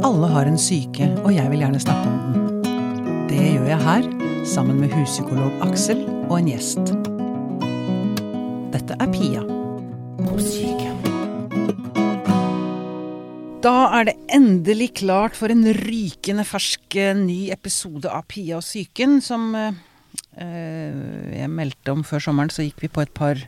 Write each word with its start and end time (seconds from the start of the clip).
Alle 0.00 0.28
har 0.32 0.48
en 0.48 0.56
syke, 0.56 1.04
og 1.26 1.34
jeg 1.34 1.50
vil 1.52 1.60
gjerne 1.60 1.80
snakke 1.82 2.08
om 2.08 2.20
den. 2.32 2.62
Det 3.28 3.40
gjør 3.52 3.66
jeg 3.68 3.80
her, 3.84 4.06
sammen 4.48 4.78
med 4.80 4.94
huspsykolog 4.96 5.60
Aksel 5.66 6.00
og 6.30 6.38
en 6.38 6.48
gjest. 6.48 6.94
Dette 8.72 8.96
er 8.96 9.10
Pia 9.12 9.42
Og 10.24 10.40
syke. 10.40 10.88
Da 13.60 13.74
er 13.98 14.08
det 14.08 14.16
endelig 14.32 14.88
klart 15.02 15.36
for 15.36 15.52
en 15.52 15.68
rykende 15.76 16.48
fersk 16.48 16.96
eh, 16.96 17.12
ny 17.12 17.50
episode 17.52 18.08
av 18.08 18.24
Pia 18.32 18.56
og 18.56 18.64
psyken, 18.64 19.20
som 19.20 19.50
eh, 19.52 19.76
eh, 20.40 21.36
jeg 21.42 21.52
meldte 21.52 21.92
om 21.92 22.06
før 22.08 22.24
sommeren, 22.24 22.48
så 22.48 22.64
gikk 22.64 22.86
vi 22.86 22.94
på 22.94 23.04
et 23.04 23.12
par 23.12 23.44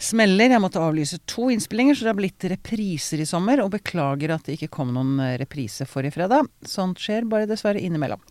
smeller. 0.00 0.50
Jeg 0.54 0.62
måtte 0.62 0.80
avlyse 0.82 1.18
to 1.28 1.48
innspillinger, 1.52 1.94
så 1.94 2.06
det 2.06 2.12
har 2.12 2.18
blitt 2.18 2.46
repriser 2.52 3.20
i 3.22 3.26
sommer. 3.28 3.60
Og 3.64 3.72
beklager 3.74 4.32
at 4.34 4.46
det 4.48 4.56
ikke 4.56 4.70
kom 4.78 4.94
noen 4.96 5.18
eh, 5.22 5.36
reprise 5.40 5.86
forrige 5.88 6.16
fredag. 6.16 6.48
Sånt 6.66 7.02
skjer 7.02 7.28
bare 7.30 7.48
dessverre 7.50 7.82
innimellom. 7.84 8.22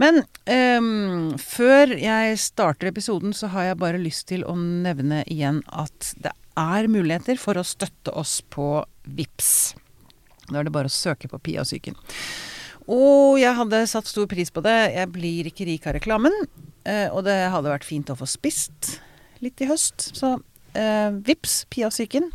Men 0.00 0.22
um, 0.48 1.34
før 1.40 1.92
jeg 1.98 2.38
starter 2.40 2.90
episoden, 2.90 3.36
så 3.36 3.52
har 3.52 3.70
jeg 3.70 3.80
bare 3.82 4.00
lyst 4.00 4.26
til 4.32 4.46
å 4.48 4.56
nevne 4.58 5.22
igjen 5.30 5.60
at 5.68 6.14
det 6.24 6.32
er 6.58 6.88
muligheter 6.90 7.38
for 7.40 7.58
å 7.58 7.66
støtte 7.66 8.12
oss 8.14 8.38
på 8.54 8.68
VIPS. 9.04 9.52
Da 10.48 10.60
er 10.60 10.66
det 10.68 10.74
bare 10.74 10.90
å 10.90 10.92
søke 10.92 11.28
på 11.30 11.40
Pia 11.42 11.62
og 11.64 11.68
psyken. 11.68 11.96
Og 12.84 13.38
jeg 13.40 13.56
hadde 13.56 13.78
satt 13.88 14.08
stor 14.10 14.26
pris 14.28 14.50
på 14.52 14.60
det. 14.64 14.74
Jeg 14.92 15.08
blir 15.12 15.48
ikke 15.48 15.64
rik 15.68 15.86
av 15.88 15.96
reklamen. 15.96 16.34
eh, 16.84 17.08
Og 17.08 17.24
det 17.24 17.36
hadde 17.50 17.72
vært 17.72 17.86
fint 17.88 18.10
å 18.12 18.16
få 18.18 18.28
spist 18.28 18.98
litt 19.40 19.60
i 19.64 19.68
høst. 19.70 20.10
Så 20.16 20.34
eh, 20.74 21.10
vips, 21.26 21.64
Pia 21.70 21.86
og 21.88 21.92
psyken. 21.94 22.30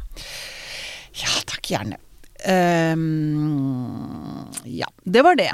Ja 1.20 1.34
takk, 1.50 1.64
gjerne. 1.72 1.98
Uh, 2.40 2.95
ja, 4.64 4.88
det 5.04 5.23
var 5.26 5.36
det. 5.36 5.50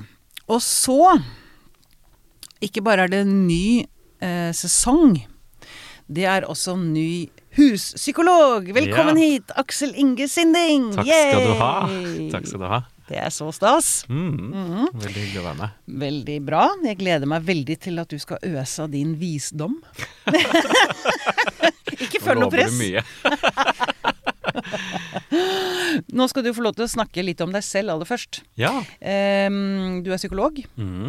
Og 0.48 0.62
så 0.62 1.16
Ikke 2.62 2.84
bare 2.86 3.06
er 3.06 3.12
det 3.12 3.24
en 3.26 3.48
ny 3.48 3.86
uh, 4.24 4.52
sesong. 4.56 5.18
Det 6.06 6.26
er 6.30 6.46
også 6.46 6.76
en 6.78 6.94
ny 6.94 7.28
huspsykolog. 7.58 8.68
Velkommen 8.76 9.18
Ja. 9.18 9.24
hit, 9.36 9.52
Aksel 9.58 9.94
Inge 9.98 10.28
Sinding! 10.30 10.92
Takk 10.94 11.08
skal 11.10 11.42
du 11.48 11.54
ha. 11.60 11.74
Takk 12.32 12.46
skal 12.50 12.62
du 12.62 12.68
ha. 12.70 12.80
Det 13.06 13.20
er 13.22 13.30
så 13.34 13.52
stas. 13.54 14.06
Mm. 14.10 14.90
Veldig 14.98 15.22
hyggelig 15.22 15.42
å 15.42 15.46
være 15.46 15.60
med. 15.60 15.70
Veldig 16.06 16.38
bra. 16.48 16.64
Jeg 16.88 16.98
gleder 17.04 17.28
meg 17.30 17.46
veldig 17.46 17.78
til 17.86 17.96
at 18.02 18.10
du 18.10 18.18
skal 18.22 18.38
øse 18.56 18.78
av 18.86 18.90
din 18.94 19.12
visdom. 19.22 19.74
Ikke 22.06 22.20
føl 22.24 22.38
noe 22.42 22.52
press. 22.54 22.74
Nå 22.74 22.76
lover 22.76 22.76
du 22.76 22.78
mye. 22.82 23.02
Nå 26.18 26.28
skal 26.32 26.46
du 26.46 26.52
få 26.56 26.64
lov 26.66 26.74
til 26.78 26.88
å 26.88 26.92
snakke 26.92 27.24
litt 27.26 27.42
om 27.46 27.52
deg 27.54 27.64
selv 27.66 27.94
aller 27.94 28.08
først. 28.10 28.34
Ja. 28.60 28.72
Um, 29.00 30.02
du 30.06 30.10
er 30.12 30.22
psykolog. 30.22 30.54
Mm. 30.80 31.08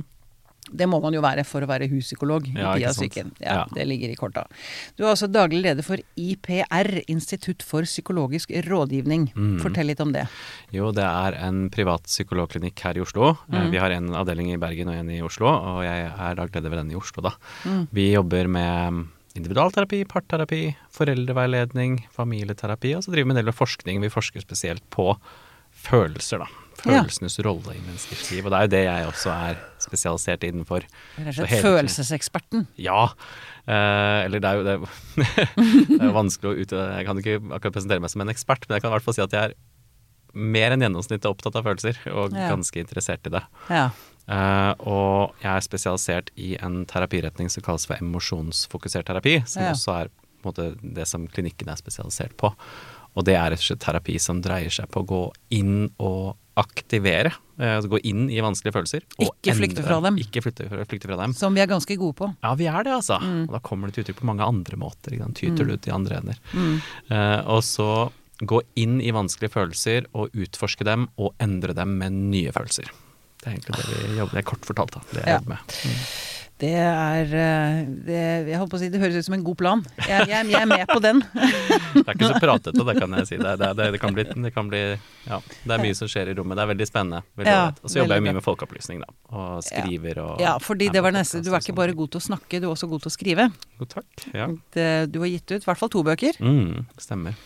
Det 0.73 0.89
må 0.91 0.99
man 1.03 1.15
jo 1.15 1.21
være 1.23 1.45
for 1.47 1.63
å 1.63 1.69
være 1.71 1.89
huspsykolog. 1.91 2.47
i 2.49 2.55
Ja, 2.59 2.75
Pia 2.75 2.91
ikke 2.91 3.25
Ja, 3.41 3.55
Ja. 3.57 3.65
Det 3.73 3.87
ligger 3.87 4.11
i 4.11 4.17
korta. 4.19 4.47
Du 4.97 5.05
er 5.05 5.13
også 5.13 5.29
daglig 5.31 5.63
leder 5.63 5.85
for 5.87 5.97
IPR, 6.17 7.03
Institutt 7.09 7.63
for 7.63 7.83
psykologisk 7.83 8.51
rådgivning. 8.67 9.33
Mm. 9.35 9.61
Fortell 9.63 9.87
litt 9.87 10.01
om 10.01 10.13
det. 10.13 10.27
Jo, 10.73 10.91
det 10.93 11.05
er 11.07 11.39
en 11.47 11.69
privat 11.71 12.03
psykologklinikk 12.05 12.79
her 12.81 12.97
i 12.99 13.01
Oslo. 13.05 13.37
Eh, 13.53 13.57
Mm. 13.67 13.71
Vi 13.71 13.79
har 13.79 13.91
en 13.91 14.09
avdeling 14.15 14.53
i 14.53 14.57
Bergen 14.59 14.89
og 14.89 14.95
en 14.95 15.11
i 15.11 15.21
Oslo, 15.23 15.47
og 15.47 15.83
jeg 15.85 16.11
er 16.13 16.35
daglig 16.35 16.55
leder 16.55 16.71
ved 16.71 16.79
den 16.79 16.91
i 16.93 16.95
Oslo, 16.99 17.23
da. 17.23 17.31
Mm. 17.65 17.89
Vi 17.93 18.13
jobber 18.13 18.49
med 18.49 19.07
individualterapi, 19.37 20.05
parterapi, 20.09 20.77
foreldreveiledning, 20.93 22.07
familieterapi, 22.13 22.95
og 22.97 23.03
så 23.05 23.13
driver 23.13 23.33
vi 23.33 23.39
en 23.39 23.45
del 23.45 23.53
forskning. 23.53 24.01
Vi 24.01 24.09
forsker 24.13 24.41
spesielt 24.45 24.83
på 24.91 25.17
følelser, 25.73 26.39
da. 26.45 26.47
Ja. 26.87 27.03
Følelsenes 27.03 27.39
rolle 27.47 27.75
i 27.77 27.83
menneskers 27.83 28.25
liv. 28.31 28.47
Og 28.47 28.53
det 28.55 28.59
er 28.59 28.67
jo 28.67 28.73
det 28.77 28.83
jeg 28.87 29.07
også 29.11 29.31
er 29.35 29.61
spesialisert 29.83 30.47
innenfor. 30.49 30.87
Er 31.19 31.61
følelseseksperten. 31.63 32.67
Ja. 32.81 33.09
Eh, 33.67 34.25
eller 34.27 34.43
det 34.43 34.51
er 34.51 34.61
jo 34.61 34.67
det, 34.67 34.77
det 35.91 36.01
er 36.01 36.09
jo 36.11 36.17
vanskelig 36.17 36.53
å 36.53 36.59
ut... 36.63 36.75
Jeg 36.77 37.07
kan 37.09 37.23
ikke 37.23 37.39
akkurat 37.59 37.75
presentere 37.79 38.03
meg 38.05 38.13
som 38.13 38.23
en 38.23 38.33
ekspert, 38.33 38.67
men 38.69 38.77
jeg 38.79 38.85
kan 38.85 38.93
i 38.93 38.97
hvert 38.97 39.07
fall 39.09 39.17
si 39.19 39.25
at 39.25 39.35
jeg 39.37 39.51
er 39.53 39.57
mer 40.37 40.75
enn 40.75 40.85
gjennomsnittet 40.85 41.29
opptatt 41.31 41.57
av 41.57 41.65
følelser, 41.65 41.97
og 42.13 42.35
Ja. 42.37 42.51
ganske 42.53 42.79
interessert 42.83 43.27
i 43.27 43.33
det. 43.39 43.43
Ja. 43.73 43.87
Uh, 44.27 44.73
og 44.83 45.37
jeg 45.41 45.53
er 45.55 45.63
spesialisert 45.65 46.31
i 46.37 46.57
en 46.61 46.81
terapiretning 46.91 47.49
som 47.53 47.63
kalles 47.63 47.87
for 47.87 47.97
emosjonsfokusert 48.03 49.07
terapi, 49.09 49.39
som 49.47 49.63
Ja. 49.63 49.71
også 49.73 49.95
er 50.03 50.11
måte, 50.45 50.75
det 50.83 51.07
som 51.09 51.27
klinikken 51.27 51.71
er 51.73 51.79
spesialisert 51.81 52.37
på. 52.37 52.53
Og 53.17 53.25
det 53.25 53.35
er 53.37 53.51
rett 53.55 53.63
og 53.63 53.65
slett 53.71 53.81
terapi 53.81 54.19
som 54.21 54.43
dreier 54.45 54.71
seg 54.71 54.91
på 54.93 55.01
å 55.03 55.07
gå 55.09 55.23
inn 55.57 55.87
og 55.99 56.37
aktivere. 56.57 57.33
eh, 57.61 57.75
altså 57.77 57.89
gå 57.93 57.99
inn 58.05 58.31
i 58.33 58.41
vanskelige 58.45 58.73
følelser. 58.77 59.03
og 59.19 59.27
Ikke 59.29 59.55
flykte 59.57 59.83
fra 59.85 59.99
dem. 60.05 60.17
Ikke 60.21 60.43
flykte, 60.45 60.67
flykte 60.89 61.09
fra 61.09 61.17
dem. 61.21 61.33
Som 61.37 61.55
vi 61.57 61.61
er 61.61 61.67
ganske 61.69 61.97
gode 62.01 62.17
på. 62.17 62.29
Ja, 62.45 62.55
vi 62.55 62.67
er 62.69 62.83
det, 62.85 62.93
altså. 62.93 63.19
Mm. 63.21 63.43
Og 63.49 63.53
da 63.57 63.61
kommer 63.65 63.89
det 63.89 63.95
til 63.97 64.05
uttrykk 64.07 64.21
på 64.23 64.29
mange 64.29 64.45
andre 64.45 64.77
måter. 64.81 65.13
Ikke 65.17 65.25
sant? 65.29 65.37
Tyter 65.41 65.65
det 65.69 65.79
ut 65.81 65.89
i 65.89 65.95
andre 65.97 66.21
ender. 66.21 66.39
Mm. 66.53 66.77
Uh, 67.11 67.41
og 67.57 67.63
så 67.65 67.89
gå 68.45 68.61
inn 68.77 68.99
i 69.01 69.13
vanskelige 69.17 69.53
følelser 69.55 70.09
og 70.13 70.33
utforske 70.37 70.85
dem, 70.85 71.09
og 71.17 71.33
endre 71.41 71.73
dem 71.77 71.97
med 72.01 72.13
nye 72.13 72.53
følelser. 72.53 72.89
Det 73.41 73.47
er 73.49 73.55
egentlig 73.57 73.77
det 73.81 74.11
vi 74.11 74.19
jobber 74.21 74.41
er 74.43 74.49
kort 74.49 74.65
fortalt, 74.69 74.93
da. 74.97 75.01
Det 75.13 75.23
jeg 75.23 75.29
Ja. 75.29 75.39
jobber 75.41 75.57
med. 75.57 75.77
Det 76.57 76.73
er 76.73 77.33
eh, 77.37 77.81
det, 78.07 78.21
Jeg 78.49 78.57
holdt 78.57 78.71
på 78.73 78.79
å 78.79 78.81
si 78.81 78.89
det 78.93 79.01
høres 79.03 79.19
ut 79.21 79.27
som 79.27 79.35
en 79.37 79.45
god 79.45 79.59
plan. 79.61 79.83
Jeg, 80.07 80.25
jeg, 80.31 80.47
jeg 80.55 80.61
er 80.63 80.69
med 80.71 80.85
på 80.89 80.97
den. 81.05 81.21
Det 81.97 82.05
er 82.05 82.13
ikke 82.13 82.29
så 82.29 82.41
pratete, 82.41 82.85
det 82.85 82.95
kan 82.99 83.15
jeg 83.17 83.29
si. 83.29 83.37
Det, 83.41 83.53
det, 83.61 83.87
det, 83.95 84.01
kan 84.01 84.13
bli, 84.17 84.25
det 84.45 84.51
kan 84.55 84.69
bli 84.69 84.81
Ja. 85.27 85.39
Det 85.41 85.75
er 85.75 85.81
mye 85.83 85.97
som 85.97 86.09
skjer 86.13 86.31
i 86.31 86.35
rommet. 86.37 86.59
Det 86.59 86.65
er 86.65 86.71
veldig 86.71 86.87
spennende. 86.89 87.23
Veldig 87.41 87.55
Ja, 87.55 87.63
og 87.73 87.93
så 87.93 88.01
jobber 88.03 88.19
jeg 88.19 88.27
mye 88.27 88.37
med 88.37 88.45
folkeopplysning, 88.45 89.01
da. 89.05 89.15
Og 89.33 89.65
skriver 89.67 90.21
og 90.23 90.43
Ja, 90.45 90.57
fordi 90.63 90.91
det 90.93 91.03
var 91.05 91.17
neste. 91.17 91.41
Du 91.45 91.51
er 91.53 91.65
ikke 91.65 91.77
bare 91.77 91.97
god 91.97 92.13
til 92.15 92.21
å 92.21 92.27
snakke, 92.29 92.61
du 92.61 92.69
er 92.69 92.73
også 92.75 92.89
god 92.93 93.05
til 93.05 93.13
å 93.13 93.15
skrive. 93.17 93.49
God 93.81 93.93
takk. 93.93 94.27
Ja. 94.37 94.49
Du 95.09 95.21
har 95.25 95.33
gitt 95.33 95.57
ut 95.57 95.59
i 95.61 95.67
hvert 95.71 95.81
fall 95.81 95.93
to 95.93 96.05
bøker. 96.07 96.41
Mm, 96.41 96.87
stemmer. 97.01 97.37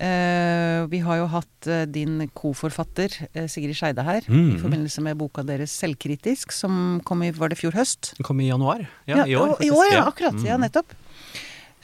Eh, 0.00 0.86
vi 0.90 0.98
har 1.04 1.16
jo 1.20 1.26
hatt 1.30 1.66
eh, 1.70 1.84
din 1.86 2.28
koforfatter 2.34 3.12
eh, 3.34 3.46
Sigrid 3.46 3.76
Skeide 3.78 4.02
her 4.04 4.22
i 4.26 4.30
Mm. 4.32 4.58
forbindelse 4.62 5.00
med 5.02 5.16
boka 5.16 5.42
deres 5.44 5.70
'Selvkritisk', 5.70 6.52
som 6.52 7.00
kom 7.04 7.22
i 7.22 7.30
Var 7.30 7.48
det 7.48 7.58
fjor 7.58 7.72
høst? 7.72 8.14
Den 8.16 8.24
kom 8.24 8.40
i 8.40 8.48
januar. 8.48 8.86
Ja, 9.06 9.24
i 9.24 9.34
år. 9.36 9.54
I 9.60 9.70
faktisk. 9.70 9.72
år, 9.76 9.92
ja. 9.92 10.04
Akkurat. 10.10 10.44
Ja, 10.44 10.56
Mm, 10.56 10.60
nettopp. 10.66 10.92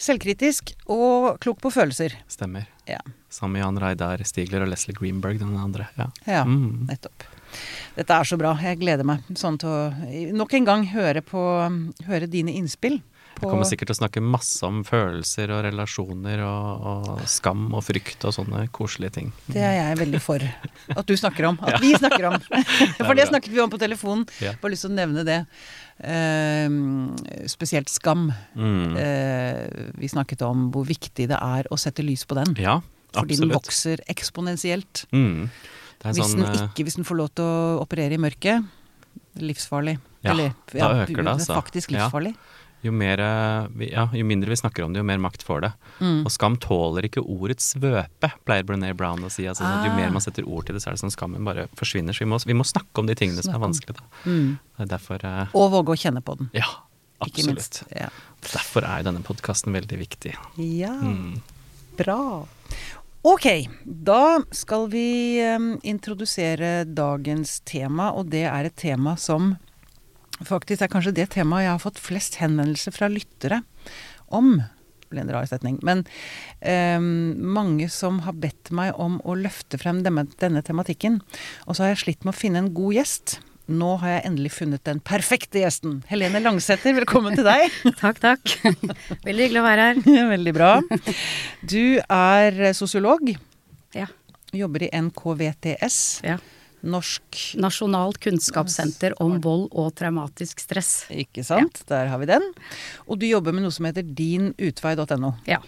Selvkritisk 0.00 0.72
og 0.88 1.38
klok 1.40 1.60
på 1.60 1.70
følelser. 1.70 2.14
Stemmer. 2.28 2.66
Ja. 2.88 2.98
Sammen 3.30 3.52
med 3.52 3.62
Jan 3.62 3.78
Reidar 3.78 4.18
Stigler 4.24 4.62
og 4.62 4.68
Leslie 4.72 4.94
Greenberg, 4.96 5.38
den 5.38 5.56
andre. 5.56 5.88
Ja. 5.98 6.06
Ja, 6.26 6.44
Mm. 6.44 6.86
nettopp. 6.88 7.22
Dette 7.96 8.10
er 8.14 8.22
så 8.24 8.38
bra. 8.38 8.54
Jeg 8.62 8.78
gleder 8.78 9.04
meg 9.04 9.20
sånn 9.34 9.58
til 9.58 9.68
å 9.68 10.32
nok 10.32 10.54
en 10.54 10.64
gang 10.64 10.86
høre 10.86 11.20
på 11.20 11.38
høre 12.06 12.26
dine 12.30 12.48
innspill. 12.54 13.02
Vi 13.40 13.48
kommer 13.48 13.68
sikkert 13.68 13.90
til 13.90 13.96
å 13.96 14.00
snakke 14.02 14.22
masse 14.22 14.66
om 14.66 14.82
følelser 14.84 15.52
og 15.54 15.62
relasjoner 15.64 16.42
og, 16.44 16.84
og 16.90 17.22
skam 17.30 17.70
og 17.72 17.84
frykt 17.86 18.26
og 18.28 18.34
sånne 18.36 18.66
koselige 18.76 19.14
ting. 19.16 19.32
Det 19.48 19.62
er 19.64 19.78
jeg 19.78 20.00
veldig 20.02 20.20
for 20.22 20.44
at 20.44 21.08
du 21.08 21.14
snakker 21.16 21.48
om. 21.48 21.60
At 21.64 21.80
vi 21.82 21.94
snakker 21.96 22.28
om. 22.30 22.36
For 23.06 23.16
det 23.16 23.30
snakket 23.30 23.54
vi 23.54 23.62
om 23.64 23.72
på 23.72 23.80
telefonen. 23.80 24.26
Ja. 24.44 24.52
Bare 24.60 24.74
lyst 24.74 24.84
til 24.86 24.92
å 24.92 24.98
nevne 24.98 25.24
det. 25.26 25.40
Uh, 26.00 27.16
spesielt 27.50 27.90
skam. 27.92 28.28
Mm. 28.54 28.96
Uh, 28.96 29.90
vi 30.00 30.12
snakket 30.12 30.44
om 30.46 30.68
hvor 30.74 30.88
viktig 30.88 31.30
det 31.30 31.40
er 31.40 31.68
å 31.72 31.80
sette 31.80 32.04
lys 32.04 32.26
på 32.28 32.38
den. 32.38 32.54
Ja, 32.60 32.80
Fordi 33.16 33.40
den 33.40 33.52
vokser 33.54 34.04
eksponentielt. 34.10 35.06
Mm. 35.16 35.48
Hvis 36.00 36.22
sånn, 36.22 36.40
den 36.40 36.48
eh, 36.48 36.68
ikke 36.70 36.86
hvis 36.88 36.96
den 36.96 37.04
får 37.04 37.18
lov 37.18 37.32
til 37.36 37.44
å 37.44 37.80
operere 37.82 38.16
i 38.16 38.20
mørket. 38.20 38.64
Livsfarlig. 39.40 39.98
Ja, 40.24 40.32
Eller, 40.32 40.54
da 40.72 40.88
øker 41.02 41.20
det, 41.20 41.32
altså. 41.32 41.56
Faktisk 41.56 41.92
Ja. 41.92 42.08
Jo, 42.82 42.92
mer, 42.92 43.20
eh, 43.20 43.86
ja, 43.90 44.06
jo 44.14 44.24
mindre 44.24 44.50
vi 44.50 44.56
snakker 44.56 44.84
om 44.86 44.92
det, 44.94 45.00
jo 45.02 45.06
mer 45.08 45.18
makt 45.20 45.42
får 45.44 45.60
det. 45.66 45.72
Mm. 46.00 46.20
Og 46.24 46.30
skam 46.32 46.56
tåler 46.56 47.08
ikke 47.08 47.22
ordets 47.22 47.74
svøpe, 47.74 48.30
pleier 48.48 48.64
Brené 48.68 48.92
Brown 48.96 49.20
å 49.26 49.30
si. 49.32 49.44
Altså, 49.50 49.64
sånn 49.66 49.84
Jo 49.84 49.90
Ah. 49.92 49.96
mer 49.96 50.10
man 50.10 50.20
setter 50.24 50.46
ord 50.48 50.66
til 50.66 50.74
det, 50.74 50.82
så 50.82 50.90
er 50.90 50.96
det 50.96 51.02
sånn 51.04 51.12
skammen 51.14 51.44
bare 51.44 51.68
forsvinner. 51.76 52.12
Så 52.16 52.24
vi 52.24 52.30
må, 52.30 52.38
vi 52.44 52.56
må 52.56 52.64
snakke 52.64 52.98
om 53.02 53.06
de 53.06 53.14
tingene 53.14 53.42
som 53.42 53.54
er 53.54 53.62
vanskelige. 53.66 54.00
Mm. 54.24 54.58
Er 54.80 54.86
derfor 54.86 55.24
uh, 55.24 55.46
Og 55.54 55.70
våge 55.72 55.92
å 55.92 56.00
kjenne 56.00 56.22
på 56.24 56.38
den. 56.38 56.50
Ja, 56.56 56.68
absolutt. 57.20 57.82
Ja. 57.94 58.08
Derfor 58.40 58.84
er 58.88 59.02
jo 59.02 59.10
denne 59.10 59.22
podkasten 59.22 59.72
veldig 59.76 59.98
viktig. 60.06 60.36
ja. 60.56 60.94
Mm. 60.94 61.40
Bra. 62.00 62.46
Ok, 63.22 63.44
da 63.84 64.40
skal 64.56 64.86
vi 64.88 65.36
um, 65.44 65.74
introdusere 65.84 66.86
dagens 66.88 67.58
tema, 67.68 68.06
og 68.16 68.30
det 68.32 68.46
er 68.48 68.64
et 68.70 68.76
tema 68.80 69.12
som 69.20 69.58
faktisk 70.48 70.84
er 70.84 70.92
kanskje 70.92 71.14
det 71.16 71.30
temaet 71.34 71.66
jeg 71.66 71.74
har 71.74 71.82
fått 71.82 72.00
flest 72.02 72.38
henvendelser 72.40 72.94
fra 72.96 73.10
lyttere 73.12 73.62
om. 74.32 74.56
Det 75.00 75.10
ble 75.12 75.24
en 75.24 75.32
rar 75.34 75.46
setning. 75.50 75.78
Men 75.86 76.04
eh, 76.60 77.00
mange 77.00 77.90
som 77.92 78.22
har 78.26 78.38
bedt 78.38 78.72
meg 78.76 78.94
om 79.00 79.18
å 79.26 79.36
løfte 79.38 79.80
frem 79.80 80.04
denne, 80.06 80.26
denne 80.40 80.62
tematikken. 80.66 81.20
Og 81.66 81.76
så 81.76 81.84
har 81.84 81.94
jeg 81.94 82.04
slitt 82.04 82.26
med 82.26 82.34
å 82.34 82.40
finne 82.40 82.62
en 82.62 82.74
god 82.76 83.00
gjest. 83.00 83.40
Nå 83.70 83.90
har 84.02 84.16
jeg 84.16 84.22
endelig 84.26 84.50
funnet 84.56 84.82
den 84.86 84.98
perfekte 85.06 85.60
gjesten. 85.62 86.00
Helene 86.10 86.40
Langsæter, 86.42 86.94
velkommen 86.96 87.36
til 87.38 87.46
deg. 87.46 87.68
Takk, 88.02 88.18
takk. 88.22 88.54
Veldig 89.26 89.44
hyggelig 89.46 89.60
å 89.60 89.66
være 89.66 89.84
her. 89.90 90.00
Veldig 90.34 90.54
bra. 90.56 90.72
Du 91.62 92.00
er 92.02 92.72
sosiolog. 92.74 93.30
Ja. 93.94 94.08
Jobber 94.56 94.88
i 94.88 94.90
NKVTS. 94.90 96.00
Ja. 96.26 96.40
Norsk 96.82 97.40
Nasjonalt 97.60 98.20
kunnskapssenter 98.24 99.14
om 99.22 99.38
vold 99.44 99.68
og 99.70 99.92
traumatisk 99.98 100.62
stress. 100.62 101.04
Ikke 101.12 101.44
sant? 101.46 101.82
Der 101.90 102.08
har 102.12 102.22
vi 102.22 102.30
den. 102.30 102.46
Og 103.06 103.20
du 103.20 103.26
jobber 103.28 103.54
med 103.56 103.66
noe 103.66 103.74
som 103.74 103.88
heter 103.88 104.06
dinutvei.no. 104.06 105.34
Ja. 105.50 105.60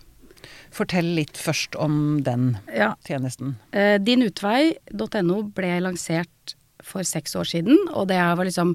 Fortell 0.72 1.12
litt 1.18 1.36
først 1.36 1.76
om 1.76 2.22
den 2.24 2.54
ja. 2.72 2.94
tjenesten. 3.06 3.56
Eh, 3.76 3.98
Dinutvei.no 4.00 5.42
ble 5.52 5.74
lansert 5.84 6.56
for 6.82 7.04
seks 7.06 7.36
år 7.38 7.46
siden, 7.50 7.76
og 7.92 8.08
det 8.10 8.18
var 8.18 8.48
liksom 8.48 8.74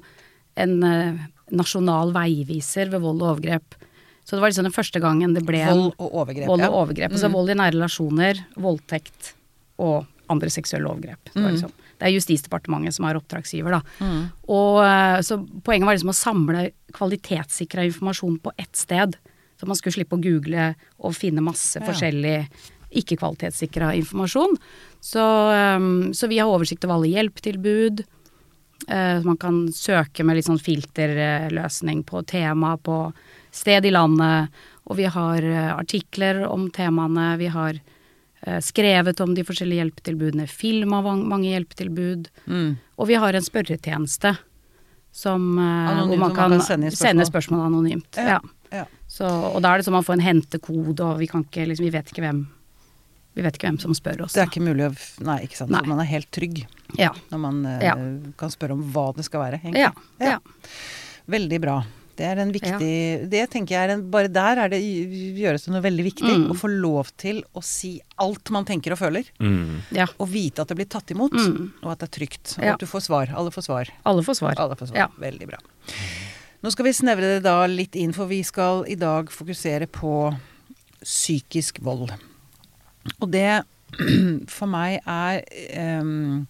en 0.62 0.78
eh, 0.86 1.26
nasjonal 1.54 2.14
veiviser 2.16 2.92
ved 2.94 3.04
vold 3.04 3.24
og 3.24 3.34
overgrep. 3.36 3.78
Så 4.28 4.36
det 4.36 4.44
var 4.44 4.52
liksom 4.52 4.68
den 4.68 4.76
første 4.76 5.00
gangen 5.00 5.34
det 5.38 5.46
ble 5.48 5.62
Vold 5.64 5.94
og 5.96 6.16
overgrep. 6.22 6.50
vold 6.50 6.66
og 6.68 6.78
overgrep. 6.82 7.14
Altså 7.16 7.30
vold 7.32 7.52
i 7.54 7.56
nære 7.56 7.78
relasjoner, 7.78 8.42
voldtekt 8.60 9.34
og 9.80 10.08
andre 10.32 10.50
seksuelle 10.52 10.90
overgrep. 10.90 11.30
Det, 11.32 11.40
var 11.40 11.54
liksom, 11.56 11.72
det 11.98 12.06
er 12.06 12.14
Justisdepartementet 12.14 12.94
som 12.94 13.06
er 13.10 13.18
oppdragsgiver, 13.18 13.72
da. 13.74 13.82
Og 14.54 14.84
eh, 14.86 15.20
så 15.26 15.40
poenget 15.66 15.88
var 15.90 15.96
liksom 15.98 16.14
å 16.14 16.18
samle 16.18 16.68
kvalitetssikra 16.94 17.86
informasjon 17.90 18.38
på 18.44 18.52
ett 18.58 18.76
sted. 18.78 19.18
Så 19.58 19.66
man 19.66 19.76
skulle 19.80 19.96
slippe 19.98 20.14
å 20.18 20.22
google 20.22 20.76
og 21.00 21.16
finne 21.18 21.42
masse 21.42 21.80
Ja. 21.82 21.86
forskjellig 21.88 22.48
ikke-kvalitetssikra 22.94 23.96
informasjon. 23.98 24.54
Så, 25.02 25.24
eh, 25.54 25.80
så 26.14 26.28
vi 26.30 26.38
har 26.40 26.48
oversikt 26.54 26.86
over 26.86 27.00
alle 27.00 27.14
hjelpetilbud. 27.16 28.06
Eh, 28.88 29.22
Man 29.24 29.38
kan 29.38 29.68
søke 29.74 30.24
med 30.24 30.36
litt 30.38 30.46
sånn 30.46 30.62
filterløsning 30.62 32.04
på 32.06 32.22
tema, 32.26 32.78
på 32.78 33.12
sted 33.52 33.86
i 33.86 33.92
landet. 33.92 34.50
Og 34.88 34.98
vi 34.98 35.04
har 35.06 35.42
artikler 35.82 36.46
om 36.48 36.70
temaene. 36.72 37.38
Vi 37.38 37.48
har 37.48 37.80
skrevet 38.64 39.20
om 39.24 39.34
de 39.38 39.44
forskjellige 39.48 39.82
hjelpetilbudene, 39.84 40.46
filma 40.50 41.02
mange 41.16 41.50
hjelpetilbud. 41.52 42.30
Mm. 42.48 42.70
Og 42.98 43.10
vi 43.10 43.18
har 43.20 43.38
en 43.38 43.46
spørretjeneste 43.46 44.36
som, 45.12 45.48
eh, 45.60 45.64
Anonymt, 45.92 46.12
hvor 46.12 46.18
man 46.22 46.36
kan, 46.36 46.50
man 46.52 46.60
kan 46.60 46.68
sende 46.68 46.92
spørsmål. 46.92 47.08
sende 47.10 47.26
spørsmål 47.32 47.66
anonymt. 47.72 48.16
Ja, 48.18 48.40
Ja. 48.72 48.84
Så, 49.08 49.24
og 49.26 49.62
da 49.64 49.72
er 49.72 49.78
det 49.80 49.86
sånn 49.88 49.96
man 49.96 50.04
får 50.04 50.18
en 50.18 50.26
hentekode, 50.26 51.00
og 51.00 51.20
vi 51.22 51.28
kan 51.32 51.46
ikke 51.46 51.64
liksom, 51.70 51.86
vi 51.88 51.92
vet 51.94 52.10
ikke 52.12 52.22
hvem 52.26 52.48
vi 53.38 53.44
vet 53.46 53.56
ikke 53.56 53.68
hvem 53.70 53.78
som 53.80 53.94
spør 53.94 54.24
oss. 54.26 54.34
Det 54.34 54.42
er 54.42 54.50
ikke 54.50 54.64
mulig 54.66 54.88
å 54.90 54.94
Nei, 55.24 55.38
ikke 55.46 55.60
sant. 55.60 55.70
Nei. 55.70 55.80
Så 55.86 55.88
man 55.92 56.00
er 56.02 56.10
helt 56.10 56.30
trygg 56.34 56.66
Ja. 56.98 57.12
når 57.32 57.40
man 57.40 57.66
eh, 57.66 58.32
kan 58.36 58.50
spørre 58.50 58.74
om 58.74 58.82
hva 58.92 59.16
det 59.16 59.26
skal 59.26 59.44
være. 59.44 59.60
egentlig. 59.62 59.84
Ja. 59.86 59.92
ja. 60.20 60.40
Veldig 61.30 61.60
bra. 61.62 61.84
Det 62.18 62.26
er 62.26 62.40
en 62.42 62.52
viktig 62.54 62.92
Det 63.30 63.44
tenker 63.54 63.76
jeg 63.76 63.88
er 63.88 63.94
en 63.94 64.04
Bare 64.14 64.32
der 64.34 64.62
er 64.64 64.72
det, 64.74 64.80
gjøres 65.38 65.68
det 65.68 65.74
noe 65.76 65.84
veldig 65.86 66.06
viktig. 66.08 66.32
Mm. 66.44 66.46
Å 66.54 66.58
få 66.58 66.70
lov 66.72 67.12
til 67.22 67.44
å 67.54 67.62
si 67.66 67.96
alt 68.24 68.50
man 68.54 68.66
tenker 68.66 68.96
og 68.96 69.02
føler. 69.02 69.30
Mm. 69.40 69.84
ja. 69.96 70.08
Og 70.18 70.32
vite 70.34 70.64
at 70.64 70.72
det 70.72 70.80
blir 70.80 70.90
tatt 70.90 71.14
imot. 71.14 71.36
Mm. 71.38 71.70
Og 71.84 71.92
at 71.94 72.02
det 72.02 72.10
er 72.10 72.16
trygt. 72.20 72.56
Og 72.58 72.66
Ja. 72.66 72.74
at 72.74 72.82
du 72.82 72.90
får 72.90 73.06
svar. 73.08 73.34
Alle 73.38 73.54
får 73.54 73.68
svar. 73.70 73.94
Alle 74.10 74.26
får 74.26 74.40
svar. 74.42 74.58
Alle 74.58 74.80
får 74.80 74.92
svar. 74.92 74.98
Ja. 75.06 75.08
Veldig 75.22 75.48
bra. 75.54 75.62
Nå 76.66 76.72
skal 76.74 76.88
vi 76.90 76.96
snevre 76.98 77.36
det 77.36 77.44
da 77.46 77.60
litt 77.70 77.96
inn, 77.96 78.14
for 78.18 78.26
vi 78.26 78.42
skal 78.44 78.82
i 78.90 78.96
dag 78.98 79.30
fokusere 79.30 79.86
på 79.94 80.14
psykisk 81.06 81.80
vold. 81.86 82.10
Og 83.22 83.30
det 83.32 83.62
for 84.58 84.68
meg 84.70 84.98
er 85.06 85.44
ehm, 85.72 86.48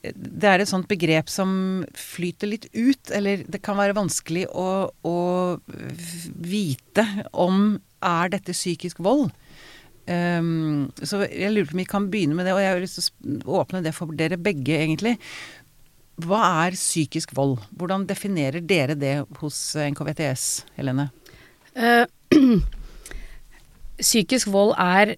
Det 0.00 0.48
er 0.48 0.62
et 0.62 0.70
sånt 0.70 0.88
begrep 0.88 1.28
som 1.28 1.50
flyter 1.98 2.48
litt 2.48 2.66
ut, 2.72 3.10
eller 3.12 3.44
det 3.44 3.60
kan 3.64 3.76
være 3.76 3.96
vanskelig 3.98 4.46
å, 4.48 4.88
å 4.88 5.16
vite 6.40 7.04
om 7.36 7.74
er 8.00 8.32
dette 8.32 8.56
psykisk 8.56 9.02
vold. 9.04 9.28
Um, 10.10 10.88
så 10.96 11.20
jeg 11.28 11.52
lurer 11.52 11.68
på 11.68 11.76
om 11.76 11.82
vi 11.82 11.88
kan 11.88 12.08
begynne 12.10 12.34
med 12.38 12.48
det, 12.48 12.56
og 12.56 12.62
jeg 12.62 12.72
har 12.72 12.80
lyst 12.82 12.98
til 12.98 13.42
å 13.44 13.60
åpne 13.60 13.82
det 13.84 13.92
for 13.94 14.16
dere 14.16 14.40
begge, 14.40 14.78
egentlig. 14.80 15.18
Hva 16.20 16.40
er 16.64 16.76
psykisk 16.78 17.34
vold? 17.36 17.60
Hvordan 17.76 18.08
definerer 18.08 18.64
dere 18.64 18.96
det 18.98 19.14
hos 19.40 19.58
NKVTS, 19.76 20.46
Helene? 20.80 21.10
Uh, 21.76 22.08
psykisk 24.00 24.50
vold 24.52 24.74
er 24.80 25.14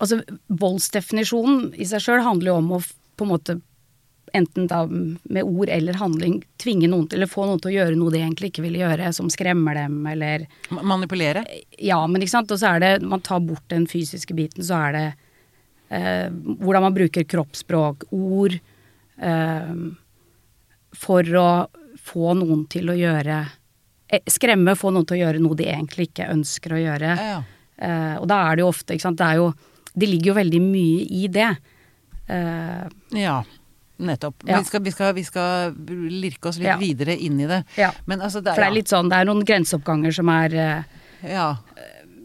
Altså, 0.00 0.20
voldsdefinisjonen 0.48 1.74
i 1.76 1.86
seg 1.88 2.02
sjøl 2.04 2.22
handler 2.24 2.54
jo 2.54 2.60
om 2.60 2.70
å 2.78 2.80
på 2.80 3.26
en 3.26 3.32
måte 3.34 3.58
enten 4.32 4.66
da 4.66 4.84
med 4.86 5.42
ord 5.42 5.68
eller 5.68 5.98
handling 5.98 6.40
tvinge 6.62 6.88
noen 6.88 7.08
til, 7.08 7.18
eller 7.18 7.30
få 7.30 7.46
noen 7.46 7.60
til 7.62 7.72
å 7.72 7.74
gjøre 7.74 7.98
noe 7.98 8.14
de 8.14 8.22
egentlig 8.22 8.52
ikke 8.52 8.64
vil 8.64 8.78
gjøre, 8.80 9.10
som 9.16 9.30
skremmer 9.32 9.76
dem, 9.76 9.98
eller 10.06 10.46
Manipulere? 10.70 11.44
Ja, 11.78 11.98
men 12.06 12.22
ikke 12.22 12.36
sant. 12.36 12.54
Og 12.54 12.60
så 12.60 12.74
er 12.74 12.84
det 12.84 12.92
Man 13.06 13.24
tar 13.26 13.42
bort 13.44 13.66
den 13.72 13.88
fysiske 13.90 14.36
biten, 14.38 14.64
så 14.66 14.78
er 14.86 14.96
det 14.96 15.06
eh, 15.90 16.28
hvordan 16.30 16.86
man 16.86 16.96
bruker 16.96 17.26
kroppsspråk, 17.28 18.08
ord, 18.14 18.58
eh, 19.18 19.72
for 20.96 21.36
å 21.40 21.48
få 22.00 22.34
noen 22.38 22.64
til 22.70 22.90
å 22.90 22.98
gjøre 22.98 23.40
eh, 24.08 24.22
Skremme, 24.30 24.76
få 24.78 24.92
noen 24.94 25.08
til 25.08 25.18
å 25.18 25.24
gjøre 25.24 25.42
noe 25.42 25.58
de 25.58 25.68
egentlig 25.70 26.10
ikke 26.10 26.30
ønsker 26.32 26.76
å 26.76 26.84
gjøre. 26.84 27.16
Ja, 27.16 27.32
ja. 27.34 27.42
Eh, 27.80 28.16
og 28.20 28.28
da 28.28 28.42
er 28.46 28.56
det 28.58 28.64
jo 28.64 28.70
ofte, 28.70 28.94
ikke 28.94 29.08
sant. 29.08 29.20
Det 29.20 29.26
er 29.26 29.40
jo 29.40 29.50
Det 29.94 30.06
ligger 30.08 30.32
jo 30.32 30.34
veldig 30.38 30.60
mye 30.62 31.06
i 31.22 31.26
det. 31.32 31.48
Uh, 32.30 32.86
Ja, 33.16 33.40
nettopp. 33.98 34.44
Ja. 34.46 34.58
Vi, 34.60 34.64
skal, 34.68 34.82
vi, 34.86 34.92
skal, 34.94 35.14
vi 35.16 35.24
skal 35.26 35.74
lirke 36.10 36.48
oss 36.48 36.58
litt 36.60 36.70
Ja. 36.70 36.76
videre 36.80 37.16
inn 37.16 37.40
i 37.40 37.46
det. 37.50 37.64
ja. 37.76 37.90
Men 38.06 38.20
altså, 38.22 38.40
det 38.40 38.54
For 38.54 38.62
det 38.62 38.68
er, 38.68 38.70
er 38.70 38.78
litt 38.78 38.88
sånn, 38.92 39.10
det 39.10 39.18
er 39.18 39.28
noen 39.28 39.44
grenseoppganger 39.44 40.14
som 40.14 40.28
er 40.32 40.54
uh, 40.54 41.28
ja. 41.28 41.48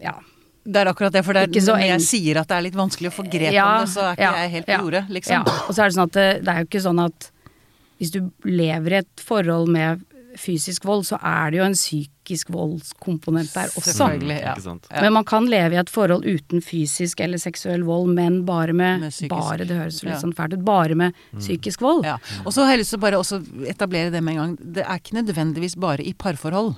Ja. 0.00 0.14
Det 0.66 0.80
er 0.80 0.88
akkurat 0.90 1.12
det, 1.14 1.22
for 1.22 1.36
det 1.36 1.42
er, 1.46 1.52
når 1.62 1.82
jeg 1.84 2.00
sier 2.02 2.40
at 2.40 2.48
det 2.50 2.56
er 2.56 2.64
litt 2.66 2.74
vanskelig 2.78 3.10
å 3.12 3.14
få 3.14 3.22
grep 3.30 3.54
om 3.54 3.84
det, 3.84 3.90
så 3.92 4.08
er 4.08 4.16
ikke 4.16 4.30
jeg 4.40 4.50
helt 4.56 4.66
på 4.66 4.78
jordet, 4.82 5.02
liksom. 5.14 5.46
Og 5.46 5.68
så 5.76 5.82
er 5.84 5.86
det 5.92 5.94
sånn 5.94 6.08
at 6.08 6.16
det, 6.16 6.24
det 6.42 6.52
er 6.54 6.58
jo 6.64 6.66
ikke 6.66 6.82
sånn 6.88 7.02
at 7.04 7.28
hvis 8.00 8.10
du 8.12 8.18
lever 8.44 8.92
i 8.96 8.98
et 9.04 9.22
forhold 9.22 9.70
med 9.72 10.02
fysisk 10.40 10.84
vold, 10.88 11.04
så 11.08 11.18
er 11.22 11.50
det 11.50 11.58
jo 11.60 11.64
en 11.66 11.74
psykisk 11.76 12.50
voldskomponent 12.54 13.52
der 13.54 13.70
også. 13.76 14.08
Ja. 14.30 14.54
Men 15.00 15.12
man 15.12 15.24
kan 15.24 15.46
leve 15.50 15.74
i 15.76 15.80
et 15.80 15.90
forhold 15.92 16.26
uten 16.26 16.62
fysisk 16.64 17.20
eller 17.20 17.38
seksuell 17.38 17.84
vold, 17.86 18.10
men 18.14 18.44
bare 18.48 18.72
med, 18.72 19.00
Med 19.00 19.10
psykisk. 19.14 19.30
Bare, 19.36 19.64
det 19.68 19.76
høres 19.76 20.02
litt 20.02 20.14
Ja. 20.14 20.20
sånn 20.20 20.34
fælt 20.34 20.54
ut. 20.58 20.64
Bare 20.64 20.94
med 20.94 21.14
psykisk 21.38 21.80
vold. 21.80 22.04
Ja. 22.04 22.16
Og 22.44 22.52
så 22.52 22.64
har 22.64 22.72
jeg 22.76 22.80
lyst 22.84 22.90
til 22.94 22.98
å 22.98 23.06
bare 23.06 23.18
også 23.22 23.40
etablere 23.68 24.10
det 24.10 24.22
med 24.22 24.34
en 24.36 24.40
gang. 24.42 24.56
Det 24.74 24.84
er 24.86 24.98
ikke 25.00 25.16
nødvendigvis 25.22 25.76
bare 25.78 26.02
i 26.04 26.12
parforhold. 26.12 26.76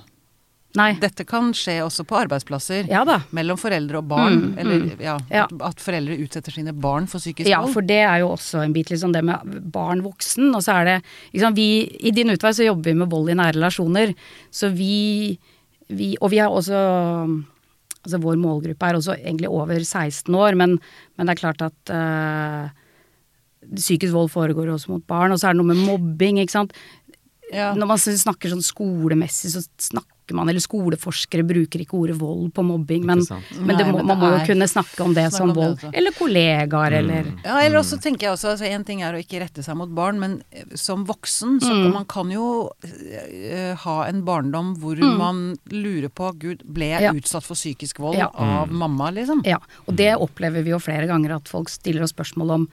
Nei. 0.77 0.91
Dette 1.01 1.25
kan 1.25 1.49
skje 1.57 1.79
også 1.81 2.03
på 2.05 2.17
arbeidsplasser. 2.19 2.85
Ja 2.91 3.01
da. 3.07 3.19
Mellom 3.33 3.57
foreldre 3.57 4.03
og 4.03 4.09
barn. 4.11 4.35
Mm, 4.37 4.49
eller 4.61 4.81
mm. 4.83 4.89
ja, 5.01 5.15
Ja. 5.31 5.45
At, 5.47 5.55
at 5.71 5.81
foreldre 5.81 6.17
utsetter 6.21 6.53
sine 6.53 6.75
barn 6.77 7.07
for 7.09 7.21
psykisk 7.21 7.47
vold. 7.47 7.53
Ja, 7.55 7.61
for 7.73 7.85
det 7.89 8.01
er 8.03 8.19
jo 8.21 8.33
også 8.35 8.61
en 8.61 8.75
bit, 8.75 8.91
liksom 8.93 9.15
det 9.15 9.23
med 9.25 9.55
barn 9.73 10.03
voksen. 10.05 10.51
Og 10.53 10.61
så 10.65 10.77
er 10.77 10.89
det 10.91 10.97
liksom 11.33 11.57
vi, 11.57 11.69
I 12.05 12.13
Din 12.13 12.29
utvei 12.35 12.53
så 12.53 12.67
jobber 12.67 12.91
vi 12.91 12.99
med 13.01 13.09
vold 13.09 13.31
i 13.33 13.37
nære 13.39 13.57
relasjoner. 13.57 14.13
Så 14.53 14.69
vi, 14.75 15.39
vi 15.89 16.15
Og 16.21 16.29
vi 16.35 16.43
har 16.43 16.53
også 16.53 16.83
Altså 17.99 18.21
vår 18.23 18.37
målgruppe 18.39 18.87
er 18.87 18.95
også 18.95 19.17
egentlig 19.17 19.49
over 19.51 19.75
16 19.83 20.31
år, 20.33 20.55
men, 20.55 20.77
men 21.17 21.27
det 21.27 21.33
er 21.33 21.39
klart 21.41 21.63
at 21.65 21.91
øh, 21.91 22.69
psykisk 23.75 24.15
vold 24.15 24.29
foregår 24.31 24.71
også 24.71 24.93
mot 24.93 25.03
barn. 25.03 25.33
Og 25.35 25.41
så 25.41 25.49
er 25.49 25.57
det 25.57 25.59
noe 25.59 25.73
med 25.73 25.81
mobbing, 25.83 26.39
ikke 26.39 26.55
sant. 26.55 26.71
Ja. 27.51 27.73
Når 27.75 27.89
man 27.91 27.99
snakker 27.99 28.53
sånn 28.53 28.63
skolemessig, 28.63 29.51
så 29.51 29.65
snakker 29.89 30.15
man 30.35 30.49
Eller 30.49 30.59
skoleforskere 30.59 31.43
bruker 31.47 31.79
ikke 31.83 31.97
ordet 31.97 32.17
vold 32.19 32.51
på 32.53 32.63
mobbing, 32.65 33.05
men, 33.05 33.19
men, 33.19 33.25
det 33.25 33.59
Nei, 33.59 33.65
men 33.65 33.77
det 33.77 34.05
man 34.05 34.17
må 34.19 34.29
jo 34.37 34.45
kunne 34.45 34.67
snakke 34.67 35.01
om 35.03 35.13
det 35.13 35.25
snakke 35.31 35.37
som 35.37 35.49
om 35.49 35.55
vold. 35.55 35.79
Det 35.81 35.93
Eller 35.95 36.11
kollegaer, 36.11 36.91
Mm. 36.91 36.99
eller 36.99 37.23
Ja, 37.45 37.59
eller 37.61 37.79
også 37.79 37.99
tenker 38.01 38.27
jeg 38.27 38.31
også, 38.33 38.49
altså 38.53 38.65
En 38.69 38.83
ting 38.83 39.01
er 39.01 39.13
å 39.13 39.19
ikke 39.23 39.39
rette 39.41 39.63
seg 39.63 39.75
mot 39.77 39.89
barn, 39.89 40.19
men 40.19 40.43
eh, 40.51 40.63
som 40.75 41.05
voksen 41.05 41.59
så 41.59 41.69
Mm. 41.73 41.83
kan 41.83 41.93
man 41.93 42.05
kan 42.05 42.31
jo 42.31 42.71
eh, 42.83 43.75
ha 43.75 44.03
en 44.07 44.23
barndom 44.23 44.75
hvor 44.77 44.95
man 45.17 45.57
lurer 45.71 46.09
på 46.09 46.31
Gud, 46.37 46.63
ble 46.65 46.89
jeg 46.91 47.01
Ja. 47.01 47.11
utsatt 47.13 47.43
for 47.43 47.55
psykisk 47.55 47.99
vold 47.99 48.17
Ja. 48.17 48.29
av 48.33 48.71
mamma, 48.71 49.11
liksom? 49.11 49.41
Ja, 49.45 49.57
og 49.87 49.95
det 49.95 50.15
opplever 50.17 50.63
vi 50.63 50.71
jo 50.71 50.79
flere 50.79 51.07
ganger 51.07 51.35
at 51.35 51.47
folk 51.47 51.69
stiller 51.69 52.03
oss 52.03 52.13
spørsmål 52.13 52.51
om 52.51 52.67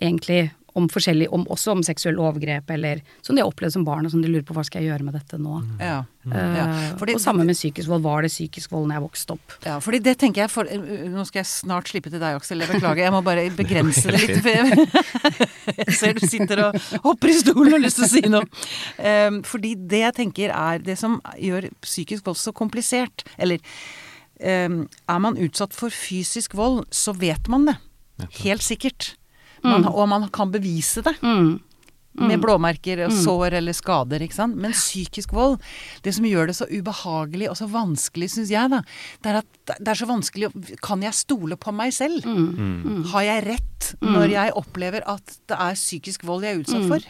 egentlig 0.00 0.50
om 0.78 0.88
forskjellig, 0.88 1.26
om, 1.32 1.44
også 1.52 1.74
om 1.74 1.82
seksuelle 1.84 2.22
overgrep, 2.22 2.70
eller 2.72 3.02
som 3.20 3.36
de 3.36 3.42
har 3.42 3.50
opplevd 3.50 3.74
som 3.74 3.84
barn, 3.84 4.06
og 4.06 4.12
som 4.14 4.22
de 4.24 4.30
lurer 4.30 4.44
på 4.48 4.54
hva 4.56 4.64
skal 4.64 4.82
jeg 4.82 4.92
gjøre 4.92 5.04
med 5.04 5.16
dette 5.18 5.38
nå. 5.40 5.58
Ja. 5.80 5.98
Mm. 6.24 6.32
Ja, 6.56 6.64
fordi- 7.00 7.14
og 7.16 7.20
samme 7.20 7.44
med 7.44 7.56
psykisk 7.56 7.88
vold. 7.90 8.02
Var 8.02 8.22
det 8.22 8.30
psykisk 8.30 8.70
vold 8.70 8.86
når 8.88 8.94
jeg 8.94 9.02
vokste 9.02 9.34
opp? 9.34 9.56
Ja, 9.66 9.78
fordi 9.82 9.98
det 10.02 10.18
tenker 10.18 10.42
jeg 10.44 10.50
for, 10.50 10.64
uh, 10.64 11.08
Nå 11.12 11.24
skal 11.26 11.40
jeg 11.42 11.46
snart 11.50 11.90
slippe 11.90 12.10
til 12.10 12.20
deg, 12.22 12.36
Aksel. 12.38 12.62
Jeg 12.62 12.68
beklager. 12.70 13.02
Jeg 13.02 13.12
må 13.12 13.22
bare 13.26 13.50
begrense 13.62 14.06
det 14.08 14.20
litt. 14.22 14.42
For 14.42 14.48
jeg, 14.48 14.86
jeg 15.82 15.96
ser 15.98 16.14
du 16.14 16.26
sitter 16.26 16.64
og 16.68 16.78
hopper 17.04 17.28
i 17.28 17.36
stolen 17.40 17.72
og 17.72 17.78
har 17.78 17.84
lyst 17.84 17.98
til 18.00 18.06
å 18.06 18.12
si 18.12 18.22
noe. 18.32 18.46
Um, 18.98 19.42
fordi 19.42 19.74
det 19.76 20.04
jeg 20.06 20.14
tenker 20.20 20.54
er 20.54 20.78
det 20.78 20.96
som 21.00 21.20
gjør 21.36 21.68
psykisk 21.82 22.24
vold 22.26 22.38
så 22.40 22.54
komplisert, 22.54 23.26
eller 23.36 23.58
um, 24.40 24.88
Er 25.08 25.18
man 25.18 25.36
utsatt 25.36 25.74
for 25.74 25.90
fysisk 25.90 26.54
vold, 26.54 26.86
så 26.90 27.12
vet 27.18 27.50
man 27.52 27.66
det. 27.66 27.76
Helt 28.42 28.62
sikkert. 28.62 29.16
Man, 29.64 29.84
Og 29.86 30.08
man 30.08 30.28
kan 30.28 30.50
bevise 30.52 31.02
det. 31.02 31.14
Mm. 31.22 31.60
Med 32.20 32.42
blåmerker 32.42 33.06
og 33.06 33.14
sår 33.22 33.54
eller 33.60 33.72
skader, 33.76 34.20
ikke 34.20 34.36
sant. 34.36 34.58
Men 34.60 34.74
psykisk 34.76 35.32
vold, 35.32 35.58
det 36.04 36.12
som 36.14 36.26
gjør 36.28 36.50
det 36.50 36.56
så 36.58 36.66
ubehagelig 36.68 37.48
og 37.48 37.56
så 37.56 37.68
vanskelig, 37.72 38.28
syns 38.34 38.52
jeg, 38.52 38.68
da, 38.72 38.82
det 39.24 39.32
er 39.32 39.40
at 39.40 39.48
det 39.78 39.92
er 39.92 39.94
så 39.94 40.08
vanskelig 40.10 40.48
Kan 40.82 41.04
jeg 41.04 41.14
stole 41.14 41.54
på 41.56 41.70
meg 41.74 41.92
selv? 41.94 42.24
Har 43.12 43.22
jeg 43.22 43.44
rett 43.46 43.68
når 44.02 44.30
jeg 44.30 44.52
opplever 44.58 45.02
at 45.10 45.32
det 45.50 45.56
er 45.58 45.74
psykisk 45.74 46.22
vold 46.26 46.44
jeg 46.46 46.54
er 46.54 46.60
utsatt 46.62 46.84
for? 46.90 47.06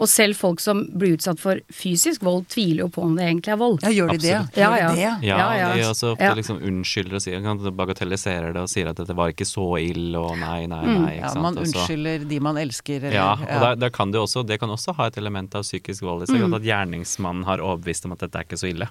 Og 0.00 0.08
selv 0.08 0.38
folk 0.38 0.62
som 0.62 0.84
blir 0.96 1.16
utsatt 1.18 1.40
for 1.40 1.60
fysisk 1.72 2.24
vold, 2.24 2.46
tviler 2.52 2.84
jo 2.86 2.88
på 2.94 3.04
om 3.04 3.16
det 3.18 3.26
egentlig 3.28 3.52
er 3.54 3.60
vold. 3.60 3.82
Ja, 3.84 3.92
gjør 3.92 4.14
de 4.14 4.20
det? 4.22 4.32
Absolutt. 4.38 4.56
Ja, 4.60 4.70
Gjør 4.70 4.78
ja. 4.80 4.88
de 4.88 4.96
det? 4.96 5.28
Ja, 5.28 5.38
Ja, 5.38 5.48
ja. 5.58 5.68
de 5.76 5.84
også 5.88 6.12
ofte 6.14 6.30
liksom 6.38 6.60
unnskylder 6.64 7.18
og 7.18 7.24
sier, 7.24 7.42
kan, 7.44 7.60
bagatelliserer 7.76 8.54
det 8.56 8.62
og 8.64 8.70
sier 8.72 8.90
at 8.90 9.00
dette 9.00 9.16
var 9.16 9.34
ikke 9.34 9.46
så 9.48 9.66
ille 9.82 10.20
og 10.20 10.36
nei, 10.40 10.64
nei, 10.70 10.82
nei. 10.86 11.12
Ikke 11.18 11.32
Ja, 11.34 11.42
man 11.44 11.60
unnskylder 11.60 12.26
de 12.30 12.40
man 12.44 12.60
elsker, 12.60 13.04
eller 13.04 13.16
Ja, 13.18 13.30
og 13.36 13.64
da 13.66 13.74
der 13.84 13.92
kan 13.94 14.12
det, 14.12 14.20
jo 14.20 14.26
også, 14.28 14.43
det 14.46 14.58
kan 14.60 14.70
også 14.70 14.94
ha 14.98 15.06
et 15.10 15.16
element 15.20 15.54
av 15.58 15.62
psykisk 15.66 16.02
vold 16.06 16.22
i 16.24 16.28
seg. 16.30 16.44
At 16.54 16.62
gjerningsmannen 16.66 17.44
har 17.48 17.62
overbevist 17.64 18.04
om 18.08 18.12
at 18.16 18.24
dette 18.24 18.38
er 18.40 18.46
ikke 18.48 18.58
så 18.60 18.68
ille. 18.70 18.88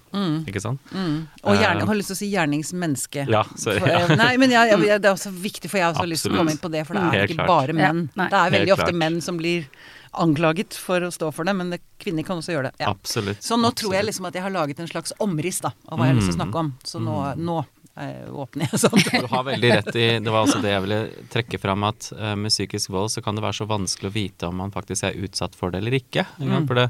Ikke 0.50 0.62
sant? 0.64 0.80
Og 0.94 1.56
gjerne, 1.56 1.80
jeg 1.84 1.90
har 1.92 2.00
lyst 2.00 2.12
til 2.14 2.18
å 2.18 2.22
si 2.22 2.30
gjerningsmenneske. 2.34 3.26
Ja, 3.32 3.44
sorry. 3.56 3.80
For, 3.80 3.88
Ja. 3.94 4.00
eh, 4.08 4.16
Nei, 4.20 4.38
men 4.38 4.52
jeg, 4.52 4.70
jeg, 4.74 5.02
det 5.02 5.10
er 5.10 5.14
også 5.18 5.32
viktig, 5.34 5.70
for 5.70 5.78
jeg 5.82 5.86
har 5.90 5.94
også 5.98 6.10
lyst 6.10 6.28
til 6.28 6.34
å 6.34 6.42
komme 6.42 6.52
inn 6.56 6.62
på 6.64 6.72
det, 6.74 6.86
for 6.88 6.94
det 7.00 7.04
er 7.04 7.20
Helt 7.20 7.32
ikke 7.32 7.44
klart. 7.44 7.52
bare 7.54 7.74
menn. 7.78 8.10
Ja, 8.16 8.28
det 8.30 8.40
er 8.40 8.56
veldig 8.58 8.68
Helt 8.68 8.80
ofte 8.80 8.90
klart. 8.92 9.02
menn 9.04 9.22
som 9.22 9.38
blir 9.38 9.68
anklaget 10.14 10.76
for 10.78 11.02
å 11.02 11.10
stå 11.12 11.32
for 11.34 11.44
det, 11.48 11.54
men 11.58 11.72
det, 11.74 11.80
kvinner 12.04 12.26
kan 12.28 12.38
også 12.38 12.54
gjøre 12.54 12.70
det. 12.70 12.76
Ja. 12.84 12.92
Absolutt. 12.94 13.42
Så 13.42 13.58
nå 13.58 13.72
tror 13.74 13.94
jeg. 13.96 14.04
Mm. 14.04 14.10
liksom 14.12 14.26
at 14.30 14.36
jeg 14.38 14.44
har 14.46 14.52
laget 14.54 14.80
en 14.84 14.88
slags 14.92 15.14
omriss 15.24 15.62
da, 15.64 15.72
av 15.90 15.98
hva 15.98 16.06
jeg 16.06 16.14
har 16.14 16.20
lyst 16.22 16.30
til 16.32 16.36
å 16.36 16.42
snakke 16.44 16.60
om. 16.62 16.74
Så 16.86 17.02
nå, 17.02 17.16
nå 17.40 17.64
eh, 18.00 18.30
åpner 18.30 18.70
jeg 18.72 18.82
sånn. 18.84 19.04
Du 19.04 19.28
har 19.32 19.44
veldig 19.48 19.72
rett 19.74 19.96
i 19.96 20.08
Det 20.24 20.34
var 20.34 20.46
også 20.46 20.62
det 20.64 20.74
jeg 20.74 20.86
ville 20.86 21.02
trekke 21.34 21.60
fram, 21.62 21.86
at 21.90 22.10
eh, 22.16 22.36
med 22.40 22.54
psykisk 22.54 22.94
vold 22.94 23.14
så 23.14 23.24
kan 23.26 23.38
det 23.38 23.46
være 23.46 23.60
så 23.62 23.70
vanskelig 23.70 24.12
å 24.12 24.16
vite 24.16 24.50
om 24.50 24.64
man 24.64 24.74
faktisk 24.74 25.10
er 25.10 25.20
utsatt 25.26 25.58
for 25.58 25.74
det 25.74 25.84
eller 25.84 26.00
ikke. 26.00 26.26
Mm. 26.40 26.64
For 26.70 26.80
det, 26.80 26.90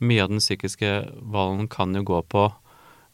mye 0.00 0.24
av 0.24 0.32
den 0.32 0.42
psykiske 0.42 0.94
volden 1.20 1.68
kan 1.70 1.94
jo 1.96 2.06
gå 2.08 2.22
på 2.32 2.48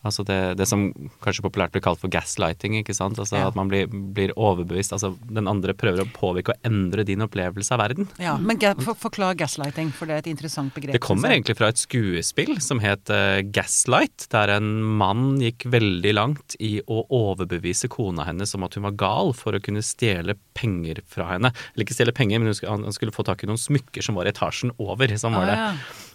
Altså 0.06 0.24
det, 0.26 0.38
det 0.60 0.66
som 0.70 0.86
kanskje 1.24 1.44
populært 1.44 1.74
blir 1.74 1.82
kalt 1.84 2.00
for 2.02 2.12
gaslighting. 2.12 2.78
ikke 2.80 2.94
sant? 2.96 3.18
Altså 3.18 3.36
Ja. 3.40 3.48
At 3.50 3.56
man 3.58 3.68
blir, 3.68 3.86
blir 3.90 4.32
overbevist. 4.36 4.94
Altså 4.96 5.12
den 5.28 5.46
andre 5.50 5.74
prøver 5.76 6.04
å 6.04 6.08
påvirke 6.14 6.54
og 6.54 6.66
endre 6.66 7.04
din 7.06 7.20
opplevelse 7.26 7.74
av 7.76 7.82
verden. 7.84 8.08
Ja, 8.22 8.36
men 8.38 8.58
ga, 8.62 8.72
for, 8.80 8.94
forklar 9.06 9.36
gaslighting, 9.38 9.90
for 9.92 10.06
det 10.08 10.14
er 10.16 10.24
et 10.24 10.30
interessant 10.32 10.72
begrep. 10.74 10.94
Det 10.96 11.02
kommer 11.04 11.34
egentlig 11.34 11.56
fra 11.58 11.68
et 11.72 11.80
skuespill 11.82 12.56
som 12.64 12.80
het 12.82 13.10
uh, 13.12 13.42
Gaslight, 13.54 14.28
der 14.32 14.54
en 14.56 14.70
mann 14.96 15.36
gikk 15.42 15.66
veldig 15.72 16.14
langt 16.16 16.56
i 16.62 16.76
å 16.86 17.02
overbevise 17.12 17.88
kona 17.92 18.24
hennes 18.28 18.54
om 18.56 18.64
at 18.66 18.74
hun 18.78 18.86
var 18.88 18.96
gal 19.00 19.32
for 19.36 19.56
å 19.56 19.60
kunne 19.62 19.82
stjele 19.84 20.36
penger 20.56 21.02
fra 21.10 21.32
henne. 21.34 21.50
Eller 21.74 21.84
ikke 21.86 21.96
stjele 21.98 22.14
penger, 22.16 22.38
men 22.40 22.52
hun 22.52 22.58
skulle, 22.58 22.76
han 22.86 22.96
skulle 22.96 23.14
få 23.14 23.24
tak 23.26 23.42
i 23.44 23.50
noen 23.50 23.60
smykker 23.60 24.04
som 24.06 24.16
var 24.18 24.28
i 24.28 24.32
etasjen 24.34 24.72
over. 24.78 25.12
Sånn 25.18 25.34
var 25.36 25.46
Ah, 25.46 25.50
det. 25.50 25.56
ja. 25.56 25.72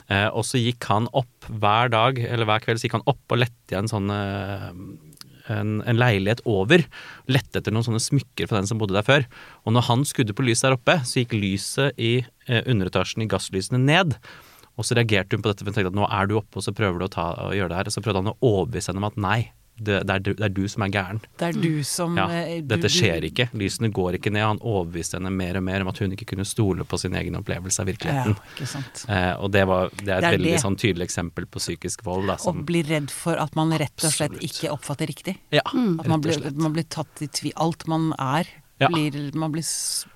Eh, 0.09 0.27
og 0.29 0.45
så 0.47 0.61
gikk 0.61 0.87
han 0.89 1.09
opp 1.17 1.47
hver 1.49 1.91
dag, 1.93 2.19
eller 2.25 2.49
hver 2.49 2.63
kveld, 2.63 2.81
så 2.81 2.87
gikk 2.87 2.99
han 2.99 3.09
opp 3.09 3.33
og 3.33 3.41
lette 3.43 3.75
i 3.75 3.79
en 3.79 3.91
sånn 3.91 4.11
eh, 4.13 4.69
en, 5.51 5.79
en 5.87 5.99
leilighet 5.99 6.43
over. 6.49 6.83
Lette 7.31 7.59
etter 7.59 7.73
noen 7.73 7.85
sånne 7.87 8.03
smykker 8.03 8.49
fra 8.49 8.61
den 8.61 8.69
som 8.69 8.81
bodde 8.81 8.95
der 8.97 9.07
før. 9.07 9.25
Og 9.65 9.75
når 9.75 9.87
han 9.89 10.05
skudde 10.07 10.35
på 10.37 10.45
lyset 10.45 10.69
der 10.69 10.77
oppe, 10.77 10.99
så 11.07 11.23
gikk 11.23 11.35
lyset 11.37 11.97
i 12.01 12.13
eh, 12.21 12.63
underetasjen 12.63 13.25
i 13.25 13.29
gasslysene 13.31 13.81
ned. 13.81 14.17
Og 14.79 14.87
så 14.87 14.95
reagerte 14.97 15.35
hun 15.35 15.43
på 15.43 15.51
dette, 15.51 15.65
for 15.65 15.71
hun 15.71 15.77
tenkte 15.77 15.93
at 15.93 15.99
nå 15.99 16.07
er 16.07 16.29
du 16.29 16.37
oppe, 16.39 16.59
og 16.59 16.65
så 16.65 16.73
prøver 16.75 17.01
du 17.01 17.07
å, 17.07 17.11
ta, 17.11 17.31
å 17.49 17.55
gjøre 17.55 17.73
det 17.73 17.81
her. 17.81 17.89
Og 17.91 17.95
så 17.95 18.03
prøvde 18.05 18.23
han 18.23 18.33
å 18.33 18.37
overbevise 18.39 18.91
henne 18.91 19.03
om 19.03 19.09
at 19.09 19.19
nei, 19.21 19.39
det, 19.83 19.97
det, 20.07 20.15
er, 20.15 20.19
du, 20.19 20.29
det 20.37 20.45
er 20.47 20.53
du 20.55 20.63
som 20.71 20.83
er 20.85 20.91
gæren. 20.93 21.19
Det 21.39 21.47
er 21.49 21.57
du 21.61 21.83
som 21.87 22.15
Ja, 22.17 22.27
eh, 22.29 22.61
du- 22.61 22.67
dette 22.75 22.89
skjer 22.91 23.25
ikke. 23.29 23.49
Lysene 23.57 23.89
går 23.91 24.17
ikke 24.19 24.31
ned. 24.31 24.43
Han 24.45 24.59
overbeviste 24.61 25.17
henne 25.19 25.31
mer 25.33 25.57
og 25.57 25.63
mer 25.63 25.81
om 25.81 25.87
at 25.91 25.97
hun 26.03 26.11
ikke 26.15 26.25
kunne 26.33 26.45
stole 26.45 26.85
på 26.85 26.99
sin 27.01 27.13
egen 27.17 27.35
opplevelse 27.39 27.79
av 27.81 27.89
Ja, 27.91 28.25
ikke 28.33 28.67
sant. 28.67 29.05
Eh, 29.09 29.33
og 29.41 29.51
det, 29.51 29.65
var, 29.67 29.89
det 29.97 30.07
er 30.07 30.17
et 30.17 30.21
Det 30.21 30.29
er 30.31 30.37
veldig 30.37 30.51
det. 30.55 30.61
sånn 30.63 30.77
tydelig 30.77 31.07
eksempel 31.09 31.45
på 31.51 31.59
psykisk 31.59 32.03
vold. 32.05 32.27
Da, 32.27 32.33
Og 32.33 32.39
som, 32.39 32.63
blir 32.65 32.83
redd 32.87 33.09
for 33.11 33.35
at 33.41 33.55
man 33.55 33.71
rett 33.71 33.91
og 34.03 34.11
slett 34.13 34.31
Absolutt. 34.31 34.61
ikke 34.61 34.71
oppfatter 34.71 35.07
riktig. 35.07 35.37
ja, 35.51 35.61
At 35.65 36.07
man 36.07 36.21
blir, 36.21 36.51
man 36.55 36.73
blir 36.73 36.83
tatt 36.87 37.21
i 37.21 37.27
tvil. 37.27 37.53
Alt 37.57 37.87
man 37.87 38.13
er, 38.19 38.45
Ja. 38.81 38.87
blir, 38.91 39.31
man 39.37 39.51
blir, 39.53 39.63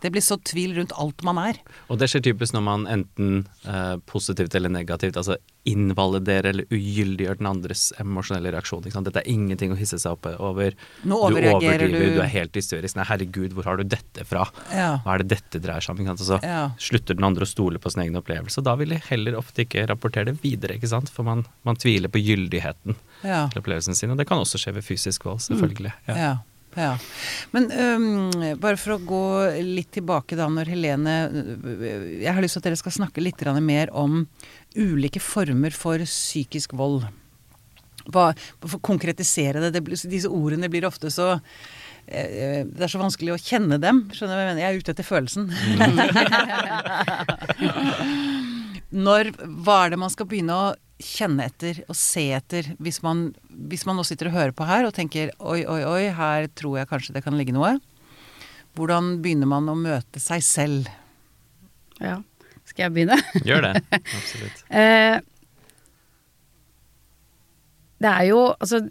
det 0.01 0.11
blir 0.11 0.21
så 0.25 0.37
tvil 0.41 0.75
rundt 0.77 0.91
alt 0.97 1.21
man 1.23 1.37
er. 1.37 1.59
Og 1.89 1.99
det 2.01 2.09
skjer 2.11 2.23
typisk 2.31 2.53
når 2.55 2.63
man 2.65 2.85
enten 2.89 3.45
eh, 3.65 3.97
positivt 4.09 4.55
eller 4.57 4.69
negativt 4.73 5.17
altså 5.21 5.37
invaliderer 5.65 6.51
eller 6.51 6.65
ugyldiggjør 6.73 7.39
den 7.39 7.47
andres 7.49 7.87
emosjonelle 8.01 8.51
reaksjon. 8.53 8.83
Dette 8.85 9.21
er 9.23 9.29
ingenting 9.31 9.71
å 9.73 9.77
hisse 9.79 9.97
seg 10.01 10.13
opp 10.13 10.27
over. 10.37 10.75
Nå 11.03 11.15
du 11.17 11.23
overreagerer 11.25 11.87
overdriver, 11.87 12.05
du. 12.11 12.17
du 12.19 12.21
er 12.25 12.31
helt 12.35 12.57
hysterisk. 12.59 12.97
Nei, 12.99 13.05
herregud, 13.09 13.55
hvor 13.57 13.65
har 13.69 13.81
du 13.81 13.83
dette 13.89 14.25
fra? 14.29 14.45
Ja. 14.73 14.91
Hva 15.05 15.15
er 15.15 15.23
det 15.23 15.29
dette 15.33 15.61
dreier 15.63 15.81
seg 15.85 15.95
om? 15.95 16.01
Ikke 16.03 16.13
sant? 16.15 16.25
Så 16.27 16.39
Ja. 16.45 16.69
slutter 16.77 17.17
den 17.17 17.25
andre 17.27 17.45
å 17.47 17.49
stole 17.49 17.81
på 17.81 17.91
sin 17.93 18.03
egen 18.05 18.17
opplevelse. 18.21 18.59
Og 18.61 18.67
da 18.69 18.75
vil 18.75 18.89
de 18.93 19.01
heller 19.09 19.37
ofte 19.41 19.65
ikke 19.65 19.87
rapportere 19.89 20.25
det 20.33 20.39
videre, 20.45 20.77
ikke 20.77 20.89
sant? 20.91 21.09
For 21.09 21.23
man, 21.23 21.45
man 21.65 21.75
tviler 21.81 22.09
på 22.13 22.21
gyldigheten 22.21 22.95
Ja. 23.23 23.47
til 23.49 23.61
opplevelsen 23.61 23.95
sin. 23.97 24.11
Og 24.11 24.17
det 24.17 24.27
kan 24.27 24.37
også 24.37 24.57
skje 24.61 24.73
ved 24.77 24.83
fysisk 24.85 25.25
vold, 25.25 25.39
selvfølgelig. 25.39 25.93
Ja. 26.07 26.15
Ja. 26.15 26.35
Ja. 26.75 26.93
Men 27.55 27.69
um, 27.71 28.31
bare 28.61 28.77
for 28.79 28.95
å 28.95 29.03
gå 29.03 29.25
litt 29.63 29.91
tilbake 29.95 30.37
da, 30.39 30.47
når 30.51 30.71
Helene 30.73 31.15
Jeg 32.21 32.33
har 32.33 32.41
lyst 32.43 32.57
til 32.57 32.63
at 32.63 32.69
dere 32.69 32.79
skal 32.79 32.97
snakke 32.99 33.23
litt 33.23 33.43
mer 33.63 33.91
om 33.95 34.25
ulike 34.75 35.21
former 35.23 35.71
for 35.71 36.03
psykisk 36.03 36.73
vold. 36.75 37.05
Hva, 38.05 38.33
for 38.61 38.77
å 38.77 38.85
konkretisere 38.85 39.63
det, 39.63 39.71
det 39.79 39.81
Disse 40.11 40.29
ordene 40.29 40.69
blir 40.69 40.85
ofte 40.85 41.09
så 41.13 41.31
eh, 42.05 42.61
det 42.67 42.83
er 42.85 42.91
så 42.91 43.01
vanskelig 43.01 43.33
å 43.33 43.41
kjenne 43.41 43.79
dem. 43.81 44.05
Skjønner 44.13 44.35
du 44.35 44.37
hva 44.37 44.43
jeg 44.43 44.51
mener? 44.53 44.63
Jeg 44.63 44.69
er 44.69 44.79
ute 44.81 44.91
etter 44.93 45.07
følelsen. 45.07 45.43
Når, 49.05 49.31
hva 49.65 49.77
er 49.83 49.89
det 49.95 49.99
man 49.99 50.13
skal 50.13 50.27
begynne 50.29 50.55
å 50.55 50.73
kjenne 51.01 51.49
etter 51.49 51.81
og 51.89 51.97
se 51.99 52.29
etter 52.37 52.69
hvis 52.79 53.01
man, 53.03 53.27
hvis 53.49 53.83
man 53.87 53.97
nå 53.99 54.05
sitter 54.07 54.29
og 54.29 54.37
hører 54.37 54.53
på 54.55 54.67
her 54.67 54.87
og 54.87 54.93
tenker 54.95 55.33
oi, 55.39 55.65
oi, 55.67 55.81
oi, 55.83 56.03
her 56.15 56.47
tror 56.55 56.79
jeg 56.79 56.89
kanskje 56.91 57.17
det 57.17 57.25
kan 57.25 57.35
ligge 57.35 57.55
noe. 57.55 57.75
Hvordan 58.75 59.17
begynner 59.23 59.49
man 59.49 59.67
å 59.71 59.75
møte 59.79 60.21
seg 60.23 60.43
selv? 60.45 60.89
Ja. 61.99 62.19
Skal 62.65 62.87
jeg 62.87 62.95
begynne? 62.95 63.19
Gjør 63.47 63.69
det. 63.69 63.73
Absolutt. 64.19 64.63
Eh, 64.71 65.19
det 68.03 68.11
er 68.11 68.25
jo 68.27 68.41
Altså 68.51 68.81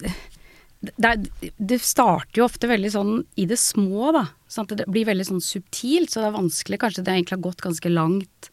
det, 0.84 1.08
er, 1.08 1.50
det 1.56 1.78
starter 1.80 2.40
jo 2.40 2.46
ofte 2.46 2.68
veldig 2.68 2.90
sånn 2.92 3.12
i 3.40 3.46
det 3.48 3.56
små, 3.60 4.10
da. 4.12 4.26
Sant? 4.52 4.74
det 4.76 4.84
blir 4.84 5.06
veldig 5.08 5.24
sånn 5.30 5.40
subtilt, 5.40 6.12
så 6.12 6.20
det 6.20 6.28
er 6.28 6.34
vanskelig. 6.34 6.78
Kanskje 6.82 7.04
det 7.06 7.14
egentlig 7.14 7.38
har 7.38 7.46
gått 7.46 7.64
ganske 7.64 7.92
langt 7.92 8.50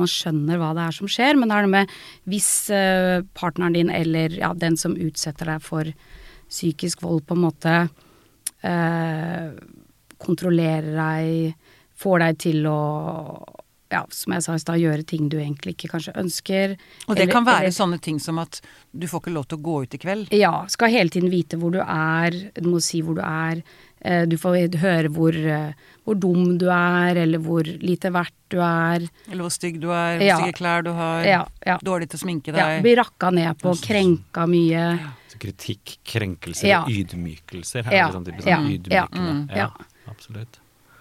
man 0.00 0.10
skjønner 0.10 0.58
hva 0.60 0.72
det 0.74 0.86
er 0.86 0.96
som 0.96 1.10
skjer. 1.10 1.36
Men 1.38 1.48
det 1.48 1.56
er 1.58 1.62
det 1.66 1.70
med 1.74 1.88
hvis 2.32 2.50
eh, 2.70 3.22
partneren 3.34 3.74
din 3.76 3.90
eller 3.90 4.30
ja, 4.38 4.52
den 4.54 4.76
som 4.80 4.96
utsetter 4.96 5.46
deg 5.52 5.62
for 5.62 5.92
psykisk 6.52 7.02
vold, 7.02 7.24
på 7.26 7.34
en 7.36 7.44
måte 7.46 7.74
eh, 8.62 9.50
kontrollerer 10.22 10.92
deg, 10.96 11.54
får 12.02 12.24
deg 12.26 12.40
til 12.46 12.66
å 12.70 12.78
ja, 13.92 14.06
som 14.08 14.32
jeg 14.32 14.44
sa 14.46 14.54
i 14.56 14.60
stad, 14.62 14.80
gjøre 14.80 15.04
ting 15.04 15.26
du 15.28 15.36
egentlig 15.36 15.74
ikke 15.74 15.90
kanskje 15.92 16.14
ønsker. 16.16 16.70
Og 17.06 17.14
det 17.14 17.24
Eller- 17.26 17.32
kan 17.32 17.44
være 17.44 17.66
eller- 17.66 17.76
sånne 17.76 18.00
ting 18.00 18.18
som 18.18 18.38
at 18.38 18.60
du 18.96 19.06
får 19.06 19.20
ikke 19.20 19.34
lov 19.34 19.48
til 19.48 19.58
å 19.58 19.62
gå 19.62 19.82
ut 19.82 19.94
i 19.94 19.98
kveld. 19.98 20.32
Ja, 20.32 20.64
skal 20.66 20.88
hele 20.88 21.10
tiden 21.10 21.28
vite 21.30 21.58
hvor 21.58 21.70
du 21.72 21.80
er, 21.80 22.30
du 22.54 22.68
må 22.70 22.80
si 22.80 23.02
hvor 23.02 23.14
du 23.14 23.20
er. 23.20 23.62
Eh, 24.04 24.24
Du 24.26 24.36
får 24.36 24.74
høre 24.82 25.08
hvor, 25.08 25.32
eh, 25.34 25.72
hvor 26.04 26.18
dum 26.18 26.58
du 26.58 26.66
er, 26.68 27.16
eller 27.16 27.38
hvor 27.38 27.62
lite 27.64 28.10
verdt 28.12 28.34
du 28.50 28.58
er. 28.58 29.06
Eller 29.30 29.42
hvor 29.44 29.50
stygg 29.54 29.80
du 29.80 29.90
er, 29.90 30.18
hvor 30.18 30.26
Ja. 30.26 30.38
stygge 30.38 30.56
klær 30.58 30.82
du 30.84 30.92
har. 30.92 31.24
Ja, 31.24 31.44
ja. 31.66 31.78
Dårlig 31.78 32.10
til 32.10 32.18
å 32.18 32.22
sminke 32.26 32.52
deg. 32.52 32.56
ja 32.56 32.80
Blir 32.80 32.82
bli 32.82 32.96
rakka 32.96 33.30
ned 33.32 33.58
på, 33.58 33.74
krenka 33.80 34.46
mye. 34.48 34.98
Så 35.30 35.38
kritikk, 35.38 35.98
krenkelser 36.04 36.66
Ja. 36.68 36.84
ydmykelser. 36.84 37.84
Her 37.84 37.92
Ja. 37.92 38.08
er 38.08 38.12
det 38.12 38.16
sånn 38.18 38.26
typisk 38.26 38.46
Ja. 38.46 38.58
ydmykende. 38.58 39.10
Mm. 39.12 39.48
Ja, 39.50 39.56
Ja. 39.56 39.70
absolutt. 40.08 40.58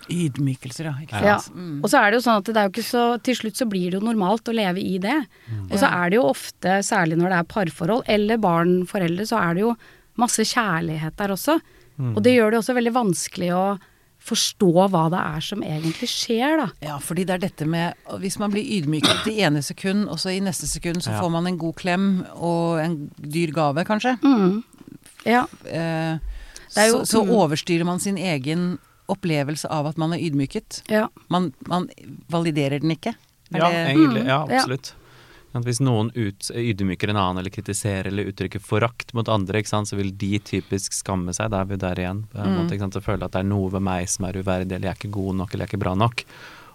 Ydmykelser, 0.09 0.83
ja. 0.85 0.93
Ikke 1.01 1.21
Ja. 1.23 1.37
sant? 1.37 1.55
Mm. 1.55 1.83
Og 1.83 1.89
så 1.89 1.99
er 2.01 2.11
det 2.11 2.21
jo 2.23 2.29
sånn 2.29 2.37
at 2.37 2.43
det 2.45 2.57
er 2.57 2.69
jo 2.69 2.71
ikke 2.71 2.83
så 2.89 3.23
Til 3.23 3.35
slutt 3.35 3.55
så 3.55 3.69
blir 3.69 3.91
det 3.91 3.99
jo 4.01 4.07
normalt 4.07 4.43
å 4.49 4.53
leve 4.53 4.77
i 4.79 4.97
det. 4.97 5.25
Og 5.71 5.77
så 5.79 5.87
er 5.91 6.09
det 6.09 6.15
jo 6.17 6.23
ofte, 6.23 6.81
særlig 6.83 7.17
når 7.17 7.29
det 7.29 7.39
er 7.39 7.43
parforhold 7.43 8.03
eller 8.07 8.37
barn, 8.37 8.85
foreldre, 8.85 9.21
så 9.27 9.39
er 9.41 9.53
det 9.55 9.61
jo 9.61 9.75
masse 10.17 10.39
kjærlighet 10.41 11.15
der 11.15 11.29
også. 11.29 11.61
Og 11.99 12.21
det 12.23 12.33
gjør 12.35 12.51
det 12.51 12.59
også 12.59 12.73
veldig 12.75 12.93
vanskelig 12.93 13.49
å 13.53 13.79
forstå 14.21 14.87
hva 14.93 15.09
det 15.09 15.17
er 15.19 15.39
som 15.41 15.61
egentlig 15.65 16.07
skjer, 16.09 16.57
da. 16.57 16.67
Ja, 16.81 16.97
fordi 17.01 17.25
det 17.25 17.33
er 17.33 17.41
dette 17.47 17.65
med 17.65 17.95
Hvis 18.21 18.37
man 18.37 18.51
blir 18.51 18.61
ydmyket 18.63 19.25
i 19.31 19.41
ene 19.41 19.61
sekund, 19.65 20.07
og 20.09 20.17
så 20.21 20.29
i 20.35 20.39
neste 20.39 20.67
sekund 20.69 21.01
så 21.01 21.11
Ja. 21.11 21.21
får 21.21 21.31
man 21.31 21.47
en 21.47 21.57
god 21.57 21.75
klem 21.75 22.25
og 22.35 22.79
en 22.79 23.09
dyr 23.17 23.51
gave, 23.51 23.83
kanskje. 23.85 24.17
Ja. 25.25 25.45
Eh, 25.65 26.17
Det 26.73 26.77
er 26.77 26.87
jo- 26.87 27.01
så, 27.03 27.17
så 27.17 27.23
mm. 27.25 27.29
overstyrer 27.35 27.83
man 27.85 27.99
sin 27.99 28.15
egen 28.17 28.77
opplevelse 29.09 29.65
av 29.69 29.87
at 29.87 29.97
man 29.97 30.13
er 30.13 30.19
ydmyket. 30.19 30.83
ja. 30.89 31.07
Man, 31.29 31.53
man 31.67 31.89
validerer 32.29 32.79
den 32.79 32.91
ikke. 32.91 33.15
Er 33.53 33.57
Ja, 33.59 33.69
det- 33.69 33.95
egentlig. 33.95 34.21
Mm, 34.23 34.27
Ja. 34.27 34.45
absolutt. 34.47 34.93
At 35.51 35.65
hvis 35.67 35.81
noen 35.83 36.13
ut, 36.15 36.47
ydmyker 36.55 37.11
en 37.11 37.19
annen 37.19 37.41
eller 37.41 37.51
kritiserer 37.51 38.07
eller 38.07 38.29
uttrykker 38.31 38.63
forakt 38.63 39.11
mot 39.17 39.27
andre, 39.27 39.63
sant, 39.67 39.89
så 39.89 39.99
vil 39.99 40.13
de 40.15 40.37
typisk 40.39 40.95
skamme 40.95 41.35
seg. 41.35 41.51
Da 41.51 41.65
er 41.65 41.69
vi 41.73 41.81
der 41.81 41.99
igjen. 41.99 42.23
På 42.31 42.45
en 42.45 42.57
måte, 42.61 42.79
sant, 42.79 42.95
føle 43.03 43.27
at 43.27 43.35
det 43.35 43.43
er 43.43 43.51
noe 43.51 43.67
ved 43.73 43.83
meg 43.83 44.07
som 44.11 44.29
er 44.29 44.39
uverdig, 44.39 44.77
eller 44.77 44.87
jeg 44.87 44.95
er 44.95 45.01
ikke 45.01 45.15
god 45.19 45.39
nok, 45.43 45.53
eller 45.53 45.65
jeg 45.65 45.71
er 45.71 45.73
ikke 45.73 45.83
bra 45.83 45.95
nok. 45.99 46.25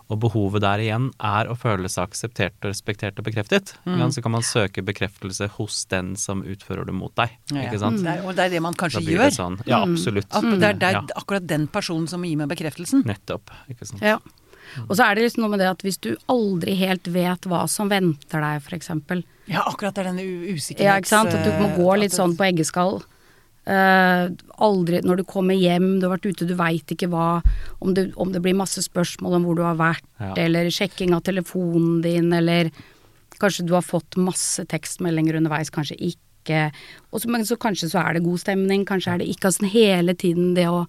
Og 0.06 0.20
behovet 0.22 0.62
der 0.62 0.82
igjen 0.84 1.08
er 1.18 1.48
å 1.50 1.56
føle 1.58 1.88
seg 1.90 2.06
akseptert 2.06 2.54
og 2.62 2.70
respektert 2.70 3.18
og 3.18 3.26
bekreftet. 3.26 3.72
Mm. 3.88 4.04
Så 4.14 4.22
kan 4.22 4.36
man 4.36 4.44
søke 4.46 4.84
bekreftelse 4.86 5.48
hos 5.56 5.80
den 5.90 6.12
som 6.20 6.44
utfører 6.46 6.86
det 6.86 6.94
mot 6.94 7.10
deg. 7.18 7.32
Ja, 7.50 7.64
ja. 7.66 7.90
Er, 7.90 8.22
og 8.22 8.36
det 8.38 8.46
er 8.46 8.54
det 8.54 8.62
man 8.62 8.76
kanskje 8.78 9.02
gjør. 9.02 9.32
sånn. 9.34 9.58
Ja, 9.66 9.80
absolutt. 9.82 10.30
At 10.30 10.46
det 10.46 10.68
er, 10.68 10.78
det 10.78 10.92
er 10.92 11.00
akkurat 11.18 11.48
den 11.50 11.66
personen 11.66 12.06
som 12.10 12.22
må 12.22 12.30
gi 12.30 12.36
meg 12.38 12.52
bekreftelsen. 12.52 13.02
nettopp. 13.08 13.50
Ikke 13.72 13.88
sant. 13.88 14.04
ja. 14.04 14.20
Og 14.88 14.94
så 14.96 15.06
er 15.06 15.16
det 15.16 15.26
liksom 15.26 15.44
noe 15.44 15.52
med 15.54 15.60
det 15.62 15.70
at 15.70 15.82
hvis 15.86 15.98
du 16.02 16.12
aldri 16.32 16.76
helt 16.80 17.08
vet 17.12 17.48
hva 17.50 17.64
som 17.70 17.90
venter 17.92 18.42
deg, 18.42 18.62
for 18.64 18.76
eksempel. 18.78 19.24
Ja, 19.46 19.62
akkurat 19.66 19.94
det 19.94 20.02
er 20.04 20.10
denne 20.10 20.24
usikkerheten. 20.24 20.56
usikkerhets... 20.56 20.86
Ja, 20.88 20.96
ikke 20.98 21.12
sant. 21.12 21.34
At 21.34 21.46
du 21.46 21.52
må 21.62 21.70
gå 21.76 21.94
litt 22.02 22.16
sånn 22.16 22.34
på 22.38 22.48
eggeskall. 22.48 22.98
Uh, 23.66 24.30
aldri 24.62 25.00
Når 25.02 25.16
du 25.18 25.24
kommer 25.26 25.56
hjem, 25.58 25.96
du 25.98 26.06
har 26.06 26.12
vært 26.16 26.28
ute, 26.30 26.46
du 26.46 26.54
veit 26.54 26.92
ikke 26.94 27.08
hva 27.10 27.40
om 27.82 27.96
det, 27.96 28.12
om 28.14 28.30
det 28.30 28.38
blir 28.44 28.54
masse 28.54 28.78
spørsmål 28.84 29.40
om 29.40 29.48
hvor 29.48 29.56
du 29.58 29.64
har 29.66 29.74
vært, 29.80 30.04
Ja. 30.22 30.34
eller 30.38 30.70
sjekking 30.70 31.14
av 31.16 31.24
telefonen 31.26 32.00
din, 32.04 32.32
eller 32.32 32.70
kanskje 33.42 33.66
du 33.66 33.74
har 33.74 33.82
fått 33.82 34.14
masse 34.16 34.62
tekstmeldinger 34.70 35.40
underveis, 35.40 35.72
kanskje 35.74 35.98
ikke. 35.98 36.70
Og 37.10 37.20
så, 37.20 37.28
men 37.28 37.42
så 37.44 37.58
kanskje 37.58 37.90
så 37.90 38.04
er 38.06 38.14
det 38.14 38.22
god 38.24 38.38
stemning, 38.38 38.86
kanskje 38.86 39.16
er 39.16 39.18
det 39.18 39.28
ikke. 39.34 39.50
Altså 39.50 39.66
hele 39.72 40.14
tiden 40.14 40.54
det 40.54 40.68
å 40.70 40.86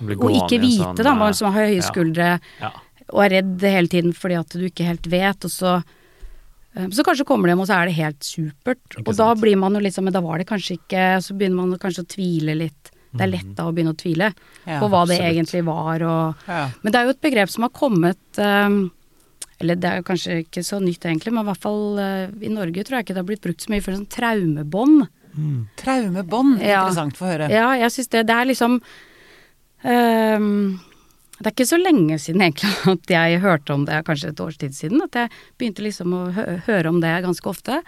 Og 0.00 0.30
ikke 0.30 0.60
vite, 0.60 0.82
sånn, 0.84 1.04
da. 1.04 1.14
Man 1.14 1.30
eh, 1.32 1.36
som 1.38 1.52
har 1.52 1.66
høye 1.66 1.76
ja. 1.78 1.86
skuldre 1.86 2.40
Ja. 2.60 2.70
og 3.12 3.20
er 3.24 3.30
redd 3.38 3.62
hele 3.62 3.88
tiden 3.88 4.12
fordi 4.12 4.38
at 4.38 4.48
du 4.56 4.66
ikke 4.68 4.84
helt 4.88 5.06
vet, 5.06 5.44
og 5.44 5.50
så 5.50 5.76
eh, 6.76 6.88
så 6.92 7.04
kanskje 7.06 7.24
kommer 7.28 7.46
du 7.48 7.54
hjem, 7.54 7.62
og 7.64 7.68
så 7.70 7.78
er 7.80 7.86
det 7.88 7.96
helt 8.00 8.22
supert. 8.26 8.98
Og 9.04 9.14
da 9.16 9.30
blir 9.34 9.56
man 9.56 9.74
jo 9.74 9.80
liksom 9.80 10.04
Men 10.04 10.12
da 10.12 10.20
var 10.20 10.38
det 10.38 10.46
kanskje 10.50 10.76
ikke 10.76 11.06
Så 11.24 11.34
begynner 11.38 11.56
man 11.64 11.78
kanskje 11.80 12.04
å 12.04 12.10
tvile 12.16 12.54
litt. 12.54 12.92
Det 13.16 13.24
er 13.24 13.30
lett 13.32 13.54
da 13.56 13.64
å 13.64 13.72
begynne 13.72 13.94
å 13.94 13.96
tvile 13.96 14.32
Ja, 14.66 14.80
på 14.82 14.90
hva 14.92 15.06
det 15.08 15.16
egentlig 15.24 15.64
var 15.64 16.02
og 16.04 16.34
Ja. 16.48 16.66
Men 16.82 16.92
det 16.92 17.00
er 17.00 17.04
jo 17.08 17.14
et 17.16 17.22
begrep 17.24 17.48
som 17.48 17.62
har 17.64 17.70
kommet 17.72 18.18
um, 18.42 18.90
Eller 19.58 19.78
det 19.80 19.88
er 19.88 20.02
jo 20.02 20.08
kanskje 20.10 20.42
ikke 20.44 20.60
så 20.66 20.76
nytt 20.84 21.06
egentlig, 21.08 21.32
men 21.32 21.46
i 21.46 21.48
hvert 21.48 21.62
fall 21.62 21.96
uh, 21.96 22.26
i 22.44 22.50
Norge 22.52 22.84
tror 22.84 22.98
jeg 22.98 23.06
ikke 23.06 23.14
det 23.16 23.22
har 23.22 23.30
blitt 23.30 23.40
brukt 23.46 23.64
så 23.64 23.72
mye 23.72 23.80
for 23.80 23.96
sånn 23.96 24.10
traumebånd. 24.12 25.06
Traumebånd, 25.80 26.60
Ja. 26.60 26.82
interessant 26.84 27.16
for 27.16 27.26
å 27.28 27.32
høre. 27.32 27.48
Ja, 27.52 27.70
jeg 27.76 27.90
syns 27.92 28.08
det 28.12 28.26
Det 28.26 28.36
er 28.36 28.44
liksom 28.52 28.80
ehm, 29.84 30.78
Det 31.36 31.50
er 31.50 31.52
ikke 31.52 31.68
så 31.68 31.76
lenge 31.76 32.16
siden 32.18 32.40
egentlig 32.40 32.72
at 32.94 33.10
jeg 33.12 33.40
hørte 33.42 33.74
om 33.74 33.84
det, 33.84 34.04
kanskje 34.06 34.30
et 34.32 34.40
års 34.40 34.56
tid 34.56 34.72
siden, 34.72 35.02
at 35.04 35.14
jeg 35.14 35.32
begynte 35.58 35.84
liksom 35.84 36.14
å 36.16 36.22
hø 36.32 36.46
høre 36.64 36.88
om 36.88 37.00
det 37.02 37.12
ganske 37.24 37.50
ofte. 37.50 37.82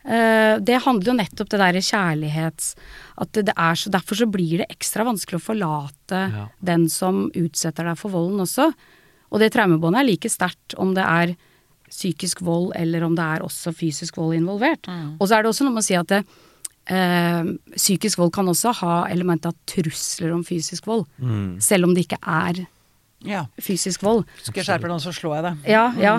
Uh, 0.00 0.56
det 0.64 0.78
handler 0.84 1.10
jo 1.10 1.16
nettopp 1.16 1.50
det 1.52 1.58
derre 1.60 1.80
kjærlighets... 1.84 2.74
At 3.20 3.32
det, 3.36 3.50
det 3.50 3.54
er 3.56 3.76
så 3.76 3.90
Derfor 3.92 4.16
så 4.16 4.28
blir 4.32 4.62
det 4.62 4.68
ekstra 4.72 5.04
vanskelig 5.04 5.36
å 5.40 5.44
forlate 5.44 6.20
Ja. 6.32 6.46
den 6.64 6.88
som 6.88 7.30
utsetter 7.36 7.84
deg 7.84 7.98
for 8.00 8.12
volden 8.12 8.40
også. 8.40 8.70
Og 9.30 9.40
det 9.40 9.52
traumebåndet 9.52 10.00
er 10.00 10.08
like 10.08 10.30
sterkt 10.32 10.74
om 10.80 10.94
det 10.96 11.04
er 11.04 11.34
psykisk 11.90 12.40
vold 12.46 12.72
eller 12.78 13.02
om 13.04 13.16
det 13.18 13.24
er 13.24 13.44
også 13.44 13.72
fysisk 13.76 14.16
vold 14.16 14.36
involvert. 14.38 14.88
Og 15.20 15.28
så 15.28 15.36
er 15.36 15.42
det 15.42 15.50
også 15.52 15.66
noe 15.66 15.74
med 15.74 15.84
å 15.84 15.88
si 15.88 15.96
at 15.98 16.08
det, 16.08 16.22
eh, 16.90 17.44
psykisk 17.76 18.18
vold 18.20 18.32
kan 18.34 18.50
også 18.50 18.72
ha 18.82 18.96
element 19.12 19.46
av 19.46 19.54
trusler 19.70 20.34
om 20.34 20.42
fysisk 20.44 20.86
vold. 20.90 21.06
Mm. 21.22 21.56
Selv 21.62 21.86
om 21.88 21.94
det 21.94 22.06
ikke 22.08 22.18
er 22.26 22.66
Ja. 23.22 23.42
fysisk 23.60 24.00
vold. 24.02 24.24
Skal 24.42 24.62
jeg 24.62 24.64
skjerpe 24.64 24.88
deg 24.88 24.94
nå, 24.94 24.98
så 25.04 25.12
slår 25.12 25.34
jeg 25.36 25.44
deg. 25.44 25.70
Ja, 25.74 25.82
ja. 26.00 26.14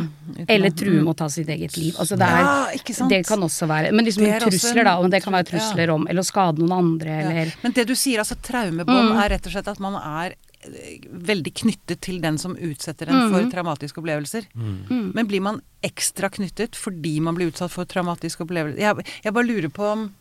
Eller 0.48 0.70
å- 0.70 0.78
true 0.78 1.00
med 1.02 1.10
å 1.16 1.18
ta 1.18 1.28
sitt 1.34 1.48
eget 1.50 1.76
liv. 1.76 1.96
Altså 1.98 2.16
det, 2.16 2.28
er, 2.28 2.44
Ja, 2.46 2.68
ikke 2.78 2.94
sant? 2.94 3.10
det 3.10 3.26
kan 3.26 3.40
også 3.42 3.66
være 3.68 3.92
Men 3.92 4.06
liksom 4.06 4.24
Det 4.24 4.36
er 4.36 4.40
trusler, 4.46 4.78
en- 4.78 4.86
da. 4.86 5.02
Men 5.02 5.10
det 5.10 5.24
kan 5.24 5.34
være 5.34 5.46
ja. 5.50 5.58
trusler 5.60 5.90
om 5.96 6.06
Eller 6.08 6.22
å 6.22 6.26
skade 6.26 6.60
noen 6.60 6.72
andre, 6.78 7.10
eller 7.10 7.46
Ja. 7.46 7.52
Men 7.64 7.72
det 7.74 7.88
du 7.88 7.94
sier, 7.96 8.20
altså 8.20 8.36
traumebånd, 8.40 9.18
er 9.18 9.30
rett 9.30 9.46
og 9.48 9.52
slett 9.52 9.68
at 9.68 9.80
man 9.80 9.96
er 9.96 10.36
eh, 10.64 11.00
veldig 11.12 11.54
knyttet 11.56 12.02
til 12.02 12.22
den 12.22 12.38
som 12.38 12.56
utsetter 12.56 13.10
en 13.10 13.32
for 13.34 13.50
traumatiske 13.50 13.98
opplevelser. 13.98 14.46
Men 14.54 15.26
blir 15.26 15.42
man 15.42 15.60
ekstra 15.84 16.30
knyttet 16.30 16.74
fordi 16.78 17.20
man 17.20 17.34
blir 17.34 17.50
utsatt 17.52 17.72
for 17.72 17.84
traumatiske 17.84 18.46
opplevelser? 18.46 18.78
Jeg, 18.78 19.06
jeg 19.24 19.34
bare 19.34 19.48
lurer 19.48 19.70
på 19.74 19.82
om 19.92 20.14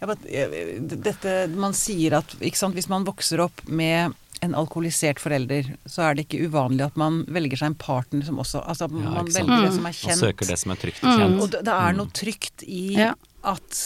Dette 0.00 1.34
Man 1.54 1.74
sier 1.76 2.16
at 2.20 2.34
ikke 2.40 2.56
sant, 2.60 2.74
hvis 2.78 2.88
man 2.90 3.04
vokser 3.08 3.42
opp 3.44 3.62
med 3.68 4.14
en 4.40 4.54
alkoholisert 4.56 5.18
forelder, 5.20 5.66
så 5.84 6.06
er 6.08 6.14
det 6.16 6.22
ikke 6.24 6.46
uvanlig 6.48 6.86
at 6.86 6.94
man 6.96 7.18
velger 7.28 7.60
seg 7.60 7.66
en 7.74 7.80
partner 7.80 8.24
som 8.24 8.38
også 8.40 8.62
Altså 8.64 8.86
at 8.88 8.94
Ja, 8.96 9.10
man 9.12 9.26
velger 9.28 9.66
det 9.66 9.72
som 9.74 9.84
er 9.90 9.96
Man 10.00 10.14
og 10.14 10.22
søker 10.22 10.48
det 10.48 10.56
som 10.62 10.72
er 10.72 10.78
trygt 10.80 11.02
og 11.04 11.18
kjent. 11.20 11.42
Og 11.44 11.50
det, 11.52 11.60
det 11.68 11.74
er 11.76 11.98
noe 11.98 12.14
trygt 12.16 12.64
i 12.64 12.84
Ja. 12.96 13.10
at 13.44 13.82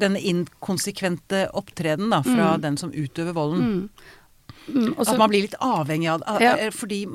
denne 0.00 0.20
inkonsekvente 0.20 1.50
opptreden 1.56 2.08
da, 2.12 2.22
fra 2.24 2.56
den 2.60 2.76
som 2.80 2.90
utøver 2.92 3.34
volden 3.36 3.90
Mm, 4.68 4.98
og 4.98 5.06
så- 5.06 5.12
At 5.14 5.18
man 5.18 5.30
blir 5.30 5.40
litt 5.46 5.54
avhengig 5.64 6.08
av 6.12 6.20
det. 6.20 6.42
Ja. 6.44 6.50
eh, 6.58 6.70
Fordi 6.70 7.06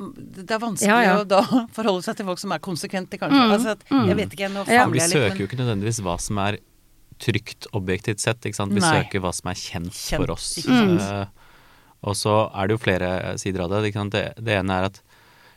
det 0.42 0.50
er 0.50 0.58
vanskelig 0.58 0.88
Ja, 0.88 1.02
ja. 1.02 1.18
å 1.22 1.24
da 1.28 1.42
forholde 1.72 2.02
seg 2.02 2.16
til 2.16 2.26
folk 2.26 2.38
som 2.40 2.50
er 2.50 2.58
konsekvente, 2.58 3.14
kanskje. 3.16 3.42
Altså 3.54 3.68
at, 3.76 3.84
jeg 4.08 4.16
vet 4.16 4.32
ikke, 4.34 4.48
nå 4.50 4.64
Ja. 4.66 4.86
Vi 4.90 4.98
famler 4.98 5.06
Vi 5.06 5.12
søker 5.14 5.38
jo 5.38 5.46
ikke 5.46 5.58
nødvendigvis 5.62 6.00
hva 6.02 6.16
som 6.20 6.38
er 6.38 6.58
trygt 7.22 7.68
objektivt 7.76 8.22
sett, 8.22 8.40
ikke 8.44 8.58
sant. 8.58 8.74
Vi 8.74 8.82
Nei. 8.82 8.92
søker 9.00 9.22
hva 9.24 9.32
som 9.34 9.50
er 9.52 9.58
kjent, 9.58 9.94
Kjent, 9.94 10.20
for 10.20 10.34
oss. 10.34 10.48
Eh, 10.66 11.26
og 12.04 12.16
så 12.18 12.36
er 12.52 12.68
det 12.68 12.76
jo 12.76 12.82
flere 12.84 13.10
sider 13.40 13.64
av 13.64 13.72
det. 13.72 13.82
Ikke 13.90 14.02
sant? 14.02 14.12
Det, 14.16 14.24
det 14.44 14.58
ene 14.58 14.78
er 14.78 14.88
at 14.90 15.00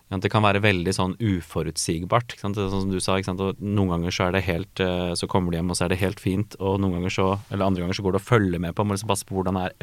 sant, 0.07 0.23
det 0.23 0.31
kan 0.31 0.45
være 0.45 0.63
veldig 0.63 0.93
sånn 0.95 1.17
uforutsigbart. 1.19 2.33
Ikke 2.35 2.45
sant? 2.45 2.55
Det 2.55 2.65
er 2.65 2.71
Sånn 2.71 2.85
som 2.87 2.93
du 2.93 3.01
sa, 3.03 3.17
ikke 3.19 3.31
sant? 3.33 3.43
Og 3.43 3.59
noen 3.59 3.95
ganger 3.97 4.15
så 4.15 4.27
er 4.29 4.37
det 4.37 4.45
helt 4.47 4.79
eh, 4.83 5.13
Så 5.19 5.27
kommer 5.31 5.51
de 5.51 5.59
hjem, 5.59 5.71
og 5.73 5.79
så 5.79 5.87
er 5.87 5.93
det 5.95 6.01
helt 6.03 6.23
fint. 6.23 6.55
Og 6.61 6.79
noen 6.79 6.99
ganger 6.99 7.13
så 7.17 7.29
Eller 7.51 7.67
andre 7.67 7.83
ganger 7.83 7.99
så 7.99 8.05
går 8.07 8.17
det 8.17 8.23
å 8.23 8.29
følge 8.29 8.61
med 8.63 8.75
på. 8.77 8.85
Må 8.87 8.95
liksom 8.95 9.11
passe 9.11 9.27
på 9.27 9.35
hvordan 9.39 9.59
er 9.65 9.75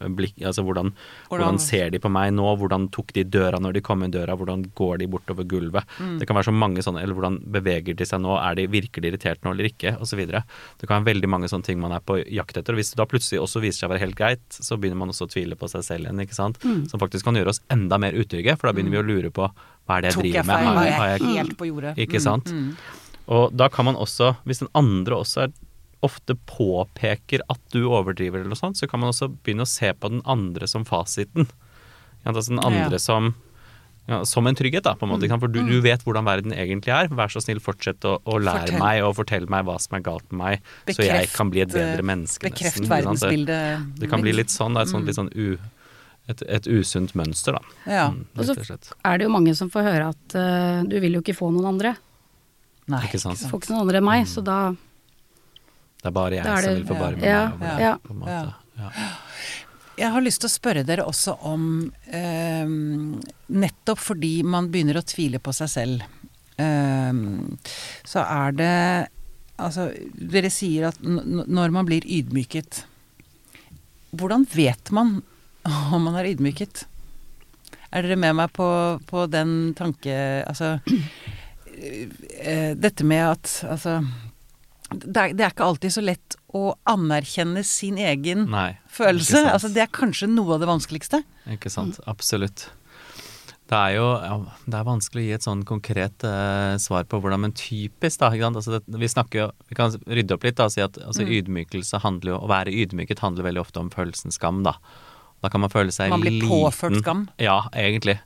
øyeblikk 0.00 0.34
Altså 0.46 0.62
hvordan, 0.64 0.92
Hvordan- 1.28 1.58
ser 1.60 1.90
de 1.90 1.98
på 1.98 2.10
meg 2.10 2.32
nå? 2.32 2.56
Hvordan 2.58 2.90
tok 2.90 3.12
de 3.12 3.24
døra 3.24 3.58
når 3.60 3.72
de 3.74 3.80
kom 3.80 4.02
inn 4.02 4.10
døra? 4.10 4.36
Hvordan 4.36 4.64
går 4.74 4.98
de 4.98 5.06
bortover 5.06 5.44
gulvet? 5.46 5.84
Det 6.18 6.26
kan 6.26 6.36
være 6.36 6.48
så 6.50 6.54
mange 6.56 6.78
sånne 6.82 7.02
Eller 7.02 7.14
hvordan 7.14 7.38
beveger 7.50 7.94
de 7.96 8.04
seg 8.04 8.20
nå? 8.20 8.36
Er 8.40 8.54
de 8.54 8.66
virkelig 8.66 9.12
irritert 9.12 9.42
nå 9.44 9.50
eller 9.52 9.64
ikke? 9.70 9.96
Videre. 10.16 10.42
Det 10.78 10.88
kan 10.88 11.04
være 11.04 11.14
veldig 11.14 11.28
mange 11.28 11.48
sånne 11.48 11.64
ting 11.64 11.78
man 11.80 11.92
er 11.92 12.00
på 12.00 12.18
jakt 12.26 12.56
etter. 12.56 12.72
Og 12.72 12.78
hvis 12.80 12.90
det 12.90 12.96
da 12.96 13.04
plutselig 13.06 13.40
også 13.40 13.60
viser 13.60 13.80
seg 13.86 13.90
å 13.90 13.92
være 13.94 14.00
helt 14.00 14.16
greit, 14.16 14.42
så 14.50 14.76
begynner 14.76 14.96
man 14.96 15.08
også 15.08 15.28
å 15.28 15.30
tvile 15.30 15.54
på 15.56 15.68
seg 15.70 15.82
selv 15.84 16.04
igjen, 16.08 16.20
ikke 16.20 16.34
sant. 16.34 16.58
Som 16.90 16.98
faktisk 17.00 17.24
kan 17.24 17.34
gjøre 17.34 17.48
oss 17.48 17.60
enda 17.70 17.96
mer 17.98 18.12
utrygge, 18.12 18.56
for 18.58 18.66
da 18.68 18.72
begynner 18.72 18.90
vi 18.90 19.02
å 19.02 19.06
lure 19.06 19.30
på 19.30 19.46
hva 19.50 19.98
er 19.98 20.00
det 20.02 20.10
jeg 20.10 20.14
Tok 20.14 20.22
driver 20.24 20.46
med? 20.46 20.56
feil? 20.56 20.74
med, 20.74 20.92
Har 20.92 21.06
jeg 21.08 21.20
jeg- 21.20 21.36
helt 21.36 21.56
på 21.58 21.66
jordet? 21.70 21.96
ikke 21.96 22.18
Mm, 22.18 22.20
sant? 22.22 22.44
mm. 22.46 22.76
Og 23.28 23.56
da 23.56 23.68
kan 23.68 23.84
man 23.84 23.94
også, 23.96 24.36
hvis 24.44 24.58
den 24.58 24.68
andre 24.74 25.14
også 25.14 25.42
er, 25.44 25.52
ofte 26.06 26.36
påpeker 26.48 27.42
at 27.52 27.60
du 27.74 27.82
overdriver 27.90 28.40
eller 28.40 28.54
noe 28.54 28.58
sånt, 28.60 28.78
så 28.80 28.88
kan 28.88 29.02
man 29.02 29.12
også 29.12 29.28
begynne 29.44 29.66
å 29.66 29.70
se 29.70 29.92
på 29.92 30.08
den 30.12 30.22
andre 30.28 30.68
som 30.70 30.86
fasiten. 30.88 31.48
Ja, 32.24 32.32
altså 32.32 32.50
den 32.54 32.64
andre 32.64 32.96
Ja. 32.98 33.04
som 33.04 33.34
ja, 34.10 34.24
som 34.26 34.46
en 34.48 34.56
trygghet, 34.58 34.82
da, 34.82 34.96
på 34.98 35.06
en 35.06 35.12
måte. 35.12 35.28
For 35.38 35.46
du, 35.52 35.60
du 35.62 35.76
vet 35.84 36.02
hvordan 36.02 36.26
verden 36.26 36.54
egentlig 36.56 36.90
er. 36.90 37.10
Vær 37.14 37.30
så 37.30 37.38
snill, 37.44 37.60
fortsett 37.62 38.02
å, 38.08 38.16
å 38.26 38.38
lære 38.42 38.64
Fortell. 38.72 38.80
meg 38.82 39.02
og 39.06 39.12
fortelle 39.20 39.46
meg 39.52 39.68
hva 39.68 39.76
som 39.78 39.94
er 39.98 40.02
galt 40.02 40.24
med 40.32 40.40
meg, 40.40 40.64
så 40.90 41.04
jeg 41.06 41.28
kan 41.30 41.52
bli 41.52 41.62
et 41.62 41.70
bedre 41.70 42.00
eh, 42.02 42.06
menneske. 42.10 42.48
Bekreft 42.48 42.80
nesten, 42.80 42.88
verdensbildet. 42.90 43.84
Det 44.00 44.10
kan 44.10 44.24
bli 44.24 44.32
litt 44.34 44.50
sånn, 44.50 44.74
da, 44.74 44.82
et 44.82 44.90
sånt 44.90 45.06
litt 45.06 45.18
sånn 45.20 45.30
u, 45.36 45.60
et, 46.32 46.42
et 46.42 46.66
usunt 46.72 47.14
mønster, 47.18 47.54
da. 47.60 47.76
Ja. 47.86 48.08
Mm, 48.10 48.24
Og 48.34 48.50
så 48.50 48.56
er 48.58 49.20
det 49.20 49.28
jo 49.28 49.32
mange 49.36 49.54
som 49.58 49.70
får 49.70 49.86
høre 49.86 50.10
at 50.10 50.34
uh, 50.38 50.82
du 50.90 50.96
vil 51.04 51.20
jo 51.20 51.22
ikke 51.22 51.36
få 51.38 51.52
noen 51.54 51.70
andre. 51.76 51.94
Nei, 52.90 53.04
Ikke 53.06 53.20
sant. 53.22 53.38
Du 53.38 53.46
får 53.52 53.62
ikke 53.62 53.74
noen 53.76 53.84
andre 53.86 54.00
enn 54.02 54.08
meg, 54.10 54.26
så 54.26 54.42
da 54.42 54.58
Det 56.00 56.08
er 56.08 56.16
bare 56.16 56.38
jeg 56.38 56.46
er 56.46 56.64
det, 56.64 56.72
som 56.88 56.96
vil 56.96 57.18
med 57.18 57.28
ja, 57.28 57.40
meg. 57.50 57.54
over 57.54 57.66
det, 57.66 57.84
ja. 57.84 57.94
på 58.00 58.14
en 58.14 58.20
måte. 58.22 58.38
Ja. 58.80 58.90
Jeg 60.00 60.14
har 60.14 60.24
lyst 60.24 60.40
til 60.40 60.48
å 60.48 60.52
spørre 60.54 60.84
dere 60.88 61.04
også 61.04 61.34
om 61.50 61.64
eh, 62.08 62.70
Nettopp 63.52 64.00
fordi 64.00 64.38
man 64.48 64.70
begynner 64.72 65.00
å 65.00 65.04
tvile 65.04 65.40
på 65.44 65.52
seg 65.52 65.72
selv, 65.72 66.04
eh, 66.56 67.24
så 68.08 68.26
er 68.26 68.60
det 68.60 68.76
Altså, 69.60 69.90
dere 70.16 70.48
sier 70.48 70.86
at 70.88 71.02
når 71.04 71.72
man 71.74 71.84
blir 71.84 72.06
ydmyket 72.08 72.84
Hvordan 74.16 74.46
vet 74.54 74.88
man 74.96 75.18
om 75.92 76.06
man 76.08 76.16
er 76.16 76.30
ydmyket? 76.30 76.86
Er 77.90 78.06
dere 78.06 78.16
med 78.22 78.38
meg 78.38 78.54
på, 78.56 78.70
på 79.04 79.26
den 79.28 79.74
tanke 79.76 80.16
Altså 80.46 80.78
eh, 82.40 82.72
Dette 82.72 83.04
med 83.04 83.26
at 83.34 83.52
Altså 83.68 83.98
det 85.04 85.16
er, 85.22 85.32
det 85.38 85.44
er 85.46 85.54
ikke 85.54 85.66
alltid 85.70 85.92
så 85.94 86.02
lett 86.04 86.36
å 86.56 86.74
anerkjenne 86.90 87.62
sin 87.66 87.96
egen 87.98 88.48
Nei. 88.50 88.74
følelse. 88.90 89.44
Altså, 89.52 89.70
det 89.72 89.82
er 89.84 89.90
kanskje 89.94 90.28
noe 90.32 90.54
av 90.56 90.60
det 90.62 90.68
vanskeligste. 90.70 91.22
Ikke 91.54 91.70
sant. 91.72 92.00
Absolutt. 92.10 92.68
Det 93.70 93.78
er 93.78 93.92
jo 94.00 94.06
ja, 94.18 94.36
det 94.66 94.74
er 94.80 94.86
vanskelig 94.88 95.22
å 95.22 95.26
gi 95.28 95.34
et 95.36 95.44
sånn 95.46 95.60
konkret 95.68 96.24
eh, 96.26 96.72
svar 96.82 97.04
på 97.06 97.20
hvordan, 97.22 97.38
men 97.44 97.52
typisk, 97.54 98.18
da. 98.18 98.32
Altså 98.48 98.72
det, 98.80 98.80
vi 98.98 99.06
snakker 99.06 99.52
Vi 99.70 99.76
kan 99.78 99.94
rydde 100.10 100.34
opp 100.34 100.42
litt 100.48 100.56
da, 100.58 100.66
og 100.66 100.74
si 100.74 100.82
at 100.82 100.98
altså, 100.98 101.22
Mm. 101.22 101.30
ydmykelse 101.38 102.00
handler 102.02 102.32
jo 102.32 102.40
Å 102.42 102.48
være 102.50 102.74
ydmyket 102.74 103.22
handler 103.22 103.46
veldig 103.46 103.60
ofte 103.62 103.78
om 103.78 103.90
følelsen 103.94 104.34
skam, 104.34 104.64
da. 104.66 104.74
Da 105.40 105.48
kan 105.48 105.62
man 105.62 105.70
føle 105.70 105.94
seg 105.94 106.10
liten 106.10 106.16
Man 106.18 106.20
blir 106.26 106.34
liten. 106.40 106.50
påført 106.50 106.98
skam. 106.98 107.20
Mm. 107.30 107.44
Ja, 107.46 107.60
egentlig. 107.72 108.18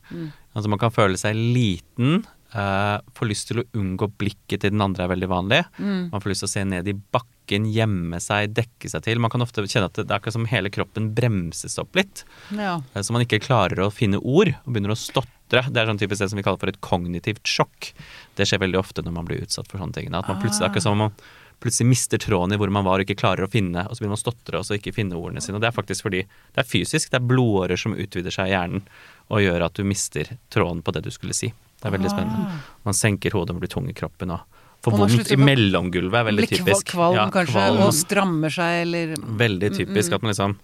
Altså 0.57 0.69
man 0.73 0.79
kan 0.81 0.91
føle 0.91 1.21
seg 1.21 1.37
liten. 1.37 2.25
Uh, 2.55 3.03
får 3.19 3.27
lyst 3.27 3.49
til 3.51 3.59
å 3.59 3.67
unngå 3.75 4.07
blikket 4.21 4.63
til 4.63 4.71
den 4.71 4.83
andre 4.85 5.09
er 5.09 5.11
veldig 5.11 5.29
vanlig. 5.31 5.63
Mm. 5.75 6.13
Man 6.13 6.23
får 6.23 6.31
lyst 6.31 6.45
til 6.45 6.51
å 6.51 6.53
se 6.53 6.63
ned 6.71 6.91
i 6.91 6.95
bakken, 6.95 7.67
gjemme 7.75 8.21
seg, 8.23 8.53
dekke 8.55 8.91
seg 8.93 9.03
til. 9.03 9.23
Man 9.23 9.33
kan 9.33 9.43
ofte 9.43 9.65
kjenne 9.67 9.89
at 9.91 9.99
det, 9.99 10.07
er 10.07 10.21
akkurat 10.21 10.37
som 10.37 10.47
hele 10.47 10.71
kroppen 10.71 11.11
bremses 11.17 11.75
opp 11.83 11.99
litt. 11.99 12.23
Ja. 12.55 12.77
Uh, 12.95 13.01
Så 13.03 13.17
man 13.17 13.25
ikke 13.27 13.43
klarer 13.43 13.83
å 13.83 13.91
finne 13.95 14.23
ord 14.23 14.53
og 14.55 14.71
begynner 14.71 14.95
å 14.95 14.99
stotre. 14.99 15.65
Det 15.67 15.83
er 15.83 15.91
sånn 15.91 15.99
typisk 15.99 16.23
det 16.23 16.31
som 16.31 16.39
vi 16.39 16.47
kaller 16.47 16.63
for 16.63 16.71
et 16.71 16.83
kognitivt 16.85 17.43
sjokk. 17.43 17.91
Det 18.39 18.47
skjer 18.47 18.63
veldig 18.63 18.79
ofte 18.79 19.03
når 19.03 19.19
man 19.19 19.27
blir 19.27 19.43
utsatt 19.43 19.67
for 19.67 19.83
sånne 19.83 19.99
ting. 19.99 20.15
At 20.15 20.31
man 20.31 20.39
plutselig, 20.39 20.71
akkurat 20.71 20.87
som 20.87 21.03
man 21.03 21.19
plutselig 21.65 21.89
mister 21.89 22.23
tråden 22.23 22.55
i 22.55 22.59
hvor 22.61 22.71
man 22.73 22.87
var 22.87 23.01
og 23.01 23.07
ikke 23.07 23.19
klarer 23.19 23.47
å 23.47 23.51
finne, 23.51 23.87
og 23.87 23.97
så 23.97 24.03
begynner 24.03 24.15
man 24.15 24.21
å 24.21 24.25
stotre 24.25 24.61
og 24.61 24.67
så 24.69 24.79
ikke 24.79 24.95
finne 24.95 25.19
ordene 25.19 25.43
sine. 25.43 25.59
Og 25.59 25.65
det 25.65 25.71
er 25.71 25.77
faktisk 25.77 26.07
fordi 26.07 26.25
det 26.27 26.63
er 26.63 26.69
fysisk. 26.69 27.11
Det 27.11 27.19
er 27.19 27.29
blodårer 27.29 27.81
som 27.81 27.97
utvider 27.97 28.35
seg 28.35 28.51
i 28.51 28.55
hjernen 28.55 28.85
og 29.33 29.41
gjør 29.43 29.67
at 29.67 29.79
du 29.79 29.87
mister 29.89 30.35
tråden 30.53 30.83
på 30.85 30.95
det 30.95 31.07
du 31.07 31.11
skulle 31.15 31.37
si. 31.37 31.51
Det 31.85 31.91
er 31.91 31.97
veldig 31.99 32.11
spennende. 32.11 32.59
Man 32.89 32.97
senker 32.97 33.35
hodet 33.37 33.53
og 33.53 33.61
blir 33.61 33.71
tung 33.73 33.89
i 33.93 33.97
kroppen 33.97 34.33
og 34.33 34.61
får 34.85 34.95
vondt 35.01 35.33
i 35.33 35.37
mellomgulvet 35.41 36.17
er 36.17 36.27
veldig 36.31 36.47
typisk. 36.49 36.93
kvalm 36.95 37.17
Ja, 37.19 37.27
kanskje, 37.33 37.53
kvalm. 37.59 37.83
og 37.85 37.93
strammer 37.97 38.53
seg, 38.53 38.87
eller 38.87 39.13
Veldig 39.45 39.71
typisk 39.77 40.17
at 40.17 40.25
man 40.25 40.33
liksom 40.33 40.57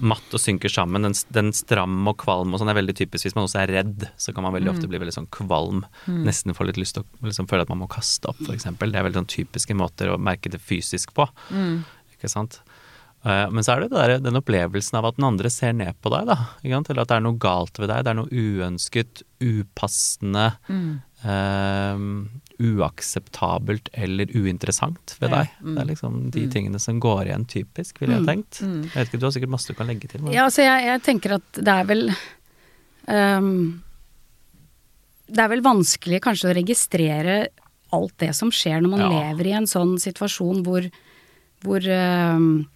matt 0.00 0.32
og 0.34 0.40
synker 0.42 0.72
sammen. 0.72 1.04
Den, 1.06 1.14
den 1.36 1.52
stram 1.54 2.00
og 2.10 2.16
kvalm 2.24 2.50
og 2.56 2.58
sånn 2.60 2.72
er 2.72 2.78
veldig 2.80 2.96
typisk. 2.98 3.28
Hvis 3.28 3.36
man 3.36 3.44
også 3.46 3.60
er 3.62 3.72
redd, 3.76 4.08
så 4.18 4.34
kan 4.34 4.42
man 4.42 4.56
veldig 4.56 4.72
ofte 4.72 4.88
bli 4.90 4.98
veldig 4.98 5.14
sånn 5.20 5.28
kvalm. 5.30 5.84
Nesten 6.08 6.56
få 6.56 6.66
litt 6.66 6.80
lyst 6.80 6.96
til 6.98 7.04
å 7.04 7.28
liksom 7.28 7.46
føle 7.50 7.62
at 7.62 7.70
man 7.70 7.84
må 7.84 7.90
kaste 7.92 8.32
opp, 8.32 8.40
f.eks. 8.42 8.66
Det 8.72 8.88
er 8.90 9.06
veldig 9.06 9.20
sånn 9.22 9.30
typiske 9.36 9.76
måter 9.78 10.10
å 10.10 10.18
merke 10.18 10.50
det 10.50 10.58
fysisk 10.64 11.12
på. 11.14 11.28
Ikke 12.16 12.32
sant? 12.32 12.58
Eh, 13.24 13.50
Men 13.50 13.64
så 13.64 13.72
er 13.72 13.80
det 13.80 13.90
det 13.90 13.96
der, 14.02 14.18
den 14.20 14.36
opplevelsen 14.36 14.98
av 14.98 15.06
at 15.08 15.16
den 15.16 15.24
andre 15.24 15.48
ser 15.50 15.72
ned 15.72 15.94
på 16.04 16.10
deg, 16.12 16.26
da. 16.28 16.36
Eller 16.62 17.00
at 17.00 17.08
det 17.08 17.16
er 17.16 17.20
noe 17.24 17.38
galt 17.40 17.78
ved 17.80 17.88
deg. 17.88 18.04
Det 18.04 18.10
er 18.12 18.18
noe 18.18 18.28
uønsket, 18.28 19.22
upassende, 19.40 20.50
eh, 21.24 22.02
uakseptabelt 22.64 23.88
eller 23.96 24.26
uinteressant 24.36 25.16
ved 25.20 25.32
deg. 25.34 25.48
Det 25.64 25.80
er 25.80 25.88
liksom 25.88 26.18
de 26.34 26.44
tingene 26.52 26.78
som 26.80 27.00
går 27.02 27.26
igjen 27.30 27.46
typisk, 27.50 27.98
ville 28.02 28.18
jeg 28.20 28.28
tenkt. 28.28 28.60
Jeg 28.60 28.92
vet 28.94 29.08
ikke, 29.08 29.20
Du 29.20 29.26
har 29.26 29.32
sikkert 29.38 29.54
masse 29.56 29.68
du 29.72 29.74
kan 29.74 29.86
legge 29.88 30.08
til. 30.08 30.22
men- 30.22 30.32
Ja, 30.32 30.44
altså 30.44 30.62
jeg, 30.62 30.84
jeg 30.84 31.02
tenker 31.02 31.34
at 31.34 31.52
det 31.52 31.68
er 31.68 31.84
vel 31.84 32.08
um, 33.08 33.82
Det 35.26 35.38
er 35.38 35.48
vel 35.48 35.62
vanskelig 35.62 36.20
kanskje 36.20 36.50
å 36.52 36.54
registrere 36.54 37.46
alt 37.92 38.16
det 38.18 38.34
som 38.34 38.50
skjer 38.50 38.82
når 38.82 38.90
man 38.90 39.00
Ja. 39.00 39.08
lever 39.32 39.46
i 39.46 39.52
en 39.56 39.64
sånn 39.66 39.96
situasjon 39.98 40.62
hvor 40.64 40.90
hvor, 41.64 41.80
ehm, 41.80 42.66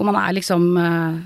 hvor 0.00 0.08
man 0.08 0.16
er 0.22 0.32
liksom 0.38 0.64
uh, 0.80 1.20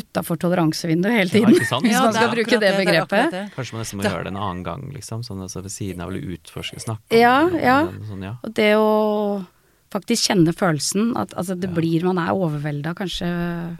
utafor 0.00 0.38
toleransevinduet 0.42 1.12
hele 1.14 1.30
Ja, 1.30 1.34
tiden. 1.38 1.54
ikke 1.54 1.66
sant? 1.70 1.84
Hvis 1.88 1.98
man 1.98 2.12
skal 2.14 2.28
ja, 2.28 2.34
bruke 2.34 2.58
det 2.58 2.60
det, 2.66 2.74
begrepet. 2.82 3.30
det. 3.34 3.44
Kanskje 3.56 3.72
man 3.78 3.82
nesten 3.84 3.98
må 3.98 4.02
Da- 4.06 4.10
gjøre 4.14 4.26
det 4.28 4.32
en 4.34 4.42
annen 4.42 4.62
gang, 4.66 4.84
liksom. 4.94 5.22
Sånn 5.26 5.40
altså 5.46 5.62
ved 5.62 5.70
siden 5.74 6.02
av 6.04 6.10
å 6.14 6.18
utforske, 6.34 6.78
snakke 6.82 7.18
Ja, 7.22 7.36
om 7.46 7.52
det. 7.54 7.62
ja. 7.64 7.78
Sånn, 8.10 8.22
ja. 8.26 8.34
Og 8.44 8.54
det 8.54 8.72
å 8.78 9.46
faktisk 9.90 10.28
kjenne 10.30 10.52
følelsen, 10.54 11.16
at 11.18 11.32
altså, 11.34 11.54
det 11.58 11.70
Ja. 11.70 11.74
blir 11.74 12.04
Man 12.06 12.18
er 12.18 12.30
overvelda 12.34 12.94
kanskje 12.94 13.78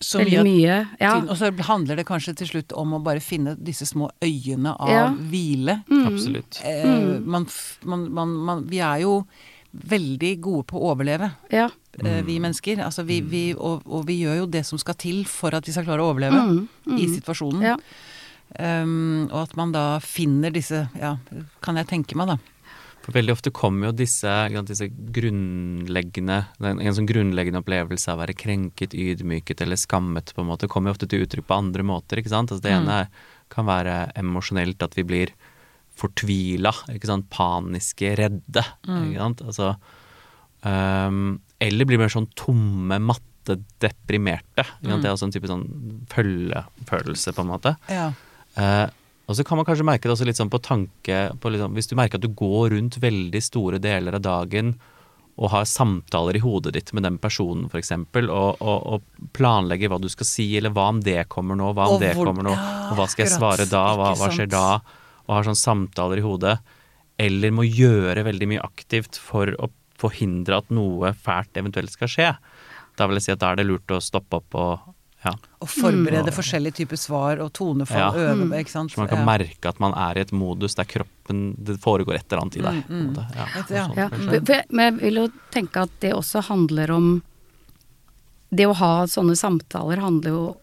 så 0.00 0.18
veldig 0.22 0.40
mye 0.40 0.44
mye. 0.44 0.76
Ja. 1.00 1.14
Og 1.28 1.36
så 1.36 1.50
handler 1.68 1.96
det 2.00 2.06
kanskje 2.08 2.32
til 2.40 2.46
slutt 2.48 2.72
om 2.76 2.94
å 2.96 3.02
bare 3.04 3.20
finne 3.20 3.52
disse 3.60 3.84
små 3.88 4.08
øyene 4.24 4.72
av 4.80 4.88
Ja. 4.88 5.08
hvile. 5.12 5.82
Absolutt. 5.90 6.60
Eh, 6.64 6.84
Mm. 6.84 7.26
man, 7.26 7.46
man, 7.84 8.06
man, 8.14 8.28
man, 8.28 8.64
vi 8.66 8.78
er 8.80 9.00
jo 9.02 9.26
veldig 9.70 10.32
gode 10.42 10.66
på 10.70 10.78
å 10.78 10.92
overleve, 10.92 11.30
ja. 11.52 11.68
eh, 12.02 12.20
vi 12.26 12.40
mennesker. 12.42 12.82
Altså, 12.84 13.04
vi, 13.06 13.20
vi, 13.22 13.42
og, 13.54 13.84
og 13.86 14.06
vi 14.08 14.20
gjør 14.24 14.42
jo 14.42 14.48
det 14.50 14.64
som 14.66 14.80
skal 14.82 14.98
til 14.98 15.22
for 15.30 15.54
at 15.56 15.66
vi 15.66 15.74
skal 15.74 15.86
klare 15.86 16.04
å 16.04 16.10
overleve 16.10 16.40
Mm, 16.40 16.62
i 16.96 17.04
mm. 17.06 17.12
situasjonen. 17.18 17.66
Ja. 17.72 17.76
Um, 18.58 19.28
og 19.30 19.44
at 19.44 19.52
man 19.54 19.70
da 19.70 20.00
finner 20.02 20.50
disse 20.50 20.80
Ja, 20.98 21.12
kan 21.62 21.76
jeg 21.78 21.86
tenke 21.86 22.16
meg, 22.18 22.32
da. 22.32 22.38
For 23.00 23.14
veldig 23.14 23.32
ofte 23.36 23.52
kommer 23.54 23.88
jo 23.88 23.92
disse, 23.96 24.32
disse 24.66 24.88
grunnleggende 24.90 26.40
En 26.58 26.82
en 26.82 26.96
sånn 26.96 27.06
grunnleggende 27.08 27.62
opplevelse 27.62 28.10
av 28.10 28.18
å 28.18 28.22
være 28.24 28.34
krenket, 28.34 28.96
ydmyket 28.96 29.62
eller 29.64 29.78
skammet, 29.80 30.34
på 30.34 30.42
en 30.42 30.50
måte, 30.50 30.68
kommer 30.68 30.90
jo 30.90 30.98
ofte 30.98 31.08
til 31.10 31.24
uttrykk 31.24 31.46
på 31.46 31.60
andre 31.62 31.86
måter, 31.86 32.20
ikke 32.20 32.34
sant. 32.34 32.50
Altså, 32.50 32.64
det 32.66 32.74
ene 32.74 32.98
er, 33.04 33.30
kan 33.54 33.70
være 33.70 33.96
emosjonelt, 34.20 34.82
at 34.82 34.98
vi 34.98 35.06
blir 35.06 35.34
fortvila, 36.00 36.72
ikke 36.94 37.10
sant. 37.10 37.28
Paniske, 37.32 38.14
redde, 38.18 38.64
ikke 38.88 39.20
sant. 39.20 39.42
Altså 39.46 39.70
um, 40.64 41.40
Eller 41.60 41.88
blir 41.88 42.00
mer 42.00 42.12
sånn 42.12 42.28
tomme, 42.38 42.98
matte, 43.04 43.58
deprimerte. 43.82 44.64
Ikke 44.80 44.92
sant? 44.94 45.02
Det 45.04 45.10
er 45.10 45.16
også 45.16 45.28
en 45.28 45.34
type 45.36 45.50
sånn 45.50 45.66
følgefølelse, 46.12 47.34
på 47.36 47.44
en 47.44 47.50
måte. 47.52 47.74
Ja. 47.92 48.10
Uh, 48.56 48.86
og 49.30 49.36
så 49.38 49.44
kan 49.46 49.60
man 49.60 49.66
kanskje 49.68 49.86
merke 49.86 50.08
det 50.08 50.14
også 50.16 50.26
litt 50.26 50.38
sånn 50.40 50.50
på 50.50 50.58
tanke 50.58 51.18
på 51.38 51.50
liksom, 51.54 51.76
Hvis 51.76 51.86
du 51.86 51.92
merker 51.94 52.18
at 52.18 52.24
du 52.24 52.32
går 52.34 52.72
rundt 52.74 52.96
veldig 52.98 53.42
store 53.46 53.78
deler 53.78 54.16
av 54.18 54.24
dagen 54.26 54.72
og 55.40 55.52
har 55.54 55.64
samtaler 55.70 56.36
i 56.36 56.40
hodet 56.42 56.72
ditt 56.74 56.90
med 56.92 57.04
den 57.06 57.14
personen 57.22 57.68
f.eks., 57.70 57.92
og, 57.94 58.58
og, 58.58 58.58
og 58.60 59.28
planlegger 59.32 59.88
hva 59.92 60.00
du 60.02 60.08
skal 60.12 60.26
si, 60.28 60.48
eller 60.58 60.74
hva 60.74 60.88
om 60.92 60.98
det 61.06 61.22
kommer 61.32 61.56
nå, 61.56 61.70
hva 61.78 61.86
om 61.86 61.94
Og 61.94 62.02
det 62.02 62.10
hvor- 62.18 62.28
kommer 62.28 62.44
nå, 62.50 62.52
og 62.90 62.98
hva 62.98 63.06
skal 63.08 63.24
jeg 63.24 63.36
svare 63.38 63.64
da, 63.70 63.84
hva, 63.96 64.10
hva 64.18 64.28
skjer 64.34 64.50
da, 64.52 64.64
og 65.30 65.36
har 65.38 65.46
sånn 65.46 65.58
samtaler 65.58 66.18
i 66.18 66.26
hodet, 66.26 66.56
eller 67.20 67.52
må 67.54 67.62
gjøre 67.68 68.24
veldig 68.26 68.48
mye 68.50 68.64
aktivt 68.66 69.14
for 69.20 69.52
å 69.62 69.70
forhindre 70.00 70.58
at 70.58 70.70
noe 70.74 71.12
fælt 71.14 71.54
eventuelt 71.60 71.92
skal 71.92 72.10
skje, 72.10 72.30
da 72.98 73.06
vil 73.06 73.20
jeg 73.20 73.28
si 73.28 73.32
at 73.36 73.42
da 73.44 73.52
er 73.52 73.60
det 73.60 73.68
lurt 73.68 73.92
å 73.94 74.00
stoppe 74.02 74.40
opp 74.40 74.56
og 74.58 74.88
ja, 75.20 75.34
Og 75.60 75.68
forberede 75.68 76.32
forskjellige 76.32 76.78
typer 76.78 76.96
svar 76.96 77.42
og 77.44 77.50
tonefall, 77.52 77.98
Ja. 78.16 78.32
øve 78.32 78.56
ikke 78.56 78.72
sant. 78.72 78.90
Så 78.90 78.98
man 79.02 79.08
kan 79.08 79.18
Ja. 79.18 79.24
merke 79.28 79.68
at 79.68 79.78
man 79.78 79.92
er 79.92 80.16
i 80.16 80.20
et 80.22 80.32
modus 80.32 80.74
der 80.74 80.84
kroppen 80.84 81.54
Det 81.62 81.76
foregår 81.78 82.14
et 82.14 82.32
eller 82.32 82.40
annet 82.40 82.56
i 82.56 82.62
deg. 82.62 82.88
Mm, 82.88 83.12
mm. 83.12 83.16
Ja, 83.36 83.86
ja. 83.96 84.08
sånt, 84.08 84.72
men 84.72 84.94
jeg 84.94 85.00
vil 85.02 85.14
jo 85.14 85.28
tenke 85.52 85.82
at 85.82 85.90
det 86.00 86.14
også 86.14 86.42
handler 86.42 86.90
om 86.90 87.22
Det 88.50 88.66
å 88.66 88.74
ha 88.74 89.04
sånne 89.04 89.36
samtaler 89.36 89.98
handler 89.98 90.30
jo 90.30 90.56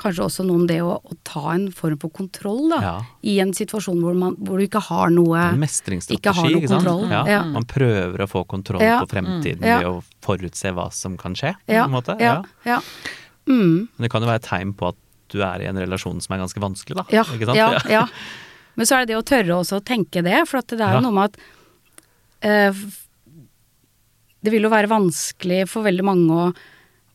kanskje 0.00 0.24
også 0.26 0.44
noe 0.46 0.60
om 0.62 0.66
det 0.68 0.78
å, 0.84 0.94
å 1.02 1.16
ta 1.26 1.42
en 1.54 1.66
form 1.74 1.98
for 2.02 2.12
kontroll, 2.14 2.68
da. 2.72 2.78
Ja. 2.84 2.94
I 3.26 3.38
en 3.44 3.52
situasjon 3.56 3.98
hvor, 4.04 4.14
man, 4.18 4.36
hvor 4.38 4.60
du 4.60 4.66
ikke 4.66 4.82
har 4.88 5.10
noe 5.14 5.36
En 5.52 5.62
Ikke 5.62 6.32
har 6.36 6.48
noe 6.50 6.60
ikke 6.60 6.68
sant. 6.70 6.84
kontroll. 6.86 7.10
Ja, 7.10 7.22
Ja. 7.30 7.42
Man 7.44 7.64
prøver 7.68 8.24
å 8.24 8.28
få 8.30 8.44
kontroll 8.46 8.80
på 8.84 9.08
fremtiden 9.10 9.64
Ja. 9.66 9.78
ved 9.80 9.86
å 9.90 10.02
forutse 10.24 10.72
hva 10.76 10.88
som 10.92 11.16
kan 11.16 11.34
skje. 11.34 11.54
på 11.66 11.72
en 11.84 11.90
måte. 11.96 12.16
ja, 12.20 12.42
ja. 12.64 12.80
Mm, 13.46 13.88
Men 13.96 14.02
det 14.06 14.10
kan 14.10 14.22
jo 14.22 14.26
være 14.28 14.42
et 14.42 14.48
tegn 14.48 14.72
på 14.74 14.88
at 14.88 14.96
du 15.30 15.40
er 15.42 15.62
i 15.62 15.66
en 15.70 15.76
relasjon 15.78 16.20
som 16.22 16.34
er 16.34 16.42
ganske 16.42 16.60
vanskelig, 16.62 16.96
da. 16.96 17.04
ja, 17.10 17.22
Ikke 17.24 17.46
sant? 17.46 17.56
ja, 17.56 17.80
ja. 17.90 18.06
Men 18.76 18.86
så 18.86 18.96
er 18.96 19.06
det 19.06 19.14
det 19.14 19.18
å 19.18 19.24
tørre 19.26 19.54
også 19.62 19.78
å 19.80 19.84
tenke 19.84 20.22
det, 20.22 20.46
for 20.48 20.58
at 20.58 20.66
det 20.68 20.80
er 20.84 20.94
jo 20.98 21.00
noe 21.06 21.14
med 21.16 21.30
at 21.30 21.38
eh, 22.46 22.72
Det 24.44 24.52
vil 24.52 24.66
jo 24.66 24.70
være 24.70 24.90
vanskelig 24.90 25.64
for 25.70 25.86
veldig 25.86 26.04
mange 26.06 26.30
å 26.36 26.48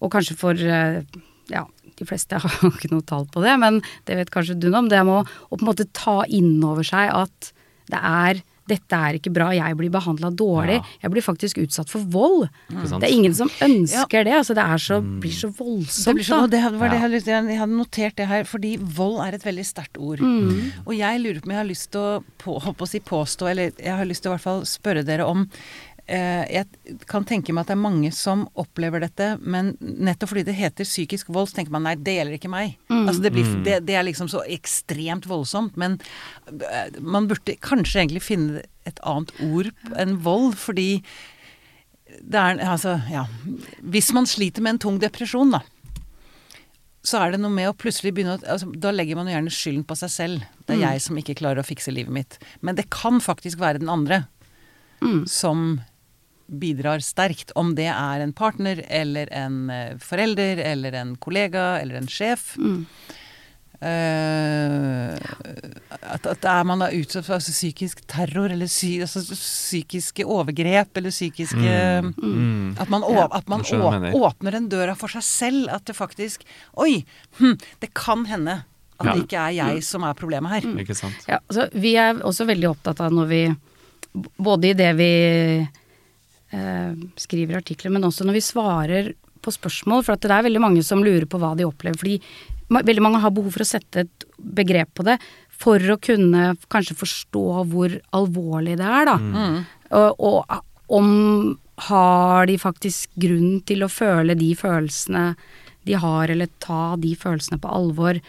Og 0.02 0.12
kanskje 0.12 0.36
for 0.40 0.58
eh, 0.58 1.04
ja, 1.52 1.66
de 2.02 2.10
fleste 2.10 2.42
har 2.44 2.60
jo 2.66 2.72
ikke 2.74 2.92
noe 2.94 3.06
tall 3.08 3.28
på 3.32 3.44
det, 3.46 3.56
men 3.62 3.82
det 4.10 4.20
vet 4.20 4.34
kanskje 4.34 4.58
du 4.60 4.70
noe 4.72 4.84
om. 4.86 4.92
Det 4.92 5.02
med 5.08 5.22
å, 5.22 5.26
å 5.50 5.58
på 5.58 5.62
en 5.64 5.72
måte 5.74 5.90
ta 5.96 6.22
inn 6.28 6.58
over 6.66 6.88
seg 6.88 7.14
at 7.14 7.54
det 7.92 8.00
er 8.02 8.42
dette 8.72 8.96
er 8.96 9.18
ikke 9.18 9.32
bra, 9.34 9.50
jeg 9.52 9.76
blir 9.76 9.90
behandla 9.92 10.30
dårlig. 10.38 10.78
Ja. 10.78 11.00
Jeg 11.02 11.12
blir 11.12 11.24
faktisk 11.26 11.58
utsatt 11.60 11.90
for 11.92 12.06
vold. 12.14 12.46
Mm. 12.72 12.84
Det 13.02 13.08
er 13.10 13.12
ingen 13.12 13.34
som 13.36 13.50
ønsker 13.66 14.24
det. 14.24 14.36
Altså 14.38 14.56
det 14.56 14.64
er 14.64 14.80
så, 14.80 15.00
Mm. 15.02 15.18
blir 15.20 15.34
så 15.36 15.50
Det, 15.50 15.58
voldsomt, 15.58 16.16
blir 16.16 16.24
så, 16.24 16.38
det 16.48 16.62
var 16.80 16.88
det 16.94 17.02
Ja. 17.02 17.10
jeg, 17.10 17.26
hadde 17.26 17.50
jeg 17.52 17.60
hadde 17.60 17.76
notert 17.76 18.16
det 18.16 18.28
her, 18.30 18.44
fordi 18.48 18.78
vold 18.80 19.20
er 19.26 19.36
et 19.36 19.44
veldig 19.44 19.66
sterkt 19.68 19.98
ord. 20.00 20.20
Mm. 20.24 20.72
Og 20.86 20.94
jeg 20.96 21.20
lurer 21.20 21.42
på 21.42 21.50
om 21.50 21.52
jeg 21.52 21.60
har 21.60 21.68
lyst 21.74 21.92
til 21.92 22.00
å 22.00 22.24
på, 22.38 22.62
å 22.62 22.88
si 22.88 23.00
påstå, 23.00 23.50
eller 23.52 23.72
jeg 23.76 23.98
har 23.98 24.06
lyst 24.06 24.24
til 24.24 24.32
å 24.32 24.36
i 24.36 24.38
hvert 24.38 24.48
fall 24.48 24.62
spørre 24.64 25.04
dere 25.04 25.28
om 25.28 25.50
Jeg 26.12 26.98
kan 27.08 27.24
tenke 27.24 27.54
meg 27.56 27.64
at 27.64 27.70
det 27.72 27.76
er 27.78 27.82
mange 27.84 28.10
som 28.12 28.42
opplever 28.60 29.00
dette, 29.06 29.30
men 29.40 29.74
nettopp 29.80 30.34
fordi 30.34 30.44
det 30.50 30.56
heter 30.58 30.88
psykisk 30.88 31.30
vold, 31.32 31.48
så 31.52 31.60
tenker 31.60 31.72
man 31.72 31.86
nei, 31.88 31.94
det 31.96 32.18
gjelder 32.18 32.36
ikke 32.36 32.52
meg. 32.52 32.74
Altså 32.92 33.22
det, 33.24 33.32
blir, 33.36 33.46
Mm. 33.48 33.64
det, 33.64 33.76
det 33.88 33.96
er 33.96 34.04
liksom 34.08 34.28
så 34.32 34.42
ekstremt 34.52 35.28
voldsomt. 35.30 35.78
Men 35.80 36.00
eh, 36.52 36.90
man 37.00 37.30
burde 37.32 37.56
kanskje 37.64 38.02
egentlig 38.04 38.24
finne 38.26 38.64
et 38.90 39.00
annet 39.08 39.32
ord 39.48 39.72
enn 39.96 40.18
vold, 40.26 40.56
fordi 40.60 41.04
det 42.22 42.36
er 42.42 42.60
altså, 42.68 42.98
ja 43.08 43.22
Hvis 43.80 44.10
man 44.12 44.26
sliter 44.28 44.60
med 44.66 44.74
en 44.76 44.80
tung 44.84 44.98
depresjon, 45.00 45.54
da. 45.56 45.62
så 47.08 47.22
er 47.22 47.32
det 47.32 47.40
noe 47.40 47.54
med 47.56 47.70
å 47.70 47.78
plutselig 47.78 48.12
begynne 48.18 48.36
å 48.36 48.42
altså, 48.52 48.68
Da 48.76 48.92
legger 48.92 49.16
man 49.16 49.30
jo 49.30 49.38
gjerne 49.38 49.54
skylden 49.56 49.86
på 49.88 49.96
seg 49.96 50.12
selv. 50.12 50.44
Det 50.68 50.76
er 50.76 50.84
jeg 50.92 51.06
som 51.08 51.18
ikke 51.22 51.38
klarer 51.40 51.64
å 51.64 51.68
fikse 51.70 51.94
livet 51.96 52.12
mitt. 52.12 52.36
Men 52.60 52.76
det 52.76 52.90
kan 52.92 53.22
faktisk 53.24 53.62
være 53.64 53.80
den 53.80 53.90
andre 53.94 54.26
som 55.26 55.80
bidrar 56.52 57.00
sterkt. 57.06 57.54
Om 57.56 57.74
det 57.78 57.88
er 57.92 58.22
en 58.24 58.34
partner 58.36 58.84
eller 58.90 59.32
en 59.32 59.70
eh, 59.72 59.98
forelder 60.04 60.60
eller 60.66 60.94
en 61.00 61.16
kollega 61.22 61.80
eller 61.82 62.02
en 62.02 62.10
sjef. 62.12 62.54
Eh, 63.82 65.16
at, 65.90 66.28
at 66.30 66.44
er 66.46 66.66
man 66.70 66.84
da 66.84 66.92
utsatt 66.94 67.26
for 67.26 67.40
altså, 67.40 67.54
psykisk 67.56 68.04
terror 68.12 68.54
eller 68.54 68.70
psy, 68.70 68.92
altså, 69.02 69.24
psykiske 69.34 70.26
overgrep 70.28 71.00
eller 71.02 71.14
psykiske 71.14 71.78
Mm. 72.22 72.76
At 72.80 72.90
man, 72.94 73.04
å, 73.04 73.26
at 73.34 73.48
man 73.50 73.64
skjønner 73.66 73.88
hva 73.88 74.12
du 74.12 74.18
å, 74.18 74.22
åpner 74.30 74.56
den 74.58 74.68
døra 74.72 74.94
for 74.98 75.12
seg 75.12 75.24
selv. 75.26 75.66
At 75.74 75.88
det 75.90 75.96
faktisk 75.98 76.46
Oi! 76.80 77.02
Hm, 77.40 77.56
det 77.82 77.92
kan 77.98 78.26
hende 78.30 78.62
at 79.02 79.08
Ja. 79.08 79.14
det 79.16 79.24
ikke 79.26 79.42
er 79.50 79.54
jeg 79.58 79.84
som 79.84 80.04
er 80.06 80.14
problemet 80.14 80.52
her. 80.54 80.68
Ikke 80.84 80.94
sant. 80.98 81.18
Ja, 81.28 81.40
altså, 81.50 81.66
vi 81.74 81.96
er 81.98 82.22
også 82.22 82.46
veldig 82.46 82.70
opptatt 82.76 83.02
av 83.02 83.14
når 83.16 83.30
vi 83.32 83.42
Både 84.38 84.68
i 84.68 84.76
det 84.76 84.90
vi 85.00 85.10
eh, 85.64 85.68
skriver 86.52 87.62
artikler, 87.62 87.94
men 87.96 88.04
også 88.04 88.26
når 88.28 88.36
vi 88.36 88.44
svarer 88.44 89.12
på 89.42 89.54
spørsmål. 89.56 90.04
For 90.06 90.16
at 90.16 90.26
det 90.26 90.34
er 90.36 90.48
veldig 90.50 90.62
mange 90.64 90.84
som 90.84 91.04
lurer 91.04 91.28
på 91.30 91.40
hva 91.42 91.54
de 91.58 91.68
opplever. 91.68 91.98
Fordi 91.98 92.18
veldig 92.72 93.04
mange 93.04 93.22
har 93.24 93.34
behov 93.36 93.56
for 93.56 93.64
å 93.64 93.70
sette 93.72 94.06
et 94.06 94.28
begrep 94.38 94.92
på 94.98 95.06
det 95.08 95.18
for 95.62 95.84
å 95.94 96.00
kunne 96.02 96.56
kanskje 96.74 96.98
forstå 96.98 97.46
hvor 97.70 97.94
alvorlig 98.18 98.78
det 98.80 98.88
er, 98.88 99.10
da. 99.12 99.18
Og, 99.94 100.24
og 100.26 100.98
om 100.98 101.10
har 101.88 102.46
de 102.50 102.58
faktisk 102.62 103.10
grunn 103.22 103.60
til 103.66 103.86
å 103.86 103.90
føle 103.92 104.36
de 104.38 104.52
følelsene 104.58 105.36
de 105.88 105.96
har, 105.98 106.30
eller 106.30 106.50
ta 106.62 106.96
de 107.02 107.16
følelsene 107.18 107.58
på 107.62 107.70
alvor. 107.74 108.20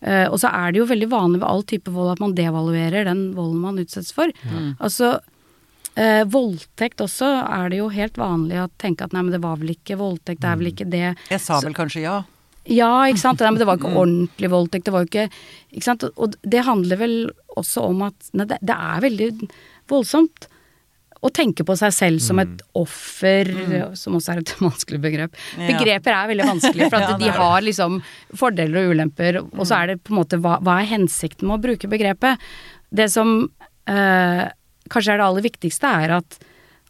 Eh, 0.00 0.26
og 0.26 0.40
så 0.42 0.50
er 0.50 0.72
det 0.74 0.80
jo 0.80 0.88
veldig 0.90 1.08
vanlig 1.12 1.38
ved 1.42 1.46
all 1.48 1.62
type 1.62 1.92
vold 1.94 2.16
at 2.16 2.22
man 2.22 2.34
devaluerer 2.34 3.06
den 3.06 3.28
volden 3.36 3.62
man 3.62 3.78
utsettes 3.78 4.10
for. 4.16 4.32
Altså 4.82 5.16
eh, 5.96 6.22
voldtekt 6.30 7.02
også 7.04 7.28
er 7.42 7.72
det 7.72 7.80
jo 7.82 7.90
helt 7.92 8.18
vanlig 8.20 8.62
å 8.62 8.70
tenke 8.80 9.06
at 9.06 9.16
nei, 9.16 9.24
men 9.26 9.34
det 9.34 9.42
var 9.44 9.60
vel 9.60 9.74
ikke 9.74 9.98
voldtekt, 10.00 10.42
det 10.44 10.50
er 10.50 10.60
vel 10.62 10.72
ikke 10.72 10.88
det. 10.92 11.04
Jeg 11.32 11.42
sa 11.42 11.60
vel 11.64 11.76
kanskje 11.76 12.04
ja. 12.06 12.16
Ja, 12.66 12.90
ikke 13.06 13.22
sant. 13.22 13.42
Nei, 13.44 13.52
men 13.54 13.62
det 13.62 13.68
var 13.68 13.78
ikke 13.78 13.94
ordentlig 13.94 14.48
voldtekt. 14.50 14.88
Det 14.88 14.94
var 14.94 15.04
jo 15.04 15.10
ikke 15.12 15.28
Ikke 15.70 15.86
sant. 15.86 16.02
Og 16.18 16.34
det 16.42 16.64
handler 16.66 16.98
vel 16.98 17.16
også 17.54 17.84
om 17.92 18.02
at 18.08 18.30
nei, 18.34 18.46
det, 18.50 18.58
det 18.66 18.74
er 18.74 19.04
veldig 19.04 19.28
voldsomt 19.90 20.48
å 21.24 21.30
tenke 21.32 21.64
på 21.66 21.74
seg 21.78 21.94
selv 21.94 22.22
som 22.22 22.38
et 22.42 22.60
offer, 22.76 23.48
som 23.98 24.18
også 24.18 24.34
er 24.34 24.42
et 24.42 24.52
vanskelig 24.66 25.00
begrep. 25.02 25.38
Ja. 25.56 25.70
Begreper 25.70 26.14
er 26.14 26.30
veldig 26.32 26.48
vanskelig, 26.50 26.90
for 26.90 26.98
at 26.98 27.08
Ja, 27.14 27.18
de 27.22 27.32
har 27.38 27.64
liksom 27.64 28.00
fordeler 28.36 28.82
og 28.82 28.94
ulemper, 28.96 29.40
og 29.46 29.64
så 29.64 29.80
er 29.80 29.92
det 29.94 30.00
på 30.04 30.14
en 30.14 30.20
måte 30.20 30.40
hva, 30.42 30.58
hva 30.64 30.80
er 30.82 30.90
hensikten 30.92 31.48
med 31.48 31.58
å 31.58 31.64
bruke 31.68 31.90
begrepet? 31.90 32.42
Det 32.94 33.08
som 33.12 33.38
eh, 33.90 34.44
kanskje 34.92 35.14
er 35.14 35.20
det 35.20 35.26
aller 35.26 35.46
viktigste, 35.46 35.86
er 36.04 36.16
at, 36.18 36.38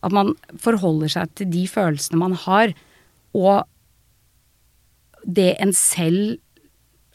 at 0.07 0.13
man 0.15 0.35
forholder 0.63 1.13
seg 1.13 1.33
til 1.39 1.51
de 1.53 1.65
følelsene 1.71 2.21
man 2.21 2.37
har, 2.47 2.75
og 3.37 3.65
det 5.27 5.55
en 5.61 5.73
selv 5.77 6.37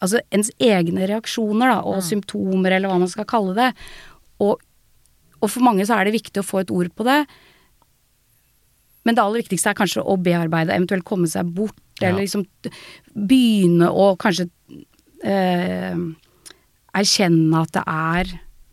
Altså 0.02 0.18
ens 0.34 0.48
egne 0.58 1.06
reaksjoner 1.06 1.70
da, 1.70 1.76
og 1.86 2.00
symptomer, 2.02 2.74
eller 2.74 2.90
hva 2.90 2.96
man 3.04 3.10
skal 3.12 3.28
kalle 3.30 3.52
det. 3.54 3.68
Og, 4.42 4.58
og 5.38 5.52
for 5.54 5.62
mange 5.62 5.86
så 5.86 5.94
er 6.00 6.08
det 6.10 6.16
viktig 6.16 6.42
å 6.42 6.48
få 6.48 6.64
et 6.64 6.72
ord 6.74 6.90
på 6.98 7.06
det. 7.06 7.20
Men 9.06 9.14
det 9.14 9.22
aller 9.22 9.44
viktigste 9.44 9.70
er 9.70 9.78
kanskje 9.78 10.02
å 10.02 10.16
bearbeide, 10.18 10.74
eventuelt 10.74 11.06
komme 11.06 11.30
seg 11.30 11.54
bort, 11.54 11.78
Ja. 12.02 12.08
eller 12.10 12.24
liksom 12.24 12.48
begynne 13.14 13.92
å 13.94 14.16
kanskje 14.18 14.48
eh, 15.22 16.02
erkjenne 16.98 17.62
at 17.62 17.78
det 17.78 17.84
er 17.86 18.32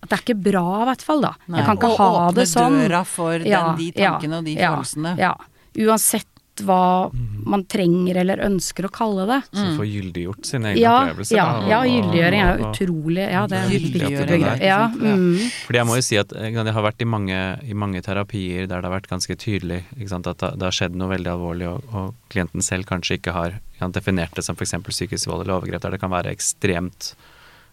det 0.08 0.18
er 0.18 0.24
ikke 0.24 0.38
bra, 0.52 0.64
i 0.82 0.88
hvert 0.90 1.02
fall, 1.04 1.20
da. 1.20 1.34
Nei. 1.46 1.58
Jeg 1.60 1.66
kan 1.66 1.76
ikke 1.78 1.90
Og 1.92 1.98
ha 1.98 2.08
åpne 2.30 2.34
det 2.34 2.48
sånn. 2.48 2.80
døra 2.88 3.04
for 3.06 3.38
den- 3.38 3.76
de 3.78 3.92
tankene 3.92 4.38
og 4.38 4.44
de 4.44 4.56
følelsene. 4.56 5.18
Ja. 5.18 5.34
Uansett 5.78 6.26
hva 6.58 7.08
man 7.46 7.62
trenger 7.70 8.16
eller 8.18 8.40
ønsker 8.42 8.88
å 8.88 8.90
kalle 8.90 9.24
det. 9.28 9.36
Så 9.54 9.76
få 9.78 9.84
gyldiggjort 9.86 10.44
sine 10.44 10.72
egne 10.72 10.80
Ja, 10.80 10.94
opplevelser. 11.06 11.36
ja, 11.36 11.44
da, 11.52 11.58
og- 11.60 11.68
ja, 11.68 11.82
gyldiggjøring 11.86 12.40
er 12.42 12.58
jo 12.58 12.64
utrolig 12.72 13.30
Ja, 13.30 13.46
det 13.46 13.58
er 13.58 13.68
Gyldiggjøring, 13.70 14.42
Der, 14.42 14.56
Ja? 14.66 14.78
Ja. 14.88 14.88
mm. 14.88 15.36
Fordi 15.68 15.78
jeg 15.78 15.86
må 15.86 15.94
jo 15.94 16.00
si 16.02 16.16
at 16.16 16.28
jeg 16.30 16.54
har 16.74 16.82
vært 16.82 17.00
i 17.00 17.04
mange, 17.04 17.60
i 17.62 17.72
mange 17.74 18.02
terapier 18.02 18.66
der 18.66 18.80
det 18.80 18.90
har 18.90 19.00
vært 19.00 19.06
ganske 19.06 19.36
tydelig 19.38 19.84
ikke 20.00 20.08
sant, 20.08 20.26
at 20.26 20.38
det 20.38 20.60
har 20.62 20.72
skjedd 20.72 20.96
noe 20.96 21.08
veldig 21.16 21.30
alvorlig, 21.30 21.68
og, 21.68 21.84
og 21.94 22.14
klienten 22.28 22.60
selv 22.60 22.86
kanskje 22.86 23.20
ikke 23.20 23.32
har 23.32 23.60
definert 23.92 24.34
det 24.34 24.42
som 24.42 24.56
f.eks. 24.56 24.72
psykisk 24.82 25.28
vold 25.28 25.42
eller 25.46 25.60
overgrep, 25.60 25.80
der 25.80 25.90
det 25.92 26.00
kan 26.00 26.10
være 26.10 26.34
ekstremt 26.34 27.14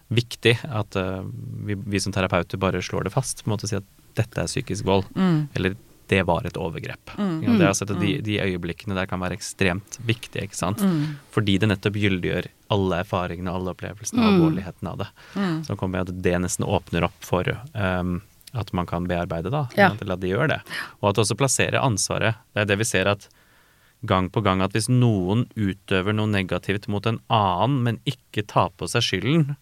viktig 0.08 0.54
at 0.64 0.96
uh, 1.00 1.24
vi, 1.66 1.74
vi 1.74 2.00
som 2.02 2.14
terapeuter 2.14 2.60
bare 2.62 2.82
slår 2.82 3.08
det 3.08 3.14
fast. 3.16 3.42
på 3.44 3.50
en 3.50 3.56
måte 3.56 3.68
si 3.70 3.76
at 3.78 3.86
dette 4.16 4.40
er 4.40 4.48
psykisk 4.48 4.86
vold, 4.86 5.04
Mm. 5.14 5.48
eller 5.54 5.76
det 6.06 6.22
var 6.22 6.46
et 6.46 6.56
overgrep. 6.56 7.10
Mm. 7.18 7.42
Ja, 7.42 7.54
det 7.58 7.66
altså, 7.66 7.86
jeg 7.88 7.98
de, 8.00 8.10
de 8.22 8.36
øyeblikkene 8.38 8.94
der 8.94 9.08
kan 9.10 9.18
være 9.20 9.34
ekstremt 9.34 9.98
viktige, 10.06 10.44
ikke 10.46 10.54
sant. 10.56 10.78
Mm. 10.78 11.16
Fordi 11.34 11.56
det 11.58 11.68
nettopp 11.68 11.98
gyldiggjør 11.98 12.46
alle 12.70 13.00
erfaringene 13.02 13.50
alle 13.50 13.74
opplevelsene 13.74 14.22
og 14.22 14.36
alvorligheten 14.36 14.86
av 14.92 15.00
det. 15.02 15.08
Mm. 15.34 15.56
Så 15.66 15.76
kommer 15.76 15.98
jeg 15.98 16.08
at 16.08 16.22
det 16.22 16.36
nesten 16.44 16.68
åpner 16.68 17.08
opp 17.08 17.26
for 17.26 17.50
um, 17.74 18.20
at 18.54 18.70
man 18.72 18.86
kan 18.86 19.08
bearbeide, 19.10 19.50
da. 19.50 19.64
Ja. 19.76 19.90
Eller 20.00 20.14
at 20.14 20.22
de 20.22 20.30
gjør 20.30 20.52
det. 20.54 20.60
Og 21.00 21.10
at 21.10 21.18
det 21.18 21.24
også 21.26 21.38
plasserer 21.42 21.82
ansvaret. 21.82 22.38
Det 22.54 22.62
er 22.62 22.70
det 22.70 22.78
vi 22.84 22.88
ser 22.88 23.10
at 23.10 23.26
gang 24.06 24.30
på 24.30 24.40
gang 24.46 24.62
at 24.62 24.76
hvis 24.76 24.86
noen 24.92 25.48
utøver 25.58 26.14
noe 26.14 26.30
negativt 26.30 26.86
mot 26.92 27.06
en 27.10 27.18
annen, 27.32 27.80
men 27.82 27.98
ikke 28.06 28.46
tar 28.46 28.70
på 28.78 28.86
seg 28.92 29.02
skylden, 29.02 29.56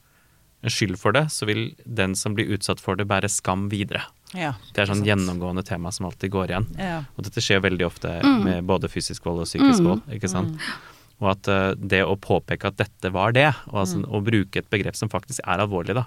skyld 0.73 0.99
for 1.01 1.17
det, 1.17 1.27
så 1.35 1.49
vil 1.49 1.67
den 1.85 2.15
som 2.19 2.37
blir 2.37 2.53
utsatt 2.55 2.83
for 2.83 2.99
det, 2.99 3.09
bære 3.11 3.31
skam 3.33 3.69
videre. 3.73 4.05
Ja. 4.35 4.55
Det 4.75 4.83
er 4.83 4.91
sånn 4.91 5.03
sant. 5.03 5.09
gjennomgående 5.09 5.63
tema 5.67 5.93
som 5.95 6.09
alltid 6.09 6.33
går 6.35 6.51
igjen. 6.51 6.67
Ja. 6.81 7.05
Og 7.15 7.29
dette 7.29 7.43
skjer 7.45 7.63
veldig 7.65 7.87
ofte 7.87 8.17
med 8.25 8.67
både 8.69 8.91
fysisk 8.91 9.27
vold 9.29 9.45
og 9.45 9.49
psykisk 9.51 9.87
vold, 9.87 10.03
ikke 10.17 10.31
sant. 10.31 10.59
Og 11.23 11.29
at 11.31 11.49
uh, 11.49 11.77
det 11.79 12.03
å 12.03 12.17
påpeke 12.19 12.69
at 12.69 12.77
dette 12.81 13.11
var 13.15 13.33
det, 13.37 13.47
og 13.71 13.85
altså, 13.85 14.01
å 14.03 14.19
bruke 14.25 14.61
et 14.61 14.71
begrep 14.73 14.99
som 14.99 15.09
faktisk 15.13 15.45
er 15.47 15.63
alvorlig, 15.63 15.95
da, 15.97 16.03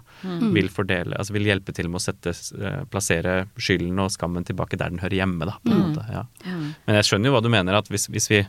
vil, 0.51 0.67
fordele, 0.73 1.15
altså, 1.15 1.37
vil 1.37 1.47
hjelpe 1.47 1.73
til 1.73 1.87
med 1.87 2.01
å 2.01 2.03
sette, 2.03 2.33
uh, 2.59 2.81
plassere 2.91 3.45
skylden 3.55 4.03
og 4.03 4.11
skammen 4.13 4.45
tilbake 4.47 4.79
der 4.79 4.91
den 4.91 5.01
hører 5.01 5.21
hjemme, 5.21 5.47
da, 5.47 5.55
på 5.63 5.71
en 5.71 5.83
måte. 5.85 6.05
Ja. 6.11 6.25
Men 6.43 6.99
jeg 6.99 7.07
skjønner 7.07 7.31
jo 7.31 7.37
hva 7.37 7.43
du 7.45 7.51
mener, 7.53 7.79
at 7.79 7.87
hvis, 7.93 8.09
hvis 8.11 8.29
vi 8.33 8.43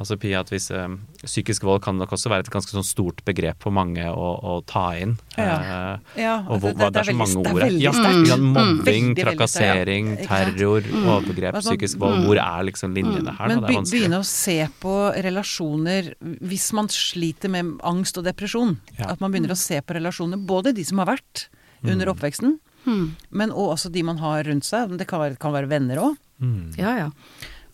Altså 0.00 0.16
Pia, 0.18 0.40
at 0.40 0.48
hvis 0.50 0.70
eh, 0.74 0.88
Psykisk 1.22 1.62
vold 1.62 1.80
kan 1.84 1.94
nok 1.96 2.10
også 2.16 2.28
være 2.32 2.40
et 2.44 2.50
ganske 2.50 2.72
sånn 2.74 2.82
stort 2.84 3.20
begrep 3.24 3.62
for 3.62 3.70
mange 3.70 4.02
å, 4.10 4.30
å 4.42 4.54
ta 4.66 4.88
inn. 4.98 5.12
Ja. 5.38 5.54
Uh, 5.60 6.18
Ja, 6.18 6.32
og 6.48 6.60
hvor, 6.60 6.72
det- 6.74 6.78
det 6.78 6.92
det 6.92 7.00
er 7.00 7.04
så 7.04 7.12
veldig- 7.12 7.20
mange 7.22 7.36
ord. 7.38 7.62
veldig 7.62 7.80
Ja, 7.80 7.92
ja, 8.26 8.36
mobbing, 8.36 8.82
veldig 9.14 9.24
trakassering, 9.24 10.08
ja. 10.18 10.26
Terror, 10.26 10.82
overgrep, 10.82 11.54
At 11.54 11.62
psykisk 11.64 11.98
vold. 12.02 12.24
Hvor 12.26 12.36
er 12.42 12.64
liksom 12.70 12.94
linjene 12.94 13.36
her? 13.38 13.48
Men 13.48 13.60
da? 13.60 13.66
Det 13.68 13.74
be, 13.76 13.80
er 13.80 13.90
begynne 13.94 14.18
å 14.20 14.24
se 14.26 14.58
på 14.82 14.94
relasjoner 15.28 16.14
hvis 16.42 16.72
man 16.72 16.88
sliter 16.88 17.48
med 17.50 17.78
angst 17.82 18.18
og 18.18 18.24
depresjon. 18.24 18.76
Ja. 18.98 19.12
At 19.14 19.20
man 19.20 19.30
begynner 19.32 19.54
å 19.54 19.56
se 19.56 19.80
på 19.80 19.94
relasjoner, 19.94 20.36
både 20.44 20.74
de 20.74 20.84
som 20.84 20.98
har 20.98 21.06
vært 21.16 21.48
Mm. 21.84 21.90
under 21.92 22.06
oppveksten, 22.14 22.58
men 23.30 23.50
også 23.50 23.90
de 23.92 24.02
man 24.02 24.16
har 24.18 24.42
rundt 24.44 24.64
seg. 24.64 24.96
Det 24.96 25.06
kan 25.06 25.20
være, 25.20 25.38
kan 25.38 25.52
være 25.52 25.68
venner 25.68 25.96
òg. 26.00 26.16
Mm. 26.40 26.74
Ja, 26.78 26.96
ja. 26.96 27.10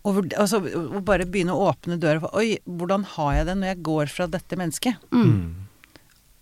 Og 0.09 0.21
altså, 0.33 0.61
og 0.65 1.03
bare 1.05 1.27
begynne 1.29 1.53
å 1.53 1.67
åpne 1.69 1.99
døra 2.01 2.23
for 2.23 2.41
Oi, 2.41 2.55
hvordan 2.65 3.05
har 3.17 3.35
jeg 3.37 3.49
det 3.51 3.57
når 3.61 3.73
jeg 3.73 3.83
går 3.91 4.13
fra 4.13 4.29
dette 4.33 4.57
mennesket? 4.57 5.03
Mm. 5.13 5.67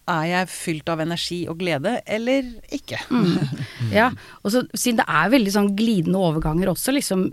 Er 0.09 0.29
jeg 0.31 0.51
fylt 0.53 0.93
av 0.93 1.03
energi 1.05 1.41
og 1.51 1.59
glede, 1.61 1.99
eller 2.07 2.53
ikke? 2.75 3.01
Ja, 3.99 4.11
og 4.43 4.53
så 4.55 4.63
siden 4.75 5.03
det 5.03 5.09
er 5.11 5.35
veldig 5.35 5.55
sånn 5.55 5.73
glidende 5.79 6.23
overganger 6.23 6.71
også, 6.73 6.95
liksom 6.95 7.27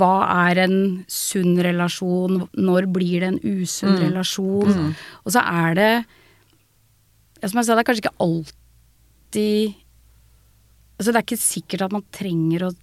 Hva 0.00 0.14
er 0.46 0.64
en 0.64 0.78
sunn 1.10 1.60
relasjon? 1.62 2.46
Når 2.56 2.88
blir 2.94 3.20
det 3.20 3.32
en 3.34 3.60
usunn 3.60 4.00
relasjon? 4.00 4.94
Og 5.24 5.36
så 5.36 5.44
er 5.44 5.78
det 5.78 5.92
ja, 7.40 7.48
Som 7.48 7.60
jeg 7.60 7.68
sa, 7.68 7.74
det 7.76 7.84
er 7.84 7.90
kanskje 7.90 8.06
ikke 8.06 8.18
alltid 8.24 9.78
Altså 11.00 11.12
det 11.12 11.18
er 11.20 11.24
ikke 11.28 11.40
sikkert 11.40 11.86
at 11.86 11.94
man 11.96 12.08
trenger 12.12 12.66
å 12.66 12.76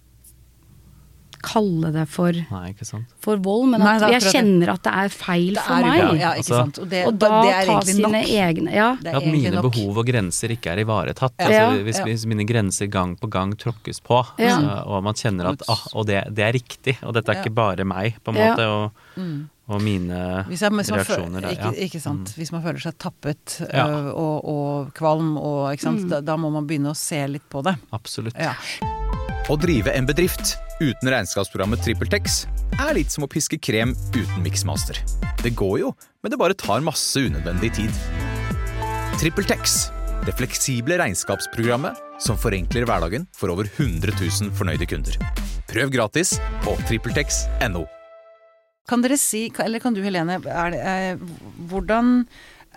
kalle 1.42 1.90
det 1.92 2.04
for, 2.08 2.32
Nei, 2.32 2.72
ikke 2.72 2.86
sant. 2.86 3.06
for 3.20 3.36
vold, 3.36 3.68
men 3.70 3.80
Nei, 3.80 3.96
at 3.96 4.02
er 4.02 4.14
jeg 4.18 4.32
kjenner 4.34 4.68
at 4.74 4.82
det 4.82 4.92
er 4.92 5.08
feil 5.08 5.54
Det 5.54 5.62
for 5.64 5.74
er 5.74 5.82
meg. 5.86 6.00
ubehag, 6.02 6.20
ja, 6.20 6.30
ikke 6.32 6.38
Altså- 6.38 6.58
sant? 6.62 6.78
Og 6.78 6.88
det, 6.88 7.06
og 7.06 7.18
da 7.18 7.42
det 7.42 7.52
er 7.54 7.66
ta 7.66 7.80
sine 7.80 8.02
nok. 8.08 8.26
egne 8.28 8.72
Ja. 8.74 8.88
Det 9.00 9.12
er 9.12 9.16
At 9.16 9.26
mine 9.26 9.50
nok. 9.54 9.72
behov 9.72 9.98
og 9.98 10.06
grenser 10.06 10.48
ikke 10.56 10.66
er 10.72 10.84
ivaretatt. 10.84 11.32
Ja. 11.38 11.46
Altså, 11.70 11.82
hvis, 11.84 11.98
hvis 12.04 12.26
mine 12.26 12.44
grenser 12.46 12.86
gang 12.90 13.16
på 13.18 13.28
gang 13.30 13.54
tråkkes 13.56 14.00
på, 14.02 14.24
Ja. 14.38 14.56
så, 14.60 14.86
og 14.86 15.02
man 15.04 15.14
kjenner 15.14 15.52
at 15.52 15.62
ah, 15.68 15.86
og 15.94 16.06
det, 16.06 16.24
det 16.34 16.44
er 16.44 16.52
riktig, 16.52 16.98
og 17.02 17.14
dette 17.14 17.28
er 17.30 17.34
Ja. 17.34 17.42
ikke 17.42 17.54
bare 17.54 17.84
meg, 17.84 18.16
på 18.24 18.34
en 18.34 18.34
måte, 18.34 18.66
og, 18.66 18.92
og 19.68 19.82
mine 19.82 20.44
Hvis, 20.48 20.60
jeg, 20.62 20.70
hvis, 20.72 20.90
reaksjoner. 20.90 21.06
føler, 21.06 21.40
der, 21.42 21.50
ikke, 21.50 21.74
ja. 21.76 21.84
ikke 21.84 22.00
sant? 22.00 22.34
hvis 22.36 22.52
man 22.52 22.62
føler 22.62 22.80
seg 22.80 22.98
tappet 22.98 23.60
Ja. 23.72 23.86
øh, 23.86 24.14
og, 24.14 24.44
og 24.48 24.94
kvalm, 24.94 25.36
og, 25.36 25.72
ikke 25.74 25.82
sant? 25.82 26.08
Da, 26.08 26.20
da 26.20 26.36
må 26.36 26.50
man 26.50 26.66
begynne 26.66 26.90
å 26.90 26.96
se 26.96 27.26
litt 27.28 27.48
på 27.50 27.62
det. 27.62 27.76
Absolutt. 27.92 28.34
Ja. 28.38 28.54
Å 29.48 29.54
drive 29.56 29.88
en 29.96 30.04
bedrift 30.04 30.58
uten 30.76 31.08
regnskapsprogrammet 31.08 31.80
TrippelTex 31.80 32.42
er 32.84 32.90
litt 32.98 33.14
som 33.14 33.24
å 33.24 33.28
piske 33.32 33.56
krem 33.56 33.94
uten 34.12 34.42
miksmaster. 34.44 34.98
Det 35.40 35.54
går 35.56 35.78
jo, 35.80 35.92
men 36.20 36.34
det 36.34 36.38
bare 36.40 36.56
tar 36.58 36.84
masse 36.84 37.22
unødvendig 37.24 37.70
tid. 37.78 38.02
TrippelTex, 39.16 39.78
det 40.28 40.36
fleksible 40.36 41.00
regnskapsprogrammet 41.00 41.96
som 42.20 42.36
forenkler 42.36 42.84
hverdagen 42.84 43.24
for 43.32 43.48
over 43.54 43.70
100 43.70 44.18
000 44.20 44.52
fornøyde 44.58 44.90
kunder. 44.92 45.16
Prøv 45.72 45.96
gratis 45.96 46.36
på 46.66 46.76
TrippelTex.no. 46.84 47.86
Kan 48.88 49.00
dere 49.00 49.16
si, 49.16 49.46
eller 49.64 49.80
kan 49.80 49.96
du 49.96 50.04
Helene, 50.04 50.42
det, 50.44 50.76
eh, 50.76 51.28
hvordan 51.72 52.26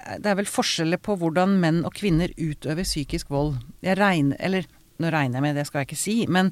Det 0.01 0.31
er 0.31 0.39
vel 0.39 0.47
forskjeller 0.49 0.97
på 1.03 1.13
hvordan 1.19 1.59
menn 1.59 1.83
og 1.85 1.93
kvinner 1.93 2.31
utøver 2.39 2.87
psykisk 2.87 3.29
vold. 3.29 3.59
Jeg 3.83 3.99
regner 3.99 4.39
Eller 4.39 4.65
nå 5.01 5.11
regner 5.13 5.39
jeg 5.39 5.45
med, 5.49 5.57
det 5.59 5.67
skal 5.67 5.81
jeg 5.83 5.89
ikke 5.91 5.99
si. 6.01 6.15
Men 6.31 6.49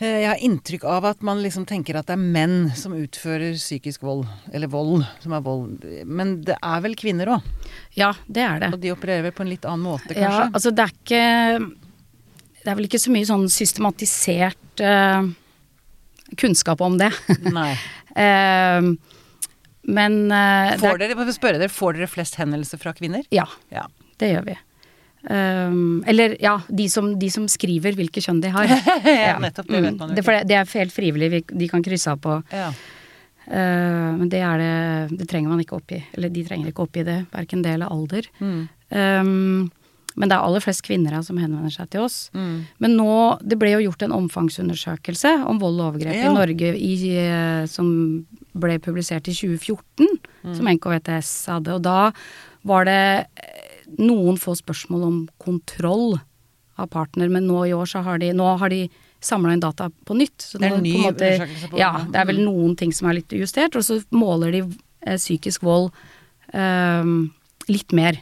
eh, 0.00 0.20
jeg 0.22 0.28
har 0.30 0.44
inntrykk 0.46 0.84
av 0.88 1.08
at 1.10 1.22
man 1.26 1.42
liksom 1.44 1.66
tenker 1.68 1.98
at 2.00 2.08
det 2.10 2.16
er 2.16 2.22
menn 2.38 2.70
som 2.78 2.94
utfører 2.96 3.56
psykisk 3.58 4.04
vold. 4.06 4.24
Eller 4.52 4.70
vold, 4.72 5.04
som 5.24 5.34
er 5.36 5.44
vold. 5.44 5.84
Men 6.06 6.38
det 6.46 6.56
er 6.60 6.80
vel 6.86 6.96
kvinner 7.00 7.34
òg? 7.36 7.50
Ja, 7.98 8.12
det 8.28 8.44
er 8.46 8.62
det. 8.64 8.72
Og 8.76 8.80
de 8.84 8.92
opererer 8.94 9.26
vel 9.28 9.36
på 9.36 9.44
en 9.46 9.52
litt 9.52 9.66
annen 9.68 9.84
måte, 9.88 10.12
kanskje? 10.14 10.24
Ja, 10.28 10.48
altså 10.52 10.72
det 10.74 10.86
er 10.88 10.96
ikke 10.96 11.76
Det 12.60 12.68
er 12.68 12.76
vel 12.76 12.88
ikke 12.90 13.00
så 13.00 13.12
mye 13.14 13.28
sånn 13.28 13.46
systematisert 13.52 14.82
eh, 14.84 15.30
kunnskap 16.40 16.82
om 16.84 16.98
det. 17.00 17.08
Nei. 17.58 17.70
Eh, 18.20 18.90
men 19.90 20.16
det 20.28 20.76
Får 20.82 20.92
er, 21.00 21.00
dere, 21.08 21.32
spørre 21.32 21.58
dere, 21.58 21.72
får 21.72 21.96
dere 21.96 22.06
flest 22.12 22.36
henvendelser 22.38 22.78
fra 22.82 22.92
kvinner? 22.94 23.24
Ja, 23.32 23.46
Ja. 23.72 23.86
det 24.20 24.28
gjør 24.34 24.44
vi. 24.50 24.56
Um, 25.28 26.02
eller 26.08 26.36
ja, 26.40 26.54
de 26.68 26.86
som, 26.88 27.10
de 27.20 27.28
som 27.30 27.44
skriver 27.50 27.92
hvilke 27.98 28.22
kjønn 28.24 28.40
de 28.40 28.48
har. 28.54 28.70
Ja, 29.04 29.34
nettopp, 29.42 29.66
det 29.68 29.82
vet 29.84 29.98
man 29.98 30.14
jo 30.14 30.22
ikke. 30.22 30.38
det, 30.48 30.56
er 30.56 30.70
helt 30.78 30.94
frivillig, 30.96 31.42
de 31.50 31.68
kan 31.68 31.82
krysse 31.84 32.14
av 32.14 32.22
på. 32.24 32.38
Ja. 32.54 32.70
Uh, 33.50 34.16
men 34.20 34.28
det 34.30 34.40
er 34.46 34.60
det 34.60 35.18
Det 35.18 35.26
trenger 35.28 35.50
man 35.52 35.60
ikke 35.64 35.76
oppgi. 35.80 35.98
Eller 36.14 36.30
de 36.32 36.44
trenger 36.46 36.70
ikke 36.70 36.84
oppgi 36.86 37.04
det, 37.04 37.18
verken 37.34 37.62
det 37.66 37.74
eller 37.76 37.92
alder. 37.92 38.28
Mm. 38.40 38.62
Um, 38.90 39.70
men 40.18 40.28
det 40.28 40.34
er 40.34 40.42
aller 40.42 40.60
flest 40.64 40.82
kvinner 40.82 41.14
som 41.22 41.38
henvender 41.38 41.70
seg 41.72 41.88
til 41.92 42.02
oss. 42.02 42.16
Mm. 42.34 42.64
Men 42.82 42.96
nå 42.98 43.12
Det 43.46 43.56
ble 43.60 43.70
jo 43.76 43.84
gjort 43.86 44.02
en 44.08 44.16
omfangsundersøkelse 44.16 45.30
om 45.48 45.60
vold 45.62 45.78
og 45.80 45.92
overgrep 45.94 46.16
Ja. 46.16 46.30
i 46.30 46.34
Norge 46.34 46.72
i, 46.76 46.94
eh, 47.16 47.66
som 47.70 48.26
ble 48.52 48.78
publisert 48.82 49.28
i 49.30 49.32
2014, 49.36 50.08
Mm. 50.42 50.54
som 50.56 50.66
NKVTS 50.66 51.46
hadde. 51.52 51.74
Og 51.76 51.82
da 51.82 52.12
var 52.64 52.84
det 52.84 53.26
noen 53.98 54.36
få 54.38 54.54
spørsmål 54.58 55.02
om 55.06 55.28
kontroll 55.42 56.20
av 56.78 56.88
partner, 56.90 57.28
men 57.28 57.46
nå 57.48 57.64
i 57.68 57.72
år 57.76 57.86
så 57.90 58.02
har 58.04 58.18
de 58.18 58.32
Nå 58.32 58.56
har 58.58 58.68
de 58.70 58.88
samla 59.20 59.52
inn 59.52 59.60
data 59.60 59.90
på 60.06 60.14
nytt. 60.16 60.38
Så 60.40 60.58
Det 60.58 60.70
er 60.70 60.76
en 60.76 60.82
ny 60.82 60.94
undersøkelse 61.10 61.68
på 61.70 61.78
Ja, 61.78 62.04
det. 62.04 62.16
er 62.16 62.24
vel 62.24 62.38
Mm. 62.38 62.44
noen 62.46 62.76
ting 62.76 62.92
som 62.92 63.08
er 63.10 63.14
litt 63.14 63.28
justert, 63.28 63.76
og 63.76 63.82
så 63.82 64.02
måler 64.10 64.52
de 64.52 64.62
eh, 65.06 65.16
psykisk 65.16 65.60
vold 65.62 65.90
eh, 66.54 67.04
litt 67.68 67.92
mer. 67.92 68.16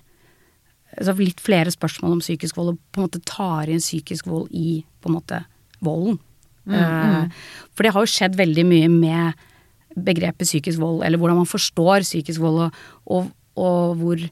Altså 0.99 1.17
litt 1.19 1.39
flere 1.41 1.71
spørsmål 1.71 2.13
om 2.17 2.21
psykisk 2.21 2.57
vold, 2.57 2.69
og 2.71 2.79
på 2.93 3.01
en 3.03 3.09
måte 3.09 3.25
tar 3.25 3.69
inn 3.69 3.79
psykisk 3.79 4.27
vold 4.27 4.49
i 4.51 4.85
på 5.03 5.09
en 5.11 5.15
måte 5.21 5.45
volden. 5.83 6.19
Mm, 6.67 6.75
Eh, 6.75 7.29
for 7.75 7.83
det 7.83 7.93
har 7.95 8.03
jo 8.05 8.13
skjedd 8.13 8.35
veldig 8.37 8.65
mye 8.67 8.89
med 8.91 9.35
begrepet 9.97 10.45
psykisk 10.45 10.79
vold, 10.79 11.03
eller 11.05 11.17
hvordan 11.19 11.37
man 11.37 11.47
forstår 11.47 12.03
psykisk 12.05 12.41
vold, 12.41 12.59
og, 12.67 12.73
og, 13.07 13.31
og 13.57 13.97
hvor, 13.97 14.31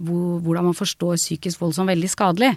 hvor, 0.00 0.40
hvordan 0.44 0.64
man 0.70 0.74
forstår 0.78 1.16
psykisk 1.18 1.60
vold 1.60 1.74
som 1.74 1.86
veldig 1.90 2.10
skadelig. 2.12 2.52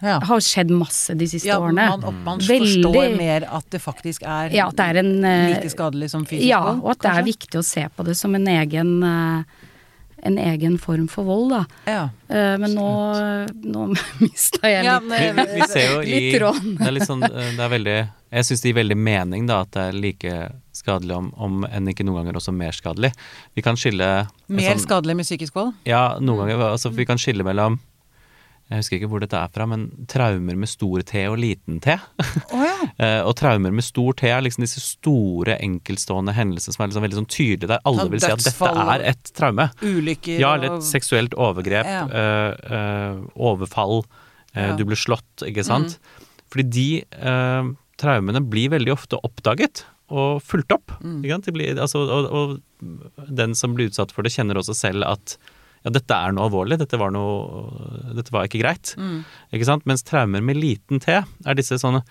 Ja. 0.00 0.18
Det 0.22 0.28
har 0.28 0.38
skjedd 0.46 0.70
masse 0.70 1.14
de 1.18 1.26
siste 1.26 1.48
Ja, 1.48 1.56
årene. 1.58 1.88
man, 1.98 2.18
man 2.24 2.38
Veldig- 2.38 2.84
forstår 2.84 3.16
mer 3.18 3.46
at 3.50 3.64
det 3.70 3.80
faktisk 3.82 4.22
er, 4.22 4.52
Ja, 4.54 4.68
det 4.70 4.84
er 4.84 5.00
en 5.00 5.24
eh, 5.24 5.48
like 5.56 5.70
skadelig 5.72 6.10
som 6.12 6.24
fysisk 6.24 6.46
Ja, 6.46 6.60
vold. 6.68 6.84
og 6.84 6.90
at 6.92 7.00
det 7.02 7.10
er 7.16 7.26
viktig 7.26 7.58
å 7.58 7.64
se 7.66 7.88
på 7.96 8.04
det 8.06 8.14
som 8.16 8.34
en 8.38 8.46
egen 8.46 9.02
eh, 9.02 9.42
en 10.20 10.36
egen 10.38 10.78
form 10.82 11.06
for 11.06 11.22
vold, 11.22 11.50
da. 11.50 11.64
Ja. 11.86 12.04
Eh, 12.28 12.56
men 12.58 12.72
nå, 12.74 12.86
nå 13.54 13.84
mista 14.20 14.66
jeg 14.70 14.84
Ja, 14.84 14.98
litt 14.98 15.08
men- 15.08 15.36
Vi, 15.36 15.60
vi 15.60 15.66
ser 15.70 15.92
jo 15.94 16.00
i 16.02 16.14
Litt 16.30 16.40
råd. 16.42 16.62
Det 16.78 16.86
er 16.88 16.94
litt 16.96 17.06
sånn 17.06 17.20
Det 17.22 17.58
er 17.58 17.68
veldig 17.74 17.98
Jeg 18.32 18.44
syns 18.48 18.60
det 18.62 18.68
gir 18.72 18.78
veldig 18.82 18.96
mening 18.98 19.46
da 19.46 19.60
at 19.62 19.70
det 19.72 19.82
er 19.88 19.92
like 19.98 20.32
skadelig 20.78 21.16
om, 21.16 21.32
om 21.36 21.64
enn 21.68 21.88
ikke 21.92 22.04
noen 22.06 22.22
ganger 22.22 22.38
også 22.40 22.54
mer 22.54 22.72
skadelig. 22.76 23.12
Vi 23.58 23.62
kan 23.66 23.76
skille 23.76 24.08
Mer 24.48 24.72
sånn- 24.74 24.84
skadelig 24.86 25.16
med 25.18 25.26
psykisk 25.28 25.54
vold? 25.58 25.74
Ja, 25.88 26.18
noen 26.20 26.44
ganger. 26.46 26.64
Altså, 26.72 26.90
vi 26.94 27.04
kan 27.08 27.18
skille 27.20 27.44
mellom 27.46 27.78
Jeg 28.68 28.82
husker 28.82 28.98
ikke 28.98 29.08
hvor 29.08 29.20
dette 29.22 29.32
er 29.40 29.48
fra, 29.48 29.64
men 29.64 29.86
traumer 30.12 30.54
med 30.60 30.68
stor 30.68 31.00
T 31.08 31.22
og 31.30 31.38
liten 31.40 31.78
T. 31.80 31.94
Oh, 32.52 32.64
ja. 32.66 32.74
Eh, 32.98 33.22
og 33.22 33.32
traumer 33.38 33.70
med 33.72 33.84
stor 33.86 34.12
T 34.18 34.26
er 34.28 34.42
liksom 34.42 34.60
disse 34.64 34.80
store, 34.82 35.54
enkeltstående 35.62 36.34
hendelsene 36.34 36.74
som 36.74 36.82
er 36.84 36.88
liksom 36.90 37.04
veldig 37.06 37.18
sånn 37.20 37.28
tydelige, 37.30 37.68
der 37.70 37.80
alle 37.86 38.04
vil 38.10 38.20
si 38.20 38.28
at 38.32 38.42
dette 38.42 38.70
er 38.82 39.04
et 39.12 39.30
traume. 39.38 39.68
Ulykker 39.80 40.40
Ja, 40.42 40.50
eller 40.58 40.76
et 40.76 40.84
seksuelt 40.88 41.32
overgrep, 41.38 41.86
Ja. 41.86 42.02
øh, 42.10 42.52
øh, 42.78 43.20
overfall, 43.36 44.02
øh, 44.56 44.68
Ja. 44.68 44.76
du 44.76 44.84
ble 44.84 44.96
slått, 44.98 45.46
ikke 45.46 45.64
sant. 45.64 45.96
Fordi 46.50 46.68
de 46.68 46.88
eh, 47.22 47.70
traumene 47.98 48.42
blir 48.50 48.68
veldig 48.76 48.92
ofte 48.98 49.16
oppdaget 49.22 49.84
og 50.08 50.42
fulgt 50.44 50.72
opp. 50.74 50.94
Mm. 51.02 51.20
Blir, 51.52 51.78
altså, 51.78 52.02
og, 52.04 52.28
og 52.32 53.30
den 53.40 53.54
som 53.58 53.76
blir 53.76 53.90
utsatt 53.90 54.14
for 54.14 54.24
det, 54.24 54.34
kjenner 54.34 54.60
også 54.60 54.76
selv 54.76 55.06
at 55.08 55.36
ja, 55.84 55.92
dette 55.94 56.14
er 56.14 56.34
noe 56.34 56.48
alvorlig, 56.48 56.78
dette 56.80 56.98
var, 57.00 57.12
noe, 57.14 57.68
dette 58.16 58.34
var 58.34 58.48
ikke 58.48 58.62
greit. 58.62 58.94
Mm. 58.98 59.20
Ikke 59.54 59.68
sant? 59.68 59.86
Mens 59.88 60.06
traumer 60.06 60.44
med 60.44 60.58
liten 60.58 61.02
T 61.02 61.14
er 61.20 61.58
disse 61.58 61.78
sånne 61.80 62.02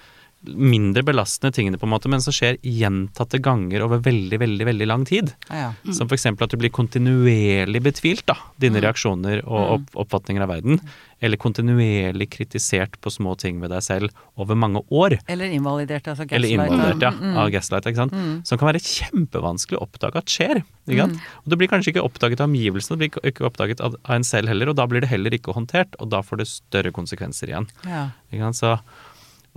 mindre 0.46 1.02
belastende 1.04 1.52
tingene, 1.56 1.78
på 1.82 1.88
en 1.88 1.92
måte, 1.96 2.08
men 2.10 2.22
som 2.22 2.32
skjer 2.36 2.60
gjentatte 2.62 3.40
ganger 3.44 3.82
over 3.84 4.00
veldig, 4.06 4.38
veldig 4.40 4.66
veldig 4.70 4.88
lang 4.88 5.04
tid. 5.06 5.34
ja. 5.50 5.74
Som 5.92 6.08
f.eks. 6.08 6.26
at 6.28 6.50
du 6.50 6.58
blir 6.58 6.70
kontinuerlig 6.72 7.82
betvilt, 7.84 8.26
da, 8.26 8.36
Mm. 8.36 8.54
dine 8.60 8.82
reaksjoner 8.82 9.42
og 9.48 9.82
opp 9.82 9.96
oppfatninger 10.08 10.42
av 10.42 10.50
verden. 10.50 10.80
Eller 11.20 11.38
kontinuerlig 11.38 12.30
kritisert 12.30 13.00
på 13.02 13.10
små 13.10 13.36
ting 13.38 13.60
ved 13.60 13.72
deg 13.72 13.82
selv 13.82 14.10
over 14.38 14.54
mange 14.56 14.84
år. 14.92 15.18
Eller 15.28 15.50
invalidert, 15.50 16.04
altså 16.08 16.28
Eller 16.32 16.48
gaslight. 16.48 16.72
involvert, 16.72 17.02
ja, 17.02 17.10
Mm, 17.12 17.20
mm. 17.34 17.38
av 17.38 17.50
gaslight. 17.52 17.84
ikke 17.86 17.96
sant? 17.96 18.48
Som 18.48 18.58
kan 18.60 18.68
være 18.74 18.80
kjempevanskelig 18.80 19.78
å 19.80 19.82
oppdage 19.88 20.16
at 20.18 20.26
skjer. 20.26 20.64
ikke 20.88 21.00
sant? 21.08 21.20
Og 21.44 21.50
det 21.50 21.58
blir 21.58 21.68
kanskje 21.68 21.92
ikke 21.96 22.06
oppdaget 22.06 22.40
av 22.40 22.48
omgivelsene, 22.50 22.98
det 22.98 23.10
blir 23.12 23.32
ikke 23.34 23.46
oppdaget 23.50 23.82
av 23.82 23.96
av 24.06 24.16
en 24.16 24.24
selv 24.24 24.48
heller, 24.48 24.70
og 24.70 24.76
da 24.76 24.86
blir 24.86 25.02
det 25.02 25.10
heller 25.10 25.32
ikke 25.32 25.54
håndtert, 25.54 25.96
og 26.00 26.10
da 26.10 26.22
får 26.22 26.38
det 26.38 26.48
større 26.48 26.92
konsekvenser 26.92 27.48
igjen. 27.50 27.68
Ja. 27.86 28.12
Ikke 28.32 28.54
sant? 28.54 28.56
Så, 28.56 28.80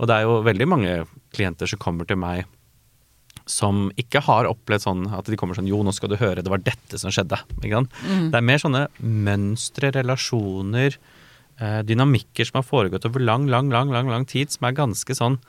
og 0.01 0.09
det 0.09 0.17
er 0.17 0.25
jo 0.25 0.41
veldig 0.47 0.67
mange 0.69 0.95
klienter 1.35 1.69
som 1.69 1.79
kommer 1.81 2.09
til 2.09 2.17
meg 2.17 2.49
som 3.49 3.87
ikke 3.99 4.21
har 4.25 4.49
opplevd 4.49 4.85
sånn 4.85 5.07
at 5.17 5.29
de 5.29 5.37
kommer 5.39 5.57
sånn 5.57 5.69
Jo, 5.69 5.81
nå 5.85 5.93
skal 5.95 6.11
du 6.11 6.17
høre, 6.19 6.43
det 6.43 6.51
var 6.51 6.61
dette 6.63 6.99
som 7.01 7.13
skjedde. 7.13 7.39
Sant? 7.63 7.95
Det 8.31 8.37
er 8.37 8.45
mer 8.45 8.61
sånne 8.61 8.83
mønstre, 9.01 9.91
relasjoner, 9.95 10.97
eh, 11.59 11.79
dynamikker 11.87 12.47
som 12.47 12.61
har 12.61 12.67
foregått 12.67 13.07
over 13.09 13.23
lang, 13.23 13.47
lang, 13.51 13.71
lang, 13.73 13.91
lang, 13.93 14.11
lang 14.11 14.27
tid, 14.29 14.53
som 14.53 14.69
er 14.69 14.77
ganske 14.77 15.17
sånn 15.17 15.41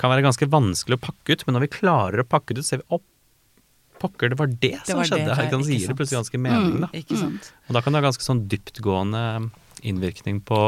Kan 0.00 0.10
være 0.10 0.24
ganske 0.24 0.48
vanskelig 0.48 0.96
å 0.96 1.02
pakke 1.04 1.34
ut, 1.34 1.42
men 1.46 1.54
når 1.54 1.66
vi 1.66 1.74
klarer 1.76 2.22
å 2.22 2.26
pakke 2.26 2.54
det 2.56 2.64
ut, 2.64 2.66
ser 2.66 2.80
vi 2.80 2.96
opp 2.96 3.04
Pokker, 4.02 4.32
det 4.32 4.38
var 4.40 4.48
det, 4.50 4.72
som 4.82 4.98
var 4.98 5.04
det, 5.04 5.10
skjedde. 5.12 5.34
Det, 5.36 5.44
ikke 5.46 5.76
gir 5.76 5.90
det 5.92 5.94
plutselig 5.94 6.18
ganske 6.18 6.38
mening, 6.42 6.80
da. 6.82 6.88
Ikke 6.98 7.18
sant. 7.20 7.52
Og 7.68 7.76
da 7.76 7.82
kan 7.84 7.94
det 7.94 8.00
ha 8.00 8.06
ganske 8.08 8.24
sånn 8.24 8.40
dyptgående 8.50 9.20
innvirkning 9.86 10.40
på 10.42 10.58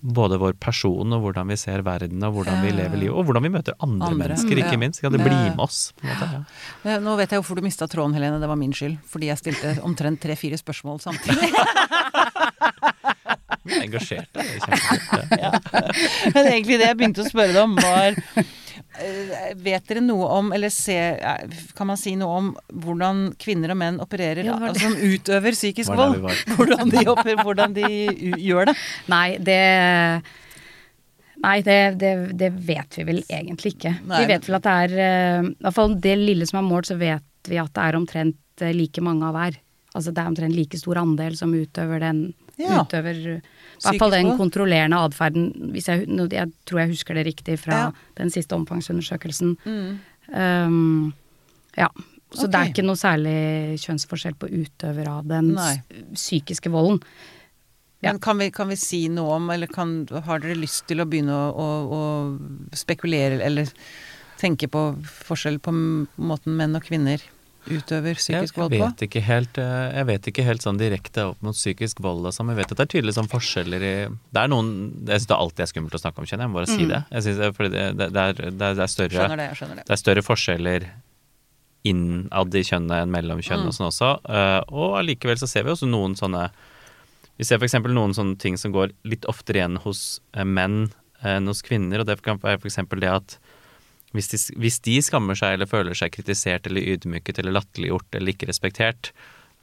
både 0.00 0.38
vår 0.38 0.52
person 0.62 1.12
og 1.16 1.22
hvordan 1.24 1.48
vi 1.50 1.56
ser 1.58 1.82
verden 1.82 2.22
og 2.22 2.36
hvordan 2.36 2.60
vi 2.62 2.70
lever 2.70 2.96
livet, 3.00 3.14
og 3.18 3.24
hvordan 3.26 3.42
vi 3.42 3.50
møter 3.50 3.74
andre, 3.82 4.06
Andre. 4.12 4.18
mennesker, 4.28 4.60
ikke 4.62 4.76
ja. 4.76 4.80
minst. 4.80 5.00
Kan 5.02 5.12
det 5.12 5.20
Ja. 5.20 5.26
bli 5.26 5.34
med 5.56 5.58
oss? 5.64 5.92
måte, 6.02 6.44
ja. 6.84 6.98
Nå 7.02 7.16
vet 7.18 7.30
jeg 7.34 7.40
hvorfor 7.42 7.56
du 7.58 7.62
mista 7.66 7.86
tråden, 7.90 8.14
Helene. 8.14 8.38
Det 8.40 8.48
var 8.48 8.56
min 8.56 8.72
skyld. 8.72 8.98
Fordi 9.10 9.26
jeg 9.32 9.38
stilte 9.38 9.74
omtrent 9.82 10.20
tre-fire 10.22 10.58
spørsmål 10.60 11.00
samtidig. 11.02 11.50
Er 13.68 13.82
engasjerte. 13.84 14.40
Er. 14.40 15.58
Men 16.34 16.46
egentlig 16.46 16.78
det 16.80 16.86
jeg 16.88 16.96
begynte 16.96 17.24
å 17.24 17.28
spørre 17.28 17.52
deg 17.52 17.62
om, 17.66 17.74
var 17.76 18.16
Vet 19.62 19.86
dere 19.88 20.00
noe 20.02 20.26
om, 20.38 20.48
eller 20.56 20.72
se, 20.74 20.96
eh, 20.96 21.56
kan 21.78 21.86
man 21.90 21.96
si 22.00 22.14
noe 22.18 22.38
om 22.40 22.48
hvordan 22.84 23.28
kvinner 23.40 23.70
og 23.74 23.78
menn 23.80 24.00
opererer, 24.02 24.42
Ja, 24.46 24.56
det 24.58 24.72
altså, 24.72 24.88
som 24.88 24.96
utøver 25.14 25.56
psykisk 25.56 25.94
vold? 25.94 26.18
Hvordan 26.56 26.90
de, 26.92 27.04
oper, 27.12 27.36
hvordan 27.44 27.74
de 27.76 27.86
u- 28.10 28.40
gjør 28.42 28.72
det? 28.72 28.76
Nei, 29.12 29.28
det 29.38 29.58
Nei, 31.38 31.60
det, 31.62 31.76
det, 32.00 32.12
det 32.34 32.48
vet 32.66 32.96
vi 32.98 33.04
vel 33.06 33.20
egentlig 33.30 33.76
ikke. 33.76 33.92
Nei, 34.10 34.24
vi 34.24 34.32
vet 34.32 34.48
vel 34.48 34.56
at 34.58 34.64
det 34.66 34.72
er 34.88 34.94
eh, 35.04 35.46
I 35.52 35.62
hvert 35.68 35.76
fall 35.76 35.94
det 36.02 36.16
lille 36.18 36.48
som 36.50 36.58
er 36.58 36.66
målt, 36.66 36.88
så 36.90 36.96
vet 36.98 37.22
vi 37.48 37.60
at 37.62 37.70
det 37.76 37.84
er 37.84 37.98
omtrent 38.00 38.64
eh, 38.66 38.72
like 38.74 39.04
mange 39.06 39.22
av 39.28 39.36
hver. 39.38 39.60
Altså 39.94 40.10
det 40.10 40.18
er 40.24 40.32
omtrent 40.32 40.56
like 40.58 40.80
stor 40.80 40.98
andel 41.04 41.38
som 41.38 41.54
utøver 41.54 42.02
den 42.02 42.24
Ja. 42.58 42.80
Utøver 42.82 43.38
i 43.78 43.86
hvert 43.86 44.02
fall 44.02 44.14
den 44.14 44.30
kontrollerende 44.38 44.98
atferden, 45.06 45.48
hvis 45.72 45.86
jeg, 45.88 46.04
jeg 46.34 46.52
tror 46.66 46.80
jeg 46.82 46.92
husker 46.92 47.14
det 47.18 47.26
riktig 47.28 47.58
fra 47.62 47.78
Ja. 47.78 47.88
den 48.18 48.30
siste 48.34 48.56
omfangsundersøkelsen. 48.58 49.56
Um, 50.28 51.12
ja. 51.78 51.88
Så 52.34 52.44
det 52.50 52.58
er 52.58 52.68
ikke 52.68 52.84
noe 52.84 52.98
særlig 53.00 53.78
kjønnsforskjell 53.80 54.34
på 54.36 54.50
utøver 54.52 55.08
av 55.08 55.28
den 55.30 55.54
psykiske 56.12 56.68
volden. 56.74 57.00
Ja. 58.02 58.12
Men 58.12 58.20
kan 58.20 58.38
vi, 58.38 58.50
kan 58.54 58.68
vi 58.68 58.76
si 58.78 59.08
noe 59.08 59.38
om, 59.38 59.48
eller 59.50 59.66
kan, 59.66 60.06
har 60.26 60.42
dere 60.42 60.58
lyst 60.58 60.84
til 60.90 61.00
å 61.02 61.06
begynne 61.08 61.34
å, 61.34 61.48
å, 61.50 61.96
å 61.96 62.76
spekulere, 62.76 63.40
eller 63.42 63.70
tenke 64.38 64.68
på 64.70 64.82
forskjell 65.24 65.56
på 65.58 65.72
måten 65.74 66.54
menn 66.58 66.76
og 66.78 66.84
kvinner 66.86 67.24
utøver 67.66 68.14
psykisk 68.16 68.56
vold 68.56 68.70
vold 68.70 68.72
jeg 68.72 68.80
på? 68.80 68.86
vet 68.92 69.02
ikke 69.08 69.22
helt, 69.26 69.58
eh, 69.58 69.88
jeg 69.98 70.06
vet 70.06 70.28
ikke 70.30 70.44
helt 70.46 70.62
sånn 70.62 70.78
direkte 70.78 71.24
opp 71.32 71.42
mot 71.42 71.54
psykisk 71.58 72.00
vold 72.00 72.28
sånn, 72.32 72.46
men 72.46 72.56
jeg 72.56 72.62
vet 72.64 72.72
at 72.72 72.78
det 72.78 72.86
er 72.86 72.92
tydelige 72.94 73.16
sånn 73.18 73.28
forskjeller 73.28 73.82
i 73.82 73.92
Det 74.32 74.40
er 74.44 74.48
noen 74.48 74.70
Jeg 75.06 75.20
syns 75.20 75.26
det 75.32 75.36
alltid 75.36 75.60
er 75.66 75.70
skummelt 75.72 75.94
å 75.98 76.00
snakke 76.00 76.18
om, 76.22 76.26
kjenner 76.30 76.44
jeg. 76.46 76.50
Må 76.54 76.60
bare 76.60 76.70
si 76.70 76.86
det. 76.86 77.02
Jeg 77.10 77.22
synes 77.26 77.38
det, 77.38 77.70
det, 77.98 78.06
er, 78.22 78.32
det, 78.50 78.68
er, 78.78 78.86
større 78.86 79.28
det, 79.36 79.50
det. 79.58 79.84
Det 79.84 79.92
er 79.96 80.02
større 80.04 80.22
forskjeller 80.22 80.88
innad 81.88 82.54
i 82.58 82.62
kjønnet 82.66 83.02
enn 83.04 83.12
mellom 83.12 83.38
kjønn 83.44 83.62
Mm. 83.64 83.68
og 83.70 83.74
sånn 83.76 83.88
også. 83.90 84.10
eh, 84.28 84.60
og 84.72 84.98
allikevel 84.98 85.38
så 85.38 85.46
ser 85.48 85.64
vi 85.64 85.70
også 85.70 85.88
noen 85.88 86.16
sånne 86.16 86.50
Vi 87.38 87.44
ser 87.44 87.58
f.eks. 87.62 87.74
noen 87.86 88.14
sånne 88.14 88.36
ting 88.36 88.56
som 88.58 88.72
går 88.72 88.90
litt 89.04 89.24
oftere 89.30 89.60
igjen 89.60 89.76
hos 89.84 90.20
eh, 90.34 90.42
menn 90.42 90.90
enn 91.22 91.46
hos 91.46 91.62
kvinner, 91.62 92.00
og 92.00 92.06
det 92.06 92.20
kan 92.22 92.38
være 92.38 92.58
f.eks. 92.58 92.76
det 92.98 93.08
at 93.08 93.38
hvis 94.16 94.28
de, 94.32 94.38
hvis 94.58 94.78
de 94.80 94.96
skammer 95.04 95.36
seg 95.36 95.54
eller 95.58 95.66
føler 95.68 95.94
seg 95.98 96.10
kritisert 96.14 96.66
eller 96.66 96.80
ydmyket 96.94 97.38
eller 97.38 97.52
latterliggjort 97.58 98.14
eller 98.16 98.32
ikke 98.32 98.48
respektert, 98.48 99.10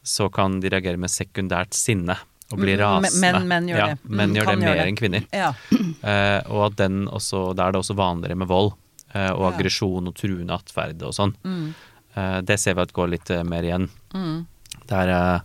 så 0.05 0.27
kan 0.31 0.59
de 0.61 0.69
reagere 0.69 0.97
med 1.01 1.09
sekundært 1.09 1.73
sinne 1.73 2.13
og 2.53 2.59
bli 2.61 2.75
Mm, 2.75 2.81
rasende. 2.83 3.21
menn- 3.23 3.47
menn 3.49 3.67
gjør 3.71 3.77
ja, 3.81 3.85
det. 3.87 3.97
Menn 4.05 4.29
Mm, 4.29 4.35
gjør 4.37 4.45
det 4.51 4.59
mer 4.59 4.75
det. 4.75 4.85
enn 4.87 4.95
kvinner. 4.99 5.23
Ja. 5.33 5.49
Uh, 5.73 6.41
og 6.53 6.65
at 6.67 6.75
den 6.77 7.07
også, 7.07 7.55
da 7.57 7.67
er 7.67 7.71
det 7.73 7.79
også 7.81 7.95
vanligere 7.97 8.37
med 8.37 8.47
vold 8.47 8.73
uh, 9.15 9.31
og 9.33 9.41
Ja. 9.41 9.49
aggresjon 9.57 10.07
og 10.07 10.13
truende 10.13 10.53
atferd 10.53 11.01
og 11.01 11.13
sånn. 11.17 11.33
Mm. 11.43 11.73
Uh, 12.15 12.41
det 12.41 12.59
ser 12.61 12.75
vi 12.77 12.81
at 12.85 12.93
går 12.93 13.09
litt 13.15 13.29
mer 13.49 13.63
igjen. 13.65 13.89
Mm. 14.13 14.45
Det 14.85 14.91
er 15.09 15.41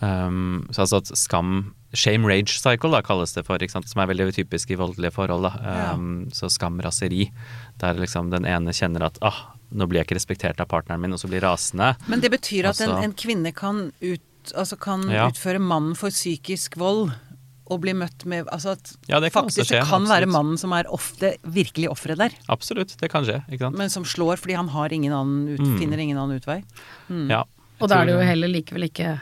um, 0.00 0.66
så 0.72 0.86
altså 0.86 0.96
at 1.02 1.12
skam 1.18 1.74
Shame 1.98 2.28
rage 2.30 2.54
cycle 2.60 2.92
da 2.94 3.00
kalles 3.02 3.32
det 3.34 3.42
for, 3.48 3.58
ikke 3.58 3.74
sant? 3.74 3.88
som 3.90 4.02
er 4.04 4.10
veldig 4.12 4.30
typisk 4.36 4.70
i 4.70 4.78
voldelige 4.78 5.10
forhold. 5.16 5.48
Da. 5.48 5.52
Ja. 5.64 5.92
Um, 5.98 6.28
Så 6.34 6.50
skam 6.54 6.78
raseri, 6.84 7.30
der 7.82 7.94
liksom 7.98 8.30
den 8.30 8.46
ene 8.46 8.70
kjenner 8.76 9.08
at 9.10 9.18
ah, 9.22 9.40
nå 9.74 9.86
blir 9.90 10.00
jeg 10.00 10.06
ikke 10.08 10.18
respektert 10.20 10.60
av 10.62 10.68
partneren 10.70 11.00
min, 11.02 11.12
og 11.12 11.18
så 11.20 11.28
blir 11.28 11.42
rasende. 11.44 11.96
Men 12.08 12.20
det 12.22 12.30
betyr 12.32 12.68
at 12.70 12.80
en, 12.80 12.90
Altså- 12.94 13.04
en 13.04 13.12
kvinne 13.18 13.52
kan, 13.54 13.92
ut, 14.00 14.20
altså 14.54 14.78
kan 14.80 15.08
Ja. 15.10 15.26
utføre 15.28 15.58
mannen 15.60 15.94
for 15.98 16.08
psykisk 16.10 16.76
vold 16.78 17.10
og 17.70 17.80
bli 17.82 17.92
møtt 17.92 18.24
med 18.24 18.46
Altså 18.48 18.70
at 18.72 18.94
Ja, 19.10 19.18
det 19.20 19.30
faktisk 19.34 19.68
det 19.68 19.82
kan 19.84 20.06
kan 20.06 20.06
være 20.08 20.26
mannen 20.26 20.56
som 20.56 20.72
er 20.72 20.84
ofte 20.88 21.34
virkelig 21.44 21.90
offeret 21.92 22.16
der, 22.16 22.30
Absolutt, 22.48 22.96
det 22.96 23.10
kan 23.12 23.24
skje. 23.26 23.42
ikke 23.50 23.58
sant? 23.66 23.76
men 23.76 23.90
som 23.90 24.04
slår 24.04 24.38
fordi 24.40 24.56
han 24.56 24.68
har 24.68 24.88
ingen 24.88 25.12
annen 25.12 25.48
ut, 25.52 25.60
Mm. 25.60 25.78
finner 25.78 25.98
ingen 25.98 26.16
annen 26.16 26.40
utvei. 26.40 26.62
Ja. 27.28 27.42
Og 27.80 27.88
da 27.90 28.00
er 28.00 28.06
det 28.06 28.14
jo 28.14 28.20
heller 28.24 28.48
likevel 28.48 28.88
ikke 28.88 29.20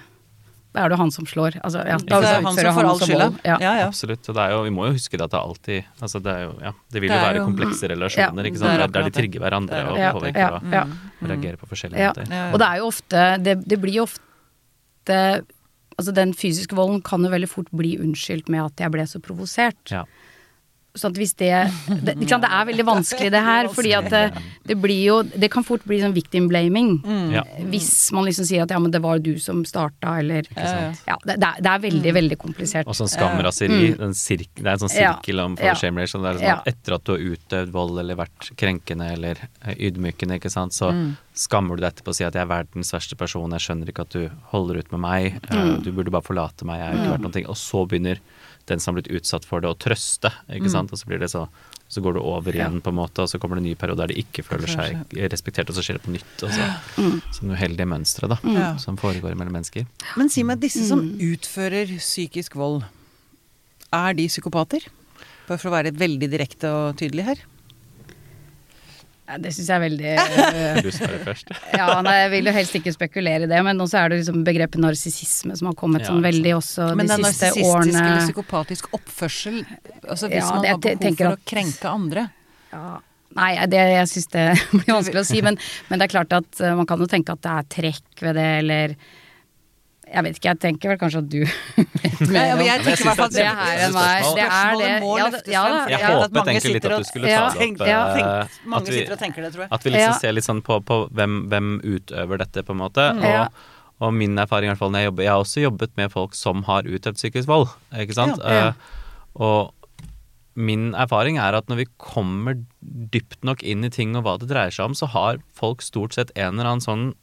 Da 0.77 0.83
er 0.85 0.93
det 0.93 0.97
jo 0.99 1.01
han 1.01 1.11
som 1.15 1.25
slår. 1.25 1.55
Altså, 1.65 1.81
ja, 1.89 1.97
da 1.97 2.19
det 2.21 2.29
er 2.29 2.43
han 2.45 2.57
som 2.59 2.77
får 2.77 2.89
all 2.91 2.99
skylda. 3.01 3.29
Ja. 3.49 3.57
Ja, 3.65 3.71
ja. 3.81 3.87
Absolutt. 3.89 4.29
Og 4.29 4.37
det 4.37 4.43
er 4.45 4.51
jo, 4.53 4.59
vi 4.67 4.73
må 4.77 4.85
jo 4.91 4.93
huske 4.99 5.17
det 5.17 5.25
at 5.25 5.33
det 5.33 5.41
alltid 5.41 6.03
altså 6.05 6.21
det, 6.21 6.35
er 6.37 6.43
jo, 6.45 6.53
ja, 6.67 6.73
det 6.93 7.01
vil 7.03 7.09
jo 7.09 7.15
det 7.17 7.23
være 7.25 7.39
jo- 7.41 7.47
komplekse 7.49 7.89
relasjoner, 7.95 8.43
er 8.45 8.51
ikke 8.51 8.61
sant? 8.61 8.79
Der, 8.85 8.93
der 8.99 9.09
de 9.09 9.15
trigger 9.17 9.41
hverandre 9.47 9.81
er 9.81 9.89
og 9.89 9.97
Ja, 9.99 10.13
påvirker 10.13 10.45
ja, 10.45 10.51
og 10.61 10.77
ja. 10.77 10.83
og 11.23 11.31
reagerer 11.33 11.57
på 11.65 11.71
forskjellige 11.73 12.05
Ja. 12.05 12.13
måter. 12.13 12.29
Ja, 12.29 12.43
ja. 12.45 12.53
Og 12.53 12.59
det 12.61 12.69
er 12.69 12.77
jo 12.85 12.87
ofte 12.93 13.25
Det, 13.49 13.57
det 13.73 13.81
blir 13.81 13.95
jo 14.03 14.07
ofte 14.11 15.19
Altså 15.97 16.13
den 16.13 16.35
fysiske 16.37 16.77
volden 16.77 17.01
kan 17.01 17.25
jo 17.25 17.31
veldig 17.33 17.49
fort 17.49 17.71
bli 17.73 17.95
unnskyldt 17.97 18.51
med 18.53 18.61
at 18.67 18.83
jeg 18.85 18.93
ble 18.93 19.07
så 19.09 19.17
provosert. 19.25 19.79
Ja. 19.91 20.03
Sånn 20.97 21.13
at 21.13 21.19
hvis 21.21 21.35
det 21.37 21.51
det, 22.03 22.15
ikke 22.17 22.29
sant, 22.35 22.43
det 22.47 22.51
er 22.51 22.67
veldig 22.71 22.85
vanskelig 22.89 23.31
det 23.35 23.43
her, 23.45 23.69
fordi 23.69 23.93
at 23.99 24.09
det, 24.11 24.23
det 24.67 24.77
blir 24.81 25.03
jo 25.05 25.17
Det 25.23 25.51
kan 25.53 25.63
fort 25.67 25.85
bli 25.85 25.99
sånn 26.01 26.15
victim 26.17 26.49
blaming. 26.49 27.03
Ja. 27.33 27.43
Hvis 27.71 28.11
man 28.17 28.25
liksom 28.25 28.47
sier 28.49 28.63
at 28.65 28.71
ja, 28.73 28.79
men 28.81 28.91
det 28.95 29.03
var 29.05 29.19
du 29.21 29.35
som 29.39 29.63
starta, 29.69 30.19
eller? 30.23 30.49
Ja, 30.57 31.17
det, 31.25 31.37
det 31.41 31.71
er- 31.71 31.79
veldig, 31.87 32.09
mm. 32.11 32.15
veldig, 32.17 32.39
komplisert. 32.41 32.87
Og 32.89 32.97
sånn 32.97 33.09
skamraseri. 33.13 33.93
Mm. 33.93 33.99
den 33.99 34.15
sirk, 34.17 34.49
det 34.57 34.65
er 34.67 34.73
en 34.79 34.85
sånn 34.87 34.95
sirkel 34.97 35.41
om 35.45 35.57
for 35.57 35.67
Ja. 35.67 35.75
shame 35.75 36.07
sånn 36.09 36.23
Det 36.25 36.31
er 36.35 36.39
sånn 36.41 36.59
at 36.59 36.67
etter 36.73 36.95
at 36.95 37.05
du 37.05 37.13
har 37.13 37.19
utøvd 37.21 37.71
vold 37.73 37.99
eller 38.01 38.17
vært 38.17 38.51
krenkende 38.57 39.13
eller 39.13 39.37
eh, 39.65 39.75
ydmykende, 39.91 40.39
ikke 40.41 40.51
sant, 40.51 40.73
så 40.73 40.91
Mm. 40.93 41.17
skammer 41.35 41.77
du 41.77 41.83
deg 41.83 41.93
etterpå 41.93 42.09
og 42.09 42.15
sier 42.17 42.29
at 42.29 42.35
jeg 42.35 42.43
er 42.43 42.47
verdens 42.65 42.93
verste 42.93 43.17
person, 43.17 43.51
jeg 43.53 43.61
skjønner 43.61 43.89
ikke 43.93 44.01
at 44.07 44.11
du 44.17 44.31
holder 44.53 44.79
ut 44.79 44.91
med 44.93 45.01
meg, 45.01 45.41
eh, 45.51 45.57
Mm. 45.57 45.83
du 45.83 45.93
burde 45.93 46.11
bare 46.11 46.23
forlate 46.23 46.65
meg, 46.65 46.79
jeg 46.81 46.87
har 46.89 46.97
ikke 46.97 47.13
vært 47.19 47.25
noen 47.27 47.33
ting. 47.33 47.47
Og 47.47 47.57
så 47.57 47.87
begynner 47.87 48.19
den 48.67 48.81
som 48.81 48.95
har 48.95 49.03
blitt 49.03 49.13
utsatt 49.21 49.45
for 49.45 49.61
det, 49.61 49.69
å 49.71 49.79
trøste, 49.79 50.33
Mm. 50.49 50.57
ikke 50.61 50.71
sant, 50.71 50.93
og 50.93 50.99
så 50.99 51.07
blir 51.07 51.19
det 51.21 51.31
så 51.31 51.49
så 51.89 52.01
går 52.03 52.15
det 52.15 52.23
over 52.27 52.51
igjen, 52.53 52.81
på 52.83 52.89
en 52.91 52.97
måte, 52.99 53.23
og 53.23 53.29
så 53.31 53.39
kommer 53.39 53.55
det 53.55 53.63
en 53.63 53.69
ny 53.71 53.75
periode 53.79 53.99
der 53.99 54.09
de 54.09 54.15
ikke 54.19 54.43
føler 54.43 54.67
seg 54.67 55.07
respektert, 55.31 55.69
og 55.71 55.77
så 55.77 55.85
skjer 55.87 56.01
det 56.01 56.03
på 56.03 56.11
nytt. 56.11 56.43
Og 56.43 56.51
så, 56.51 56.65
Mm. 56.99 57.21
Sånne 57.31 57.55
uheldige 57.55 57.87
mønstre 57.87 58.29
da, 58.29 58.39
Ja. 58.43 58.77
som 58.77 58.97
foregår 58.97 59.37
mellom 59.37 59.53
mennesker. 59.53 59.87
Men 60.17 60.29
si 60.29 60.43
meg, 60.43 60.59
disse 60.59 60.83
som 60.89 60.99
Mm. 60.99 61.21
utfører 61.39 61.87
psykisk 61.99 62.57
vold, 62.57 62.85
er 63.93 64.15
de 64.15 64.27
psykopater? 64.27 64.83
Bare 65.47 65.59
for 65.59 65.71
å 65.71 65.73
være 65.81 65.93
veldig 65.97 66.29
direkte 66.29 66.65
og 66.65 66.97
tydelig 66.97 67.25
her. 67.25 67.37
Ja, 69.27 69.39
Det 69.43 69.51
syns 69.57 69.69
jeg 69.69 69.77
er 69.77 69.83
veldig 69.83 70.13
uh, 70.21 70.77
du 70.87 70.91
svare 70.95 71.19
først? 71.25 71.51
Ja, 71.75 71.89
nei, 72.07 72.15
jeg 72.23 72.31
vil 72.37 72.51
jo 72.51 72.55
helst 72.55 72.77
ikke 72.79 72.93
spekulere 72.95 73.49
i 73.49 73.51
det, 73.51 73.59
men 73.67 73.81
også 73.83 73.99
er 74.05 74.13
det 74.13 74.21
liksom 74.23 74.45
begrepet 74.47 74.79
narsissisme 74.83 75.57
som 75.59 75.71
har 75.73 75.77
kommet 75.81 76.05
Ja, 76.07 76.13
sånn 76.13 76.23
veldig 76.25 76.55
også 76.61 76.93
Men 76.95 77.11
de 77.11 77.17
det 77.17 77.19
er 77.19 77.33
siste 77.33 77.51
narsissistisk 77.51 77.75
årene. 77.75 78.05
eller 78.05 78.25
psykopatisk 78.31 78.89
oppførsel, 79.01 79.59
altså 80.07 80.31
hvis 80.31 80.41
Ja, 80.45 80.49
man 80.55 80.65
har 80.71 80.79
behov 80.87 81.03
for 81.03 81.21
for 81.25 81.33
å 81.33 81.45
krenke 81.53 81.91
andre. 81.91 82.27
Ja. 82.73 82.87
Nei, 83.37 83.51
det, 83.69 83.83
jeg 83.93 84.09
syns 84.15 84.31
det 84.33 84.45
blir 84.79 84.95
vanskelig 84.95 85.21
å 85.21 85.29
si, 85.29 85.43
men, 85.45 85.59
men 85.91 86.01
det 86.01 86.07
er 86.07 86.15
klart 86.15 86.33
at 86.39 86.61
eh, 86.65 86.77
man 86.79 86.87
kan 86.89 87.03
jo 87.03 87.09
tenke 87.11 87.35
at 87.35 87.43
det 87.45 87.53
er 87.59 87.67
trekk 87.75 88.23
ved 88.25 88.39
det, 88.39 88.47
eller 88.63 88.95
Jeg 90.07 90.23
vet 90.23 90.37
ikke, 90.39 90.49
jeg 90.53 90.59
tenker 90.63 90.89
vel 90.93 90.99
kanskje 91.01 91.19
at 91.19 91.29
du 91.29 91.41
vet 91.47 92.21
mer 92.21 92.29
men 92.31 92.53
om 92.55 92.61
jeg 92.63 92.83
tenker 92.85 93.03
i 93.03 93.07
hvert 93.09 93.19
fall 93.19 93.27
at 93.27 93.35
det 93.35 93.47
er 93.47 93.81
en 93.87 93.97
vei. 93.97 94.11
Det 94.37 94.45
er 94.47 94.77
det. 94.81 94.91
Ja, 94.91 95.25
løftes 95.27 95.51
ja, 95.51 95.63
da, 95.67 95.81
Jeg 95.91 95.99
vet 95.99 96.21
håpet 96.21 96.51
egentlig 96.53 96.75
litt 96.77 96.87
at 96.87 96.95
du 97.03 97.09
skulle 97.09 97.29
Ja, 97.33 97.41
ta 97.51 97.59
det 97.59 97.71
opp. 97.73 97.87
ja, 97.91 98.03
eh, 98.15 98.59
mange 98.71 98.83
at 98.87 98.89
vi- 98.93 98.99
sitter 99.01 99.17
og 99.17 99.19
tenker 99.25 99.43
det, 99.43 99.51
tror 99.57 99.65
jeg. 99.67 99.73
At 99.73 99.83
vi 99.83 99.91
liksom 99.91 100.13
Ja. 100.15 100.19
ser 100.23 100.33
litt 100.37 100.45
sånn 100.47 100.63
på, 100.63 100.79
på 100.87 100.99
hvem, 101.11 101.35
hvem 101.51 101.73
utøver 101.83 102.39
dette, 102.39 102.63
på 102.63 102.71
en 102.77 102.79
måte. 102.85 103.09
Og, 103.19 103.25
Ja. 103.25 103.49
og 104.01 104.15
min 104.15 104.37
erfaring 104.39 104.71
i 104.71 104.73
hvert 104.75 104.79
fall 104.79 104.91
når 104.95 104.99
jeg 105.03 105.09
jobber 105.11 105.23
Jeg 105.27 105.33
har 105.33 105.43
også 105.43 105.63
jobbet 105.67 105.97
med 105.97 106.13
folk 106.13 106.35
som 106.35 106.63
har 106.71 106.83
utøvd 106.85 107.17
psykisk 107.19 107.47
vold, 107.51 107.69
ikke 107.93 108.15
sant. 108.15 108.39
Ja, 108.45 108.51
ja. 108.53 108.67
Eh, 108.69 108.73
og 109.43 109.73
min 110.55 110.95
erfaring 110.95 111.37
er 111.39 111.53
at 111.59 111.67
når 111.69 111.77
vi 111.83 111.87
kommer 111.99 112.63
dypt 112.81 113.43
nok 113.45 113.63
inn 113.63 113.85
i 113.85 113.91
ting 113.91 114.15
og 114.17 114.23
hva 114.25 114.39
det 114.39 114.49
dreier 114.49 114.71
seg 114.71 114.87
om, 114.87 114.95
så 114.95 115.09
har 115.09 115.39
folk 115.53 115.83
stort 115.83 116.15
sett 116.15 116.31
en 116.37 116.55
eller 116.59 116.71
annen 116.79 116.81
sånn 116.87 117.15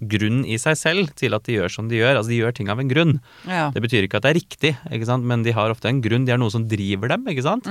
grunn 0.00 0.44
i 0.48 0.56
seg 0.58 0.76
selv 0.80 1.10
til 1.14 1.34
at 1.36 1.44
de 1.44 1.58
gjør 1.58 1.70
som 1.70 1.88
de 1.88 1.96
gjør. 2.00 2.16
Altså 2.16 2.30
de 2.32 2.38
gjør 2.40 2.54
ting 2.56 2.68
av 2.72 2.80
en 2.80 2.88
grunn. 2.88 3.20
Ja. 3.46 3.70
Det 3.74 3.82
betyr 3.84 4.06
ikke 4.06 4.16
at 4.20 4.22
det 4.28 4.30
er 4.34 4.40
riktig, 4.40 5.20
men 5.24 5.42
de 5.42 5.52
har 5.52 5.70
ofte 5.70 5.88
en 5.88 6.00
grunn. 6.00 6.24
De 6.24 6.32
har 6.32 6.38
noe 6.40 6.50
som 6.50 6.64
driver 6.68 7.08
dem. 7.12 7.26
ikke 7.28 7.42
sant? 7.44 7.68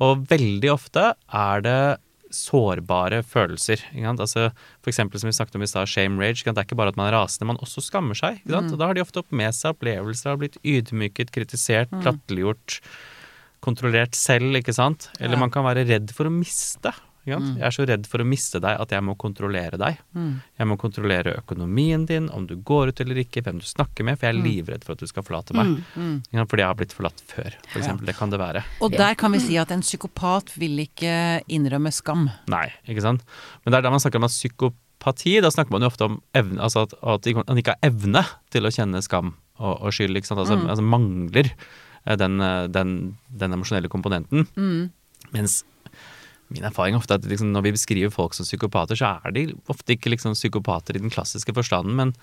Og 0.00 0.24
veldig 0.30 0.70
ofte 0.72 1.12
er 1.28 1.60
det 1.60 1.76
sårbare 2.32 3.18
følelser. 3.28 3.82
Ikke 3.92 4.06
sant? 4.08 4.20
Altså, 4.24 4.46
for 4.80 4.88
eksempel 4.88 5.20
som 5.20 5.28
vi 5.28 5.34
snakket 5.36 5.58
om 5.58 5.62
i 5.62 5.68
stad, 5.68 5.86
shame 5.92 6.16
rage. 6.16 6.40
Det 6.46 6.56
er 6.56 6.64
ikke 6.64 6.78
bare 6.80 6.88
at 6.88 6.96
man 6.96 7.10
er 7.10 7.16
rasende, 7.18 7.44
man 7.50 7.60
også 7.60 7.82
skammer 7.84 8.16
seg. 8.16 8.38
Ikke 8.40 8.54
sant? 8.56 8.72
Og 8.72 8.80
da 8.80 8.88
har 8.88 8.96
de 8.96 9.04
ofte 9.04 9.20
opp 9.20 9.30
med 9.36 9.52
seg 9.52 9.74
opplevelser 9.76 10.32
av 10.32 10.40
blitt 10.40 10.56
ydmyket, 10.64 11.30
kritisert, 11.34 11.92
latterliggjort, 11.92 12.78
kontrollert 13.62 14.16
selv, 14.18 14.56
ikke 14.58 14.72
sant. 14.74 15.10
Eller 15.20 15.36
Ja. 15.36 15.40
man 15.44 15.50
kan 15.50 15.64
være 15.64 15.84
redd 15.86 16.10
for 16.16 16.24
å 16.24 16.32
miste. 16.32 16.94
Sant? 17.22 17.52
Jeg 17.54 17.62
er 17.68 17.74
så 17.74 17.84
redd 17.86 18.06
for 18.10 18.22
å 18.22 18.26
miste 18.26 18.58
deg 18.62 18.80
at 18.82 18.92
jeg 18.94 19.04
må 19.06 19.14
kontrollere 19.20 19.78
deg. 19.78 20.00
Jeg 20.58 20.66
må 20.66 20.76
kontrollere 20.80 21.36
økonomien 21.38 22.02
din, 22.08 22.28
om 22.34 22.46
du 22.48 22.56
går 22.58 22.90
ut 22.90 23.02
eller 23.04 23.20
ikke, 23.22 23.44
hvem 23.46 23.60
du 23.62 23.66
snakker 23.68 24.06
med, 24.08 24.18
for 24.18 24.26
jeg 24.26 24.34
er 24.34 24.42
livredd 24.42 24.86
for 24.86 24.96
at 24.96 25.04
du 25.04 25.06
skal 25.10 25.22
forlate 25.26 25.54
meg. 25.54 25.76
Ikke 25.94 26.40
sant? 26.40 26.50
Fordi 26.50 26.64
jeg 26.64 26.70
har 26.72 26.78
blitt 26.80 26.96
forlatt 26.96 27.22
før, 27.30 27.58
for 27.68 27.78
eksempel. 27.82 28.08
Det 28.10 28.16
kan 28.18 28.32
det 28.32 28.40
være. 28.42 28.64
Og 28.82 28.96
der 28.96 29.14
kan 29.20 29.34
vi 29.36 29.42
si 29.44 29.58
at 29.60 29.70
en 29.74 29.84
psykopat 29.86 30.50
vil 30.58 30.82
ikke 30.82 31.14
innrømme 31.52 31.92
skam. 31.94 32.26
Nei, 32.50 32.66
ikke 32.90 33.04
sant. 33.06 33.22
Men 33.62 33.74
det 33.74 33.78
er 33.78 33.86
der 33.86 33.94
man 33.94 34.02
snakker 34.02 34.22
om 34.22 34.26
at 34.26 34.34
psykopati, 34.34 35.36
da 35.44 35.52
snakker 35.54 35.76
man 35.76 35.86
jo 35.86 35.92
ofte 35.92 36.10
om 36.10 36.18
evne, 36.38 36.58
altså 36.58 36.88
at, 36.88 36.96
at 36.98 37.30
man 37.38 37.62
ikke 37.62 37.76
har 37.76 37.92
evne 37.92 38.24
til 38.50 38.66
å 38.66 38.74
kjenne 38.74 39.02
skam 39.04 39.36
og, 39.62 39.76
og 39.78 39.94
skyld, 39.94 40.18
ikke 40.18 40.32
sant. 40.32 40.42
Altså, 40.42 40.58
altså 40.66 40.82
mangler 40.82 41.52
eh, 41.52 42.16
den, 42.18 42.40
eh, 42.42 42.64
den, 42.72 42.96
den 43.30 43.54
emosjonelle 43.58 43.90
komponenten. 43.92 44.48
Mens 45.32 45.62
min 46.52 46.68
erfaring 46.68 46.96
ofte 46.98 47.18
at 47.18 47.26
liksom, 47.28 47.52
når 47.54 47.66
vi 47.66 47.74
beskriver 47.76 48.14
folk 48.14 48.36
som 48.36 48.48
psykopater, 48.48 48.98
så 48.98 49.16
er 49.24 49.34
de 49.34 49.48
ofte 49.72 49.96
ikke 49.96 50.12
liksom 50.12 50.36
psykopater 50.38 50.96
i 50.98 51.02
den 51.02 51.12
klassiske 51.12 51.54
forstanden, 51.56 51.96
men, 51.98 52.14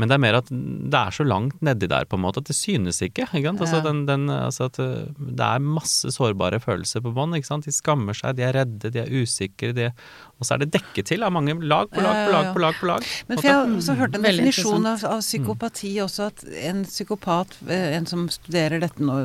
men 0.00 0.08
det 0.08 0.16
er 0.16 0.22
mer 0.22 0.38
at 0.38 0.48
det 0.50 0.96
er 0.96 1.12
så 1.12 1.24
langt 1.26 1.58
nedi 1.64 1.88
der 1.90 2.06
på 2.08 2.16
en 2.16 2.24
måte 2.24 2.40
at 2.40 2.48
det 2.48 2.56
synes 2.56 3.02
ikke. 3.04 3.26
ikke 3.28 3.50
sant? 3.50 3.60
Altså, 3.66 3.82
den, 3.84 4.02
den, 4.08 4.26
altså 4.32 4.70
at 4.70 4.80
uh, 4.80 5.10
det 5.20 5.44
er 5.44 5.60
masse 5.60 6.08
sårbare 6.14 6.60
følelser 6.62 7.04
på 7.04 7.12
bånn. 7.16 7.36
ikke 7.36 7.50
sant? 7.50 7.68
De 7.68 7.74
skammer 7.74 8.16
seg, 8.16 8.38
de 8.38 8.46
er 8.46 8.56
redde, 8.56 8.92
de 8.94 9.02
er 9.02 9.12
usikre. 9.12 9.74
De, 9.76 9.90
og 10.40 10.48
så 10.48 10.56
er 10.56 10.64
det 10.64 10.70
dekket 10.78 11.10
til 11.12 11.26
av 11.26 11.34
mange 11.36 11.52
lag 11.60 11.92
på 11.92 12.00
lag 12.00 12.24
på 12.24 12.32
lag 12.32 12.50
på 12.54 12.64
lag. 12.64 12.80
på 12.80 12.88
lag. 12.88 13.08
Men 13.28 13.40
for 13.42 13.50
jeg 13.50 13.76
også 13.76 13.98
hørt 14.00 14.16
en 14.16 14.24
definisjon 14.24 14.88
av, 14.88 15.04
av 15.04 15.20
psykopati 15.24 15.92
også, 16.06 16.30
at 16.32 16.44
en 16.70 16.84
psykopat, 16.88 17.58
eh, 17.68 17.96
en 17.98 18.08
som 18.08 18.26
studerer 18.32 18.80
dette 18.80 19.04
nå, 19.04 19.18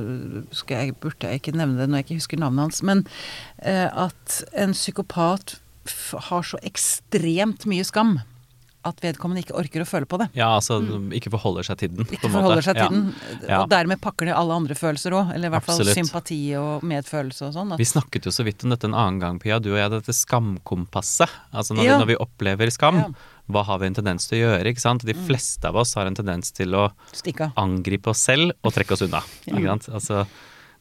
skal 0.56 0.84
jeg, 0.84 0.98
burde 1.00 1.32
jeg 1.32 1.40
ikke 1.40 1.56
nevne 1.56 1.80
det 1.80 1.88
når 1.88 2.04
jeg 2.04 2.10
ikke 2.10 2.20
husker 2.20 2.44
navnet 2.44 2.68
hans, 2.68 2.84
men 2.84 3.06
eh, 3.64 3.88
at 3.88 4.42
en 4.60 4.76
psykopat 4.76 5.58
f 5.86 6.16
har 6.30 6.46
så 6.46 6.60
ekstremt 6.66 7.68
mye 7.70 7.86
skam 7.86 8.18
at 8.86 9.00
vedkommende 9.02 9.42
ikke 9.44 9.56
orker 9.58 9.82
å 9.82 9.88
føle 9.90 10.06
på 10.10 10.20
det. 10.22 10.28
Ja, 10.38 10.52
altså 10.60 10.78
ikke 11.18 11.32
forholder 11.34 11.66
seg 11.66 11.80
til 11.82 11.90
den. 11.96 12.06
Ikke 12.06 12.28
en 12.28 12.32
måte. 12.32 12.36
forholder 12.38 12.66
seg 12.68 12.78
til 12.78 12.92
den. 12.94 13.06
Ja. 13.50 13.64
Og 13.64 13.70
dermed 13.74 14.00
pakker 14.04 14.30
det 14.30 14.36
alle 14.38 14.54
andre 14.54 14.78
følelser 14.78 15.16
òg. 15.18 15.32
Eller 15.36 15.50
i 15.50 15.54
hvert 15.56 15.66
fall 15.66 15.82
sympati 15.90 16.38
og 16.60 16.84
medfølelse 16.86 17.48
og 17.50 17.56
sånn. 17.58 17.74
Vi 17.82 17.88
snakket 17.90 18.28
jo 18.30 18.34
så 18.36 18.46
vidt 18.46 18.64
om 18.64 18.70
dette 18.76 18.86
en 18.90 18.94
annen 18.94 19.20
gang, 19.24 19.40
Pia. 19.42 19.58
Du 19.60 19.72
og 19.74 19.80
jeg, 19.82 19.90
dette 19.96 20.14
skamkompasset. 20.14 21.30
Altså 21.54 21.74
når, 21.76 21.84
Ja. 21.86 21.98
vi, 21.98 22.04
når 22.06 22.08
vi 22.14 22.20
opplever 22.28 22.72
skam, 22.72 22.96
Ja. 23.02 23.10
hva 23.50 23.64
har 23.66 23.80
vi 23.80 23.88
en 23.88 23.94
tendens 23.96 24.28
til 24.30 24.38
å 24.38 24.42
gjøre? 24.46 24.66
ikke 24.70 24.82
sant? 24.86 25.06
De 25.06 25.14
fleste 25.14 25.66
av 25.66 25.76
oss 25.76 25.94
har 25.96 26.06
en 26.08 26.16
tendens 26.16 26.52
til 26.54 26.70
å 26.74 26.92
Stikk 27.12 27.42
angripe 27.58 28.08
oss 28.10 28.20
selv 28.20 28.52
og 28.64 28.74
trekke 28.74 28.92
oss 28.94 29.02
unna. 29.02 29.22
Ikke 29.48 29.66
sant? 29.66 29.90
Altså 29.90 30.28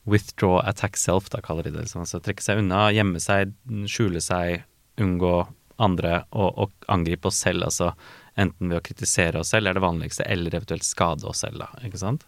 withdraw, 0.07 0.61
attack 0.69 0.97
self, 0.97 1.31
da 1.31 1.41
kaller 1.41 1.65
de 1.65 1.71
det. 1.71 1.87
Liksom. 1.87 2.03
Altså 2.05 2.21
trekke 2.21 2.43
seg 2.45 2.59
unna, 2.61 2.91
gjemme 2.93 3.17
seg, 3.21 3.55
skjule 3.89 4.21
seg, 4.21 4.63
unngå 5.01 5.47
andre 5.83 6.25
og, 6.33 6.51
og 6.67 6.91
angripe 6.93 7.29
oss 7.31 7.41
selv. 7.45 7.65
Altså 7.69 7.93
enten 8.41 8.71
ved 8.73 8.81
å 8.81 8.85
kritisere 8.85 9.41
oss 9.43 9.53
selv, 9.55 9.69
er 9.71 9.77
det 9.79 9.85
vanligste, 9.85 10.27
eller 10.27 10.55
eventuelt 10.59 10.87
skade 10.87 11.27
oss 11.31 11.45
selv, 11.45 11.61
da. 11.63 11.69
Ikke 11.87 12.01
sant? 12.01 12.25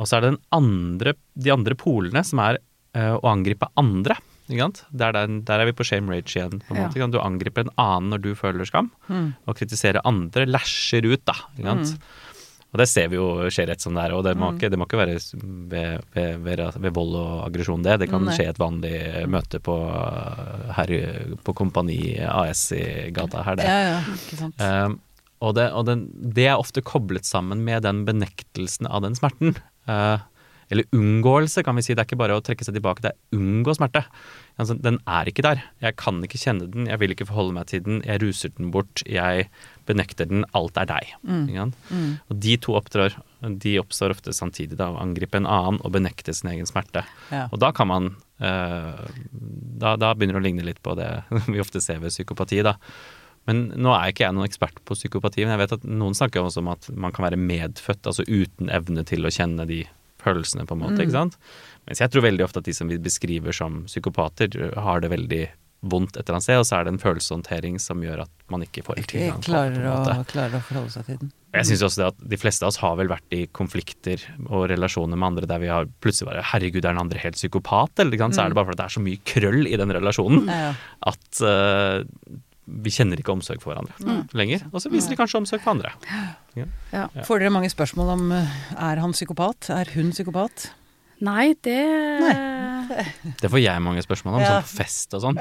Og 0.00 0.08
så 0.08 0.16
er 0.18 0.24
det 0.24 0.30
den 0.34 0.42
andre, 0.56 1.14
de 1.38 1.52
andre 1.54 1.76
polene 1.78 2.22
som 2.26 2.40
er 2.42 2.58
uh, 2.96 3.16
å 3.20 3.28
angripe 3.30 3.68
andre. 3.78 4.16
Ikke 4.48 4.64
sant? 4.64 4.80
Der, 4.90 5.14
der, 5.14 5.30
der 5.46 5.62
er 5.62 5.68
vi 5.70 5.76
på 5.78 5.86
shame 5.86 6.10
rage 6.10 6.34
igjen. 6.34 6.58
på 6.66 6.74
en 6.74 6.80
Ja. 6.80 6.88
måte, 6.88 6.98
sant? 6.98 7.14
Du 7.14 7.20
angriper 7.22 7.66
en 7.66 7.74
annen 7.78 8.10
når 8.16 8.22
du 8.24 8.32
føler 8.34 8.66
skam, 8.68 8.90
og 9.46 9.54
kritiserer 9.60 10.02
andre, 10.08 10.46
lasher 10.50 11.06
ut, 11.06 11.22
da. 11.28 11.36
Ikke 11.54 11.70
sant? 11.70 12.10
Og 12.72 12.80
det 12.80 12.86
ser 12.88 13.10
vi 13.12 13.18
jo 13.18 13.26
skjer 13.52 13.68
rett 13.68 13.84
som 13.84 13.92
det 13.96 14.06
er, 14.06 14.14
og 14.16 14.24
det 14.24 14.32
må, 14.40 14.48
ikke, 14.56 14.70
det 14.72 14.78
må 14.80 14.86
ikke 14.88 15.00
være 15.02 15.18
ved, 15.36 16.06
ved, 16.14 16.38
ved, 16.40 16.62
ved 16.80 16.94
vold 16.96 17.18
og 17.20 17.32
aggresjon, 17.44 17.84
det. 17.84 17.98
Det 18.00 18.08
kan 18.08 18.24
Nei. 18.24 18.32
skje 18.38 18.48
et 18.48 18.60
vanlig 18.60 18.96
møte 19.28 19.60
på, 19.60 19.76
her, 20.78 20.92
på 21.44 21.54
Kompani 21.58 22.00
AS 22.24 22.70
i 22.72 22.84
gata 23.12 23.44
her, 23.44 23.60
det. 23.60 23.68
Ja, 23.68 23.82
ja, 23.90 24.16
ikke 24.16 24.40
sant. 24.40 24.64
Um, 24.64 24.96
og 25.44 25.56
det, 25.58 25.68
og 25.76 25.84
den, 25.90 26.06
det 26.16 26.48
er 26.48 26.56
ofte 26.56 26.80
koblet 26.86 27.28
sammen 27.28 27.60
med 27.66 27.84
den 27.84 28.06
benektelsen 28.08 28.88
av 28.88 29.04
den 29.04 29.18
smerten. 29.18 29.58
Uh, 29.90 30.22
eller 30.72 30.88
unngåelse, 30.96 31.60
kan 31.66 31.76
vi 31.76 31.84
si. 31.84 31.92
Det 31.92 32.00
er 32.00 32.08
ikke 32.08 32.20
bare 32.22 32.38
å 32.38 32.42
trekke 32.44 32.64
seg 32.64 32.78
tilbake, 32.78 33.04
det 33.04 33.12
er 33.12 33.36
unngå 33.36 33.74
smerte. 33.76 34.06
Altså, 34.60 34.78
den 34.80 34.96
er 35.04 35.28
ikke 35.28 35.44
der. 35.44 35.60
Jeg 35.84 35.98
kan 36.00 36.22
ikke 36.24 36.40
kjenne 36.40 36.70
den, 36.72 36.88
jeg 36.88 37.00
vil 37.02 37.12
ikke 37.12 37.28
forholde 37.28 37.56
meg 37.58 37.68
til 37.68 37.84
den, 37.84 38.00
jeg 38.08 38.22
ruser 38.24 38.54
den 38.56 38.72
bort, 38.72 39.04
jeg 39.04 39.50
benekter 39.88 40.28
den, 40.30 40.44
alt 40.56 40.78
er 40.80 40.88
deg. 40.90 41.14
Ikke 41.22 41.64
sant? 41.64 41.78
Og 42.30 42.42
de 42.44 42.56
to 42.62 42.76
opptrår, 42.78 43.16
de 43.64 43.78
oppstår 43.80 44.14
ofte 44.14 44.34
samtidig, 44.36 44.78
da, 44.80 44.90
å 44.92 45.00
angripe 45.02 45.40
en 45.40 45.48
annen 45.48 45.80
og 45.82 45.94
benekte 45.94 46.34
sin 46.36 46.52
egen 46.52 46.68
smerte. 46.68 47.04
Ja. 47.32 47.48
Og 47.50 47.62
da 47.62 47.72
kan 47.76 47.90
man 47.90 48.12
eh, 48.42 49.02
da, 49.82 49.96
da 50.00 50.12
begynner 50.14 50.38
det 50.38 50.42
å 50.42 50.46
ligne 50.46 50.68
litt 50.68 50.82
på 50.84 50.96
det 50.98 51.10
vi 51.52 51.62
ofte 51.62 51.82
ser 51.84 52.02
ved 52.02 52.14
psykopati, 52.14 52.62
da. 52.66 52.76
Men 53.50 53.72
nå 53.74 53.90
er 53.96 54.12
ikke 54.12 54.26
jeg 54.28 54.36
noen 54.36 54.46
ekspert 54.46 54.78
på 54.86 54.94
psykopati, 54.94 55.42
men 55.42 55.56
jeg 55.56 55.64
vet 55.64 55.74
at 55.80 55.88
noen 55.88 56.14
snakker 56.14 56.44
også 56.44 56.62
om 56.62 56.70
at 56.76 56.86
man 56.94 57.14
kan 57.14 57.26
være 57.26 57.40
medfødt, 57.40 58.06
altså 58.06 58.26
uten 58.28 58.70
evne 58.70 59.02
til 59.08 59.26
å 59.26 59.32
kjenne 59.34 59.66
de 59.66 59.82
følelsene, 60.22 60.66
på 60.68 60.76
en 60.76 60.84
måte. 60.84 61.00
ikke 61.02 61.16
sant? 61.16 61.38
Mens 61.88 61.98
jeg 61.98 62.12
tror 62.12 62.22
veldig 62.28 62.44
ofte 62.46 62.62
at 62.62 62.68
de 62.68 62.74
som 62.76 62.90
vi 62.90 63.00
beskriver 63.02 63.56
som 63.56 63.82
psykopater, 63.88 64.54
har 64.78 65.02
det 65.02 65.10
veldig 65.10 65.42
vondt 65.82 66.14
et 66.16 66.22
eller 66.22 66.38
annet 66.38 66.46
sted, 66.46 66.58
og 66.62 66.66
så 66.68 66.76
er 66.78 66.84
det 66.86 66.92
en 66.94 67.00
følelseshåndtering 67.02 67.78
som 67.82 68.02
gjør 68.04 68.20
at 68.24 68.30
man 68.54 68.62
ikke 68.62 68.84
får 68.86 69.00
helt 69.00 69.06
Ikke 69.08 69.18
tilgang 69.18 69.38
på 69.38 69.42
det, 69.42 69.46
på 69.46 69.52
klarer 69.52 69.78
en 69.80 69.86
å, 69.90 69.94
måte. 69.98 70.26
klarer 70.30 70.54
å 70.58 70.60
forholde 70.66 70.92
seg 70.94 71.08
til 71.08 71.18
den. 71.22 71.32
Jeg 71.52 71.68
synes 71.68 71.82
også 71.84 72.00
det 72.00 72.06
at 72.12 72.20
De 72.32 72.38
fleste 72.40 72.64
av 72.64 72.70
oss 72.72 72.78
har 72.80 72.94
vel 72.96 73.10
vært 73.10 73.34
i 73.36 73.42
konflikter 73.52 74.22
og 74.46 74.68
relasjoner 74.72 75.18
med 75.20 75.26
andre 75.32 75.48
der 75.50 75.60
vi 75.60 75.68
har 75.72 75.90
plutselig 76.00 76.30
bare 76.30 76.44
'herregud, 76.52 76.84
er 76.84 76.94
den 76.94 77.02
andre 77.02 77.18
helt 77.18 77.36
psykopat?' 77.36 78.00
Eller 78.00 78.16
sant? 78.18 78.34
så 78.38 78.44
er 78.44 78.48
det 78.48 78.56
bare 78.56 78.70
fordi 78.70 78.80
det 78.80 78.86
er 78.86 78.96
så 78.96 79.04
mye 79.04 79.20
krøll 79.26 79.66
i 79.66 79.76
den 79.76 79.92
relasjonen 79.92 80.46
Ja, 80.48 80.60
ja. 80.70 80.74
at 81.12 81.42
uh, 81.42 82.04
vi 82.72 82.90
kjenner 82.94 83.18
ikke 83.18 83.34
omsorg 83.34 83.60
for 83.60 83.74
hverandre 83.74 84.24
lenger. 84.38 84.62
Og 84.72 84.80
så 84.80 84.88
viser 84.88 85.10
de 85.10 85.16
kanskje 85.18 85.40
omsorg 85.42 85.60
for 85.64 85.74
andre. 85.74 85.90
Ja. 86.54 87.08
Får 87.26 87.42
dere 87.42 87.50
mange 87.50 87.68
spørsmål 87.68 88.12
om 88.14 88.32
eh, 88.32 88.54
er 88.78 89.00
han 89.02 89.12
psykopat? 89.12 89.68
Er 89.74 89.90
hun 89.96 90.12
psykopat? 90.14 90.70
Nei, 91.22 91.52
det 91.62 91.78
Det 93.42 93.48
får 93.48 93.60
jeg 93.62 93.80
mange 93.84 94.02
spørsmål 94.04 94.34
om, 94.36 94.40
Ja. 94.42 94.48
sånn 94.58 94.64
på 94.66 94.72
fest 94.82 95.14
og 95.16 95.22
sånn. 95.22 95.38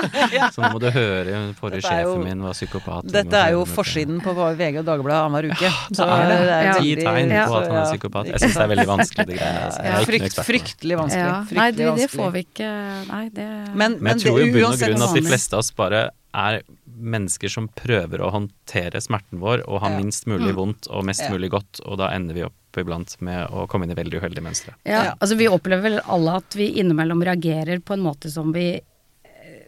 Så 0.54 0.62
nå 0.62 0.68
må 0.72 0.78
du 0.80 0.86
høre, 0.94 1.34
forrige 1.58 1.82
er 1.90 2.04
jo- 2.06 2.14
sjefen 2.14 2.24
min 2.28 2.44
var 2.46 2.54
psykopat. 2.56 3.08
Dette 3.12 3.34
er 3.40 3.50
jo 3.56 3.64
forsiden 3.68 4.20
på 4.24 4.32
VG 4.36 4.78
og 4.80 4.86
Dagbladet 4.86 5.18
annenhver 5.26 5.50
uke. 5.52 5.72
Så 5.98 6.06
er 6.06 6.24
det. 6.30 6.38
Ja. 6.48 6.72
Ti 6.78 6.94
tegn 7.02 7.34
Ja. 7.34 7.44
på 7.50 7.58
at 7.58 7.66
han 7.68 7.76
er 7.82 7.90
psykopat. 7.90 8.30
Jeg 8.30 8.40
syns 8.44 8.54
det 8.54 8.64
er 8.64 8.72
veldig 8.74 8.88
vanskelig, 8.94 9.26
det 9.26 9.38
greiene. 9.40 9.64
Altså. 9.66 9.82
Er 9.84 10.08
frykt, 10.08 10.34
det. 10.38 10.46
fryktelig 10.48 11.00
vanskelig. 11.02 11.28
Ja. 11.28 11.60
Nei, 11.60 11.68
det, 11.72 11.90
det 11.98 12.08
får 12.14 12.32
vi 12.38 12.44
ikke 12.46 12.70
Nei, 13.10 13.24
det 13.34 13.48
Men, 13.74 13.98
Men 14.00 14.14
jeg 14.18 14.24
tror 14.28 14.38
jo 14.40 14.46
i 14.46 14.52
bunn 14.54 14.70
og 14.72 14.78
grunn 14.78 15.02
at 15.10 15.14
de 15.18 15.26
fleste 15.28 15.52
av 15.58 15.64
oss 15.64 15.70
bare 15.76 16.10
er 16.34 16.62
mennesker 16.94 17.50
som 17.50 17.68
prøver 17.68 18.22
å 18.22 18.30
håndtere 18.32 19.02
smerten 19.02 19.38
vår 19.42 19.66
og 19.68 19.80
ha 19.82 19.90
Ja. 19.90 19.98
minst 19.98 20.26
mulig 20.30 20.54
vondt 20.54 20.88
og 20.90 21.04
mest 21.04 21.20
Ja. 21.26 21.30
mulig 21.34 21.50
godt, 21.50 21.80
og 21.84 21.98
da 21.98 22.08
ender 22.14 22.34
vi 22.34 22.42
opp 22.46 22.54
iblant 22.82 23.20
med 23.20 23.46
å 23.50 23.66
komme 23.68 23.84
inn 23.84 23.92
i 23.92 23.94
veldig 23.94 24.20
uheldige 24.20 24.42
mønstre. 24.42 24.74
Ja, 24.84 25.04
Ja. 25.04 25.14
altså 25.20 25.36
vi 25.36 25.46
opplever 25.48 25.82
vel 25.82 26.00
alle 26.06 26.36
at 26.36 26.54
vi 26.54 26.72
innimellom 26.80 27.22
reagerer 27.22 27.78
på 27.80 27.94
en 27.94 28.00
måte 28.02 28.30
som 28.30 28.52
vi 28.52 28.80
eh, 29.24 29.60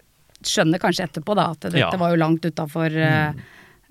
skjønner 0.42 0.78
kanskje 0.82 1.04
etterpå, 1.08 1.34
da, 1.36 1.50
at 1.52 1.60
dette 1.60 1.78
Ja. 1.78 1.90
Mm. 1.92 1.98
var 2.00 2.10
jo 2.10 2.16
langt 2.24 2.42
utafor 2.44 2.90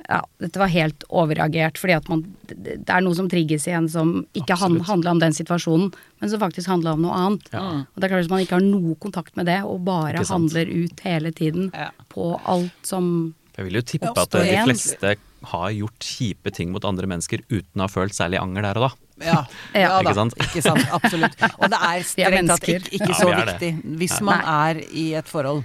Ja, 0.07 0.19
dette 0.37 0.59
var 0.59 0.67
helt 0.69 1.01
overreagert, 1.09 1.77
fordi 1.81 1.95
at 1.95 2.07
man 2.09 2.19
Det 2.45 2.87
er 2.89 3.01
noe 3.01 3.15
som 3.15 3.27
trigges 3.27 3.65
igjen 3.65 3.89
som 3.89 4.27
ikke 4.35 4.53
han, 4.55 4.75
Absolutt. 4.77 4.85
handla 4.87 5.11
om 5.11 5.19
den 5.19 5.31
situasjonen, 5.33 5.93
men 6.21 6.29
som 6.29 6.39
faktisk 6.39 6.67
handla 6.67 6.93
om 6.93 7.01
noe 7.01 7.11
annet. 7.11 7.47
Ja. 7.51 7.61
Og 7.89 7.95
det 7.95 8.03
er 8.03 8.09
klart 8.13 8.21
Hvis 8.25 8.29
man 8.29 8.39
ikke 8.45 8.59
har 8.59 8.61
noe 8.61 8.95
kontakt 9.01 9.35
med 9.35 9.47
det, 9.47 9.63
og 9.63 9.83
bare 9.83 10.21
handler 10.23 10.65
ut 10.69 10.99
hele 10.99 11.31
tiden 11.31 11.71
Ja. 11.73 11.89
på 12.09 12.39
alt 12.45 12.71
som 12.83 13.33
Jeg 13.57 13.65
vil 13.65 13.73
jo 13.73 13.81
tippe 13.81 14.11
at 14.15 14.29
de 14.29 14.37
igjen. 14.45 14.65
fleste 14.67 15.15
har 15.51 15.71
gjort 15.75 16.05
kjipe 16.05 16.53
ting 16.55 16.71
mot 16.73 16.85
andre 16.87 17.09
mennesker 17.09 17.43
uten 17.49 17.81
å 17.81 17.87
ha 17.87 17.91
følt 17.91 18.15
særlig 18.17 18.41
anger 18.41 18.67
der 18.67 18.79
og 18.79 18.87
da. 18.87 18.91
Ja, 19.25 19.39
Ja. 19.73 19.89
da. 20.01 20.01
Ikke 20.03 20.15
sant? 20.17 20.37
Ikke 20.43 20.63
sant, 20.65 20.85
absolutt. 20.91 21.35
Og 21.61 21.69
det 21.71 21.79
er 21.79 22.03
strengt 22.03 22.51
tatt 22.51 22.69
ikke, 22.69 22.93
ikke 22.99 23.11
Ja, 23.11 23.19
så 23.19 23.29
vi 23.29 23.41
viktig 23.41 23.97
hvis 24.01 24.19
man 24.25 24.41
er 24.43 24.81
i 24.91 25.13
et 25.15 25.29
forhold, 25.31 25.63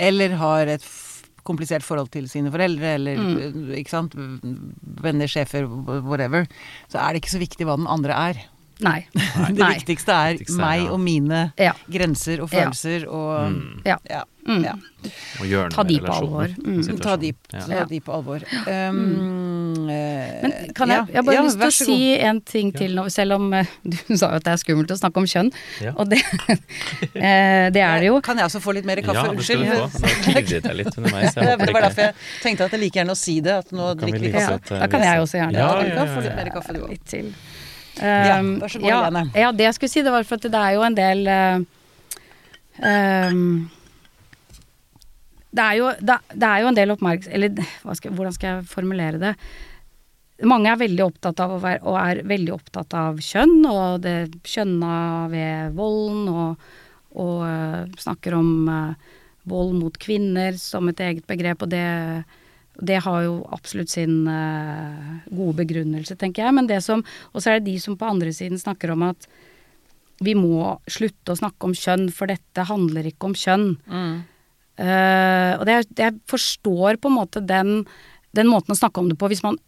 eller 0.00 0.36
har 0.40 0.76
et 0.78 0.86
komplisert 1.42 1.82
forhold 1.82 2.12
til 2.14 2.28
sine 2.30 2.52
foreldre, 2.54 2.94
eller 3.00 3.18
mm. 3.18 3.72
ikke 3.80 3.90
sant, 3.90 4.14
venner, 4.14 5.30
sjefer, 5.30 5.66
whatever, 6.06 6.46
så 6.92 7.02
er 7.02 7.12
det 7.12 7.22
ikke 7.22 7.34
så 7.34 7.42
viktig 7.42 7.66
hva 7.66 7.76
den 7.80 7.90
andre 7.90 8.18
er. 8.30 8.42
Nei. 8.82 8.98
Det 9.14 9.58
Nei. 9.58 9.72
viktigste 9.78 10.12
er 10.16 10.36
Viktigste 10.36 10.58
er, 10.58 10.64
meg 10.66 10.84
ja. 10.84 10.90
og 10.92 11.00
mine 11.00 11.40
Ja. 11.60 11.72
grenser 11.90 12.42
og 12.42 12.50
følelser 12.50 13.06
og 13.08 13.86
Ja. 13.86 13.98
ja. 14.10 14.24
Mm. 14.42 14.64
ja. 14.66 14.72
Og 15.38 15.46
gjøre 15.46 15.70
Ta 15.70 15.82
de 15.86 15.96
på 16.02 16.10
alvor. 16.10 16.50
Mm. 16.66 16.98
Ta 16.98 17.12
de, 17.16 17.28
Ja. 17.54 17.60
ta 17.62 17.84
de 17.86 18.00
på 18.02 18.10
alvor. 18.12 18.42
Um, 18.66 19.86
Men 19.86 20.52
kan 20.74 20.90
jeg, 20.90 21.06
jeg 21.12 21.16
har 21.20 21.22
bare 21.22 21.36
ja, 21.36 21.42
lyst 21.46 21.60
til 21.60 21.68
å 21.68 21.70
si 21.70 21.98
en 22.18 22.40
ting 22.40 22.72
til 22.74 22.96
nå, 22.98 23.04
selv 23.12 23.36
om 23.36 23.52
eh, 23.54 23.70
du 23.86 24.16
sa 24.18 24.32
jo 24.32 24.40
at 24.40 24.46
det 24.48 24.52
er 24.56 24.60
skummelt 24.64 24.90
å 24.90 24.98
snakke 24.98 25.22
om 25.22 25.28
kjønn, 25.30 25.52
Ja. 25.82 25.92
og 25.94 26.10
det, 26.10 26.18
eh, 27.14 27.70
det 27.70 27.82
er 27.86 28.02
det 28.02 28.10
jo. 28.10 28.18
Kan 28.24 28.38
jeg 28.42 28.50
også 28.50 28.62
få 28.64 28.74
litt 28.74 28.88
mer 28.88 29.02
kaffe? 29.04 29.22
Ja, 29.22 29.30
det 29.30 29.46
skal 29.46 29.62
Unnskyld. 29.62 29.70
du 29.70 29.72
få. 29.78 30.02
Nå 30.02 30.42
klirret 30.42 30.68
jeg 30.70 30.78
litt 30.82 30.98
underveis. 30.98 31.34
Jeg 31.36 31.44
Ja, 31.46 31.54
håper 31.54 31.66
det 31.66 31.74
var 31.78 31.86
derfor 31.88 32.08
jeg 32.08 32.14
tenkte 32.42 32.66
at 32.66 32.76
jeg 32.76 32.82
liker 32.86 33.02
gjerne 33.02 33.14
å 33.14 33.22
si 33.22 33.38
det. 33.46 33.58
At 33.62 33.70
nå 33.74 33.92
drikker 34.02 34.22
vi 34.26 34.32
kaffe. 34.34 34.58
Ja, 34.74 34.78
da 34.82 34.90
kan 34.90 35.06
jeg 35.06 35.22
også 35.26 35.38
gjerne. 35.38 35.58
Ja, 35.58 35.70
ja, 35.70 35.86
ja, 35.86 35.96
kan 36.00 36.08
ja, 36.08 36.14
få 36.16 36.24
litt 36.26 36.32
ja. 36.32 36.38
mer 36.42 36.54
kaffe, 36.58 36.74
du 36.74 36.80
også 36.82 36.92
Litt 36.96 37.06
til. 37.08 37.34
Ja, 38.00 38.38
Um, 38.40 38.54
vær 38.62 38.72
så 38.72 38.80
god, 38.80 38.88
ja, 38.88 39.24
ja, 39.36 39.52
det 39.52 39.66
jeg 39.66 39.76
skulle 39.76 39.92
si, 39.92 40.02
det 40.04 40.12
var 40.14 40.24
for 40.24 40.40
at 40.40 40.46
det 40.48 40.60
er 40.62 40.76
jo 40.78 40.84
en 40.86 40.94
del 40.96 41.26
um, 41.28 41.66
det, 45.52 45.66
er 45.66 45.76
jo, 45.76 45.90
det, 46.00 46.16
det 46.32 46.48
er 46.48 46.62
jo 46.62 46.70
en 46.70 46.78
del 46.78 46.94
oppmerksomhet 46.94 47.36
Eller 47.36 47.68
hva 47.84 47.96
skal, 47.98 48.14
hvordan 48.16 48.36
skal 48.36 48.48
jeg 48.48 48.70
formulere 48.70 49.20
det? 49.20 49.34
Mange 50.48 50.72
er 50.72 50.80
veldig 50.80 51.04
opptatt 51.04 51.42
av 51.44 51.52
å 51.54 51.60
være, 51.62 51.82
og 51.86 51.98
er 52.00 52.22
veldig 52.26 52.54
opptatt 52.56 52.96
av 52.98 53.20
kjønn, 53.22 53.60
og 53.68 54.00
det 54.02 54.16
kjønna 54.48 54.94
ved 55.30 55.76
volden, 55.76 56.24
og, 56.32 56.64
og 57.14 57.44
uh, 57.46 57.84
snakker 58.00 58.34
om 58.40 58.48
uh, 58.66 59.12
vold 59.46 59.76
mot 59.78 59.98
kvinner 60.02 60.56
som 60.58 60.88
et 60.90 61.04
eget 61.04 61.28
begrep, 61.30 61.62
og 61.62 61.70
det, 61.70 61.84
det 62.80 63.02
har 63.04 63.22
jo 63.26 63.34
absolutt 63.52 63.90
sin 63.92 64.22
uh, 64.26 65.18
gode 65.28 65.58
begrunnelse, 65.60 66.16
tenker 66.16 66.46
jeg. 66.46 66.54
Men 66.56 66.66
det 66.70 66.78
som 66.82 67.02
Og 67.34 67.42
så 67.42 67.50
er 67.52 67.60
det 67.60 67.68
de 67.72 67.78
som 67.82 67.98
på 68.00 68.08
andre 68.08 68.32
siden 68.32 68.58
snakker 68.58 68.94
om 68.94 69.02
at 69.10 69.26
vi 70.22 70.32
må 70.38 70.78
slutte 70.86 71.34
å 71.34 71.36
snakke 71.38 71.66
om 71.66 71.74
kjønn, 71.74 72.06
for 72.14 72.30
dette 72.30 72.64
handler 72.68 73.08
ikke 73.10 73.26
om 73.26 73.34
kjønn. 73.34 73.66
Eh, 74.78 75.52
og 75.58 75.66
det, 75.66 75.74
er- 75.74 75.98
jeg 75.98 76.20
forstår 76.30 76.96
på 77.02 77.10
en 77.10 77.16
måte 77.18 77.42
den, 77.44 77.84
den 78.32 78.48
måten 78.48 78.72
å 78.72 78.78
snakke 78.78 79.02
om 79.02 79.08
det 79.10 79.18
på, 79.20 79.28
hvis 79.28 79.42
man 79.44 79.58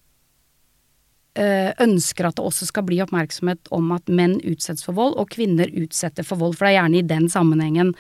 uh, 1.39 1.73
ønsker 1.83 2.29
at 2.29 2.39
det 2.39 2.45
også 2.47 2.69
skal 2.71 2.87
bli 2.87 3.01
oppmerksomhet 3.05 3.69
om 3.75 3.91
at 3.97 4.09
menn 4.09 4.39
utsettes 4.47 4.87
for 4.87 4.95
vold, 4.97 5.19
og 5.21 5.29
kvinner 5.35 5.69
utsetter 5.75 6.25
for 6.27 6.39
vold. 6.41 6.55
For 6.57 6.67
det 6.69 6.75
er 6.75 6.81
gjerne 6.83 7.03
i 7.03 7.09
den 7.17 7.29
sammenhengen 7.33 7.93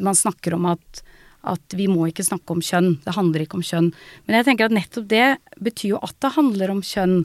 man 0.00 0.16
snakker 0.18 0.56
om 0.56 0.66
at, 0.72 1.02
at 1.48 1.76
vi 1.76 1.86
må 1.88 2.08
ikke 2.10 2.26
snakke 2.26 2.52
om 2.52 2.60
kjønn. 2.60 2.98
Det 3.04 3.14
handler 3.16 3.44
ikke 3.44 3.56
om 3.56 3.64
kjønn. 3.64 3.90
Men 4.26 4.36
jeg 4.36 4.46
tenker 4.48 4.68
at 4.68 4.74
nettopp 4.76 5.06
det 5.08 5.28
betyr 5.62 5.94
jo 5.94 6.00
at 6.04 6.16
det 6.20 6.32
handler 6.36 6.72
om 6.74 6.82
kjønn. 6.84 7.16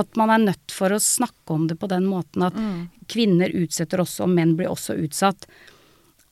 At 0.00 0.16
man 0.16 0.32
er 0.32 0.46
nødt 0.46 0.72
for 0.72 0.92
å 0.92 1.00
snakke 1.02 1.56
om 1.56 1.66
det 1.68 1.76
på 1.80 1.90
den 1.90 2.08
måten 2.08 2.46
at 2.46 2.56
kvinner 3.10 3.52
utsetter 3.52 4.00
også, 4.00 4.24
og 4.24 4.32
menn 4.32 4.56
blir 4.56 4.70
også 4.72 4.96
utsatt. 5.02 5.44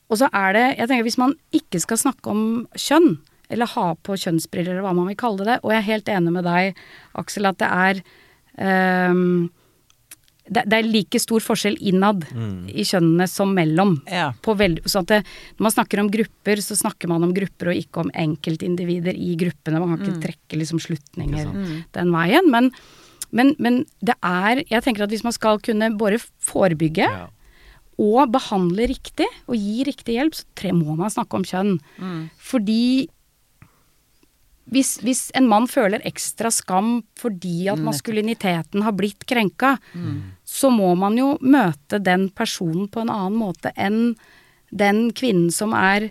Og 0.08 0.22
så 0.22 0.30
er 0.32 0.54
det, 0.56 0.66
jeg 0.78 0.88
tenker 0.88 1.04
hvis 1.04 1.20
man 1.20 1.34
ikke 1.52 1.80
skal 1.84 2.00
snakke 2.00 2.32
om 2.32 2.42
kjønn, 2.72 3.18
eller 3.52 3.68
ha 3.74 3.86
på 4.04 4.16
kjønnsbriller, 4.16 4.72
eller 4.76 4.84
hva 4.84 4.94
man 4.96 5.08
vil 5.10 5.20
kalle 5.20 5.44
det. 5.44 5.58
Og 5.62 5.72
jeg 5.72 5.82
er 5.82 5.90
helt 5.92 6.10
enig 6.12 6.32
med 6.32 6.48
deg, 6.48 6.80
Aksel, 7.20 7.48
at 7.48 7.60
det 7.60 7.68
er 7.68 8.00
ehm, 8.60 9.48
det, 10.50 10.62
det 10.70 10.76
er 10.78 10.86
like 10.88 11.20
stor 11.20 11.40
forskjell 11.44 11.76
innad 11.90 12.24
i 12.72 12.84
kjønnene 12.88 13.26
som 13.28 13.50
mellom. 13.54 13.96
Ja. 14.10 14.30
På 14.42 14.54
veld, 14.58 14.80
så 14.88 15.02
at 15.02 15.10
det, 15.12 15.18
når 15.58 15.66
man 15.68 15.74
snakker 15.74 16.00
om 16.00 16.10
grupper, 16.10 16.62
så 16.64 16.76
snakker 16.78 17.08
man 17.12 17.24
om 17.26 17.34
grupper 17.36 17.70
og 17.72 17.80
ikke 17.80 18.04
om 18.04 18.10
enkeltindivider 18.14 19.14
i 19.16 19.34
gruppene. 19.40 19.80
Man 19.82 19.98
kan 19.98 20.06
ikke 20.08 20.24
trekke 20.28 20.60
liksom 20.62 20.80
slutninger 20.80 21.50
den 21.96 22.12
veien. 22.14 22.48
Men, 22.50 22.70
men, 23.30 23.54
men 23.58 23.82
det 24.00 24.14
er 24.24 24.62
Jeg 24.70 24.82
tenker 24.86 25.04
at 25.04 25.10
hvis 25.12 25.24
man 25.26 25.36
skal 25.36 25.60
kunne 25.60 25.90
både 26.00 26.20
forebygge 26.40 27.04
Ja. 27.08 27.26
og 27.98 28.30
behandle 28.32 28.86
riktig, 28.88 29.26
og 29.48 29.56
gi 29.58 29.82
riktig 29.84 30.14
hjelp, 30.14 30.34
så 30.38 30.44
tre, 30.54 30.70
må 30.72 30.94
man 30.96 31.10
snakke 31.10 31.34
om 31.34 31.42
kjønn. 31.44 31.78
Fordi 32.38 33.08
hvis, 34.72 34.98
hvis 35.00 35.30
en 35.38 35.48
mann 35.48 35.66
føler 35.70 36.04
ekstra 36.08 36.50
skam 36.52 37.02
fordi 37.18 37.68
at 37.72 37.80
maskuliniteten 37.80 38.82
har 38.84 38.92
blitt 38.92 39.24
krenka, 39.28 39.76
så 40.44 40.70
må 40.70 40.94
man 40.94 41.16
jo 41.16 41.38
møte 41.40 41.98
den 41.98 42.28
personen 42.30 42.88
på 42.88 43.00
en 43.00 43.10
annen 43.10 43.38
måte 43.40 43.72
enn 43.76 44.14
den 44.70 45.10
kvinnen 45.16 45.50
som 45.54 45.72
er 45.72 46.10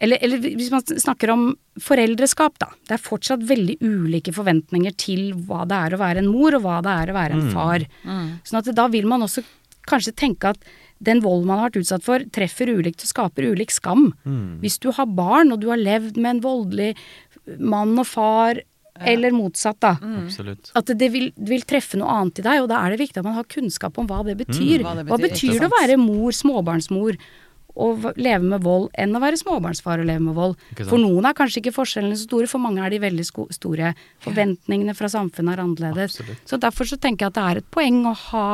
eller, 0.00 0.16
eller 0.24 0.40
hvis 0.40 0.70
man 0.72 0.80
snakker 0.80 1.28
om 1.28 1.42
foreldreskap, 1.76 2.54
da. 2.62 2.70
Det 2.88 2.94
er 2.96 3.02
fortsatt 3.04 3.42
veldig 3.44 3.74
ulike 3.84 4.32
forventninger 4.32 4.94
til 4.96 5.34
hva 5.44 5.66
det 5.68 5.76
er 5.76 5.92
å 5.92 6.00
være 6.00 6.22
en 6.22 6.30
mor, 6.32 6.56
og 6.56 6.62
hva 6.64 6.78
det 6.80 6.94
er 7.02 7.10
å 7.12 7.16
være 7.18 7.36
en 7.36 7.50
far. 7.52 7.84
Sånn 8.48 8.62
at 8.62 8.70
da 8.78 8.86
vil 8.88 9.04
man 9.10 9.26
også 9.26 9.44
kanskje 9.90 10.16
tenke 10.16 10.54
at 10.54 10.64
den 11.04 11.20
volden 11.24 11.48
man 11.48 11.60
har 11.60 11.68
vært 11.68 11.82
utsatt 11.82 12.04
for, 12.04 12.24
treffer 12.32 12.68
ulikt 12.72 13.04
og 13.04 13.08
skaper 13.12 13.50
ulik 13.52 13.70
skam. 13.72 14.10
Hvis 14.60 14.78
du 14.80 14.90
har 14.92 15.04
barn, 15.06 15.52
og 15.52 15.60
du 15.60 15.68
har 15.68 15.80
levd 15.80 16.16
med 16.16 16.30
en 16.38 16.42
voldelig 16.44 16.96
mann 17.58 17.98
og 17.98 18.06
far, 18.06 18.60
eller 19.00 19.32
motsatt, 19.32 19.78
da. 19.80 19.94
Mm. 20.02 20.56
At 20.76 20.90
det 20.98 21.08
vil, 21.12 21.30
vil 21.36 21.62
treffe 21.68 21.98
noe 22.00 22.10
annet 22.20 22.42
i 22.42 22.46
deg, 22.46 22.64
og 22.64 22.70
da 22.72 22.80
er 22.84 22.94
det 22.94 23.00
viktig 23.00 23.22
at 23.22 23.26
man 23.26 23.38
har 23.38 23.48
kunnskap 23.50 24.00
om 24.00 24.08
hva 24.10 24.22
det 24.26 24.36
betyr. 24.40 24.84
Hva 24.84 24.96
det 24.98 25.06
Hva 25.08 25.20
betyr, 25.20 25.54
betyr 25.54 25.62
det 25.62 25.70
å 25.70 25.76
være 25.78 25.96
mor, 26.00 26.34
småbarnsmor, 26.36 27.16
og 27.80 28.08
leve 28.18 28.44
med 28.44 28.64
vold, 28.66 28.88
enn 28.98 29.14
å 29.16 29.22
være 29.22 29.38
småbarnsfar 29.40 30.02
og 30.02 30.08
leve 30.10 30.24
med 30.26 30.36
vold? 30.36 30.58
For 30.82 31.00
noen 31.00 31.28
er 31.28 31.36
kanskje 31.38 31.62
ikke 31.62 31.76
forskjellene 31.78 32.18
så 32.18 32.26
store, 32.26 32.50
for 32.50 32.62
mange 32.62 32.82
er 32.84 32.92
de 32.92 33.00
veldig 33.00 33.24
sko 33.24 33.46
store. 33.54 33.94
Forventningene 34.26 34.96
fra 34.98 35.08
samfunnet 35.12 35.54
er 35.54 35.64
annerledes. 35.64 36.18
Absolutt. 36.18 36.44
Så 36.50 36.60
derfor 36.60 36.90
så 36.90 36.98
tenker 37.00 37.26
jeg 37.26 37.32
at 37.32 37.38
det 37.38 37.46
er 37.46 37.62
et 37.62 37.72
poeng 37.72 38.02
å 38.10 38.14
ha 38.26 38.46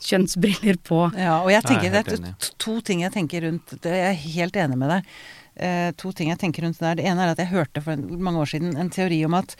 kjønnsbriller 0.00 0.78
på. 0.86 1.02
Ja, 1.18 1.40
og 1.42 1.50
jeg 1.52 1.64
tenker 1.66 1.88
Jeg 1.88 1.92
det 1.96 2.04
er 2.06 2.38
to, 2.40 2.54
to 2.62 2.78
ting 2.84 3.02
jeg 3.04 3.12
tenker 3.16 3.44
rundt 3.48 3.74
det. 3.74 3.96
Jeg 3.96 4.14
er 4.14 4.22
helt 4.36 4.56
enig 4.62 4.78
med 4.80 4.92
deg. 4.94 5.12
Eh, 5.60 5.90
to 6.00 6.12
ting 6.16 6.30
jeg 6.32 6.40
tenker 6.40 6.64
rundt 6.64 6.78
det 6.80 6.86
der. 6.86 7.00
Det 7.00 7.04
ene 7.10 7.26
er 7.26 7.34
at 7.34 7.40
jeg 7.42 7.50
hørte 7.52 7.82
for 7.84 7.92
en, 7.92 8.06
mange 8.22 8.40
år 8.40 8.48
siden 8.54 8.76
en 8.80 8.88
teori 8.92 9.18
om 9.26 9.34
at 9.36 9.56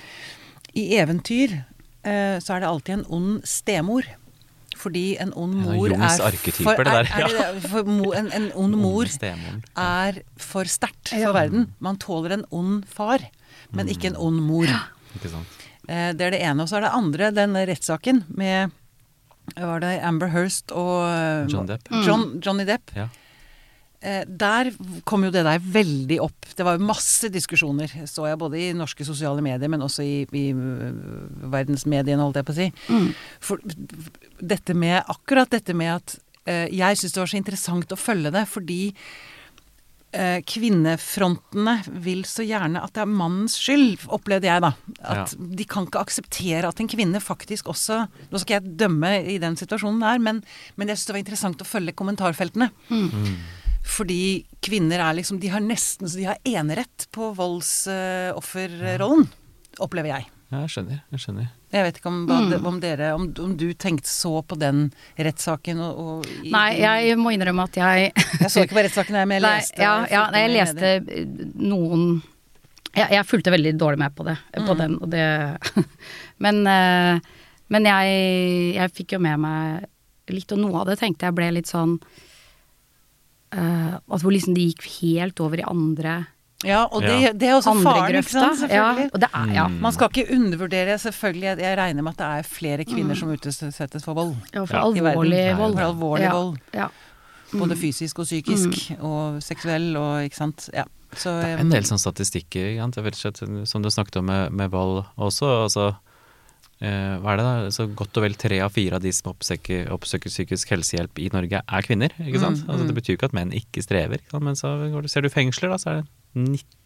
i 0.72 0.86
eventyr 0.96 1.58
eh, 2.06 2.38
så 2.40 2.54
er 2.56 2.62
det 2.62 2.70
alltid 2.70 2.94
en 2.98 3.06
ond 3.18 3.44
stemor. 3.44 4.08
Fordi 4.80 5.18
en 5.20 5.32
ond 5.36 5.58
mor 5.60 5.90
Jungs 5.90 6.20
er 6.24 6.36
for, 6.62 6.84
der, 6.86 7.02
er, 7.02 7.10
er 7.26 7.52
det? 7.58 7.68
For 7.68 7.84
mo, 7.84 8.12
en, 8.16 8.30
en 8.32 8.46
ond 8.56 8.78
mor 8.80 9.04
er 9.76 10.20
for 10.40 10.64
sterkt 10.70 11.10
for 11.12 11.34
verden. 11.36 11.66
Man 11.84 11.98
tåler 12.00 12.38
en 12.38 12.46
ond 12.54 12.86
far, 12.88 13.20
men 13.76 13.90
ikke 13.92 14.12
en 14.14 14.16
ond 14.16 14.40
mor. 14.40 14.70
Eh, 15.90 16.12
Det 16.16 16.22
er 16.30 16.30
det 16.32 16.40
ene. 16.40 16.62
Og 16.64 16.70
så 16.70 16.78
er 16.78 16.86
det 16.86 16.94
andre, 16.96 17.30
den 17.34 17.58
rettssaken 17.58 18.24
med 18.28 18.70
var 19.58 19.80
det 19.82 19.96
Amber 20.06 20.30
Hearst 20.30 20.70
og 20.72 21.02
eh, 21.10 21.46
John 21.50 21.66
Depp. 21.66 21.90
John, 22.06 22.38
Johnny 22.40 22.64
Depp. 22.64 22.92
Ja. 22.96 23.08
Eh, 24.02 24.22
Der 24.26 24.70
kom 25.04 25.24
jo 25.26 25.30
det 25.30 25.42
der 25.44 25.60
veldig 25.60 26.20
opp. 26.24 26.46
Det 26.56 26.64
var 26.64 26.78
jo 26.78 26.86
masse 26.88 27.28
diskusjoner, 27.32 27.90
så 28.08 28.28
jeg, 28.30 28.38
både 28.40 28.56
i 28.56 28.70
norske 28.76 29.04
sosiale 29.04 29.42
medier, 29.44 29.68
men 29.68 29.84
også 29.84 30.02
i, 30.06 30.22
i 30.24 30.46
øh, 30.56 31.50
verdensmediene, 31.52 32.22
holdt 32.24 32.40
jeg 32.40 32.48
på 32.48 32.54
å 32.54 32.60
si. 32.60 32.70
For 33.44 33.60
dette 34.40 34.74
med, 34.74 35.02
akkurat 35.12 35.52
dette 35.52 35.76
med 35.76 35.92
at 35.98 36.16
eh, 36.46 36.68
Jeg 36.72 36.96
syns 36.96 37.12
det 37.12 37.20
var 37.20 37.34
så 37.34 37.40
interessant 37.42 37.92
å 37.92 38.00
følge 38.00 38.32
det, 38.32 38.46
fordi 38.48 38.80
eh, 40.16 40.40
kvinnefrontene 40.48 41.76
vil 42.02 42.24
så 42.24 42.42
gjerne 42.46 42.80
at 42.82 42.96
det 42.96 43.04
er 43.04 43.12
mannens 43.20 43.58
skyld, 43.60 44.08
opplevde 44.08 44.48
jeg 44.48 44.64
da. 44.64 44.72
At 45.04 45.36
de 45.36 45.68
kan 45.68 45.84
ikke 45.86 46.00
akseptere 46.08 46.72
at 46.72 46.80
en 46.80 46.88
kvinne 46.90 47.20
faktisk 47.22 47.68
også 47.70 48.06
Nå 48.32 48.40
skal 48.40 48.56
jeg 48.62 48.76
dømme 48.80 49.12
i 49.28 49.36
den 49.42 49.60
situasjonen 49.60 50.00
der, 50.02 50.18
men, 50.24 50.40
men 50.80 50.88
jeg 50.88 50.96
syns 50.98 51.10
det 51.12 51.18
var 51.18 51.24
interessant 51.26 51.62
å 51.62 51.68
følge 51.68 51.92
kommentarfeltene. 52.00 52.72
Fordi 53.86 54.44
kvinner 54.62 55.00
er 55.00 55.14
liksom 55.16 55.38
De 55.40 55.48
har 55.48 55.60
nesten 55.64 56.08
så 56.08 56.18
de 56.20 56.24
har 56.28 56.36
enerett 56.44 57.06
på 57.14 57.30
voldsofferrollen, 57.34 59.26
opplever 59.80 60.08
jeg. 60.12 60.26
Ja, 60.50 60.64
jeg 60.64 60.70
skjønner. 60.74 60.98
Jeg 61.14 61.20
skjønner. 61.22 61.46
Jeg 61.70 61.84
vet 61.86 61.98
ikke 62.00 62.10
om, 62.10 62.16
hva, 62.26 62.38
om 62.66 62.80
dere 62.82 63.12
om, 63.14 63.28
om 63.38 63.52
du 63.56 63.68
tenkte 63.78 64.10
så 64.10 64.32
på 64.42 64.56
den 64.58 64.88
rettssaken 65.14 65.78
og, 65.84 66.00
og 66.02 66.26
i- 66.42 66.50
Nei, 66.50 66.72
jeg 66.82 67.14
må 67.20 67.30
innrømme 67.36 67.62
at 67.68 67.76
jeg 67.78 68.08
Jeg 68.40 68.50
så 68.50 68.64
ikke 68.64 68.74
på 68.74 68.82
rettssaken, 68.88 69.14
jeg, 69.20 69.28
men 69.30 69.36
jeg 69.38 69.44
Nei, 69.46 69.52
leste 69.60 69.78
ja, 69.84 69.92
ja, 70.10 70.24
fulgte 70.24 70.32
nei, 70.34 70.40
jeg 70.42 70.54
leste 70.56 70.86
eh, 70.98 71.26
noen 71.70 72.02
jeg, 72.90 73.06
jeg 73.14 73.28
fulgte 73.30 73.52
veldig 73.54 73.72
dårlig 73.78 73.98
med 74.02 74.16
på 74.18 74.26
det, 74.26 74.34
Mm. 74.58 74.66
på 74.66 74.74
den, 74.80 74.96
og 74.98 75.10
det 75.14 75.26
Men, 76.44 76.56
eh, 76.66 77.20
men 77.70 77.86
jeg, 77.86 78.74
jeg 78.74 78.90
fikk 78.98 79.12
jo 79.14 79.20
med 79.22 79.38
meg 79.38 79.86
litt, 80.34 80.50
og 80.50 80.58
noe 80.58 80.80
av 80.82 80.86
det 80.90 80.98
tenkte 80.98 81.26
jeg 81.30 81.36
ble 81.38 81.52
litt 81.54 81.70
sånn 81.70 81.94
eh, 83.52 83.94
altså 84.10 84.26
hvor 84.26 84.34
liksom 84.34 84.54
det 84.54 84.68
gikk 84.70 84.86
helt 85.00 85.40
over 85.40 85.62
i 85.62 85.66
andre, 85.66 86.26
Ja, 86.62 86.82
og 86.92 87.00
det, 87.00 87.14
Ja. 87.22 87.32
det 87.32 87.48
er 87.48 87.54
også 87.56 87.70
andre 87.70 87.82
faren, 87.82 88.16
ikke 88.20 88.30
sant? 88.30 88.70
Ja, 88.70 88.90
og 89.14 89.20
det 89.20 89.28
er, 89.32 89.52
ja. 89.54 89.66
Man 89.68 89.92
skal 89.96 90.10
ikke 90.12 90.34
undervurdere, 90.34 90.98
selvfølgelig. 91.00 91.56
Jeg, 91.58 91.78
regner 91.78 92.02
med 92.02 92.12
at 92.12 92.18
det 92.18 92.26
er 92.26 92.42
flere 92.42 92.84
kvinner 92.84 93.16
som 93.16 93.30
utsettes 93.32 94.04
for 94.04 94.12
vold. 94.14 94.34
ja, 94.52 94.64
for 94.66 94.76
Ja. 94.76 94.82
Alvorlig 94.84 95.56
vold. 95.56 95.74
For 95.74 95.86
alvorlig 95.86 96.26
ja, 96.26 96.32
vold. 96.32 96.58
Ja. 96.74 96.88
Både 97.52 97.76
fysisk 97.76 98.18
og 98.18 98.26
psykisk. 98.26 98.92
Og 99.00 99.42
seksuell 99.42 99.96
og 99.96 100.22
ikke 100.28 100.36
sant. 100.36 100.68
Ja. 100.74 100.84
Så 101.16 101.40
Det 101.40 101.48
er 101.48 101.58
en 101.64 101.70
del 101.70 101.82
sånn 101.82 101.98
statistikker, 101.98 102.76
er 102.78 103.64
som 103.66 103.82
du 103.82 103.88
snakket 103.88 104.16
om 104.20 104.26
med, 104.26 104.52
med 104.52 104.70
vold 104.70 105.04
også. 105.18 105.62
Altså, 105.64 105.96
hva 106.80 107.34
er 107.34 107.36
det 107.36 107.44
da? 107.44 107.70
Så 107.76 107.84
godt 107.94 108.16
og 108.16 108.24
vel 108.24 108.34
tre 108.40 108.60
av 108.64 108.72
fire 108.72 108.96
av 108.96 109.02
de 109.04 109.12
som 109.12 109.32
oppsøker, 109.34 109.90
oppsøker 109.92 110.32
psykisk 110.32 110.70
helsehjelp 110.72 111.18
i 111.20 111.28
Norge, 111.34 111.60
er 111.60 111.82
kvinner. 111.84 112.14
ikke 112.18 112.40
sant? 112.40 112.62
Mm, 112.64 112.70
Altså, 112.72 112.86
det 112.88 112.94
betyr 112.96 113.12
jo 113.14 113.18
ikke 113.20 113.28
at 113.28 113.36
menn 113.36 113.52
ikke 113.52 113.82
strever, 113.84 114.16
ikke 114.24 114.40
men 114.40 114.56
så 114.56 114.72
går 114.92 115.02
du, 115.04 115.08
ser 115.12 115.20
du 115.22 115.28
fengsler, 115.28 115.68
da, 115.74 115.76
så 115.76 115.90
er 115.90 116.00
det 116.00 116.08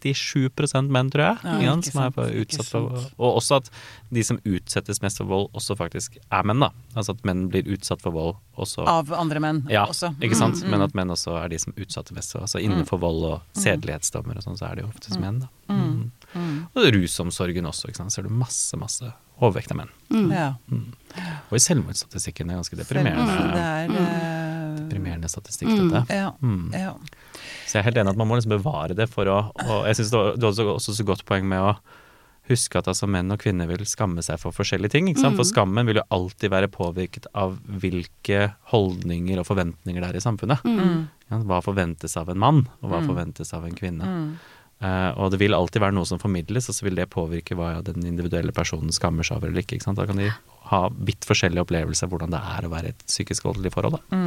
97% 0.05 0.89
menn, 0.93 1.11
tror 1.13 1.23
jeg, 1.25 1.37
Ja, 1.45 1.55
igjen, 1.61 1.83
som 1.85 2.01
er 2.01 2.09
sant, 2.11 2.17
på, 2.17 2.25
utsatt 2.43 2.69
for. 2.73 3.05
Og 3.21 3.37
også 3.39 3.59
at 3.61 3.71
de 4.15 4.23
som 4.25 4.39
utsettes 4.49 5.03
mest 5.05 5.21
for 5.21 5.29
vold, 5.31 5.49
også 5.57 5.77
faktisk 5.79 6.17
er 6.33 6.47
menn, 6.49 6.61
da. 6.65 6.71
Altså 6.97 7.13
at 7.15 7.25
menn 7.29 7.47
blir 7.53 7.69
utsatt 7.77 8.01
for 8.05 8.15
vold 8.17 8.35
også. 8.57 8.87
av 8.89 9.13
andre 9.13 9.41
menn 9.45 9.63
Ja, 9.71 9.85
også. 9.87 10.15
ikke 10.23 10.39
sant? 10.39 10.63
Mm, 10.65 10.71
Men 10.71 10.81
mm. 10.81 10.85
at 10.89 10.95
menn 10.95 11.13
også 11.15 11.37
er 11.45 11.49
de 11.53 11.59
som 11.61 11.75
utsatte 11.77 12.15
mest. 12.17 12.35
Altså 12.41 12.59
innenfor 12.63 12.99
vold 13.05 13.25
og 13.31 13.41
sedelighetsdommer 13.53 14.37
og 14.41 14.47
sånn, 14.49 14.57
så 14.59 14.71
er 14.71 14.77
det 14.81 14.87
jo 14.87 14.93
oftest 14.95 15.21
menn, 15.21 15.41
da. 15.45 15.49
Mm. 16.35 16.57
Og 16.75 16.89
rusomsorgen 16.97 17.69
også, 17.71 17.89
ikke 17.91 18.03
sant. 18.03 18.15
Så 18.15 18.21
er 18.23 18.29
det 18.29 18.35
masse, 18.35 18.77
masse 18.81 19.11
overvekt 19.43 19.73
av 19.75 19.81
menn. 19.81 19.91
Ja. 20.31 20.49
Og 21.51 21.57
i 21.59 21.63
selvmordsstatistikken 21.63 22.51
er 22.53 22.61
ganske 22.61 22.77
Det 22.79 22.85
deprimerende. 22.87 23.59
er 23.59 23.91
eh, 23.91 24.79
Deprimerende 24.85 25.31
statistikk, 25.31 25.71
dette. 25.75 26.05
Ja. 26.15 26.31
Mm. 26.43 26.71
ja. 26.75 26.95
Så 27.67 27.79
jeg 27.79 27.83
er 27.83 27.89
helt 27.91 27.99
enig 28.03 28.15
at 28.15 28.21
man 28.21 28.31
må 28.31 28.39
liksom 28.39 28.55
bevare 28.57 28.95
det 28.99 29.09
for 29.11 29.27
å 29.31 29.41
Og 29.55 29.87
jeg 29.89 29.99
syns 30.01 30.13
du 30.15 30.19
hadde 30.21 30.67
også, 30.77 30.95
så 30.95 31.07
godt 31.07 31.25
poeng 31.29 31.47
med 31.51 31.63
å 31.63 31.75
huske 32.45 32.77
at 32.77 32.89
altså 32.91 33.07
menn 33.09 33.33
og 33.33 33.41
kvinner 33.41 33.65
vil 33.71 33.87
skamme 33.89 34.21
seg 34.21 34.37
for 34.43 34.53
forskjellige 34.53 34.93
ting. 34.93 35.07
Ikke 35.09 35.23
sant? 35.23 35.39
For 35.39 35.49
skammen 35.49 35.87
vil 35.89 35.97
jo 36.03 36.05
alltid 36.13 36.53
være 36.53 36.69
påvirket 36.69 37.25
av 37.33 37.55
hvilke 37.81 38.51
holdninger 38.69 39.41
og 39.41 39.47
forventninger 39.49 40.05
det 40.05 40.11
er 40.11 40.19
i 40.21 40.25
samfunnet. 40.25 40.61
Ja, 41.31 41.39
hva 41.41 41.63
forventes 41.65 42.19
av 42.21 42.29
en 42.29 42.43
mann, 42.43 42.61
og 42.83 42.93
hva 42.93 43.01
forventes 43.07 43.55
av 43.57 43.65
en 43.65 43.75
kvinne. 43.79 44.11
Eh, 44.85 45.11
og 45.17 45.31
det 45.33 45.39
vil 45.41 45.55
alltid 45.57 45.81
være 45.81 45.97
noe 45.97 46.09
som 46.09 46.21
formidles, 46.21 46.69
og 46.69 46.77
så 46.77 46.87
vil 46.87 46.99
det 46.99 47.07
påvirke 47.13 47.57
hva 47.57 47.79
den 47.87 48.05
individuelle 48.09 48.53
personen 48.57 48.93
skammer 48.93 49.27
seg 49.27 49.39
over 49.39 49.51
eller 49.51 49.65
ikke. 49.65 49.79
ikke 49.79 49.87
sant? 49.87 50.01
Da 50.01 50.07
kan 50.09 50.21
de 50.21 50.31
ha 50.71 50.81
vidt 51.09 51.25
forskjellige 51.29 51.65
opplevelser 51.65 52.09
av 52.09 52.15
hvordan 52.15 52.35
det 52.35 52.41
er 52.55 52.67
å 52.67 52.73
være 52.73 52.91
i 52.91 52.95
et 52.95 53.05
psykisk 53.07 53.47
voldelig 53.49 53.73
forhold. 53.75 53.99
Da. 53.99 54.19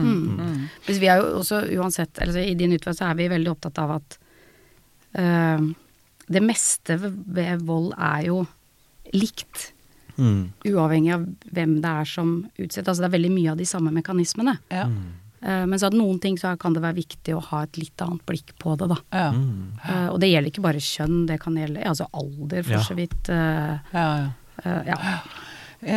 Hvis 0.88 1.02
vi 1.04 1.10
er 1.12 1.22
jo 1.22 1.42
også 1.42 1.64
uansett, 1.78 2.22
altså 2.24 2.42
I 2.42 2.56
din 2.58 2.76
utvalg 2.78 2.98
så 2.98 3.10
er 3.10 3.20
vi 3.20 3.30
veldig 3.34 3.54
opptatt 3.54 3.82
av 3.82 3.96
at 3.98 4.18
uh, 5.18 5.66
det 6.28 6.44
meste 6.46 7.00
ved, 7.02 7.18
ved 7.40 7.66
vold 7.68 7.90
er 7.94 8.28
jo 8.30 8.44
likt. 9.16 9.72
Mm. 10.18 10.54
Uavhengig 10.70 11.14
av 11.16 11.26
hvem 11.54 11.78
det 11.82 11.94
er 12.04 12.12
som 12.14 12.36
utsetter. 12.58 12.92
Altså 12.92 13.04
det 13.04 13.10
er 13.10 13.18
veldig 13.18 13.34
mye 13.34 13.54
av 13.54 13.62
de 13.62 13.70
samme 13.70 13.94
mekanismene. 13.98 14.58
Ja. 14.74 14.86
Eh, 15.42 15.66
men 15.70 15.78
så 15.80 15.90
at 15.92 15.98
noen 15.98 16.18
ting 16.22 16.38
så 16.40 16.56
kan 16.60 16.74
det 16.74 16.82
være 16.82 16.98
viktig 16.98 17.36
å 17.38 17.42
ha 17.52 17.64
et 17.68 17.78
litt 17.78 18.02
annet 18.02 18.24
blikk 18.26 18.56
på 18.62 18.74
det, 18.80 18.88
da. 18.90 18.98
Ja. 19.14 19.28
Uh, 19.84 20.08
og 20.14 20.18
det 20.24 20.32
gjelder 20.32 20.50
ikke 20.50 20.64
bare 20.66 20.82
kjønn, 20.82 21.20
det 21.30 21.38
kan 21.44 21.58
gjelde 21.60 21.84
ja, 21.84 21.92
altså 21.94 22.08
alder, 22.12 22.64
for 22.66 22.78
Ja. 22.78 22.82
så 22.88 22.98
vidt. 22.98 23.30
Uh, 23.30 23.78
Ja, 23.94 24.08
ja. 24.66 24.82
ja. 24.88 25.20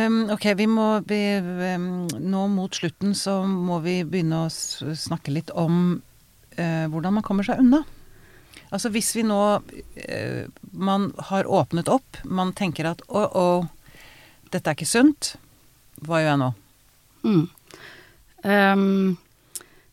Um, 0.05 0.27
ok, 0.29 0.45
vi 0.59 0.67
må 0.69 1.01
be, 1.09 1.39
um, 1.73 2.05
Nå 2.21 2.43
mot 2.53 2.69
slutten 2.77 3.15
så 3.17 3.39
må 3.49 3.79
vi 3.81 4.03
begynne 4.05 4.43
å 4.45 4.51
snakke 4.53 5.33
litt 5.33 5.49
om 5.57 5.95
uh, 6.59 6.85
hvordan 6.93 7.17
man 7.17 7.25
kommer 7.25 7.47
seg 7.47 7.63
unna. 7.63 7.81
Altså 8.71 8.91
hvis 8.93 9.09
vi 9.17 9.23
nå 9.25 9.39
Man 10.71 11.09
har 11.31 11.49
åpnet 11.49 11.89
opp, 11.91 12.21
man 12.23 12.53
tenker 12.53 12.87
at 12.91 13.01
å, 13.09 13.25
å, 13.25 13.47
dette 14.53 14.69
er 14.69 14.77
ikke 14.77 14.87
sunt. 14.87 15.33
Hva 16.05 16.21
gjør 16.21 16.29
jeg 16.29 16.41
nå? 16.43 16.51
Mm. 17.25 17.41
Ehm, 18.43 19.17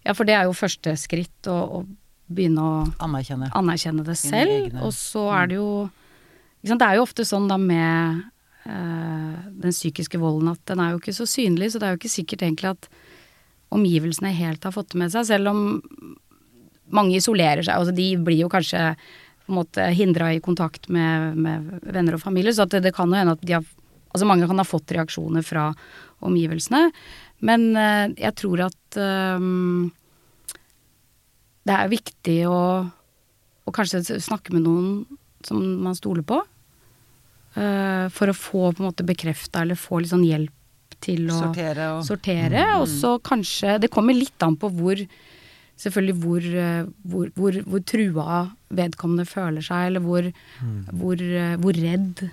ja, 0.08 0.14
for 0.16 0.24
det 0.28 0.38
er 0.38 0.48
jo 0.48 0.56
første 0.56 0.94
skritt 0.96 1.48
å, 1.52 1.56
å 1.78 1.82
begynne 2.32 2.64
å 2.64 2.76
Anerkjenne. 3.04 3.50
anerkjenne 3.56 4.04
det 4.06 4.16
selv. 4.20 4.72
Og 4.84 4.92
så 4.96 5.26
er 5.36 5.50
det 5.50 5.58
jo 5.60 5.70
Det 6.64 6.74
er 6.74 6.96
jo 6.98 7.04
ofte 7.04 7.24
sånn 7.28 7.48
da 7.48 7.58
med 7.60 8.22
øh, 8.66 9.36
den 9.62 9.74
psykiske 9.74 10.18
volden 10.20 10.50
at 10.52 10.60
den 10.68 10.80
er 10.82 10.94
jo 10.94 11.02
ikke 11.02 11.16
så 11.16 11.28
synlig, 11.28 11.72
så 11.72 11.80
det 11.80 11.88
er 11.88 11.94
jo 11.94 12.00
ikke 12.00 12.16
sikkert 12.16 12.42
egentlig 12.42 12.72
at 12.72 12.88
omgivelsene 13.72 14.32
helt 14.32 14.64
har 14.64 14.72
fått 14.74 14.94
det 14.94 15.02
med 15.04 15.12
seg, 15.12 15.28
selv 15.28 15.52
om 15.52 15.62
mange 16.88 17.16
isolerer 17.18 17.62
seg. 17.62 17.76
Altså 17.76 17.94
de 17.94 18.10
blir 18.16 18.40
jo 18.42 18.50
kanskje 18.52 18.94
på 19.44 19.52
en 19.52 19.60
måte 19.60 19.84
hindra 19.96 20.32
i 20.34 20.40
kontakt 20.44 20.88
med, 20.92 21.36
med 21.36 21.68
venner 21.84 22.16
og 22.16 22.24
familie, 22.24 22.52
så 22.56 22.66
det, 22.68 22.82
det 22.84 22.94
kan 22.96 23.12
jo 23.12 23.20
hende 23.20 23.36
at 23.36 23.44
de 23.44 23.60
har 23.60 23.68
Altså 24.08 24.24
mange 24.24 24.46
kan 24.48 24.56
ha 24.56 24.64
fått 24.64 24.88
reaksjoner 24.96 25.44
fra 25.44 25.66
omgivelsene, 26.24 26.86
men 27.44 27.70
eh, 27.78 28.10
jeg 28.18 28.34
tror 28.40 28.64
at 28.66 28.98
um, 29.38 29.88
det 31.68 31.74
er 31.76 31.90
viktig 31.92 32.38
å, 32.50 32.60
å 33.68 33.74
kanskje 33.74 34.18
snakke 34.24 34.54
med 34.56 34.64
noen 34.66 35.18
som 35.46 35.62
man 35.84 35.96
stoler 35.98 36.24
på. 36.26 36.40
Uh, 37.58 38.06
for 38.14 38.30
å 38.30 38.36
få 38.36 38.68
på 38.70 38.82
en 38.82 38.90
måte 38.90 39.06
bekrefta 39.06 39.64
eller 39.64 39.78
få 39.78 40.02
litt 40.02 40.12
sånn 40.12 40.26
hjelp 40.26 40.54
til 41.02 41.30
å 41.30 41.38
Sortere 41.38 41.88
og 41.96 42.04
sortere. 42.06 42.64
Og 42.78 42.86
så 42.90 43.14
kanskje 43.24 43.78
Det 43.82 43.90
kommer 43.90 44.14
litt 44.14 44.42
an 44.44 44.58
på 44.58 44.70
hvor 44.74 45.02
Selvfølgelig 45.78 46.14
hvor, 46.18 46.46
hvor, 47.06 47.28
hvor, 47.38 47.58
hvor 47.70 47.82
trua 47.86 48.38
vedkommende 48.74 49.22
føler 49.30 49.62
seg, 49.62 49.92
eller 49.92 50.02
hvor, 50.02 50.26
hvor, 50.90 51.20
eh, 51.22 51.54
hvor 51.62 51.76
redd 51.78 52.24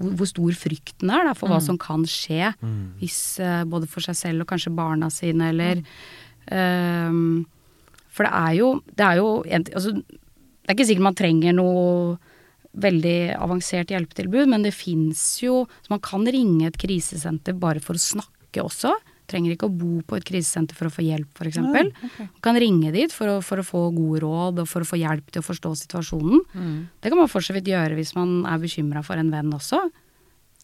hvor, 0.00 0.26
stor 0.28 0.56
frykten 0.56 1.12
er 1.12 1.26
da, 1.28 1.34
for 1.36 1.52
hva 1.52 1.60
som 1.62 1.78
kan 1.80 2.04
skje 2.08 2.52
hvis 3.00 3.38
eh, 3.42 3.62
både 3.68 3.88
for 3.90 4.04
seg 4.04 4.16
selv 4.18 4.44
og 4.44 4.52
kanskje 4.52 4.74
barna 4.74 5.10
sine, 5.12 5.50
eller 5.52 5.82
um, 6.50 7.44
For 8.12 8.26
det 8.26 8.32
er 8.32 8.52
jo, 8.58 8.68
det 8.96 9.06
er 9.06 9.20
jo 9.20 9.28
altså, 9.44 9.92
Det 9.92 10.68
er 10.68 10.76
ikke 10.76 10.88
sikkert 10.88 11.08
man 11.10 11.18
trenger 11.18 11.56
noe 11.56 12.18
veldig 12.72 13.36
avansert 13.36 13.92
hjelpetilbud, 13.92 14.48
men 14.48 14.64
det 14.64 14.72
fins 14.72 15.42
jo 15.42 15.66
Så 15.84 15.92
man 15.92 16.00
kan 16.00 16.24
ringe 16.24 16.70
et 16.70 16.78
krisesenter 16.80 17.52
bare 17.52 17.80
for 17.84 17.98
å 17.98 18.00
snakke 18.00 18.64
også. 18.64 18.94
Trenger 19.32 19.54
ikke 19.56 19.68
å 19.70 19.72
bo 19.72 20.02
på 20.04 20.18
et 20.18 20.26
krisesenter 20.28 20.76
for 20.76 20.90
å 20.90 20.92
få 20.92 21.04
hjelp, 21.06 21.30
f.eks. 21.40 21.56
Nei, 21.64 21.86
Man 22.20 22.28
kan 22.44 22.58
ringe 22.60 22.92
dit 22.92 23.12
for 23.16 23.32
å, 23.32 23.36
for 23.44 23.62
å 23.62 23.64
få 23.64 23.86
gode 23.96 24.20
råd 24.26 24.60
og 24.60 24.68
for 24.68 24.84
å 24.84 24.88
få 24.92 24.98
hjelp 25.00 25.30
til 25.32 25.40
å 25.40 25.46
forstå 25.46 25.72
situasjonen. 25.86 26.42
Det 27.00 27.08
kan 27.12 27.18
man 27.22 27.30
for 27.32 27.40
så 27.44 27.56
vidt 27.56 27.70
gjøre 27.72 27.96
hvis 27.96 28.12
man 28.18 28.42
er 28.50 28.60
bekymra 28.60 29.00
for 29.06 29.16
en 29.16 29.32
venn 29.32 29.54
også. 29.56 29.80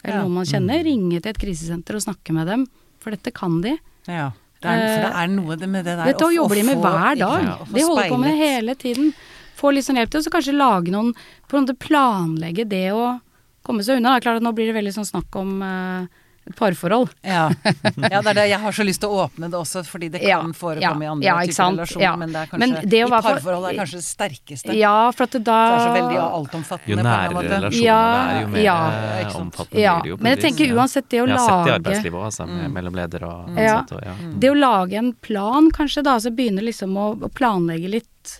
Eller 0.04 0.18
Ja. 0.18 0.22
noen 0.22 0.36
man 0.36 0.44
kjenner. 0.46 0.84
Ringe 0.84 1.22
til 1.22 1.30
et 1.32 1.40
krisesenter 1.40 1.96
og 1.98 2.04
snakke 2.04 2.34
med 2.36 2.46
dem. 2.46 2.66
For 3.00 3.10
dette 3.14 3.32
kan 3.34 3.60
de. 3.64 3.78
Ja. 4.06 4.28
Det 4.60 4.66
er, 4.68 4.84
for 4.90 5.02
det 5.06 5.14
er 5.22 5.28
noe 5.30 5.56
med 5.70 5.84
det 5.86 5.92
der 5.96 6.00
Eh, 6.02 6.12
Dette 6.12 6.26
å 6.26 6.34
jobber 6.34 6.54
de 6.58 6.62
med 6.66 6.78
hver 6.82 7.18
dag. 7.18 7.42
Ja, 7.46 7.56
De 7.72 7.82
holder 7.86 8.08
på 8.10 8.18
med 8.18 8.30
det 8.32 8.38
hele 8.42 8.74
tiden. 8.74 9.12
Få 9.58 9.70
litt 9.74 9.86
sånn 9.86 9.96
hjelp 9.98 10.10
til, 10.10 10.18
og 10.20 10.26
så 10.26 10.32
kanskje 10.34 10.54
lage 10.58 10.90
noen 10.94 11.12
på 11.48 11.56
en 11.58 11.64
måte 11.64 11.78
Planlegge 11.78 12.66
det 12.68 12.90
å 12.92 13.20
komme 13.66 13.82
seg 13.86 13.98
unna. 13.98 14.16
Det 14.18 14.22
er 14.22 14.26
klart 14.26 14.40
at 14.42 14.46
Nå 14.46 14.52
blir 14.54 14.66
det 14.70 14.74
veldig 14.78 14.94
sånn 14.98 15.06
snakk 15.06 15.38
om 15.38 15.62
et 15.62 16.10
parforhold. 16.56 17.10
Ja. 17.20 17.48
ja, 18.12 18.20
det 18.22 18.30
er 18.32 18.34
det. 18.38 18.44
Jeg 18.50 18.60
har 18.62 18.76
så 18.76 18.86
lyst 18.86 19.02
til 19.02 19.12
å 19.12 19.24
åpne 19.24 19.50
det 19.52 19.58
også, 19.58 19.82
fordi 19.86 20.08
det 20.14 20.22
Ja, 20.24 20.40
kan 20.40 20.54
forekomme 20.56 21.04
ja, 21.04 21.10
i 21.10 21.12
andre 21.12 21.26
ja, 21.26 21.34
typer 21.42 21.70
relasjoner. 21.74 22.04
ja. 22.04 22.12
Men 22.16 22.32
det 22.34 22.40
er 22.40 22.50
kanskje 22.52 22.62
Men 22.64 22.90
det 22.94 23.02
å 23.04 23.08
i 23.08 23.12
parforhold 23.14 23.68
er 23.70 23.78
kanskje 23.82 24.00
det 24.00 24.06
sterkeste. 24.08 24.76
Ja, 24.78 24.94
for 25.12 25.28
at 25.28 25.36
det 25.36 25.42
da 25.48 25.58
Det 25.58 25.76
er 25.76 25.84
så 25.84 25.94
veldig 25.98 26.20
altomfattende. 26.24 26.92
Jo 26.92 26.98
på 26.98 27.06
nærere 27.08 27.44
relasjoner 27.54 27.84
Ja, 27.84 28.00
det 28.08 28.34
er, 28.34 28.40
jo 28.40 28.48
mer 28.54 28.64
ja. 28.64 28.78
eh, 28.88 29.36
omfattende 29.42 29.82
Ja, 29.84 29.94
blir 29.98 30.08
det 30.08 30.14
jo. 30.14 30.20
men 30.22 30.34
jeg 30.34 30.42
tenker 30.46 30.74
uansett 30.78 31.08
det 31.08 31.22
å 31.22 31.26
Jeg 31.28 31.36
har 31.36 31.44
sett 31.44 31.48
det 31.48 31.54
i 31.54 31.58
lage 31.58 31.78
arbeidslivet 31.78 32.18
òg, 32.18 32.26
altså, 32.30 32.48
mellom 32.78 32.98
ledere 32.98 33.28
og 33.28 33.52
ansatte. 33.54 34.02
Ja. 34.04 34.16
Det 34.44 34.50
å 34.50 34.58
lage 34.58 34.98
en 34.98 35.12
plan, 35.28 35.70
kanskje, 35.74 36.02
da. 36.06 36.16
Altså 36.18 36.30
begynne 36.34 36.64
liksom 36.64 36.96
å, 36.96 37.10
å 37.26 37.28
planlegge 37.32 37.88
litt. 37.98 38.34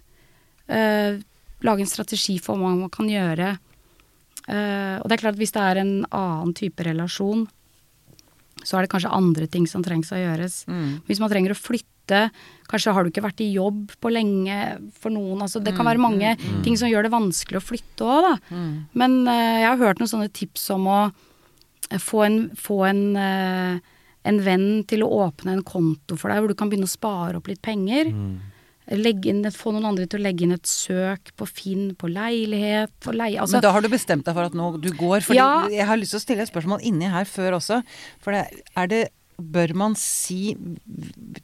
Uh, 0.68 1.18
lage 1.64 1.82
en 1.84 1.90
strategi 1.90 2.38
for 2.42 2.58
hva 2.60 2.74
man 2.76 2.90
kan 2.92 3.08
gjøre. 3.10 3.56
Uh, 4.48 4.96
og 5.02 5.08
det 5.08 5.16
er 5.16 5.22
klart 5.22 5.36
at 5.36 5.40
hvis 5.40 5.52
det 5.52 5.64
er 5.64 5.80
en 5.82 5.94
annen 6.14 6.54
type 6.56 6.84
relasjon, 6.86 7.46
så 8.68 8.76
er 8.76 8.84
det 8.84 8.92
kanskje 8.92 9.12
andre 9.16 9.48
ting 9.50 9.64
som 9.70 9.84
trengs 9.84 10.12
å 10.12 10.18
gjøres. 10.20 10.60
Hvis 11.08 11.20
man 11.22 11.32
trenger 11.32 11.54
å 11.54 11.58
flytte, 11.58 12.26
kanskje 12.68 12.92
har 12.92 13.04
du 13.04 13.10
ikke 13.10 13.24
vært 13.24 13.40
i 13.44 13.50
jobb 13.54 13.94
på 14.00 14.12
lenge 14.12 14.58
for 14.96 15.12
noen. 15.14 15.40
Altså, 15.44 15.60
det 15.64 15.74
kan 15.76 15.88
være 15.88 16.02
mange 16.02 16.34
ting 16.64 16.76
som 16.80 16.90
gjør 16.90 17.08
det 17.08 17.14
vanskelig 17.14 17.60
å 17.60 17.64
flytte 17.64 18.04
òg, 18.04 18.28
da. 18.28 18.34
Men 19.00 19.22
uh, 19.28 19.32
jeg 19.62 19.70
har 19.70 19.80
hørt 19.80 20.02
noen 20.02 20.12
sånne 20.12 20.32
tips 20.36 20.68
om 20.76 20.88
å 20.88 21.00
få 22.04 22.22
en, 22.26 22.38
få 22.60 22.82
en, 22.90 23.02
uh, 23.16 24.04
en 24.28 24.44
venn 24.44 24.68
til 24.88 25.04
å 25.04 25.10
åpne 25.24 25.56
en 25.56 25.64
konto 25.64 26.16
for 26.20 26.28
deg, 26.28 26.44
hvor 26.44 26.52
du 26.52 26.58
kan 26.58 26.68
begynne 26.68 26.88
å 26.88 26.92
spare 26.92 27.40
opp 27.40 27.48
litt 27.48 27.64
penger. 27.64 28.12
Legge 28.12 28.57
inn, 28.88 29.42
få 29.52 29.72
noen 29.74 29.84
andre 29.90 30.06
til 30.06 30.20
å 30.20 30.24
legge 30.24 30.44
inn 30.46 30.52
et 30.52 30.66
søk 30.66 31.32
på 31.36 31.46
Finn, 31.46 31.94
på 31.94 32.08
leilighet, 32.08 32.90
på 33.00 33.12
leie 33.12 33.38
altså, 33.40 33.58
Men 33.58 33.62
da 33.62 33.72
har 33.72 33.82
du 33.84 33.88
bestemt 33.88 34.24
deg 34.24 34.34
for 34.34 34.48
at 34.48 34.54
nå 34.56 34.80
du 34.80 34.90
går? 34.90 35.22
For 35.22 35.34
Ja. 35.34 35.68
jeg 35.68 35.86
har 35.86 35.96
lyst 35.96 36.12
til 36.16 36.20
å 36.20 36.24
stille 36.24 36.42
et 36.42 36.52
spørsmål 36.52 36.80
inni 36.82 37.08
her 37.08 37.24
før 37.24 37.58
også. 37.60 37.82
For 38.20 38.32
det, 38.32 38.64
er 38.76 38.86
det 38.86 39.08
Bør 39.38 39.70
man 39.72 39.94
si 39.94 40.56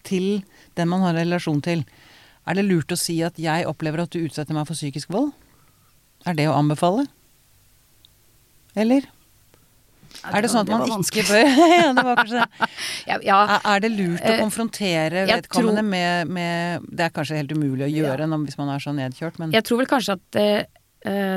til 0.03 0.43
den 0.75 0.89
man 0.89 1.05
har 1.05 1.15
en 1.15 1.29
relasjon 1.29 1.63
til 1.63 1.85
Er 2.45 2.55
det 2.59 2.65
lurt 2.67 2.91
å 2.91 2.99
si 2.99 3.23
at 3.23 3.39
'jeg 3.39 3.65
opplever 3.67 4.03
at 4.03 4.11
du 4.11 4.19
utsetter 4.19 4.53
meg 4.53 4.67
for 4.67 4.75
psykisk 4.75 5.09
vold'? 5.09 5.33
Er 6.27 6.35
det 6.35 6.49
å 6.49 6.59
anbefale? 6.59 7.07
Eller? 8.75 9.07
Er 10.25 10.43
det 10.43 10.51
sånn 10.51 10.63
at 10.63 10.69
man 10.69 11.03
ikke 11.03 11.25
bør 11.27 11.49
Ja, 11.75 11.93
det 11.93 12.05
var 12.05 12.17
kanskje 12.21 12.45
det. 12.45 12.69
ja, 13.11 13.19
ja, 13.23 13.59
Er- 13.65 13.81
det 13.81 13.91
lurt 13.93 14.21
å 14.23 14.31
Eh, 14.35 14.41
konfrontere 14.41 15.27
vedkommende 15.27 15.83
tror- 15.83 15.91
med, 15.91 16.29
med 16.29 16.87
Det 16.89 17.01
er 17.09 17.11
kanskje 17.11 17.37
helt 17.41 17.53
umulig 17.53 17.85
å 17.89 17.93
gjøre 17.93 18.29
når, 18.31 18.45
hvis 18.47 18.59
man 18.59 18.69
er 18.75 18.79
så 18.79 18.95
nedkjørt, 18.95 19.39
men 19.39 19.53
Jeg 19.53 19.65
tror 19.65 19.79
vel 19.83 19.87
kanskje 19.91 20.17
at 20.21 20.41
eh, 20.41 20.65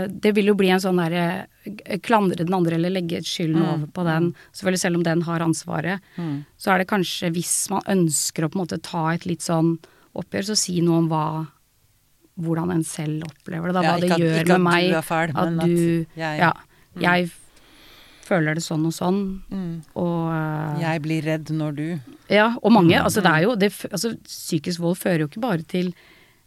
det 0.07 0.31
vil 0.37 0.45
jo 0.47 0.53
bli 0.55 0.69
en 0.71 0.79
sånn 0.79 0.95
derre 0.95 1.47
Klandre 2.05 2.37
den 2.45 2.53
andre 2.55 2.75
eller 2.77 2.89
legge 2.95 3.19
skylden 3.27 3.59
Mm. 3.59 3.67
over 3.73 3.87
på 3.91 4.03
den. 4.07 4.29
Selvfølgelig 4.55 4.79
selv 4.79 4.95
om 4.95 5.03
den 5.03 5.21
har 5.27 5.39
ansvaret. 5.43 5.99
Så 6.57 6.71
er 6.71 6.77
det 6.79 6.87
kanskje 6.87 7.33
hvis 7.35 7.69
man 7.69 7.81
ønsker 7.91 8.45
å 8.45 8.49
på 8.49 8.55
en 8.55 8.63
måte 8.63 8.79
ta 8.81 9.09
et 9.11 9.25
litt 9.27 9.41
sånn 9.43 9.73
oppgjør, 10.15 10.45
så 10.47 10.55
si 10.55 10.79
noe 10.81 10.97
om 11.03 11.09
hva 11.11 11.25
hvordan 12.39 12.71
en 12.71 12.83
selv 12.85 13.23
opplever 13.27 13.67
det, 13.67 13.73
da. 13.73 13.81
Hva 13.81 13.99
det 13.99 14.07
ikke 14.07 14.13
at- 14.13 14.19
gjør 14.21 14.31
ikke 14.31 14.39
at 14.39 14.87
du 14.87 14.95
er 14.95 15.07
fæl, 15.09 15.33
men 15.33 15.59
at 15.59 15.65
du 15.65 16.05
jeg- 16.15 16.39
Ja. 16.39 16.53
Jeg 17.01 17.31
føler 18.27 18.57
det 18.59 18.63
sånn 18.65 18.85
og 18.89 18.93
sånn, 18.95 19.21
Mm. 19.49 19.81
og 19.95 20.29
eh, 20.35 20.81
jeg 20.83 21.01
blir 21.05 21.25
redd 21.25 21.49
når 21.55 21.75
du 21.79 21.87
ja, 22.29 22.49
og 22.61 22.71
mange. 22.75 22.97
Altså 22.99 23.23
det 23.23 23.31
er 23.31 23.43
jo 23.47 23.55
det, 23.55 23.71
altså, 23.91 24.13
Psykisk 24.27 24.81
vold 24.83 24.97
fører 24.99 25.23
jo 25.23 25.27
ikke 25.31 25.43
bare 25.47 25.63
til 25.63 25.93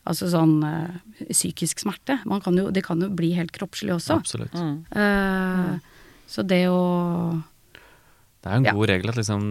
altså 0.06 0.28
sånn 0.32 0.62
uh, 0.64 0.94
psykisk 1.28 1.82
smerte. 1.84 2.18
Man 2.26 2.40
kan 2.40 2.56
jo, 2.56 2.70
det 2.72 2.82
kan 2.86 3.00
jo 3.00 3.08
bli 3.12 3.32
helt 3.36 3.52
kroppslig 3.52 3.92
også. 3.94 4.16
Absolutt. 4.16 4.52
Mm. 4.56 4.78
Eh, 4.96 5.78
Så 6.30 6.44
det 6.46 6.62
å 6.70 7.42
Det 8.40 8.48
er 8.48 8.54
jo 8.54 8.56
en 8.56 8.64
Ja. 8.64 8.72
god 8.72 8.88
regel 8.88 9.08
at 9.10 9.16
liksom 9.16 9.42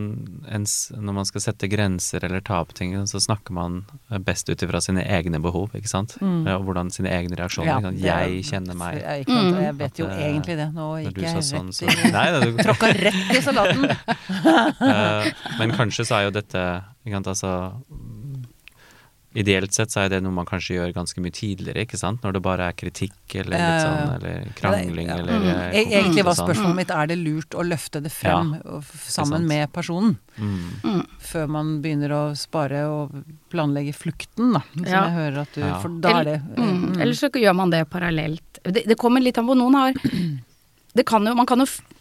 ens, 0.50 0.92
når 0.98 1.14
man 1.14 1.26
skal 1.26 1.42
sette 1.42 1.68
grenser 1.70 2.24
eller 2.26 2.42
ta 2.42 2.56
opp 2.62 2.74
ting, 2.74 2.96
så 3.06 3.20
snakker 3.22 3.52
man 3.54 3.86
best 4.26 4.50
ut 4.50 4.58
ifra 4.66 4.82
sine 4.82 5.04
egne 5.06 5.38
behov, 5.40 5.70
ikke 5.78 5.88
sant? 5.88 6.16
Mm. 6.20 6.48
Og 6.56 6.66
hvordan 6.66 6.90
sine 6.92 7.06
egne 7.14 7.38
reaksjoner. 7.38 7.68
Ja, 7.70 7.78
ikke 7.78 7.86
sant? 7.86 8.02
det 8.02 8.10
er- 8.10 8.30
Jeg 8.34 8.44
kjenner 8.50 8.76
meg 8.76 8.96
Jeg, 9.04 9.26
ikke 9.28 9.36
sant, 9.38 9.56
Mm. 9.56 9.62
jeg 9.62 9.76
vet 9.78 9.98
jo 10.00 10.06
At, 10.08 10.12
eh, 10.18 10.26
egentlig 10.34 10.56
det. 10.58 10.74
Nå 10.74 10.88
gikk 11.06 11.18
jeg 11.22 11.30
sa 11.30 11.38
rett 11.38 11.46
sånn, 11.46 11.70
så 11.70 11.86
Nei, 12.18 12.32
det, 12.32 12.42
du, 12.58 12.64
Tråkka 12.64 12.88
rett 12.98 13.30
i 13.30 13.42
salaten. 13.46 13.86
uh, 14.82 15.32
men 15.60 15.72
kanskje 15.78 16.06
så 16.10 16.16
er 16.18 16.24
jo 16.26 16.32
dette 16.32 16.84
ikke 17.06 17.14
sant, 17.14 17.28
altså, 17.28 17.54
Ideelt 19.38 19.76
sett 19.76 19.92
så 19.94 20.02
er 20.02 20.10
det 20.10 20.24
noe 20.26 20.34
man 20.34 20.48
kanskje 20.50 20.80
gjør 20.80 20.94
ganske 20.96 21.22
mye 21.22 21.34
tidligere, 21.36 21.84
ikke 21.86 22.00
sant? 22.02 22.24
Når 22.26 22.34
det 22.34 22.42
bare 22.48 22.70
er 22.72 22.78
kritikk 22.78 23.36
eller 23.36 23.52
litt 23.54 23.62
ja, 23.62 23.84
sånn, 23.84 24.14
eller 24.16 24.48
krangling 24.58 25.12
Ja. 25.12 25.18
eller 25.22 25.44
mm. 25.44 25.76
Egentlig 25.84 26.24
var 26.26 26.38
sånn. 26.40 26.50
spørsmålet 26.50 26.80
mitt 26.80 26.94
er 26.96 27.12
det 27.12 27.18
lurt 27.20 27.54
å 27.54 27.66
løfte 27.68 28.02
det 28.02 28.10
frem 28.10 28.56
ja, 28.58 28.80
sammen 29.06 29.46
med 29.46 29.70
personen. 29.76 30.16
Mm. 30.42 31.04
Før 31.30 31.46
man 31.60 31.70
begynner 31.84 32.16
å 32.16 32.24
spare 32.40 32.82
og 32.90 33.14
planlegge 33.54 33.94
flukten, 33.94 34.56
da. 34.58 34.64
Som 34.74 34.90
Ja. 34.90 35.04
jeg 35.06 35.18
hører 35.20 35.40
at 35.44 35.54
du 35.54 35.62
For 35.84 36.02
da 36.02 36.16
er 36.20 36.24
det 36.32 36.38
mm, 36.58 36.66
mm. 36.66 37.00
Eller 37.02 37.14
så 37.14 37.30
gjør 37.30 37.56
man 37.62 37.70
det 37.70 37.84
parallelt. 37.94 38.62
Det, 38.64 38.88
det 38.90 38.98
kommer 38.98 39.22
litt 39.22 39.38
an 39.38 39.46
på. 39.46 39.54
Noen 39.62 39.78
har 39.78 39.94
Det 40.98 41.06
kan 41.06 41.22
jo 41.26 41.36
Man 41.38 41.46
kan 41.46 41.62
jo 41.62 41.70
eh, 41.70 41.99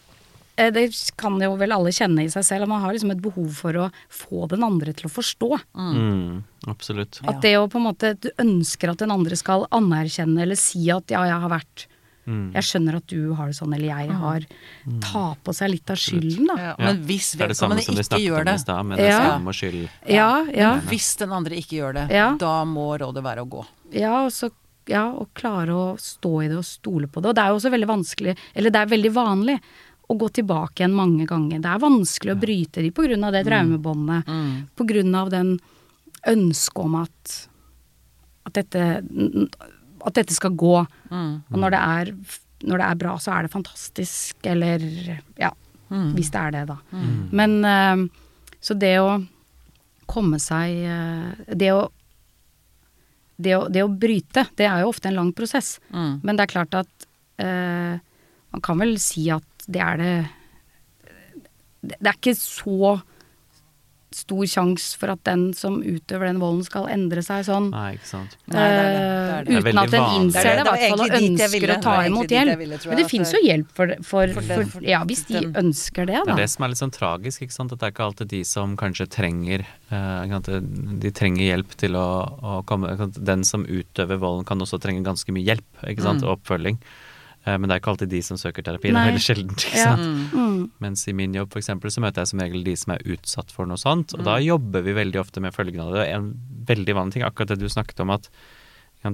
det 0.75 0.83
kan 1.19 1.37
jo 1.41 1.53
vel 1.59 1.71
alle 1.75 1.91
kjenne 1.95 2.25
i 2.25 2.31
seg 2.33 2.43
selv, 2.47 2.65
at 2.67 2.71
man 2.73 2.81
har 2.83 2.95
liksom 2.95 3.11
et 3.15 3.21
behov 3.23 3.49
for 3.55 3.77
å 3.85 3.85
få 4.11 4.47
den 4.51 4.65
andre 4.67 4.91
til 4.97 5.07
å 5.07 5.13
forstå. 5.13 5.49
Mm, 5.77 6.43
absolutt. 6.67 7.21
At 7.23 7.39
det 7.45 7.53
å 7.59 7.67
på 7.71 7.79
en 7.79 7.87
måte 7.87 8.13
Du 8.19 8.29
ønsker 8.43 8.91
at 8.91 8.99
den 9.03 9.13
andre 9.15 9.37
skal 9.39 9.63
anerkjenne 9.71 10.41
eller 10.43 10.59
si 10.59 10.89
at 10.91 11.07
ja, 11.15 11.23
jeg 11.29 11.39
har 11.45 11.49
vært 11.59 11.87
Mm. 12.29 12.51
Jeg 12.53 12.61
skjønner 12.67 12.95
at 12.99 13.07
du 13.09 13.31
har 13.33 13.47
det 13.49 13.55
sånn, 13.57 13.71
eller 13.73 13.87
jeg 13.89 14.11
har 14.19 14.43
Ta 15.01 15.21
på 15.41 15.53
seg 15.55 15.71
litt 15.73 15.89
av 15.89 15.97
skylden, 15.97 16.45
da. 16.51 16.57
ja. 16.61 16.73
Men 16.77 16.99
hvis 17.07 17.31
Det 17.33 17.41
er 17.41 17.47
det 17.53 17.57
samme 17.57 17.79
vedkommende 17.79 17.85
som 17.87 17.95
vi 17.95 18.03
ikke 18.03 18.09
snakket 18.09 18.27
gjør 18.27 18.39
om 18.39 18.45
det 18.45 18.53
i 18.53 18.61
stad, 18.61 18.85
med 18.85 18.97
det 18.99 19.07
Ja. 19.07 19.19
samme 19.31 19.47
og 19.49 19.57
skyld. 19.57 19.89
Ja, 20.05 20.45
ja. 20.53 20.71
Hvis 20.91 21.09
den 21.17 21.31
andre 21.33 21.55
ikke 21.57 21.79
gjør 21.79 21.93
det, 21.97 22.05
Ja. 22.13 22.27
da 22.37 22.53
må 22.65 22.85
rådet 22.99 23.23
være 23.23 23.41
å 23.45 23.49
gå. 23.49 23.65
Ja, 23.93 24.25
og 24.25 24.31
så 24.31 24.51
ja, 24.85 25.07
å 25.11 25.25
klare 25.33 25.69
å 25.73 25.97
stå 25.97 26.45
i 26.45 26.47
det 26.49 26.57
og 26.57 26.65
stole 26.65 27.07
på 27.07 27.21
det. 27.21 27.29
Og 27.29 27.35
det 27.35 27.43
er 27.43 27.49
jo 27.49 27.57
også 27.57 27.71
veldig 27.73 27.87
vanskelig, 27.87 28.37
eller 28.55 28.69
det 28.69 28.79
er 28.81 28.95
veldig 28.97 29.13
vanlig, 29.13 29.59
å 30.09 30.15
gå 30.17 30.29
tilbake 30.33 30.81
igjen 30.81 30.95
mange 30.97 31.25
ganger. 31.29 31.59
Det 31.61 31.69
er 31.69 31.81
vanskelig 31.83 32.33
å 32.33 32.39
bryte 32.41 32.81
de 32.81 32.89
av 33.23 33.31
det 33.35 33.43
traumebåndet. 33.45 34.29
På 34.75 34.87
grunn 34.89 35.15
av 35.15 35.29
den 35.29 35.59
ønsket 36.27 36.81
om 36.83 36.95
at, 37.03 37.35
at 38.49 38.53
dette 38.57 38.85
at 40.05 40.15
dette 40.15 40.33
skal 40.33 40.53
gå. 40.55 40.75
Og 41.51 41.57
når 41.59 41.73
det, 41.75 41.79
er, 41.79 42.11
når 42.63 42.77
det 42.81 42.85
er 42.87 42.99
bra, 43.01 43.17
så 43.19 43.31
er 43.35 43.43
det 43.43 43.51
fantastisk, 43.53 44.37
eller 44.47 44.79
ja. 45.37 45.51
Hvis 46.15 46.29
det 46.31 46.39
er 46.39 46.51
det, 46.53 46.65
da. 46.69 46.77
Men 47.33 47.55
eh, 47.65 48.03
så 48.61 48.75
det 48.77 48.93
å 49.01 49.15
komme 50.09 50.37
seg 50.41 50.75
eh, 50.85 51.55
Det 51.55 51.71
å 51.73 51.89
det 53.39 53.55
å, 53.55 53.67
det 53.71 53.81
å 53.85 53.87
bryte, 53.87 54.43
det 54.59 54.65
er 54.67 54.81
jo 54.83 54.89
ofte 54.91 55.07
en 55.07 55.15
lang 55.15 55.29
prosess. 55.33 55.79
Men 56.23 56.35
det 56.35 56.43
er 56.43 56.51
klart 56.51 56.73
at 56.75 57.05
eh, 57.39 57.95
man 58.51 58.61
kan 58.61 58.77
vel 58.81 58.97
si 58.99 59.29
at 59.31 59.45
det 59.69 59.81
er 59.85 60.01
det 60.01 60.13
Det 61.81 62.07
er 62.09 62.17
ikke 62.17 62.35
så 62.35 62.97
stor 64.09 64.45
sjanse 64.49 64.97
for 64.97 65.11
at 65.13 65.21
den 65.27 65.49
som 65.53 65.79
utøver 65.85 66.29
den 66.29 66.39
volden 66.41 66.63
skal 66.65 66.87
endre 66.89 67.21
seg 67.25 67.43
sånn. 67.45 67.69
Nei, 67.73 67.91
ikke 67.97 68.07
sant. 68.09 68.31
Nei, 68.49 68.63
det 68.65 68.79
er 68.79 68.87
det. 68.89 68.95
Det 68.95 69.19
er 69.29 69.59
er 69.59 69.67
Uten 69.69 69.81
at 69.81 69.93
den 69.93 70.07
innser 70.17 70.47
det, 70.47 70.53
i 70.53 70.65
hvert 70.65 70.83
fall, 70.83 71.03
og 71.03 71.13
ønsker 71.19 71.51
ville. 71.53 71.75
å 71.75 71.83
ta 71.83 71.95
imot 72.07 72.33
hjelp. 72.33 72.57
ville, 72.57 72.79
Men 72.89 72.97
det 72.97 73.05
fins 73.11 73.33
jo 73.35 73.41
hjelp 73.45 73.73
for, 73.77 73.93
for, 74.01 74.33
For 74.33 74.41
for, 74.41 74.63
det- 74.79 74.89
Ja, 74.89 75.03
hvis 75.05 75.25
de 75.27 75.43
ønsker 75.61 76.09
det, 76.09 76.23
Det 76.25 76.33
er 76.33 76.41
det 76.41 76.49
som 76.49 76.65
er 76.65 76.73
litt 76.73 76.81
sånn 76.81 76.95
tragisk, 76.95 77.41
ikke 77.45 77.53
sant? 77.53 77.71
at 77.71 77.79
det 77.79 77.85
er 77.87 77.91
ikke 77.93 78.07
alltid 78.09 78.27
de 78.33 78.43
som 78.43 78.75
kanskje 78.75 79.07
trenger 79.07 79.65
uh. 79.91 80.25
De 80.99 81.11
trenger 81.11 81.45
hjelp 81.45 81.75
til 81.77 81.93
å, 81.93 82.09
å 82.41 82.65
komme? 82.65 82.95
Den 83.13 83.43
som 83.43 83.65
utøver 83.65 84.17
volden 84.17 84.45
kan 84.45 84.59
også 84.59 84.81
trenge 84.81 85.05
ganske 85.05 85.29
mye 85.31 85.45
hjelp 85.45 85.85
ikke 85.85 86.01
sant? 86.01 86.23
og 86.23 86.39
oppfølging. 86.39 86.81
Eh, 87.45 87.57
men 87.57 87.69
det 87.69 87.75
er 87.75 87.79
ikke 87.81 87.91
alltid 87.93 88.09
de 88.09 88.21
som 88.21 88.37
søker 88.37 88.61
terapi. 88.63 88.89
Det 88.91 88.99
er 88.99 89.11
veldig 89.11 89.23
sjeldent. 89.23 89.65
ikke 89.65 89.75
Ja. 89.77 89.95
sant? 89.95 90.33
Mm. 90.33 90.71
Mens 90.79 91.07
i 91.07 91.13
min 91.13 91.33
jobb 91.33 91.51
for 91.53 91.59
eksempel, 91.59 91.89
så 91.89 92.01
møter 92.03 92.21
jeg 92.21 92.27
som 92.27 92.39
regel 92.39 92.63
de 92.63 92.75
som 92.75 92.93
er 92.93 92.99
utsatt 93.05 93.51
for 93.51 93.65
noe 93.65 93.77
sånt. 93.77 94.13
Og 94.13 94.19
Mm. 94.19 94.25
da 94.25 94.37
jobber 94.39 94.81
vi 94.83 94.93
veldig 94.93 95.19
ofte 95.21 95.39
med 95.41 95.53
følgene 95.53 95.87
av 95.87 95.93
det. 95.93 96.07
En 96.13 96.33
veldig 96.65 96.93
vanlig 96.95 97.13
ting, 97.13 97.23
akkurat 97.23 97.47
det 97.47 97.59
du 97.59 97.67
snakket 97.69 97.99
om, 98.01 98.09
at 98.11 98.29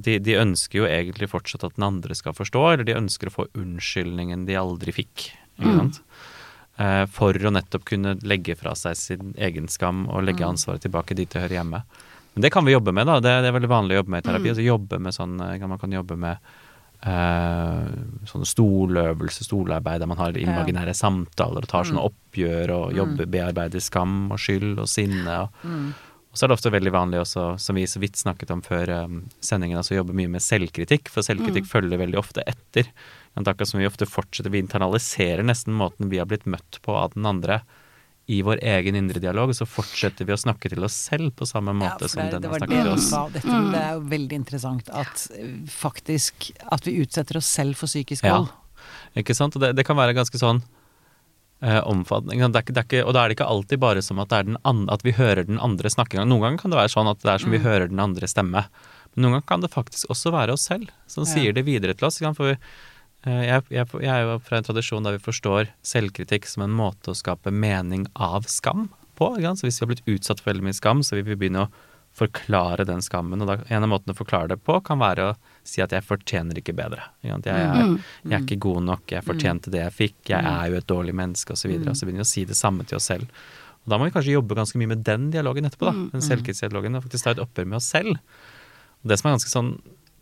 de, 0.02 0.18
de 0.18 0.34
ønsker 0.34 0.74
jo 0.82 0.86
egentlig 0.90 1.30
fortsatt 1.30 1.64
at 1.64 1.76
den 1.76 1.84
andre 1.86 2.16
skal 2.16 2.34
forstå, 2.34 2.74
eller 2.74 2.84
de 2.84 2.94
ønsker 2.98 3.28
å 3.30 3.36
få 3.36 3.48
unnskyldningen 3.54 4.46
de 4.48 4.54
aldri 4.58 4.92
fikk. 4.92 5.32
Ikke 5.60 5.70
Mm. 5.72 5.78
sant? 5.78 6.00
Mm. 6.78 7.08
for 7.08 7.32
å 7.32 7.52
nettopp 7.54 7.86
kunne 7.86 8.20
legge 8.22 8.58
fra 8.58 8.72
seg 8.76 8.98
sin 8.98 9.34
egen 9.38 9.70
skam 9.70 10.10
og 10.10 10.26
legge 10.26 10.44
ansvaret 10.44 10.82
tilbake 10.82 11.16
dit 11.16 11.30
det 11.30 11.40
hører 11.42 11.64
hjemme. 11.64 11.84
Men 12.36 12.42
det 12.42 12.52
kan 12.52 12.66
vi 12.66 12.74
jobbe 12.74 12.92
med, 12.94 13.06
da. 13.08 13.22
Det, 13.22 13.32
det 13.44 13.48
er 13.48 13.58
veldig 13.58 13.70
vanlig 13.72 13.96
å 13.96 14.04
jobbe 14.04 14.10
med 14.10 14.26
i 14.26 14.28
terapi. 14.30 14.50
Altså 14.52 14.66
jobbe 14.66 15.00
med 15.00 15.14
sånn, 15.14 15.40
eh, 15.40 15.68
Man 15.68 15.78
kan 15.80 15.90
jobbe 15.92 16.18
med 16.18 16.38
sånne 17.06 18.48
stoløvelser, 18.50 19.46
stolarbeid, 19.46 20.02
der 20.02 20.10
man 20.10 20.18
har 20.18 20.38
imaginære 20.42 20.96
samtaler 20.98 21.66
og 21.66 21.70
tar 21.70 21.86
sånne 21.86 22.02
oppgjør 22.08 22.74
og 22.74 22.98
jobber, 22.98 23.30
bearbeider 23.30 23.84
skam 23.84 24.32
og 24.34 24.42
skyld 24.42 24.82
og 24.82 24.90
sinne. 24.90 25.38
Og, 25.46 25.70
og 26.34 26.40
så 26.40 26.46
er 26.46 26.52
det 26.52 26.58
ofte 26.58 26.74
veldig 26.74 26.96
vanlig 26.96 27.22
også, 27.22 27.46
som 27.62 27.78
vi 27.78 27.86
så 27.88 28.02
vidt 28.02 28.18
snakket 28.18 28.56
om 28.56 28.64
før 28.66 28.90
um, 29.06 29.22
sendingen, 29.38 29.78
altså 29.80 30.00
jobbe 30.00 30.18
mye 30.18 30.34
med 30.34 30.44
selvkritikk, 30.44 31.12
for 31.14 31.26
selvkritikk 31.26 31.70
følger 31.70 32.02
veldig 32.02 32.20
ofte 32.20 32.44
etter. 32.50 32.90
Men 33.38 33.48
Akkurat 33.48 33.70
som 33.70 33.84
vi 33.84 33.88
ofte 33.88 34.10
fortsetter, 34.10 34.50
vi 34.52 34.64
internaliserer 34.66 35.46
nesten 35.46 35.78
måten 35.78 36.10
vi 36.10 36.20
har 36.20 36.28
blitt 36.32 36.50
møtt 36.50 36.82
på 36.82 36.98
av 36.98 37.14
den 37.14 37.30
andre 37.30 37.62
i 38.28 38.40
vår 38.42 38.58
egen 38.66 38.96
indre 38.98 39.20
dialog, 39.22 39.52
og 39.52 39.56
så 39.58 39.68
fortsetter 39.70 40.26
vi 40.26 40.34
å 40.34 40.38
snakke 40.42 40.70
til 40.72 40.82
oss 40.84 40.96
selv 41.12 41.36
på 41.38 41.46
samme 41.46 41.76
måte 41.78 42.08
Ja, 42.08 42.10
som 42.10 42.24
den 42.32 42.44
har 42.50 42.58
snakket 42.58 42.80
til 42.82 42.90
oss. 42.96 43.10
Dette, 43.36 43.58
Det 43.72 43.82
er 43.82 43.92
jo 43.94 44.06
veldig 44.16 44.40
interessant 44.40 44.90
at 44.90 45.28
faktisk 45.70 46.48
At 46.72 46.88
vi 46.88 46.96
utsetter 47.04 47.38
oss 47.38 47.46
selv 47.46 47.78
for 47.78 47.86
psykisk 47.92 48.26
Ja. 48.26 48.40
Ikke 49.18 49.36
sant? 49.38 49.56
Og 49.56 49.62
det, 49.62 49.76
det 49.78 49.86
kan 49.88 49.98
være 49.98 50.14
ganske 50.18 50.38
sånn 50.42 50.64
eh, 51.62 51.80
omfattende. 51.88 52.36
Det 52.52 52.60
er 52.60 52.66
ikke, 52.66 52.74
det 52.76 52.82
er 52.82 52.88
ikke, 52.90 53.04
og 53.08 53.14
da 53.16 53.24
er 53.24 53.30
det 53.32 53.38
ikke 53.38 53.48
alltid 53.50 53.80
bare 53.82 54.02
som 54.06 54.20
at, 54.22 54.30
det 54.34 54.38
er 54.42 54.50
den 54.50 54.58
an, 54.68 54.82
at 54.94 55.06
vi 55.06 55.14
hører 55.16 55.46
den 55.48 55.62
andre 55.64 55.90
snakke. 55.94 56.20
Noen 56.26 56.44
ganger 56.44 56.62
kan 56.62 56.74
det 56.74 56.82
være 56.82 56.94
sånn 56.94 57.10
at 57.12 57.22
det 57.24 57.32
er 57.32 57.46
som 57.46 57.54
vi 57.56 57.62
hører 57.64 57.88
den 57.94 58.02
andre 58.04 58.28
stemme. 58.30 58.66
Men 59.16 59.24
noen 59.24 59.38
ganger 59.38 59.48
kan 59.54 59.64
det 59.64 59.72
faktisk 59.74 60.12
også 60.14 60.34
være 60.36 60.58
oss 60.58 60.68
selv 60.68 60.90
som 61.08 61.24
Ja. 61.26 61.32
sier 61.34 61.54
det 61.56 61.66
videre 61.66 61.94
til 61.96 62.10
oss. 62.10 62.20
For 62.20 62.52
vi, 62.52 62.58
jeg, 63.26 63.66
jeg, 63.74 63.88
jeg 64.06 64.12
er 64.12 64.28
jo 64.28 64.38
fra 64.46 64.60
en 64.60 64.68
tradisjon 64.68 65.06
der 65.06 65.18
vi 65.18 65.24
forstår 65.26 65.72
selvkritikk 65.86 66.46
som 66.50 66.66
en 66.66 66.76
måte 66.76 67.12
å 67.12 67.18
skape 67.18 67.54
mening 67.54 68.06
av 68.14 68.46
skam 68.52 68.88
på. 69.18 69.32
Så 69.42 69.66
hvis 69.66 69.80
vi 69.80 69.86
har 69.86 69.92
blitt 69.94 70.08
utsatt 70.18 70.44
for 70.44 70.52
veldig 70.52 70.68
mye 70.68 70.78
skam, 70.78 71.02
så 71.06 71.18
vil 71.18 71.26
vi 71.28 71.38
begynne 71.40 71.66
å 71.66 71.72
forklare 72.16 72.86
den 72.88 73.02
skammen. 73.04 73.42
Og 73.44 73.50
da, 73.50 73.58
en 73.68 73.84
av 73.84 73.92
måtene 73.92 74.16
å 74.16 74.18
forklare 74.18 74.54
det 74.54 74.60
på 74.64 74.78
kan 74.86 75.02
være 75.02 75.28
å 75.32 75.36
si 75.68 75.84
at 75.84 75.92
jeg 75.96 76.06
fortjener 76.06 76.62
ikke 76.62 76.76
bedre. 76.78 77.10
Jeg, 77.26 77.42
er, 77.52 77.98
jeg 78.24 78.38
er 78.38 78.46
ikke 78.46 78.62
god 78.64 78.86
nok, 78.88 79.12
jeg 79.12 79.26
fortjente 79.26 79.74
det 79.74 79.84
jeg 79.84 79.96
fikk, 79.98 80.18
jeg 80.32 80.40
er 80.40 80.72
jo 80.72 80.80
et 80.80 80.88
dårlig 80.88 81.16
menneske 81.18 81.58
osv. 81.58 81.74
Og, 81.74 81.84
så 81.84 81.92
og 81.92 82.00
så 82.00 82.08
begynner 82.08 82.24
vi 82.24 82.28
å 82.30 82.34
si 82.36 82.46
det 82.48 82.60
samme 82.60 82.88
til 82.88 83.00
oss 83.00 83.10
selv. 83.12 83.28
Og 83.84 83.92
da 83.92 84.00
må 84.00 84.08
vi 84.08 84.16
kanskje 84.16 84.38
jobbe 84.38 84.58
ganske 84.58 84.80
mye 84.82 84.94
med 84.96 85.04
den 85.06 85.28
dialogen 85.34 85.68
etterpå. 85.68 85.92
da, 85.92 86.08
Den 86.16 86.24
selvkritiksdialogen, 86.26 86.98
og 86.98 87.06
faktisk 87.06 87.28
ta 87.28 87.36
et 87.36 87.44
oppgjør 87.44 87.68
med 87.74 87.82
oss 87.82 87.92
selv. 87.92 88.16
Og 89.04 89.12
det 89.12 89.20
som 89.20 89.30
er 89.30 89.36
ganske 89.38 89.52
sånn 89.52 89.76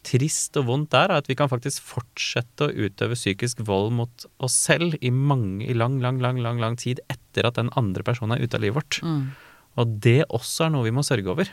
trist 0.04 0.58
og 0.60 0.68
vondt 0.68 0.92
der, 0.94 1.10
er 1.12 1.24
at 1.24 1.30
vi 1.32 1.38
kan 1.40 1.50
faktisk 1.52 1.84
fortsette 1.88 2.68
å 2.68 2.74
utøve 2.88 3.18
psykisk 3.18 3.64
vold 3.68 3.94
mot 3.98 4.26
oss 4.44 4.56
selv 4.68 4.98
i, 5.02 5.12
mange, 5.12 5.66
i 5.66 5.76
lang, 5.78 6.00
lang, 6.04 6.20
lang, 6.24 6.42
lang, 6.44 6.60
lang 6.62 6.78
tid 6.80 7.02
etter 7.12 7.48
at 7.50 7.60
den 7.60 7.72
andre 7.80 8.04
personen 8.06 8.38
er 8.38 8.44
ute 8.44 8.60
av 8.60 8.66
livet 8.66 8.82
vårt. 8.82 9.00
Og 9.80 10.00
det 10.06 10.22
også 10.30 10.68
er 10.68 10.74
noe 10.76 10.86
vi 10.86 10.94
må 10.94 11.02
sørge 11.06 11.32
over. 11.34 11.50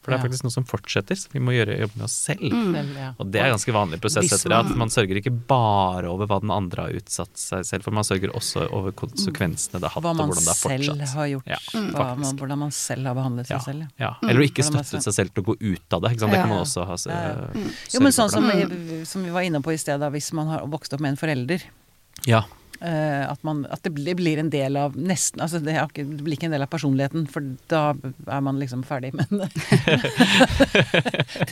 For 0.00 0.10
det 0.12 0.16
er 0.16 0.22
Ja. 0.22 0.28
faktisk 0.30 0.44
noe 0.46 0.52
som 0.54 0.64
fortsetter, 0.64 1.12
så 1.14 1.28
vi 1.30 1.40
må 1.44 1.52
gjøre 1.52 1.74
jobb 1.78 1.90
med 1.96 2.04
oss 2.06 2.12
selv. 2.24 2.40
Selv, 2.40 2.94
ja. 2.96 3.08
Og 3.20 3.26
det 3.30 3.40
er 3.42 3.50
ganske 3.52 3.72
vanlig 3.76 3.98
prosess 4.00 4.32
etter 4.32 4.48
det, 4.48 4.58
at 4.64 4.76
man 4.80 4.88
sørger 4.88 5.18
ikke 5.20 5.32
bare 5.46 6.08
over 6.08 6.26
hva 6.26 6.38
den 6.40 6.50
andre 6.50 6.86
har 6.86 6.90
utsatt 6.96 7.36
seg 7.36 7.66
selv 7.68 7.82
for, 7.84 7.90
man 7.92 8.04
sørger 8.08 8.32
også 8.32 8.64
over 8.72 8.92
konsekvensene 8.96 9.76
det 9.78 9.90
har 9.90 10.00
hatt, 10.00 10.04
og 10.08 10.16
hvordan 10.16 10.40
det 10.40 10.48
har 10.48 10.56
selv 10.56 10.88
fortsatt. 10.88 11.14
har 11.20 11.26
gjort. 11.34 11.46
Ja, 11.52 11.58
hva 11.92 12.06
man, 12.16 12.36
hvordan 12.40 12.58
man 12.58 12.70
selv 12.72 13.06
har 13.06 13.14
behandlet 13.20 13.46
seg 13.46 13.56
Ja, 13.56 13.60
selv. 13.60 13.80
ja. 14.00 14.14
ja. 14.22 14.28
Eller 14.30 14.40
ikke 14.48 14.64
støtte 14.64 14.84
støttet 14.88 15.04
seg 15.04 15.14
selv 15.20 15.34
til 15.34 15.42
å 15.44 15.46
gå 15.52 15.56
ut 15.60 15.92
av 15.92 16.00
det. 16.00 16.12
Ikke 16.16 16.20
sant? 16.24 16.32
Det 16.32 16.40
kan 16.40 16.48
man 16.48 16.64
også 16.64 16.86
ha 16.86 16.94
sørget 16.96 17.36
for. 17.36 17.74
Jo, 17.92 18.00
men 18.00 18.12
sånn 18.12 18.30
som 18.30 18.48
vi, 18.48 19.04
som 19.04 19.22
vi 19.22 19.30
var 19.36 19.42
inne 19.42 19.60
på 19.60 19.72
i 19.72 19.76
sted, 19.76 20.00
da, 20.00 20.08
hvis 20.08 20.32
man 20.32 20.48
har 20.48 20.64
vokst 20.66 20.94
opp 20.96 21.00
med 21.04 21.10
en 21.12 21.20
forelder 21.20 21.60
Ja. 22.26 22.42
Eh, 22.80 23.24
at, 23.30 23.42
man, 23.46 23.64
at 23.70 23.82
det 23.84 23.92
blir, 23.96 24.14
blir 24.18 24.38
en 24.42 24.50
del 24.52 24.76
av 24.80 24.96
nesten 24.96 25.40
altså 25.44 25.60
det, 25.62 25.74
ikke, 25.76 26.04
det 26.08 26.24
blir 26.26 26.36
ikke 26.38 26.48
en 26.50 26.54
del 26.56 26.64
av 26.64 26.70
personligheten, 26.72 27.26
for 27.30 27.44
da 27.72 27.82
er 28.26 28.40
man 28.46 28.58
liksom 28.60 28.82
ferdig. 28.88 29.12
Men 29.18 29.26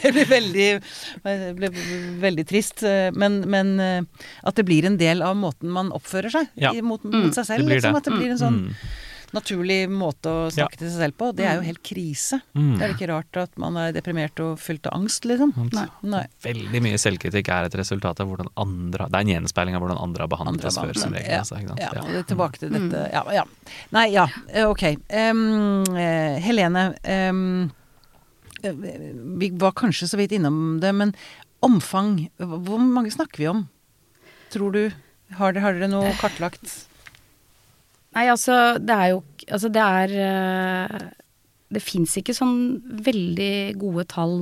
det 0.03 0.13
blir 0.15 0.29
veldig, 0.31 0.69
det 1.25 1.55
blir 1.59 1.73
veldig 2.23 2.47
trist. 2.49 2.83
Men, 3.19 3.41
men 3.51 3.75
eh, 3.83 4.03
at 4.49 4.59
det 4.59 4.67
blir 4.69 4.87
en 4.89 4.99
del 5.01 5.23
av 5.27 5.37
måten 5.39 5.71
man 5.75 5.93
oppfører 5.97 6.33
seg 6.35 6.49
Ja. 6.59 6.73
mot, 6.83 7.03
mot 7.05 7.35
seg 7.37 7.47
selv. 7.49 7.69
liksom. 7.71 7.97
At 7.99 8.09
det 8.09 8.17
blir 8.19 8.35
en 8.35 8.41
sånn 8.45 8.57
Mm. 8.59 8.73
Naturlig 9.37 9.91
måte 9.93 10.31
å 10.33 10.47
snakke 10.53 10.79
til 10.81 10.89
seg 10.89 11.03
selv 11.03 11.17
på. 11.21 11.27
Det 11.37 11.45
er 11.45 11.59
jo 11.59 11.65
helt 11.67 11.83
krise. 11.85 12.39
Mm. 12.57 12.71
Det 12.79 12.85
er 12.85 12.89
jo 12.93 12.97
ikke 12.97 13.09
rart 13.11 13.37
at 13.43 13.59
man 13.61 13.77
er 13.77 13.93
deprimert 13.93 14.41
og 14.41 14.59
fylt 14.63 14.87
av 14.89 14.97
angst, 14.97 15.27
liksom. 15.29 15.53
Nei. 15.77 15.85
Nei. 16.03 16.23
Veldig 16.47 16.81
mye 16.87 16.99
selvkritikk 17.03 17.51
er 17.53 17.69
et 17.69 17.77
resultat 17.77 18.21
av 18.25 18.31
hvordan 18.31 18.49
andre 18.57 19.09
Det 19.11 19.19
er 19.21 19.27
en 19.27 19.33
gjenspeiling 19.35 19.77
av 19.77 19.85
hvordan 19.85 20.01
andre 20.03 20.25
har 20.25 20.33
behandlet 20.33 20.65
oss 20.71 20.79
før, 20.81 20.95
som 20.97 21.13
regel. 21.13 21.31
ja. 21.31 21.43
Altså, 21.43 21.59
ikke 21.61 21.69
sant? 21.75 21.81
Ja, 21.81 21.91
Ja. 21.99 22.19
er 22.19 22.29
tilbake 22.33 22.59
til 22.63 22.71
dette 22.71 23.05
Ja, 23.13 23.25
ja. 23.33 23.45
Nei, 23.93 24.07
ja. 24.13 24.27
eh, 24.49 24.65
Ok. 24.69 24.83
Eh, 25.09 26.41
Helene. 26.49 26.87
eh, 27.05 27.33
vi 29.39 29.51
var 29.55 29.73
kanskje 29.73 30.09
så 30.09 30.17
vidt 30.19 30.33
innom 30.33 30.81
det, 30.81 30.93
men 30.93 31.15
omfang 31.63 32.29
Hvor 32.39 32.79
mange 32.81 33.11
snakker 33.13 33.39
vi 33.39 33.47
om? 33.49 33.69
Tror 34.51 34.73
du? 34.73 34.91
Har 35.37 35.53
dere, 35.53 35.61
har 35.63 35.75
dere 35.77 35.89
noe 35.93 36.13
kartlagt? 36.17 36.88
Nei, 38.19 38.27
altså, 38.33 38.79
det 38.83 38.95
er 38.95 39.15
jo 39.15 39.23
Altså, 39.49 39.71
det 39.73 39.81
er 39.81 40.15
eh, 40.27 41.09
Det 41.73 41.81
fins 41.85 42.19
ikke 42.21 42.35
sånn 42.37 42.59
veldig 43.07 43.79
gode 43.81 44.05
tall 44.11 44.37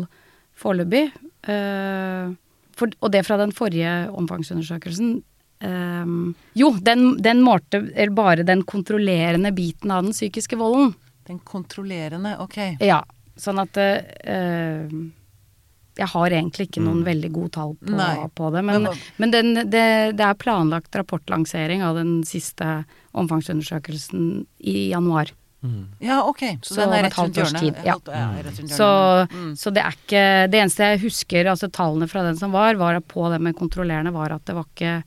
foreløpig. 0.57 1.05
Eh, 1.53 2.31
for, 2.77 2.93
og 3.05 3.12
det 3.12 3.22
fra 3.27 3.37
den 3.41 3.53
forrige 3.55 3.93
omfangsundersøkelsen. 4.16 5.11
eh, 5.61 6.14
jo, 6.57 6.70
den, 6.81 7.05
den 7.22 7.43
målte 7.45 7.83
bare 8.16 8.47
den 8.47 8.64
kontrollerende 8.64 9.53
biten 9.53 9.93
av 9.93 10.07
den 10.07 10.16
psykiske 10.16 10.59
volden. 10.59 10.95
Den 11.27 11.43
kontrollerende, 11.45 12.37
ok. 12.41 12.79
Ja, 12.81 13.03
sånn 13.37 13.61
at 13.61 13.77
eh, 13.83 14.87
Jeg 15.97 16.07
har 16.12 16.30
egentlig 16.30 16.66
ikke 16.68 16.82
noen 16.84 17.03
veldig 17.07 17.30
gode 17.32 17.51
tall 17.57 17.70
på, 17.80 18.30
på 18.36 18.51
det. 18.53 18.62
Men, 18.68 18.82
Men 18.82 18.99
men 19.16 19.30
den, 19.32 19.55
det, 19.72 19.84
det 20.18 20.20
er 20.26 20.34
planlagt 20.34 20.94
rapportlansering 20.94 21.82
av 21.82 21.94
den 21.97 22.18
siste 22.28 22.84
omfangsundersøkelsen 23.40 24.47
i 24.59 24.88
januar. 24.90 25.30
Ja, 25.99 26.20
ok. 26.28 26.42
Så, 26.62 26.74
Så 26.74 26.80
den 26.84 26.92
er 26.94 27.03
rett 27.09 27.16
rundt 27.18 27.34
hjørnet. 27.40 27.78
ja. 27.84 27.94
Så. 28.76 28.88
Mm. 29.32 29.57
så 29.59 29.72
det 29.74 29.82
er 29.82 29.97
ikke 29.97 30.22
Det 30.53 30.61
eneste 30.61 30.84
jeg 30.92 31.01
husker, 31.03 31.49
altså 31.51 31.66
tallene 31.74 32.07
fra 32.09 32.22
den 32.22 32.36
som 32.38 32.53
var, 32.55 32.76
var 32.78 33.01
på 33.01 33.26
det 33.32 33.40
med 33.42 33.57
kontrollerende, 33.59 34.12
var 34.14 34.30
at 34.36 34.44
det 34.47 34.55
var 34.55 34.68
ikke 34.68 35.03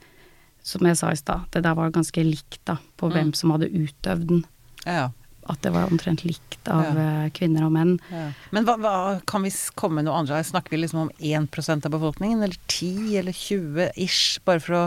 Som 0.63 0.85
jeg 0.85 0.97
sa 0.99 1.11
i 1.13 1.15
stad, 1.15 1.45
det 1.53 1.63
der 1.63 1.73
var 1.77 1.89
ganske 1.95 2.23
likt 2.25 2.59
da, 2.67 2.75
på 2.99 3.07
Mm. 3.07 3.13
hvem 3.15 3.29
som 3.33 3.51
hadde 3.55 3.69
utøvd 3.71 4.27
den. 4.27 4.41
Ja, 4.85 4.91
ja. 4.91 5.09
At 5.49 5.61
det 5.65 5.71
var 5.75 5.89
omtrent 5.91 6.23
likt 6.27 6.67
av 6.69 6.83
Ja. 6.85 7.23
eh, 7.25 7.29
kvinner 7.35 7.65
og 7.65 7.71
menn. 7.75 7.95
Ja. 8.13 8.27
Men 8.55 8.65
hva, 8.67 8.75
hva, 8.81 8.95
kan 9.25 9.41
vi 9.43 9.51
komme 9.75 10.03
noe 10.05 10.19
annet? 10.21 10.45
Snakker 10.49 10.69
vi 10.75 10.83
liksom 10.83 10.99
om 11.07 11.11
1% 11.19 11.85
av 11.85 11.91
befolkningen, 11.95 12.43
eller 12.43 12.57
10 12.67 13.17
eller 13.23 13.33
20 13.33 13.91
ish? 13.97 14.39
Bare 14.45 14.59
for 14.63 14.73
å 14.73 14.83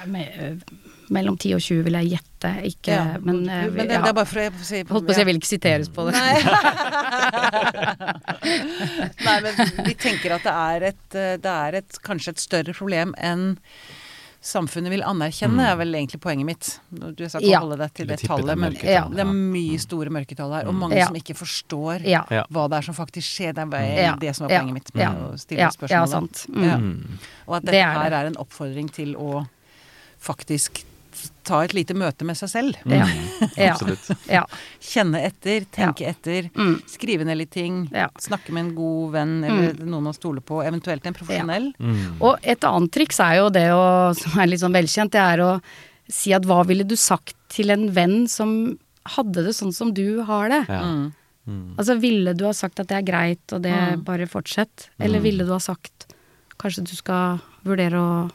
Nei, 0.00 0.06
me- 0.06 0.32
eh, 0.38 0.56
Mellom 1.10 1.34
10 1.36 1.56
og 1.56 1.60
20 1.60 1.82
vil 1.88 1.96
jeg 1.98 2.10
gjette, 2.12 2.50
ikke 2.70 2.92
Ja, 2.94 3.16
Men, 3.20 3.40
eh, 3.48 3.64
men 3.66 3.88
det, 3.88 3.88
det 3.88 3.96
er 4.08 4.12
bare 4.14 4.28
for 4.30 4.38
å 4.46 4.64
si 4.64 4.84
Holdt 4.86 5.06
på 5.08 5.10
å 5.10 5.14
si 5.16 5.20
jeg 5.20 5.26
vil 5.26 5.40
ikke 5.40 5.50
siteres 5.50 5.88
på 5.90 6.04
det. 6.06 6.14
Nei, 9.24 9.36
men 9.44 9.54
vi 9.84 9.94
tenker 9.98 10.36
at 10.36 10.46
det 10.46 10.54
er 10.54 10.86
et, 10.92 11.16
det 11.42 11.50
er 11.54 11.78
et 11.82 11.98
kanskje 12.06 12.34
et 12.36 12.42
større 12.42 12.74
problem 12.76 13.12
enn 13.18 13.56
samfunnet 14.40 14.90
vil 14.90 15.02
anerkjenne, 15.04 15.60
er 15.68 15.76
vel 15.76 15.92
egentlig 15.94 16.20
poenget 16.20 16.46
mitt. 16.48 16.68
Du 16.90 17.28
sa 17.28 17.38
ikke 17.38 17.50
Ja. 17.50 17.60
holde 17.60 17.76
deg 17.76 17.92
til 17.94 18.06
det 18.06 18.18
tallet, 18.20 18.56
men 18.58 18.72
ja. 18.82 19.04
det 19.08 19.20
er 19.20 19.24
mye 19.28 19.78
store 19.78 20.08
mørketall 20.08 20.54
her, 20.56 20.68
og 20.68 20.74
mange 20.74 20.96
Ja. 20.96 21.06
som 21.06 21.16
ikke 21.16 21.36
forstår 21.36 22.04
Ja. 22.06 22.22
Hva 22.50 22.68
det 22.70 22.78
er 22.78 22.82
som 22.82 22.94
faktisk 22.94 23.26
skjer. 23.28 23.52
Det 23.54 23.58
er 23.58 23.66
bare 23.66 23.94
Ja. 23.96 24.16
det 24.16 24.34
som 24.36 24.46
er 24.46 24.50
Ja. 24.54 24.60
poenget 24.60 24.74
mitt 24.74 24.90
Ja. 24.94 25.12
med 25.12 25.22
å 25.22 25.38
stille 25.38 25.58
Ja, 25.60 25.68
spørsmålet. 25.68 25.90
ja, 25.90 26.06
sant. 26.06 26.46
Mm. 26.48 26.64
Ja. 26.64 26.76
Mm. 26.78 27.06
Og 27.48 27.54
at 27.56 27.62
Det 27.64 27.72
dette 27.72 27.84
er 27.84 27.92
her 27.92 28.10
det. 28.10 28.12
er 28.18 28.26
en 28.26 28.36
oppfordring 28.36 28.90
til 28.92 29.14
å 29.16 29.46
faktisk 30.20 30.84
ta 31.44 31.62
et 31.64 31.72
lite 31.74 31.94
møte 31.94 32.24
med 32.24 32.36
seg 32.38 32.48
selv. 32.52 32.76
Ja. 32.86 33.06
Ja. 33.56 33.72
Absolutt. 33.74 34.10
Ja. 34.30 34.42
Kjenne 34.80 35.22
etter, 35.26 35.64
tenke 35.72 36.06
etter, 36.10 36.50
Mm. 36.54 36.76
skrive 36.86 37.24
ned 37.26 37.38
litt 37.38 37.50
ting. 37.50 37.88
Ja. 37.92 38.08
Snakke 38.20 38.52
med 38.52 38.66
en 38.68 38.74
god 38.76 39.12
venn 39.12 39.44
eller 39.44 39.72
noen 39.84 40.06
å 40.10 40.14
stole 40.14 40.40
på, 40.40 40.62
eventuelt 40.64 41.04
en 41.06 41.14
profesjonell. 41.16 41.72
Mm. 41.80 42.18
Og 42.20 42.38
et 42.42 42.60
annet 42.68 42.90
triks 42.92 43.18
er 43.20 43.36
jo 43.40 43.48
det 43.50 43.68
å, 43.74 44.14
som 44.16 44.40
er 44.40 44.46
litt 44.52 44.60
sånn 44.60 44.72
velkjent, 44.76 45.10
det 45.16 45.20
er 45.24 45.38
å 45.44 45.60
si 46.10 46.32
at 46.34 46.42
hva 46.48 46.64
ville 46.66 46.84
du 46.84 46.96
sagt 46.96 47.34
til 47.48 47.70
en 47.70 47.88
venn 47.94 48.26
som 48.28 48.78
hadde 49.16 49.44
det 49.46 49.54
sånn 49.56 49.72
som 49.74 49.92
du 49.94 50.22
har 50.22 50.48
det? 50.52 50.64
Ja. 50.68 50.82
Mm. 50.82 51.12
Mm. 51.48 51.74
Altså 51.80 51.98
ville 51.98 52.34
du 52.36 52.44
ha 52.44 52.52
sagt 52.52 52.78
at 52.80 52.88
det 52.88 52.98
er 52.98 53.06
greit, 53.10 53.52
og 53.52 53.62
det 53.62 53.72
Mm. 53.74 54.04
bare 54.04 54.26
fortsett? 54.28 54.88
Eller 55.00 55.18
Mm. 55.18 55.22
ville 55.24 55.44
du 55.46 55.52
ha 55.52 55.58
sagt 55.58 56.06
kanskje 56.58 56.84
du 56.84 56.94
skal 56.94 57.40
vurdere 57.64 57.96
å 57.96 58.30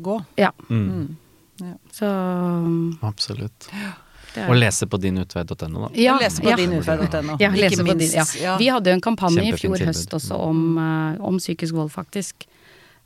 Gå. 0.00 0.24
Ja. 0.38 0.50
Mm. 0.70 1.16
Så 1.92 2.06
um, 2.06 2.98
Absolutt. 3.02 3.68
er 4.36 4.48
Og 4.48 4.56
lese 4.56 4.86
på 4.88 4.96
dinutvei.no, 5.00 5.88
da. 5.88 5.88
ja, 6.00 6.14
lese 6.20 6.40
på 6.42 6.48
ja. 6.48 6.56
dinutvei.no. 6.56 7.36
Ja, 7.40 7.50
Ikke 7.52 7.82
minst. 7.84 7.98
din, 7.98 8.12
ja. 8.16 8.24
Ja. 8.40 8.56
Vi 8.58 8.68
hadde 8.72 8.90
jo 8.90 8.94
en 8.94 9.00
kampanje 9.04 9.42
i 9.44 9.52
fjor 9.52 9.76
tilbud. 9.76 9.86
høst 9.90 10.14
også 10.16 10.38
om, 10.40 10.62
eh, 10.78 11.20
om 11.20 11.36
psykisk 11.38 11.74
vold, 11.74 11.90
faktisk. 11.92 12.46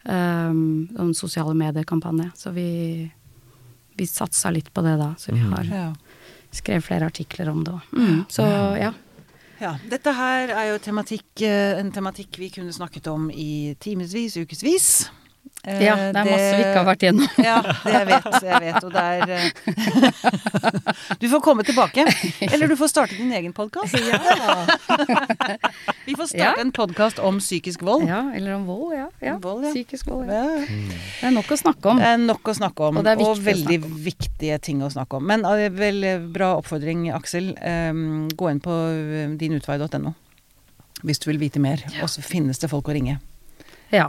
Um, 0.05 0.89
en 0.99 1.15
sosiale 1.15 1.55
medier-kampanje. 1.55 2.31
Så 2.39 2.53
vi, 2.55 3.11
vi 3.99 4.07
satsa 4.07 4.53
litt 4.55 4.73
på 4.73 4.83
det 4.87 4.99
da. 5.01 5.15
Så 5.19 5.33
vi 5.35 5.41
Mm. 5.41 5.53
har 5.53 5.65
Ja. 5.65 5.93
skrevet 6.53 6.85
flere 6.85 7.07
artikler 7.07 7.49
om 7.51 7.65
det 7.65 7.73
òg. 7.75 7.83
Mm, 7.93 8.27
så 8.29 8.43
ja. 8.79 8.93
Ja, 9.61 9.79
dette 9.89 10.13
her 10.13 10.49
er 10.51 10.73
jo 10.73 10.79
tematikk, 10.79 11.25
eh, 11.43 11.79
en 11.81 11.91
tematikk 11.91 12.37
vi 12.39 12.51
kunne 12.51 12.73
snakket 12.73 13.07
om 13.09 13.31
i 13.31 13.75
timevis, 13.81 14.37
ukevis. 14.37 15.09
Eh, 15.67 15.81
ja. 15.83 15.95
Det 16.15 16.21
er 16.21 16.29
masse 16.31 16.51
vi 16.57 16.63
ikke 16.63 16.79
har 16.79 16.87
vært 16.87 17.03
gjennom. 17.07 17.29
Ja, 17.49 17.57
det 17.83 17.93
jeg 17.93 18.07
vet, 18.07 18.27
jeg 18.47 18.61
vet. 18.63 18.85
Og 18.87 18.91
det 18.95 19.03
er 19.03 19.21
eh, 19.35 19.47
Du 21.23 21.27
får 21.33 21.41
komme 21.43 21.65
tilbake. 21.67 22.05
Eller 22.53 22.71
du 22.71 22.77
får 22.79 22.93
starte 22.93 23.17
din 23.19 23.33
egen 23.35 23.53
podkast. 23.57 23.95
Vi 26.07 26.15
får 26.15 26.27
starte 26.27 26.43
Ja. 26.45 26.53
en 26.61 26.73
podkast 26.73 27.19
om 27.19 27.39
psykisk 27.43 27.83
vold. 27.83 28.07
Ja, 28.09 28.21
eller 28.35 28.55
om 28.55 28.67
vold, 28.69 28.95
ja. 28.95 29.07
ja. 29.21 29.37
Vold, 29.43 29.65
ja. 29.67 29.73
Psykisk 29.75 30.07
vold. 30.11 30.31
Ja. 30.31 30.45
Ja. 30.45 30.67
Det 30.67 31.27
er 31.31 31.35
nok 31.35 31.51
å 31.51 31.59
snakke 31.59 31.91
om. 31.91 31.99
Det 32.03 32.11
er 32.13 32.21
nok 32.23 32.51
å 32.53 32.55
snakke 32.55 32.91
om, 32.91 33.01
Og 33.01 33.05
det 33.07 33.17
viktig 33.19 33.45
veldig 33.47 33.79
om. 33.85 33.97
viktige 34.07 34.59
ting 34.63 34.83
å 34.87 34.91
snakke 34.93 35.19
om. 35.19 35.27
Men 35.27 35.45
eh, 35.49 35.67
vel, 35.75 36.03
eh, 36.07 36.21
bra 36.21 36.53
oppfordring, 36.61 37.09
Aksel. 37.17 37.53
Um, 37.59 38.29
gå 38.37 38.51
inn 38.53 38.63
på 38.63 38.77
eh, 38.93 39.35
dinutvei.no 39.41 40.15
hvis 41.07 41.21
du 41.21 41.27
vil 41.29 41.39
vite 41.39 41.61
mer. 41.61 41.83
Og 42.03 42.09
så 42.11 42.23
finnes 42.25 42.59
det 42.59 42.71
folk 42.73 42.89
å 42.89 42.95
ringe. 42.97 43.19
Ja. 43.93 44.09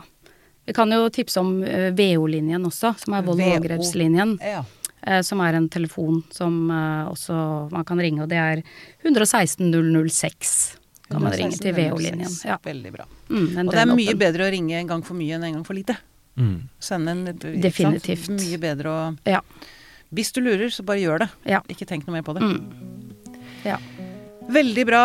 Vi 0.68 0.74
kan 0.76 0.91
jo 0.91 1.05
tipse 1.15 1.39
om 1.39 1.61
eh, 1.63 1.91
VO-linjen 1.95 2.65
også, 2.68 2.93
som 2.99 3.13
er 3.15 3.24
vold- 3.24 3.39
og 3.39 3.53
overgrepslinjen. 3.55 4.34
Ja. 4.43 4.63
eh, 5.07 5.22
Som 5.24 5.39
er 5.45 5.55
en 5.55 5.70
telefon 5.72 6.24
som 6.36 6.70
eh, 6.70 7.07
også 7.13 7.38
man 7.72 7.86
kan 7.88 7.97
ringe, 8.03 8.24
og 8.26 8.30
det 8.30 8.38
er 8.41 8.61
116 9.05 9.72
006. 9.72 10.78
Kan 11.09 11.24
man 11.24 11.32
ringe 11.32 11.55
til 11.55 11.72
VO-linjen. 11.74 12.34
Ja. 12.43 12.57
Veldig 12.63 12.91
bra. 12.91 13.05
Mm, 13.30 13.68
Og 13.68 13.72
det 13.72 13.80
er 13.86 13.93
mye 13.95 14.15
bedre 14.20 14.47
å 14.47 14.51
ringe 14.51 14.76
en 14.82 14.88
gang 14.91 15.03
for 15.07 15.15
mye 15.15 15.36
enn 15.38 15.43
en 15.47 15.53
gang 15.59 15.63
for 15.63 15.74
lite. 15.78 15.95
Mm. 16.38 16.68
Sende 16.84 17.11
en 17.15 17.24
Definitivt. 17.63 18.28
sant? 18.28 18.43
Mye 18.43 18.59
bedre 18.59 18.91
å 18.91 19.18
Ja. 19.26 19.39
Hvis 20.13 20.32
du 20.36 20.41
lurer, 20.41 20.68
så 20.72 20.84
bare 20.86 20.99
gjør 20.99 21.20
det. 21.20 21.30
Ja. 21.45 21.61
Ikke 21.72 21.88
tenk 21.88 22.05
noe 22.07 22.13
mer 22.20 22.24
på 22.28 22.36
det. 22.36 22.43
Mm. 22.43 23.39
Ja. 23.65 23.78
Veldig 24.51 24.86
bra. 24.88 25.01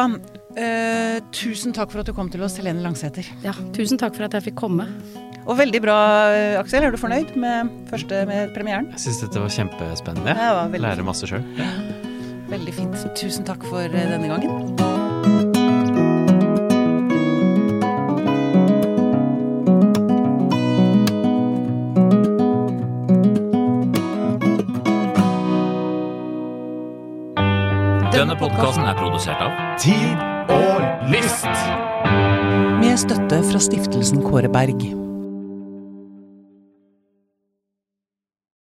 Eh, 0.54 1.20
tusen 1.32 1.72
takk 1.72 1.90
for 1.90 2.00
at 2.02 2.06
du 2.06 2.12
kom 2.12 2.28
til 2.30 2.42
oss, 2.42 2.56
Helene 2.58 2.82
Langsæter. 2.82 3.24
ja. 3.42 3.52
Tusen 3.72 3.98
takk 3.98 4.14
for 4.14 4.24
at 4.24 4.32
jeg 4.36 4.42
fikk 4.52 4.58
komme. 4.58 4.86
Og 5.47 5.59
veldig 5.59 5.80
bra, 5.82 5.97
eh, 6.30 6.61
Aksel. 6.61 6.84
Er 6.86 6.90
du 6.95 6.99
fornøyd 7.01 7.34
med 7.36 7.70
første 7.90 8.26
med 8.26 8.55
premieren? 8.55 8.90
Jeg 8.95 9.07
syns 9.07 9.22
dette 9.24 9.43
var 9.43 9.51
kjempespennende. 9.51 10.36
Ja, 10.38 10.55
var 10.55 10.70
veldig 10.70 10.86
Lærer 10.86 11.07
masse 11.07 11.26
sjøl. 11.26 11.43
Veldig 12.53 12.74
fint. 12.74 12.97
Tusen 13.16 13.45
takk 13.45 13.64
for 13.66 13.82
eh, 13.82 13.90
denne 13.90 14.28
gangen. 14.30 14.76
Denne 28.12 28.36
podkasten 28.38 28.84
er 28.86 28.95
produsert 28.95 29.40
av 29.43 29.57
Tid 29.82 30.20
og 30.53 31.09
lyst! 31.11 31.49
Med 32.78 32.99
støtte 33.01 33.40
fra 33.49 33.59
stiftelsen 33.62 34.22
Kåre 34.22 34.51
Berg. 34.53 35.11